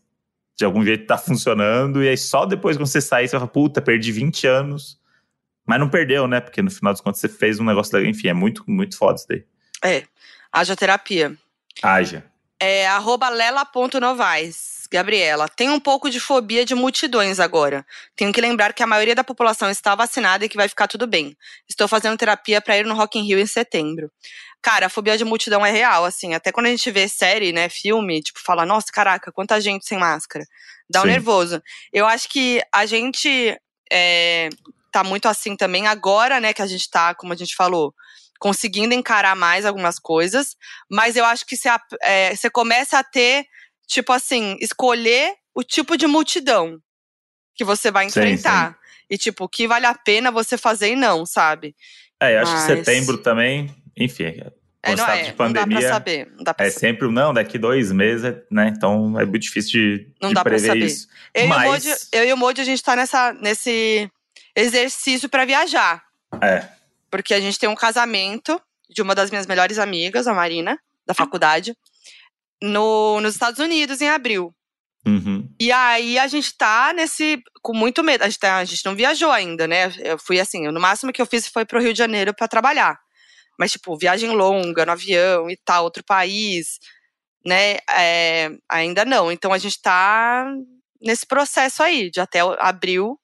de 0.57 0.65
algum 0.65 0.85
jeito 0.85 1.07
tá 1.07 1.17
funcionando. 1.17 2.03
E 2.03 2.09
aí 2.09 2.19
só 2.19 2.45
depois 2.45 2.77
que 2.77 2.85
você 2.85 3.01
sair, 3.01 3.29
você 3.29 3.37
fala, 3.37 3.49
puta, 3.49 3.81
perdi 3.81 4.13
20 4.13 4.47
anos. 4.47 5.01
Mas 5.67 5.81
não 5.81 5.89
perdeu, 5.89 6.29
né? 6.29 6.41
Porque 6.41 6.61
no 6.61 6.71
final 6.71 6.93
das 6.93 7.01
contas 7.01 7.21
você 7.21 7.29
fez 7.29 7.59
um 7.59 7.65
negócio 7.65 7.97
legal. 7.97 8.11
Enfim, 8.11 8.29
é 8.29 8.35
muito, 8.35 8.63
muito 8.67 8.99
foda 8.99 9.15
isso 9.15 9.27
daí. 9.27 9.45
É, 9.83 10.05
haja 10.53 10.77
terapia. 10.77 11.35
Haja. 11.83 12.25
É, 12.61 12.87
arroba 12.87 13.31
lela.novais. 13.31 14.74
Gabriela, 14.95 15.49
tenho 15.49 15.73
um 15.73 15.81
pouco 15.81 16.09
de 16.09 16.21
fobia 16.21 16.65
de 16.65 16.73
multidões 16.73 17.41
agora. 17.41 17.85
Tenho 18.15 18.33
que 18.33 18.41
lembrar 18.41 18.73
que 18.73 18.83
a 18.83 18.87
maioria 18.87 19.15
da 19.15 19.25
população 19.25 19.69
está 19.69 19.93
vacinada 19.95 20.45
e 20.45 20.49
que 20.49 20.57
vai 20.57 20.69
ficar 20.69 20.87
tudo 20.87 21.05
bem. 21.05 21.37
Estou 21.69 21.89
fazendo 21.89 22.17
terapia 22.17 22.61
para 22.61 22.77
ir 22.77 22.87
no 22.87 22.95
Rock 22.95 23.19
in 23.19 23.23
Rio 23.23 23.41
em 23.41 23.47
setembro. 23.47 24.09
Cara, 24.63 24.87
a 24.87 24.89
fobia 24.89 25.19
de 25.19 25.25
multidão 25.25 25.67
é 25.67 25.71
real, 25.73 26.05
assim. 26.05 26.33
Até 26.33 26.53
quando 26.53 26.67
a 26.67 26.71
gente 26.71 26.91
vê 26.93 27.09
série, 27.09 27.53
né, 27.53 27.69
filme, 27.69 28.23
tipo, 28.23 28.39
fala, 28.41 28.65
nossa, 28.65 28.87
caraca, 28.93 29.33
quanta 29.33 29.61
gente 29.61 29.85
sem 29.85 29.99
máscara. 29.99 30.47
Dá 30.89 31.01
um 31.01 31.03
Sim. 31.03 31.09
nervoso. 31.09 31.61
Eu 31.93 32.07
acho 32.07 32.29
que 32.29 32.63
a 32.73 32.87
gente 32.87 33.59
é, 33.91 34.49
tá 34.93 35.03
muito 35.03 35.27
assim 35.27 35.57
também 35.57 35.89
agora, 35.89 36.39
né, 36.39 36.53
que 36.53 36.63
a 36.63 36.67
gente 36.69 36.89
tá, 36.89 37.17
como 37.17 37.33
a 37.33 37.37
gente 37.37 37.57
falou, 37.57 37.93
conseguindo 38.39 38.95
encarar 38.95 39.35
mais 39.35 39.67
algumas 39.67 39.99
coisas. 39.99 40.57
Mas 40.89 41.17
eu 41.17 41.25
acho 41.25 41.45
que 41.45 41.57
você, 41.57 41.69
é, 42.01 42.37
você 42.37 42.49
começa 42.49 42.97
a 42.97 43.03
ter, 43.03 43.45
tipo 43.87 44.13
assim, 44.13 44.57
escolher 44.61 45.35
o 45.55 45.63
tipo 45.63 45.97
de 45.97 46.07
multidão 46.07 46.79
que 47.55 47.65
você 47.65 47.91
vai 47.91 48.05
Sim, 48.11 48.21
enfrentar. 48.21 48.77
E, 49.09 49.17
tipo, 49.19 49.45
o 49.45 49.49
que 49.49 49.69
vale 49.69 49.87
a 49.87 49.95
pena 49.95 50.31
você 50.31 50.57
fazer 50.59 50.93
e 50.93 50.97
não, 50.97 51.25
sabe? 51.27 51.77
É, 52.19 52.35
eu 52.37 52.41
acho 52.43 52.53
Mas- 52.53 52.67
que 52.67 52.73
setembro 52.85 53.19
também, 53.19 53.75
enfim, 53.97 54.25
É, 54.83 54.91
o 54.91 54.95
estado 54.95 55.19
é, 55.19 55.23
de 55.23 55.29
não 55.29 55.31
dá 55.31 55.35
pra 55.35 55.47
pandemia, 55.63 55.89
saber. 55.89 56.33
Não 56.37 56.43
dá 56.45 56.55
pra 56.55 56.67
é 56.67 56.71
saber. 56.71 56.81
sempre, 56.81 57.09
não, 57.11 57.33
daqui 57.33 57.59
dois 57.59 57.93
meses, 57.93 58.35
né? 58.51 58.69
Então 58.77 59.19
é 59.21 59.25
muito 59.25 59.43
difícil 59.43 59.73
de, 59.73 60.09
Não 60.21 60.31
de 60.31 60.35
dá 60.35 60.43
pra 60.43 60.51
prever 60.53 60.67
saber. 60.69 60.87
isso. 60.87 61.07
Eu, 61.35 61.47
Mas- 61.49 61.63
e 61.63 61.67
o 61.67 61.71
Moji, 61.93 62.01
eu 62.13 62.25
e 62.25 62.33
o 62.33 62.37
Moji, 62.37 62.61
a 62.61 62.65
gente 62.65 62.83
tá 62.83 62.97
nessa, 62.97 63.33
nesse 63.35 64.11
exercício 64.57 65.29
pra 65.29 65.45
viajar. 65.45 66.03
É, 66.41 66.67
Porque 67.11 67.33
a 67.35 67.41
gente 67.41 67.59
tem 67.59 67.69
um 67.69 67.75
casamento 67.77 68.61
de 68.91 69.01
uma 69.01 69.15
das 69.15 69.31
minhas 69.31 69.47
melhores 69.47 69.79
amigas, 69.79 70.27
a 70.27 70.35
Marina, 70.35 70.79
da 71.07 71.15
faculdade, 71.15 71.77
no, 72.65 73.21
nos 73.21 73.35
Estados 73.35 73.59
Unidos, 73.61 74.01
em 74.01 74.09
abril. 74.09 74.55
uhum. 75.07 75.49
E 75.61 75.71
aí 75.71 76.19
a 76.19 76.27
gente 76.27 76.57
tá 76.57 76.93
nesse. 76.95 77.43
com 77.63 77.75
muito 77.75 78.03
medo. 78.03 78.23
A 78.23 78.29
gente, 78.29 78.39
tá- 78.39 78.57
a 78.59 78.65
gente 78.65 78.85
não 78.85 78.95
viajou 78.95 79.31
ainda, 79.31 79.67
né? 79.69 79.93
Eu 79.99 80.19
fui 80.19 80.41
assim, 80.41 80.67
no 80.69 80.81
máximo 80.81 81.13
que 81.13 81.21
eu 81.23 81.27
fiz 81.27 81.47
foi 81.49 81.65
pro 81.65 81.81
Rio 81.81 81.93
de 81.93 81.99
Janeiro 81.99 82.35
pra 82.35 82.49
trabalhar. 82.49 82.99
Mas, 83.59 83.73
tipo, 83.73 83.97
viagem 83.97 84.31
longa, 84.31 84.85
no 84.85 84.93
avião 84.93 85.49
e 85.49 85.57
tal, 85.65 85.85
outro 85.85 86.03
país, 86.05 86.79
né? 87.47 87.77
É, 87.89 88.51
ainda 88.69 89.05
não. 89.05 89.31
Então 89.31 89.53
a 89.53 89.59
gente 89.59 89.81
tá 89.81 90.47
nesse 91.01 91.25
processo 91.27 91.83
aí, 91.83 92.11
de 92.11 92.21
até 92.21 92.41
abril. 92.59 93.19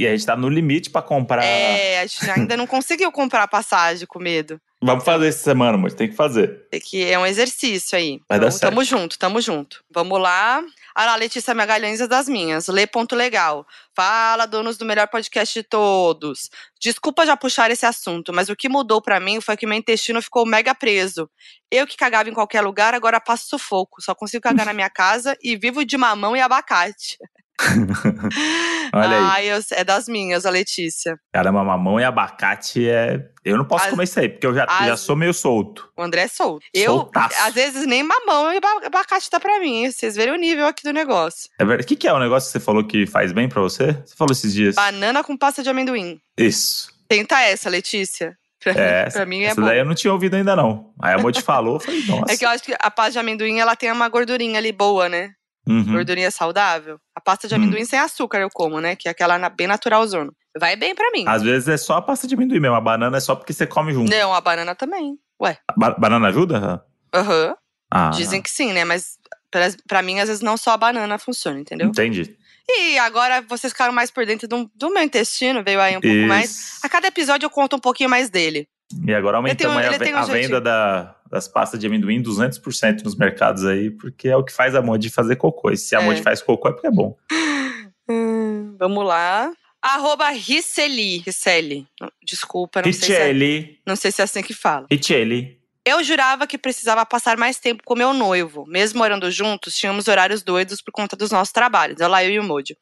E 0.00 0.06
a 0.06 0.10
gente 0.10 0.26
tá 0.26 0.36
no 0.36 0.48
limite 0.48 0.90
pra 0.90 1.00
comprar. 1.02 1.44
É, 1.44 2.00
a 2.00 2.06
gente 2.06 2.28
ainda 2.30 2.56
não 2.56 2.66
conseguiu 2.66 3.12
comprar 3.12 3.46
passagem 3.46 4.06
com 4.06 4.18
medo. 4.18 4.60
Vamos 4.84 5.04
fazer 5.04 5.28
essa 5.28 5.44
semana, 5.44 5.74
amor, 5.74 5.92
tem 5.92 6.08
que 6.08 6.16
fazer. 6.16 6.66
É 6.72 6.80
que 6.80 7.04
é 7.04 7.16
um 7.16 7.24
exercício 7.24 7.96
aí. 7.96 8.20
Vai 8.28 8.40
dar 8.40 8.46
então, 8.46 8.58
certo. 8.58 8.72
tamo 8.72 8.82
junto, 8.82 9.16
tamo 9.16 9.40
junto. 9.40 9.84
Vamos 9.88 10.20
lá. 10.20 10.60
Ah 10.92 11.06
lá, 11.06 11.14
Letícia 11.14 11.54
Magalhães 11.54 12.00
é 12.00 12.08
das 12.08 12.28
minhas. 12.28 12.66
Lê 12.66 12.84
ponto 12.84 13.14
legal. 13.14 13.64
Fala, 13.94 14.44
donos 14.44 14.76
do 14.76 14.84
melhor 14.84 15.06
podcast 15.06 15.54
de 15.54 15.62
todos. 15.62 16.50
Desculpa 16.80 17.24
já 17.24 17.36
puxar 17.36 17.70
esse 17.70 17.86
assunto, 17.86 18.32
mas 18.32 18.48
o 18.48 18.56
que 18.56 18.68
mudou 18.68 19.00
pra 19.00 19.20
mim 19.20 19.40
foi 19.40 19.56
que 19.56 19.66
meu 19.66 19.78
intestino 19.78 20.20
ficou 20.20 20.44
mega 20.44 20.74
preso. 20.74 21.30
Eu 21.70 21.86
que 21.86 21.96
cagava 21.96 22.28
em 22.28 22.34
qualquer 22.34 22.60
lugar, 22.60 22.92
agora 22.92 23.20
passo 23.20 23.50
sufoco. 23.50 24.02
Só 24.02 24.16
consigo 24.16 24.42
cagar 24.42 24.66
na 24.66 24.72
minha 24.72 24.90
casa 24.90 25.38
e 25.40 25.56
vivo 25.56 25.84
de 25.84 25.96
mamão 25.96 26.36
e 26.36 26.40
abacate. 26.40 27.18
Olha 28.94 29.08
aí. 29.08 29.24
Ai, 29.24 29.46
eu- 29.52 29.60
é 29.72 29.84
das 29.84 30.06
minhas, 30.08 30.44
a 30.46 30.50
Letícia. 30.50 31.16
Caramba, 31.32 31.64
mamão 31.64 31.98
e 31.98 32.04
abacate 32.04 32.88
é. 32.88 33.20
Eu 33.44 33.56
não 33.56 33.64
posso 33.64 33.84
As- 33.84 33.90
comer 33.90 34.04
isso 34.04 34.20
aí, 34.20 34.28
porque 34.28 34.46
eu 34.46 34.54
já, 34.54 34.64
as- 34.64 34.86
já 34.86 34.96
sou 34.96 35.16
meio 35.16 35.32
solto. 35.34 35.88
O 35.96 36.02
André 36.02 36.22
é 36.22 36.28
solto. 36.28 36.64
Eu, 36.74 36.92
Soltaço. 36.92 37.34
às 37.42 37.54
vezes, 37.54 37.86
nem 37.86 38.02
mamão 38.02 38.52
e 38.52 38.58
aba- 38.58 38.86
abacate 38.86 39.28
dá 39.30 39.40
pra 39.40 39.58
mim. 39.58 39.90
Vocês 39.90 40.14
verem 40.14 40.34
o 40.34 40.36
nível 40.36 40.66
aqui 40.66 40.82
do 40.84 40.92
negócio. 40.92 41.48
É 41.58 41.64
verdade. 41.64 41.84
O 41.84 41.88
que, 41.88 41.96
que 41.96 42.06
é 42.08 42.12
o 42.12 42.18
negócio 42.20 42.48
que 42.48 42.52
você 42.52 42.60
falou 42.60 42.84
que 42.86 43.06
faz 43.06 43.32
bem 43.32 43.48
pra 43.48 43.60
você? 43.60 43.92
Você 44.04 44.14
falou 44.16 44.32
esses 44.32 44.52
dias. 44.52 44.74
Banana 44.74 45.24
com 45.24 45.36
pasta 45.36 45.62
de 45.62 45.70
amendoim. 45.70 46.18
Isso. 46.36 46.88
Tenta 47.08 47.40
essa, 47.40 47.68
Letícia. 47.68 48.34
Pra, 48.62 48.72
É, 48.74 49.06
mim, 49.06 49.10
pra 49.12 49.26
mim 49.26 49.40
é 49.42 49.46
essa 49.46 49.60
bom. 49.60 49.66
daí 49.66 49.78
eu 49.80 49.84
não 49.84 49.94
tinha 49.94 50.12
ouvido 50.12 50.34
ainda, 50.36 50.54
não. 50.54 50.92
Aí 51.02 51.14
a 51.14 51.18
Modi 51.18 51.42
falou, 51.42 51.74
eu 51.76 51.80
falei, 51.80 52.04
nossa. 52.06 52.24
É 52.32 52.36
que 52.36 52.44
eu 52.44 52.48
acho 52.48 52.62
que 52.62 52.72
a 52.78 52.90
pasta 52.92 53.12
de 53.12 53.18
amendoim, 53.18 53.58
ela 53.58 53.74
tem 53.74 53.90
uma 53.90 54.08
gordurinha 54.08 54.56
ali 54.58 54.70
boa, 54.70 55.08
né? 55.08 55.30
Uhum. 55.68 55.92
Gordurinha 55.92 56.30
saudável. 56.30 56.98
A 57.16 57.20
pasta 57.20 57.46
de 57.46 57.54
Hum. 57.54 57.58
amendoim 57.58 57.84
sem 57.84 57.98
açúcar 57.98 58.38
eu 58.40 58.48
como, 58.52 58.80
né? 58.80 58.96
Que 58.96 59.08
é 59.08 59.10
aquela 59.10 59.48
bem 59.48 59.66
natural 59.66 60.06
zona. 60.06 60.32
Vai 60.58 60.76
bem 60.76 60.94
pra 60.94 61.10
mim. 61.12 61.24
Às 61.26 61.42
vezes 61.42 61.68
é 61.68 61.76
só 61.76 61.96
a 61.96 62.02
pasta 62.02 62.26
de 62.26 62.34
amendoim 62.34 62.60
mesmo. 62.60 62.76
A 62.76 62.80
banana 62.80 63.16
é 63.16 63.20
só 63.20 63.34
porque 63.34 63.52
você 63.52 63.66
come 63.66 63.92
junto. 63.92 64.10
Não, 64.10 64.34
a 64.34 64.40
banana 64.40 64.74
também. 64.74 65.16
Ué. 65.40 65.56
Ba- 65.76 65.96
banana 65.98 66.28
ajuda? 66.28 66.84
Aham. 67.14 67.54
Ah, 67.90 68.10
Dizem 68.10 68.40
que 68.42 68.50
sim, 68.50 68.72
né? 68.72 68.84
Mas 68.84 69.18
pra, 69.50 69.68
pra 69.86 70.02
mim, 70.02 70.18
às 70.18 70.28
vezes, 70.28 70.42
não 70.42 70.56
só 70.56 70.72
a 70.72 70.76
banana 70.76 71.18
funciona, 71.18 71.60
entendeu? 71.60 71.88
Entendi. 71.88 72.36
E 72.68 72.98
agora 72.98 73.42
vocês 73.42 73.72
ficaram 73.72 73.92
mais 73.92 74.10
por 74.10 74.24
dentro 74.24 74.46
do, 74.48 74.70
do 74.74 74.90
meu 74.92 75.02
intestino, 75.02 75.62
veio 75.64 75.80
aí 75.80 75.96
um 75.96 76.00
pouco 76.00 76.26
mais. 76.28 76.50
Isso. 76.50 76.80
A 76.86 76.88
cada 76.88 77.06
episódio 77.08 77.44
eu 77.46 77.50
conto 77.50 77.76
um 77.76 77.80
pouquinho 77.80 78.08
mais 78.08 78.30
dele. 78.30 78.66
E 79.06 79.12
agora 79.14 79.40
um- 79.40 79.44
aí 79.44 79.52
a, 79.52 80.20
a 80.20 80.24
venda 80.24 80.60
da- 80.60 81.14
das 81.32 81.48
pastas 81.48 81.80
de 81.80 81.86
amendoim 81.86 82.22
200% 82.22 83.02
nos 83.04 83.16
mercados 83.16 83.64
aí, 83.64 83.90
porque 83.90 84.28
é 84.28 84.36
o 84.36 84.44
que 84.44 84.52
faz 84.52 84.74
a 84.74 84.82
Modi 84.82 85.08
fazer 85.08 85.36
cocô. 85.36 85.70
E 85.70 85.78
se 85.78 85.96
a 85.96 86.02
É. 86.02 86.04
Modi 86.04 86.20
faz 86.20 86.42
cocô 86.42 86.68
é 86.68 86.72
porque 86.72 86.86
é 86.86 86.90
bom. 86.90 87.16
Hum, 88.10 88.74
vamos 88.80 89.06
lá. 89.06 89.50
Arroba 89.80 90.28
Risseli. 90.30 91.18
Risseli. 91.18 91.86
Desculpa, 92.22 92.82
não 92.82 92.92
sei, 92.92 93.06
se 93.06 93.14
é, 93.14 93.76
não 93.86 93.94
sei 93.94 94.10
se 94.10 94.20
é 94.20 94.24
assim 94.24 94.42
que 94.42 94.52
fala. 94.52 94.86
Richelli. 94.90 95.61
Eu 95.84 96.04
jurava 96.04 96.46
que 96.46 96.56
precisava 96.56 97.04
passar 97.04 97.36
mais 97.36 97.58
tempo 97.58 97.82
com 97.84 97.96
meu 97.96 98.12
noivo. 98.12 98.64
Mesmo 98.68 99.00
morando 99.00 99.28
juntos, 99.32 99.74
tínhamos 99.74 100.06
horários 100.06 100.40
doidos 100.40 100.80
por 100.80 100.92
conta 100.92 101.16
dos 101.16 101.32
nossos 101.32 101.52
trabalhos. 101.52 101.98
Lá, 101.98 102.22
eu 102.22 102.30
e 102.30 102.38
o 102.38 102.44
Moody. 102.44 102.76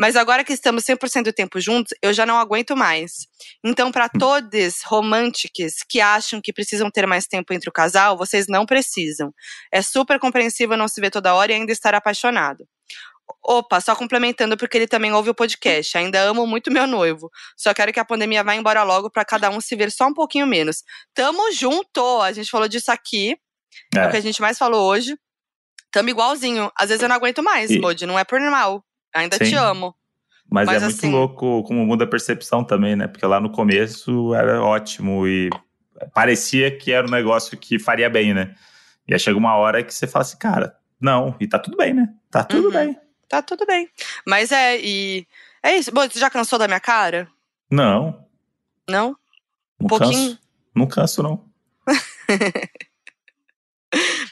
Mas 0.00 0.16
agora 0.16 0.42
que 0.42 0.54
estamos 0.54 0.82
100% 0.84 1.24
do 1.24 1.32
tempo 1.34 1.60
juntos, 1.60 1.92
eu 2.00 2.14
já 2.14 2.24
não 2.24 2.38
aguento 2.38 2.74
mais. 2.74 3.26
Então, 3.62 3.92
para 3.92 4.08
todos 4.08 4.80
românticos 4.86 5.74
que 5.86 6.00
acham 6.00 6.40
que 6.40 6.50
precisam 6.50 6.90
ter 6.90 7.06
mais 7.06 7.26
tempo 7.26 7.52
entre 7.52 7.68
o 7.68 7.72
casal, 7.72 8.16
vocês 8.16 8.46
não 8.48 8.64
precisam. 8.64 9.34
É 9.70 9.82
super 9.82 10.18
compreensível 10.18 10.78
não 10.78 10.88
se 10.88 10.98
ver 10.98 11.10
toda 11.10 11.34
hora 11.34 11.52
e 11.52 11.56
ainda 11.56 11.72
estar 11.72 11.94
apaixonado. 11.94 12.66
Opa, 13.42 13.80
só 13.80 13.94
complementando 13.96 14.56
porque 14.56 14.76
ele 14.76 14.86
também 14.86 15.12
ouve 15.12 15.30
o 15.30 15.34
podcast. 15.34 15.96
Ainda 15.98 16.20
amo 16.20 16.46
muito 16.46 16.70
meu 16.72 16.86
noivo. 16.86 17.30
Só 17.56 17.72
quero 17.74 17.92
que 17.92 18.00
a 18.00 18.04
pandemia 18.04 18.42
vá 18.44 18.54
embora 18.54 18.82
logo 18.82 19.10
pra 19.10 19.24
cada 19.24 19.50
um 19.50 19.60
se 19.60 19.74
ver 19.76 19.90
só 19.90 20.06
um 20.06 20.14
pouquinho 20.14 20.46
menos. 20.46 20.82
Tamo 21.14 21.50
junto! 21.52 22.20
A 22.22 22.32
gente 22.32 22.50
falou 22.50 22.68
disso 22.68 22.90
aqui. 22.90 23.36
É, 23.94 24.06
o 24.06 24.10
que 24.10 24.16
É. 24.16 24.18
a 24.18 24.22
gente 24.22 24.40
mais 24.40 24.56
falou 24.58 24.88
hoje. 24.88 25.16
Tamo 25.92 26.08
igualzinho. 26.10 26.70
Às 26.78 26.88
vezes 26.88 27.02
eu 27.02 27.08
não 27.08 27.16
aguento 27.16 27.42
mais, 27.42 27.70
E- 27.70 27.78
Modi. 27.78 28.06
Não 28.06 28.18
é 28.18 28.24
por 28.24 28.40
mal. 28.40 28.84
Ainda 29.14 29.38
te 29.38 29.46
Sim. 29.46 29.54
amo. 29.56 29.94
Mas, 30.50 30.66
Mas 30.66 30.82
é 30.82 30.86
muito 30.86 30.96
assim- 30.98 31.10
louco 31.10 31.62
como 31.64 31.84
muda 31.84 32.04
a 32.04 32.08
percepção 32.08 32.62
também, 32.62 32.94
né? 32.94 33.08
Porque 33.08 33.26
lá 33.26 33.40
no 33.40 33.50
começo 33.50 34.32
era 34.34 34.62
ótimo 34.62 35.26
e 35.26 35.50
parecia 36.14 36.76
que 36.76 36.92
era 36.92 37.06
um 37.06 37.10
negócio 37.10 37.56
que 37.58 37.78
faria 37.78 38.08
bem, 38.08 38.32
né? 38.34 38.54
E 39.08 39.12
aí 39.14 39.18
chega 39.18 39.36
uma 39.38 39.56
hora 39.56 39.82
que 39.82 39.92
você 39.92 40.06
fala 40.06 40.22
assim, 40.22 40.36
cara, 40.38 40.76
não, 41.00 41.34
e 41.40 41.48
tá 41.48 41.58
tudo 41.58 41.76
bem, 41.76 41.92
né? 41.94 42.08
Tá 42.30 42.44
tudo 42.44 42.66
Uhum. 42.68 42.72
bem. 42.72 42.96
Tá 43.28 43.42
tudo 43.42 43.66
bem. 43.66 43.88
Mas 44.26 44.52
é, 44.52 44.78
e. 44.78 45.26
É 45.62 45.76
isso. 45.76 45.90
Bom, 45.92 46.02
você 46.08 46.18
já 46.18 46.30
cansou 46.30 46.58
da 46.58 46.66
minha 46.68 46.80
cara? 46.80 47.28
Não, 47.70 48.24
Não? 48.88 49.16
não 49.80 49.88
pouquinho? 49.88 50.30
canso. 50.30 50.40
Não 50.74 50.86
canso, 50.86 51.22
não. 51.22 51.44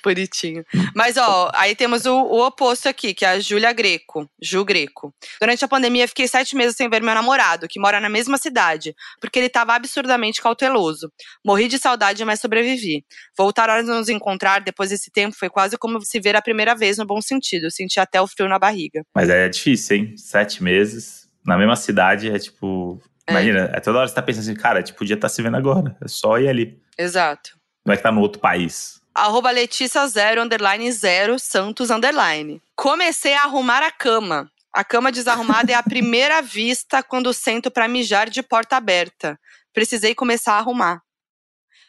Bonitinho. 0.05 0.65
Mas, 0.95 1.17
ó, 1.17 1.51
aí 1.55 1.75
temos 1.75 2.05
o, 2.07 2.15
o 2.15 2.47
oposto 2.47 2.89
aqui, 2.89 3.15
que 3.15 3.25
é 3.25 3.31
a 3.31 3.41
Júlia 3.41 3.73
Greco. 3.73 4.29
Ju 4.41 4.65
Greco. 4.65 5.13
Durante 5.41 5.65
a 5.65 5.69
pandemia, 5.69 6.07
fiquei 6.07 6.29
sete 6.29 6.55
meses 6.55 6.77
sem 6.77 6.89
ver 6.89 7.03
meu 7.03 7.15
namorado, 7.15 7.67
que 7.67 7.81
mora 7.81 7.99
na 8.01 8.09
mesma 8.09 8.39
cidade, 8.39 8.95
porque 9.21 9.39
ele 9.39 9.47
estava 9.47 9.75
absurdamente 9.75 10.41
cauteloso. 10.41 11.11
Morri 11.45 11.69
de 11.69 11.79
saudade, 11.79 12.25
mas 12.25 12.41
sobrevivi. 12.41 13.05
Voltar 13.37 13.71
a 13.71 13.83
nos 13.83 14.09
encontrar 14.09 14.61
depois 14.61 14.91
desse 14.91 15.11
tempo 15.11 15.37
foi 15.37 15.49
quase 15.49 15.77
como 15.79 16.01
se 16.05 16.21
ver 16.21 16.37
a 16.37 16.43
primeira 16.43 16.75
vez 16.75 16.99
no 16.99 17.07
bom 17.07 17.21
sentido. 17.21 17.71
Senti 17.71 17.99
até 17.99 18.21
o 18.21 18.27
frio 18.27 18.49
na 18.49 18.59
barriga. 18.59 19.03
Mas 19.15 19.29
é 19.29 19.49
difícil, 19.49 19.97
hein? 19.97 20.15
Sete 20.17 20.63
meses 20.63 21.25
na 21.45 21.59
mesma 21.59 21.77
cidade 21.77 22.31
é 22.31 22.39
tipo. 22.39 23.01
Imagina, 23.29 23.71
é 23.73 23.81
toda 23.81 23.99
hora 23.99 24.09
você 24.09 24.15
tá 24.15 24.23
pensando 24.23 24.43
assim, 24.43 24.55
cara, 24.55 24.83
tipo, 24.83 24.99
podia 24.99 25.15
estar 25.15 25.29
tá 25.29 25.35
se 25.35 25.41
vendo 25.43 25.57
agora. 25.57 25.97
É 26.03 26.09
só 26.09 26.39
ir 26.39 26.49
ali. 26.49 26.79
Exato. 26.99 27.51
Não 27.85 27.93
é 27.93 27.97
que 27.97 28.03
tá 28.03 28.13
no 28.13 28.21
outro 28.21 28.41
país. 28.41 29.01
Arroba 29.15 29.51
Letícia 29.51 30.07
zero, 30.09 30.43
underline 30.43 30.91
zero, 30.91 31.39
Santos, 31.39 31.91
underline. 31.91 32.61
Comecei 32.75 33.35
a 33.35 33.43
arrumar 33.45 33.83
a 33.83 33.91
cama. 33.91 34.51
A 34.73 34.83
cama 34.83 35.13
desarrumada 35.13 35.71
é 35.71 35.75
a 35.75 35.83
primeira 35.85 36.43
vista 36.43 37.03
quando 37.03 37.33
sento 37.33 37.71
para 37.71 37.87
mijar 37.87 38.29
de 38.29 38.43
porta 38.43 38.77
aberta. 38.77 39.39
Precisei 39.73 40.15
começar 40.15 40.55
a 40.55 40.59
arrumar. 40.59 41.01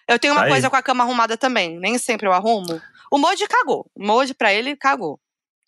Eu 0.07 0.19
tenho 0.19 0.34
uma 0.35 0.43
Aí. 0.43 0.49
coisa 0.52 0.69
com 0.69 0.76
a 0.76 0.84
cama 0.84 1.03
arrumada 1.03 1.35
também. 1.35 1.80
Nem 1.80 1.97
sempre 1.97 2.27
eu 2.27 2.31
arrumo. 2.34 2.80
O 3.11 3.18
Modi 3.18 3.47
cagou. 3.47 3.89
O 3.95 4.06
Modi, 4.06 4.35
pra 4.35 4.53
ele, 4.53 4.76
cagou. 4.76 5.19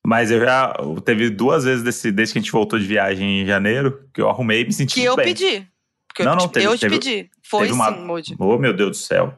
Mas 0.06 0.30
eu 0.30 0.40
já. 0.40 0.74
Teve 1.04 1.30
duas 1.32 1.64
vezes 1.64 1.84
desse, 1.84 2.12
desde 2.12 2.34
que 2.34 2.40
a 2.40 2.42
gente 2.42 2.52
voltou 2.52 2.78
de 2.78 2.86
viagem 2.86 3.42
em 3.42 3.46
janeiro 3.48 4.08
que 4.14 4.22
eu 4.22 4.30
arrumei 4.30 4.62
e 4.62 4.66
me 4.66 4.74
senti 4.74 4.94
Que 4.94 5.00
muito 5.08 5.12
eu 5.12 5.16
bem. 5.16 5.26
pedi. 5.26 5.68
Que 6.14 6.24
Não, 6.24 6.34
eu, 6.34 6.38
não, 6.38 6.48
te- 6.48 6.54
teve- 6.54 6.66
eu 6.68 6.76
te 6.78 6.82
teve- 6.82 7.00
pedi. 7.00 7.30
Foi 7.44 7.62
teve 7.62 7.74
uma- 7.74 7.92
sim, 7.92 8.06
Modi. 8.06 8.36
Oh, 8.40 8.58
meu 8.60 8.74
Deus 8.76 8.92
do 8.92 8.96
céu. 8.98 9.38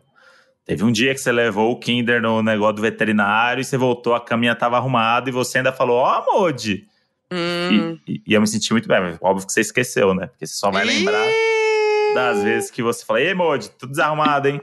Teve 0.69 0.83
um 0.83 0.91
dia 0.91 1.15
que 1.15 1.19
você 1.19 1.31
levou 1.31 1.71
o 1.71 1.79
Kinder 1.79 2.21
no 2.21 2.43
negócio 2.43 2.75
do 2.75 2.81
veterinário 2.83 3.59
e 3.59 3.65
você 3.65 3.75
voltou, 3.75 4.13
a 4.13 4.21
caminha 4.23 4.53
tava 4.53 4.77
arrumada 4.77 5.27
e 5.27 5.31
você 5.33 5.57
ainda 5.57 5.73
falou, 5.73 5.97
ó, 5.97 6.23
Modi. 6.23 6.87
Hum. 7.31 7.97
E, 8.07 8.13
e- 8.13 8.21
e 8.27 8.33
eu 8.35 8.39
me 8.39 8.45
senti 8.47 8.71
muito 8.71 8.87
bem, 8.87 9.01
mas 9.01 9.17
óbvio 9.19 9.47
que 9.47 9.51
você 9.51 9.61
esqueceu, 9.61 10.13
né? 10.13 10.27
Porque 10.27 10.45
você 10.45 10.53
só 10.53 10.69
vai 10.69 10.85
lembrar 10.85 11.25
Ih! 11.27 12.13
das 12.13 12.43
vezes 12.43 12.69
que 12.69 12.83
você 12.83 13.03
fala, 13.03 13.19
ei, 13.19 13.33
Modi, 13.33 13.71
tudo 13.71 13.89
desarrumado, 13.89 14.47
hein? 14.47 14.61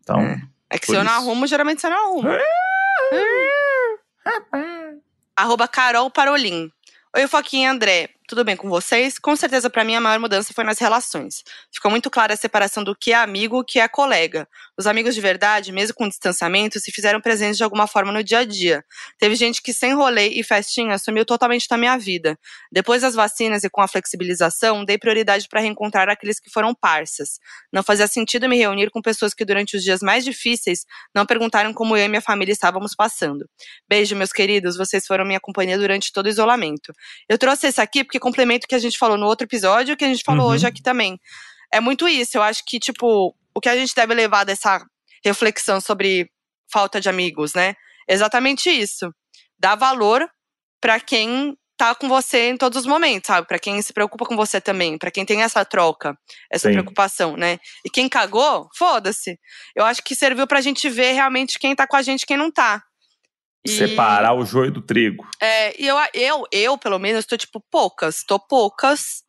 Então, 0.00 0.20
É 0.70 0.78
que 0.78 0.86
Por 0.86 0.92
se 0.92 0.98
eu 0.98 1.02
não 1.02 1.10
arrumo, 1.12 1.44
geralmente 1.48 1.80
você 1.80 1.88
não 1.88 1.96
arruma. 2.06 2.38
Arroba 5.36 5.66
Carol 5.66 6.08
Parolin. 6.08 6.70
Oi, 7.16 7.26
Foquinha 7.26 7.72
André. 7.72 8.10
Tudo 8.28 8.44
bem 8.44 8.54
com 8.56 8.68
vocês? 8.68 9.18
Com 9.18 9.34
certeza, 9.34 9.70
pra 9.70 9.82
mim, 9.82 9.94
a 9.96 10.00
maior 10.00 10.20
mudança 10.20 10.52
foi 10.54 10.62
nas 10.62 10.78
relações. 10.78 11.42
Ficou 11.72 11.90
muito 11.90 12.10
clara 12.10 12.34
a 12.34 12.36
separação 12.36 12.84
do 12.84 12.94
que 12.94 13.12
é 13.12 13.16
amigo 13.16 13.56
e 13.56 13.60
o 13.60 13.64
que 13.64 13.80
é 13.80 13.88
colega. 13.88 14.46
Os 14.78 14.86
amigos 14.86 15.12
de 15.14 15.20
verdade, 15.20 15.72
mesmo 15.72 15.92
com 15.94 16.08
distanciamento, 16.08 16.78
se 16.78 16.92
fizeram 16.92 17.20
presentes 17.20 17.56
de 17.56 17.64
alguma 17.64 17.88
forma 17.88 18.12
no 18.12 18.22
dia 18.22 18.38
a 18.38 18.44
dia. 18.44 18.84
Teve 19.18 19.34
gente 19.34 19.60
que, 19.60 19.72
sem 19.72 19.92
rolê 19.92 20.28
e 20.28 20.44
festinha, 20.44 20.96
sumiu 20.98 21.26
totalmente 21.26 21.66
da 21.68 21.76
minha 21.76 21.98
vida. 21.98 22.38
Depois 22.70 23.02
das 23.02 23.14
vacinas 23.14 23.64
e 23.64 23.68
com 23.70 23.80
a 23.80 23.88
flexibilização, 23.88 24.84
dei 24.84 24.96
prioridade 24.96 25.48
pra 25.48 25.60
reencontrar 25.60 26.08
aqueles 26.08 26.38
que 26.38 26.48
foram 26.48 26.72
parças. 26.74 27.40
Não 27.72 27.82
fazia 27.82 28.06
sentido 28.06 28.48
me 28.48 28.56
reunir 28.56 28.90
com 28.90 29.02
pessoas 29.02 29.34
que, 29.34 29.44
durante 29.44 29.76
os 29.76 29.82
dias 29.82 30.00
mais 30.00 30.24
difíceis, 30.24 30.84
não 31.12 31.26
perguntaram 31.26 31.74
como 31.74 31.96
eu 31.96 32.04
e 32.04 32.08
minha 32.08 32.22
família 32.22 32.52
estávamos 32.52 32.94
passando. 32.94 33.48
Beijo, 33.88 34.14
meus 34.14 34.30
queridos, 34.32 34.76
vocês 34.76 35.04
foram 35.06 35.24
minha 35.24 35.40
companhia 35.40 35.76
durante 35.76 36.12
todo 36.12 36.26
o 36.26 36.28
isolamento. 36.28 36.92
Eu 37.28 37.36
trouxe 37.36 37.66
esse 37.66 37.80
aqui 37.80 38.04
porque 38.04 38.20
complementa 38.20 38.64
o 38.64 38.68
que 38.68 38.76
a 38.76 38.78
gente 38.78 38.96
falou 38.96 39.18
no 39.18 39.26
outro 39.26 39.44
episódio 39.44 39.90
e 39.90 39.94
o 39.94 39.96
que 39.96 40.04
a 40.04 40.08
gente 40.08 40.22
falou 40.24 40.46
Uhum. 40.46 40.52
hoje 40.52 40.66
aqui 40.68 40.82
também. 40.82 41.18
É 41.72 41.80
muito 41.80 42.06
isso, 42.08 42.38
eu 42.38 42.42
acho 42.42 42.62
que, 42.64 42.78
tipo, 42.78 43.34
o 43.58 43.60
que 43.60 43.68
a 43.68 43.76
gente 43.76 43.94
deve 43.94 44.14
levar 44.14 44.44
dessa 44.44 44.84
reflexão 45.24 45.80
sobre 45.80 46.30
falta 46.72 47.00
de 47.00 47.08
amigos, 47.08 47.54
né? 47.54 47.74
Exatamente 48.08 48.70
isso. 48.70 49.10
Dar 49.58 49.74
valor 49.74 50.26
pra 50.80 51.00
quem 51.00 51.56
tá 51.76 51.94
com 51.94 52.08
você 52.08 52.48
em 52.50 52.56
todos 52.56 52.78
os 52.80 52.86
momentos, 52.86 53.26
sabe? 53.28 53.46
Pra 53.46 53.58
quem 53.58 53.80
se 53.82 53.92
preocupa 53.92 54.24
com 54.24 54.36
você 54.36 54.60
também, 54.60 54.98
pra 54.98 55.10
quem 55.10 55.24
tem 55.24 55.42
essa 55.42 55.64
troca, 55.64 56.16
essa 56.50 56.68
Sim. 56.68 56.72
preocupação, 56.74 57.36
né? 57.36 57.58
E 57.84 57.90
quem 57.90 58.08
cagou, 58.08 58.68
foda-se. 58.76 59.38
Eu 59.76 59.84
acho 59.84 60.02
que 60.02 60.14
serviu 60.14 60.46
pra 60.46 60.60
gente 60.60 60.88
ver 60.88 61.12
realmente 61.12 61.58
quem 61.58 61.74
tá 61.76 61.86
com 61.86 61.96
a 61.96 62.02
gente 62.02 62.22
e 62.22 62.26
quem 62.26 62.36
não 62.36 62.50
tá. 62.50 62.82
E- 63.64 63.70
separar 63.70 64.34
o 64.34 64.44
joio 64.44 64.70
do 64.72 64.80
trigo. 64.82 65.26
é, 65.40 65.80
e 65.80 65.86
eu, 65.86 65.96
eu, 66.14 66.44
eu, 66.52 66.78
pelo 66.78 66.98
menos, 66.98 67.26
tô 67.26 67.36
tipo, 67.36 67.60
poucas. 67.70 68.24
Tô 68.26 68.38
poucas. 68.38 69.22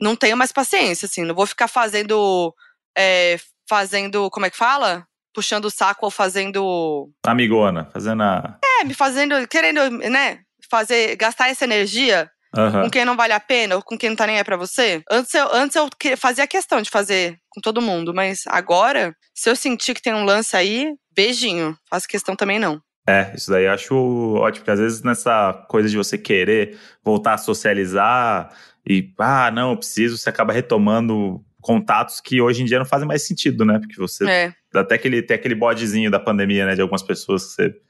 Não 0.00 0.16
tenho 0.16 0.36
mais 0.36 0.50
paciência, 0.52 1.06
assim. 1.06 1.24
Não 1.24 1.34
vou 1.34 1.46
ficar 1.46 1.68
fazendo. 1.68 2.54
É, 2.96 3.36
fazendo. 3.68 4.30
Como 4.30 4.46
é 4.46 4.50
que 4.50 4.56
fala? 4.56 5.06
Puxando 5.34 5.66
o 5.66 5.70
saco 5.70 6.06
ou 6.06 6.10
fazendo. 6.10 7.10
Amigona, 7.26 7.88
fazendo 7.92 8.22
a. 8.22 8.58
É, 8.80 8.84
me 8.84 8.94
fazendo. 8.94 9.46
Querendo, 9.48 9.90
né? 9.90 10.40
Fazer. 10.70 11.16
Gastar 11.16 11.48
essa 11.48 11.64
energia 11.64 12.30
Aham. 12.56 12.82
com 12.82 12.90
quem 12.90 13.04
não 13.04 13.16
vale 13.16 13.32
a 13.32 13.40
pena 13.40 13.76
ou 13.76 13.82
com 13.82 13.96
quem 13.96 14.10
não 14.10 14.16
tá 14.16 14.26
nem 14.26 14.38
aí 14.38 14.44
pra 14.44 14.56
você. 14.56 15.02
Antes 15.10 15.32
eu, 15.34 15.48
antes 15.52 15.76
eu 15.76 15.88
fazia 16.16 16.46
questão 16.46 16.82
de 16.82 16.90
fazer 16.90 17.38
com 17.48 17.60
todo 17.60 17.82
mundo, 17.82 18.12
mas 18.12 18.42
agora, 18.46 19.14
se 19.34 19.48
eu 19.48 19.54
sentir 19.54 19.94
que 19.94 20.02
tem 20.02 20.14
um 20.14 20.24
lance 20.24 20.56
aí, 20.56 20.94
beijinho. 21.14 21.76
Faço 21.88 22.08
questão 22.08 22.34
também 22.34 22.58
não. 22.58 22.80
É, 23.08 23.32
isso 23.34 23.50
daí 23.50 23.64
eu 23.64 23.72
acho 23.72 23.94
ótimo, 24.34 24.60
porque 24.60 24.70
às 24.70 24.78
vezes 24.78 25.02
nessa 25.02 25.52
coisa 25.68 25.88
de 25.88 25.96
você 25.96 26.18
querer 26.18 26.78
voltar 27.02 27.34
a 27.34 27.38
socializar 27.38 28.52
e, 28.86 29.12
ah, 29.18 29.50
não, 29.50 29.70
eu 29.70 29.76
preciso, 29.76 30.16
você 30.16 30.28
acaba 30.28 30.52
retomando 30.52 31.44
contatos 31.60 32.20
que 32.20 32.40
hoje 32.40 32.62
em 32.62 32.64
dia 32.64 32.78
não 32.78 32.86
fazem 32.86 33.06
mais 33.06 33.26
sentido, 33.26 33.64
né? 33.64 33.78
Porque 33.78 33.96
você 33.96 34.28
É, 34.28 34.54
até 34.74 34.94
aquele, 34.94 35.22
tem 35.22 35.34
aquele 35.34 35.54
bodezinho 35.54 36.10
da 36.10 36.18
pandemia, 36.18 36.66
né? 36.66 36.74
De 36.74 36.80
algumas 36.80 37.02
pessoas 37.02 37.44
que 37.44 37.52
você 37.52 37.80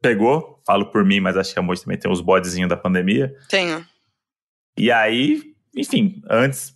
pegou, 0.00 0.60
falo 0.66 0.86
por 0.90 1.04
mim, 1.04 1.20
mas 1.20 1.36
acho 1.36 1.52
que 1.52 1.58
a 1.58 1.62
Moji 1.62 1.82
também 1.82 1.98
tem 1.98 2.10
os 2.10 2.20
bodezinhos 2.20 2.68
da 2.68 2.76
pandemia. 2.76 3.34
tenho. 3.48 3.84
E 4.76 4.90
aí, 4.90 5.54
enfim, 5.74 6.20
antes, 6.28 6.74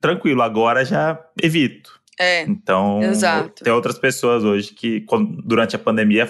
tranquilo, 0.00 0.42
agora 0.42 0.84
já 0.84 1.18
evito. 1.40 1.98
É. 2.18 2.42
Então, 2.42 3.00
Exato. 3.00 3.62
tem 3.62 3.72
outras 3.72 3.98
pessoas 3.98 4.42
hoje 4.42 4.74
que, 4.74 5.06
durante 5.44 5.76
a 5.76 5.78
pandemia, 5.78 6.28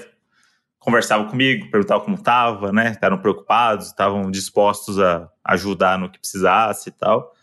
conversavam 0.78 1.26
comigo, 1.28 1.70
perguntavam 1.70 2.04
como 2.04 2.22
tava, 2.22 2.70
né? 2.70 2.90
Estavam 2.90 3.18
preocupados, 3.18 3.86
estavam 3.86 4.30
dispostos 4.30 5.00
a 5.00 5.28
ajudar 5.44 5.98
no 5.98 6.10
que 6.10 6.18
precisasse 6.18 6.90
e 6.90 6.92
tal. 6.92 7.34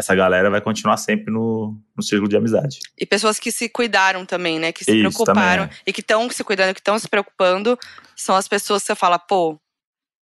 Essa 0.00 0.14
galera 0.14 0.48
vai 0.48 0.60
continuar 0.60 0.96
sempre 0.96 1.32
no, 1.32 1.76
no 1.96 2.02
círculo 2.02 2.28
de 2.28 2.36
amizade. 2.36 2.78
E 2.96 3.04
pessoas 3.04 3.38
que 3.40 3.50
se 3.50 3.68
cuidaram 3.68 4.24
também, 4.24 4.58
né? 4.60 4.70
Que 4.70 4.84
se 4.84 4.92
Isso, 4.92 5.00
preocuparam 5.00 5.64
também, 5.64 5.78
e 5.86 5.92
que 5.92 6.00
estão 6.00 6.30
se 6.30 6.44
cuidando, 6.44 6.72
que 6.72 6.80
estão 6.80 6.96
se 6.98 7.08
preocupando, 7.08 7.76
são 8.14 8.36
as 8.36 8.46
pessoas 8.46 8.82
que 8.82 8.86
você 8.86 8.94
fala, 8.94 9.18
pô, 9.18 9.58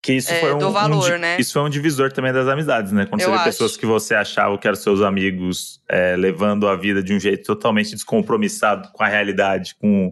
Que 0.02 0.12
isso 0.12 0.30
É, 0.30 0.38
foi 0.40 0.52
um, 0.52 0.68
um 0.68 0.70
valor, 0.70 1.12
di- 1.12 1.18
né? 1.18 1.36
Isso 1.40 1.54
foi 1.54 1.62
um 1.62 1.70
divisor 1.70 2.12
também 2.12 2.30
das 2.30 2.46
amizades, 2.46 2.92
né? 2.92 3.06
Quando 3.06 3.22
Eu 3.22 3.28
você 3.28 3.30
vê 3.32 3.36
acho. 3.38 3.44
pessoas 3.46 3.76
que 3.78 3.86
você 3.86 4.14
achava 4.14 4.58
que 4.58 4.66
eram 4.66 4.76
seus 4.76 5.00
amigos 5.00 5.80
é, 5.88 6.14
levando 6.14 6.68
a 6.68 6.76
vida 6.76 7.02
de 7.02 7.14
um 7.14 7.18
jeito 7.18 7.42
totalmente 7.44 7.92
descompromissado 7.92 8.90
com 8.92 9.02
a 9.02 9.08
realidade, 9.08 9.74
com, 9.76 10.10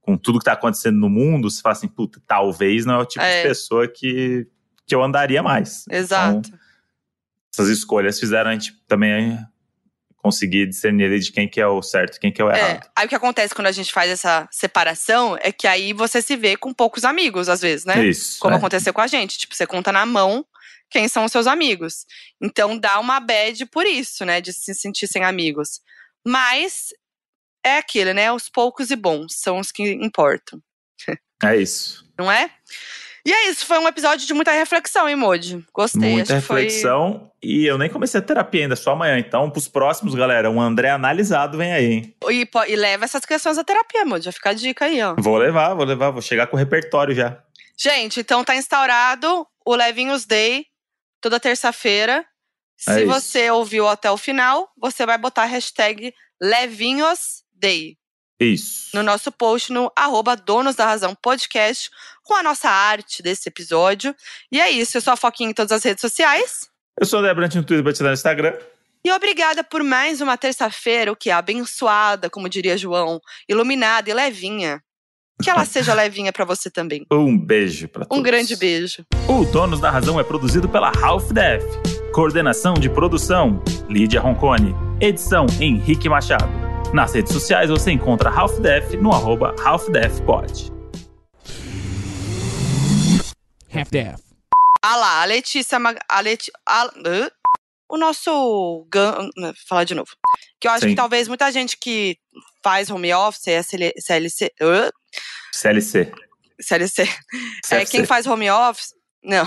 com 0.00 0.16
tudo 0.16 0.38
que 0.38 0.44
tá 0.44 0.52
acontecendo 0.52 0.96
no 1.00 1.08
mundo, 1.08 1.50
você 1.50 1.60
fala 1.60 1.72
assim, 1.72 1.88
puta, 1.88 2.22
talvez 2.24 2.86
não 2.86 2.94
é 2.94 2.98
o 2.98 3.04
tipo 3.04 3.24
É. 3.24 3.42
de 3.42 3.48
pessoa 3.48 3.88
que, 3.88 4.46
que 4.86 4.94
eu 4.94 5.02
andaria 5.02 5.42
mais. 5.42 5.84
exato. 5.90 6.46
Então, 6.50 6.58
essas 7.56 7.68
escolhas 7.70 8.20
fizeram 8.20 8.50
a 8.50 8.52
gente 8.52 8.72
também 8.86 9.38
conseguir 10.16 10.66
discernir 10.66 11.18
de 11.20 11.30
quem 11.32 11.48
que 11.48 11.60
é 11.60 11.66
o 11.66 11.80
certo 11.80 12.16
e 12.16 12.20
quem 12.20 12.32
que 12.32 12.42
é 12.42 12.44
o 12.44 12.50
É, 12.50 12.58
errado. 12.58 12.90
aí 12.96 13.06
o 13.06 13.08
que 13.08 13.14
acontece 13.14 13.54
quando 13.54 13.68
a 13.68 13.72
gente 13.72 13.92
faz 13.92 14.10
essa 14.10 14.48
separação 14.50 15.38
é 15.40 15.52
que 15.52 15.66
aí 15.68 15.92
você 15.92 16.20
se 16.20 16.36
vê 16.36 16.56
com 16.56 16.74
poucos 16.74 17.04
amigos, 17.04 17.48
às 17.48 17.60
vezes, 17.60 17.84
né? 17.86 18.04
Isso. 18.04 18.38
Como 18.40 18.54
é. 18.54 18.58
aconteceu 18.58 18.92
com 18.92 19.00
a 19.00 19.06
gente. 19.06 19.38
Tipo, 19.38 19.54
você 19.54 19.66
conta 19.66 19.92
na 19.92 20.04
mão 20.04 20.44
quem 20.90 21.06
são 21.08 21.24
os 21.24 21.32
seus 21.32 21.46
amigos. 21.46 22.04
Então 22.40 22.76
dá 22.76 22.98
uma 22.98 23.20
bad 23.20 23.64
por 23.66 23.86
isso, 23.86 24.24
né? 24.24 24.40
De 24.40 24.52
se 24.52 24.74
sentir 24.74 25.06
sem 25.06 25.22
amigos. 25.24 25.80
Mas 26.26 26.88
é 27.64 27.78
aquilo, 27.78 28.12
né? 28.12 28.30
Os 28.32 28.48
poucos 28.48 28.90
e 28.90 28.96
bons 28.96 29.32
são 29.36 29.58
os 29.60 29.70
que 29.70 29.92
importam, 29.92 30.60
É 31.44 31.56
isso. 31.56 32.04
não 32.18 32.30
é? 32.30 32.50
E 33.26 33.32
é 33.32 33.48
isso, 33.50 33.66
foi 33.66 33.76
um 33.78 33.88
episódio 33.88 34.24
de 34.24 34.32
muita 34.32 34.52
reflexão, 34.52 35.08
hein, 35.08 35.16
Modi? 35.16 35.64
Gostei. 35.74 36.12
Muita 36.12 36.36
que 36.36 36.40
foi- 36.40 36.62
reflexão. 36.62 37.28
E 37.42 37.66
eu 37.66 37.76
nem 37.76 37.90
comecei 37.90 38.20
a 38.20 38.22
terapia 38.22 38.62
ainda, 38.62 38.76
só 38.76 38.92
amanhã. 38.92 39.18
Então, 39.18 39.50
pros 39.50 39.66
próximos, 39.66 40.14
galera, 40.14 40.48
um 40.50 40.60
André 40.60 40.90
analisado 40.90 41.58
vem 41.58 41.72
aí, 41.72 41.86
hein? 41.92 42.16
E, 42.30 42.48
e 42.68 42.76
leva 42.76 43.04
essas 43.04 43.26
questões 43.26 43.58
à 43.58 43.64
terapia, 43.64 44.04
Modi. 44.04 44.24
Já 44.26 44.32
fica 44.32 44.50
a 44.50 44.54
dica 44.54 44.84
aí, 44.84 45.02
ó. 45.02 45.16
Vou 45.18 45.36
levar, 45.38 45.74
vou 45.74 45.84
levar, 45.84 46.10
vou 46.10 46.22
chegar 46.22 46.46
com 46.46 46.56
o 46.56 46.58
repertório 46.58 47.14
já. 47.14 47.42
Gente, 47.76 48.20
então 48.20 48.44
tá 48.44 48.54
instaurado 48.54 49.44
o 49.64 49.74
Levinhos 49.74 50.24
Day 50.24 50.64
toda 51.20 51.40
terça-feira. 51.40 52.24
Se 52.76 53.02
É 53.02 53.04
você 53.04 53.50
ouviu 53.50 53.88
até 53.88 54.08
o 54.10 54.16
final, 54.16 54.70
você 54.78 55.04
vai 55.04 55.18
botar 55.18 55.42
a 55.42 55.46
hashtag 55.46 56.14
Levinhos 56.40 57.42
Day 57.52 57.96
Isso. 58.38 58.90
no 58.94 59.02
nosso 59.02 59.32
post 59.32 59.72
no 59.72 59.90
arroba 59.96 60.36
Donos 60.36 60.74
da 60.74 60.84
Razão 60.84 61.14
Podcast 61.14 61.90
com 62.22 62.34
a 62.34 62.42
nossa 62.42 62.68
arte 62.68 63.22
desse 63.22 63.48
episódio. 63.48 64.14
E 64.52 64.60
é 64.60 64.70
isso, 64.70 64.96
eu 64.96 65.00
sou 65.00 65.12
a 65.12 65.16
Foquinha 65.16 65.50
em 65.50 65.54
todas 65.54 65.72
as 65.72 65.82
redes 65.82 66.00
sociais. 66.00 66.68
Eu 67.00 67.06
sou 67.06 67.20
o 67.20 67.22
Debrant 67.22 67.54
no 67.54 67.64
Twitter, 67.64 67.84
Batidão 67.84 68.08
no 68.08 68.14
Instagram. 68.14 68.54
E 69.04 69.12
obrigada 69.12 69.62
por 69.62 69.84
mais 69.84 70.20
uma 70.20 70.36
terça-feira, 70.36 71.12
o 71.12 71.16
que 71.16 71.30
é 71.30 71.32
abençoada, 71.32 72.28
como 72.28 72.48
diria 72.48 72.76
João, 72.76 73.20
iluminada 73.48 74.10
e 74.10 74.14
levinha. 74.14 74.82
Que 75.42 75.48
ela 75.48 75.64
seja 75.66 75.94
levinha 75.94 76.32
pra 76.32 76.44
você 76.44 76.70
também. 76.70 77.06
Um 77.12 77.38
beijo 77.38 77.88
pra 77.88 78.04
todos. 78.04 78.18
Um 78.18 78.22
grande 78.22 78.56
beijo. 78.56 79.04
O 79.28 79.44
Donos 79.44 79.80
da 79.80 79.90
Razão 79.90 80.18
é 80.18 80.24
produzido 80.24 80.68
pela 80.68 80.90
Half 81.00 81.30
Def. 81.30 81.62
Coordenação 82.12 82.74
de 82.74 82.88
produção, 82.88 83.62
Lídia 83.88 84.20
Roncone. 84.20 84.74
Edição, 85.00 85.46
Henrique 85.60 86.08
Machado. 86.08 86.75
Nas 86.92 87.12
redes 87.14 87.32
sociais 87.32 87.68
você 87.70 87.90
encontra 87.90 88.30
Half 88.30 88.58
Def 88.60 88.94
no 88.94 89.12
arroba 89.12 89.54
Half 89.64 89.88
Def 89.90 90.20
Pod. 90.22 90.72
Half-Deaf. 93.72 94.22
Ah 94.82 94.96
lá, 94.96 95.22
a 95.22 95.24
Letícia. 95.26 95.78
Mag- 95.78 95.98
A 96.08 96.20
Leti, 96.20 96.50
a- 96.66 96.90
Hã? 97.04 97.30
o 97.90 97.98
nosso. 97.98 98.86
gan- 98.90 99.28
Falar 99.68 99.84
de 99.84 99.94
novo. 99.94 100.10
Que 100.58 100.66
eu 100.68 100.72
acho 100.72 100.82
Sim. 100.84 100.90
que 100.90 100.94
talvez 100.94 101.28
muita 101.28 101.50
gente 101.52 101.76
que 101.78 102.16
faz 102.62 102.90
home 102.90 103.12
office, 103.12 103.48
é 103.48 103.58
SL 103.62 103.92
CLC. 103.98 104.50
hã? 104.62 104.90
CLC. 105.52 106.10
CLC. 106.60 107.02
É, 107.02 107.06
CFC. 107.80 107.90
quem 107.90 108.06
faz 108.06 108.26
home 108.26 108.48
office. 108.50 108.94
Não. 109.22 109.44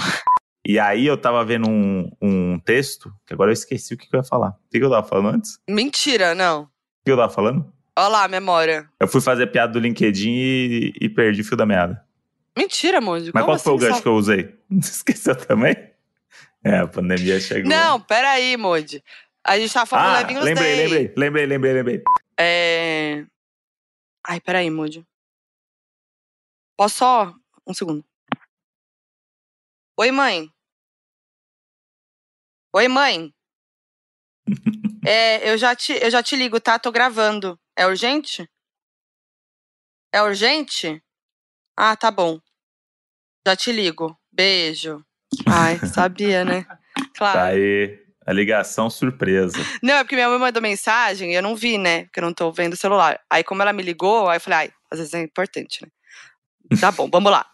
E 0.65 0.77
aí 0.77 1.07
eu 1.07 1.17
tava 1.19 1.43
vendo 1.43 1.67
um, 1.67 2.11
um 2.21 2.59
texto, 2.59 3.11
que 3.25 3.33
agora 3.33 3.49
eu 3.49 3.53
esqueci 3.53 3.93
o 3.93 3.97
que, 3.97 4.07
que 4.07 4.15
eu 4.15 4.19
ia 4.19 4.23
falar. 4.23 4.49
O 4.49 4.69
que, 4.69 4.77
que 4.77 4.85
eu 4.85 4.89
tava 4.91 5.07
falando 5.07 5.35
antes? 5.35 5.57
Mentira, 5.67 6.35
não. 6.35 6.69
Que 7.09 7.13
eu 7.13 7.17
tava 7.17 7.33
falando? 7.33 7.71
Olha 7.97 8.07
lá, 8.07 8.27
memória. 8.27 8.89
Eu 8.99 9.07
fui 9.07 9.21
fazer 9.21 9.47
piada 9.47 9.73
do 9.73 9.79
LinkedIn 9.79 10.29
e, 10.29 10.93
e 11.01 11.09
perdi 11.09 11.41
o 11.41 11.45
fio 11.45 11.57
da 11.57 11.65
meada. 11.65 12.03
Mentira, 12.57 13.01
Monge. 13.01 13.31
Mas 13.33 13.43
qual 13.43 13.59
foi 13.59 13.73
o 13.73 13.75
assim, 13.75 13.85
gancho 13.85 13.93
sabe? 13.95 14.03
que 14.03 14.09
eu 14.09 14.15
usei? 14.15 14.55
Esqueceu 14.71 15.35
também? 15.35 15.75
É, 16.63 16.79
a 16.79 16.87
pandemia 16.87 17.39
chegou. 17.39 17.69
Não, 17.69 17.99
peraí, 17.99 18.57
Monge. 18.57 19.03
A 19.45 19.57
gente 19.57 19.73
tava 19.73 19.85
falando 19.85 20.07
ah, 20.07 20.21
do 20.21 20.27
Levinhos 20.27 20.45
lembrei, 20.45 20.75
Day. 20.75 20.87
lembrei, 20.87 21.13
lembrei, 21.15 21.45
lembrei, 21.45 21.73
lembrei. 21.73 22.03
É... 22.37 23.25
Ai, 24.25 24.39
peraí, 24.39 24.69
Moody. 24.69 25.05
Posso 26.77 26.99
só? 26.99 27.33
Um 27.65 27.73
segundo. 27.73 28.05
Oi, 29.97 30.11
mãe. 30.11 30.49
Oi, 32.73 32.87
mãe. 32.87 33.33
É, 35.05 35.49
eu 35.49 35.57
já, 35.57 35.75
te, 35.75 35.93
eu 35.93 36.09
já 36.09 36.21
te 36.21 36.35
ligo, 36.35 36.59
tá? 36.59 36.77
Tô 36.77 36.91
gravando. 36.91 37.59
É 37.75 37.85
urgente? 37.85 38.49
É 40.13 40.21
urgente? 40.21 41.01
Ah, 41.77 41.95
tá 41.95 42.11
bom. 42.11 42.39
Já 43.47 43.55
te 43.55 43.71
ligo. 43.71 44.17
Beijo. 44.31 45.03
Ai, 45.47 45.79
sabia, 45.87 46.43
né? 46.43 46.65
Claro. 47.15 47.39
Tá 47.39 47.45
aí, 47.45 47.99
a 48.25 48.33
ligação 48.33 48.89
surpresa. 48.89 49.57
Não, 49.81 49.95
é 49.95 50.03
porque 50.03 50.15
minha 50.15 50.29
mãe 50.29 50.39
mandou 50.39 50.61
mensagem 50.61 51.31
e 51.31 51.35
eu 51.35 51.41
não 51.41 51.55
vi, 51.55 51.77
né? 51.77 52.03
Porque 52.05 52.19
eu 52.19 52.23
não 52.23 52.33
tô 52.33 52.51
vendo 52.51 52.73
o 52.73 52.77
celular. 52.77 53.19
Aí, 53.29 53.43
como 53.43 53.61
ela 53.61 53.73
me 53.73 53.83
ligou, 53.83 54.29
aí 54.29 54.37
eu 54.37 54.41
falei, 54.41 54.59
ai, 54.59 54.71
às 54.91 54.99
vezes 54.99 55.13
é 55.13 55.21
importante, 55.21 55.81
né? 55.81 55.89
Tá 56.79 56.91
bom, 56.91 57.09
vamos 57.09 57.31
lá. 57.31 57.45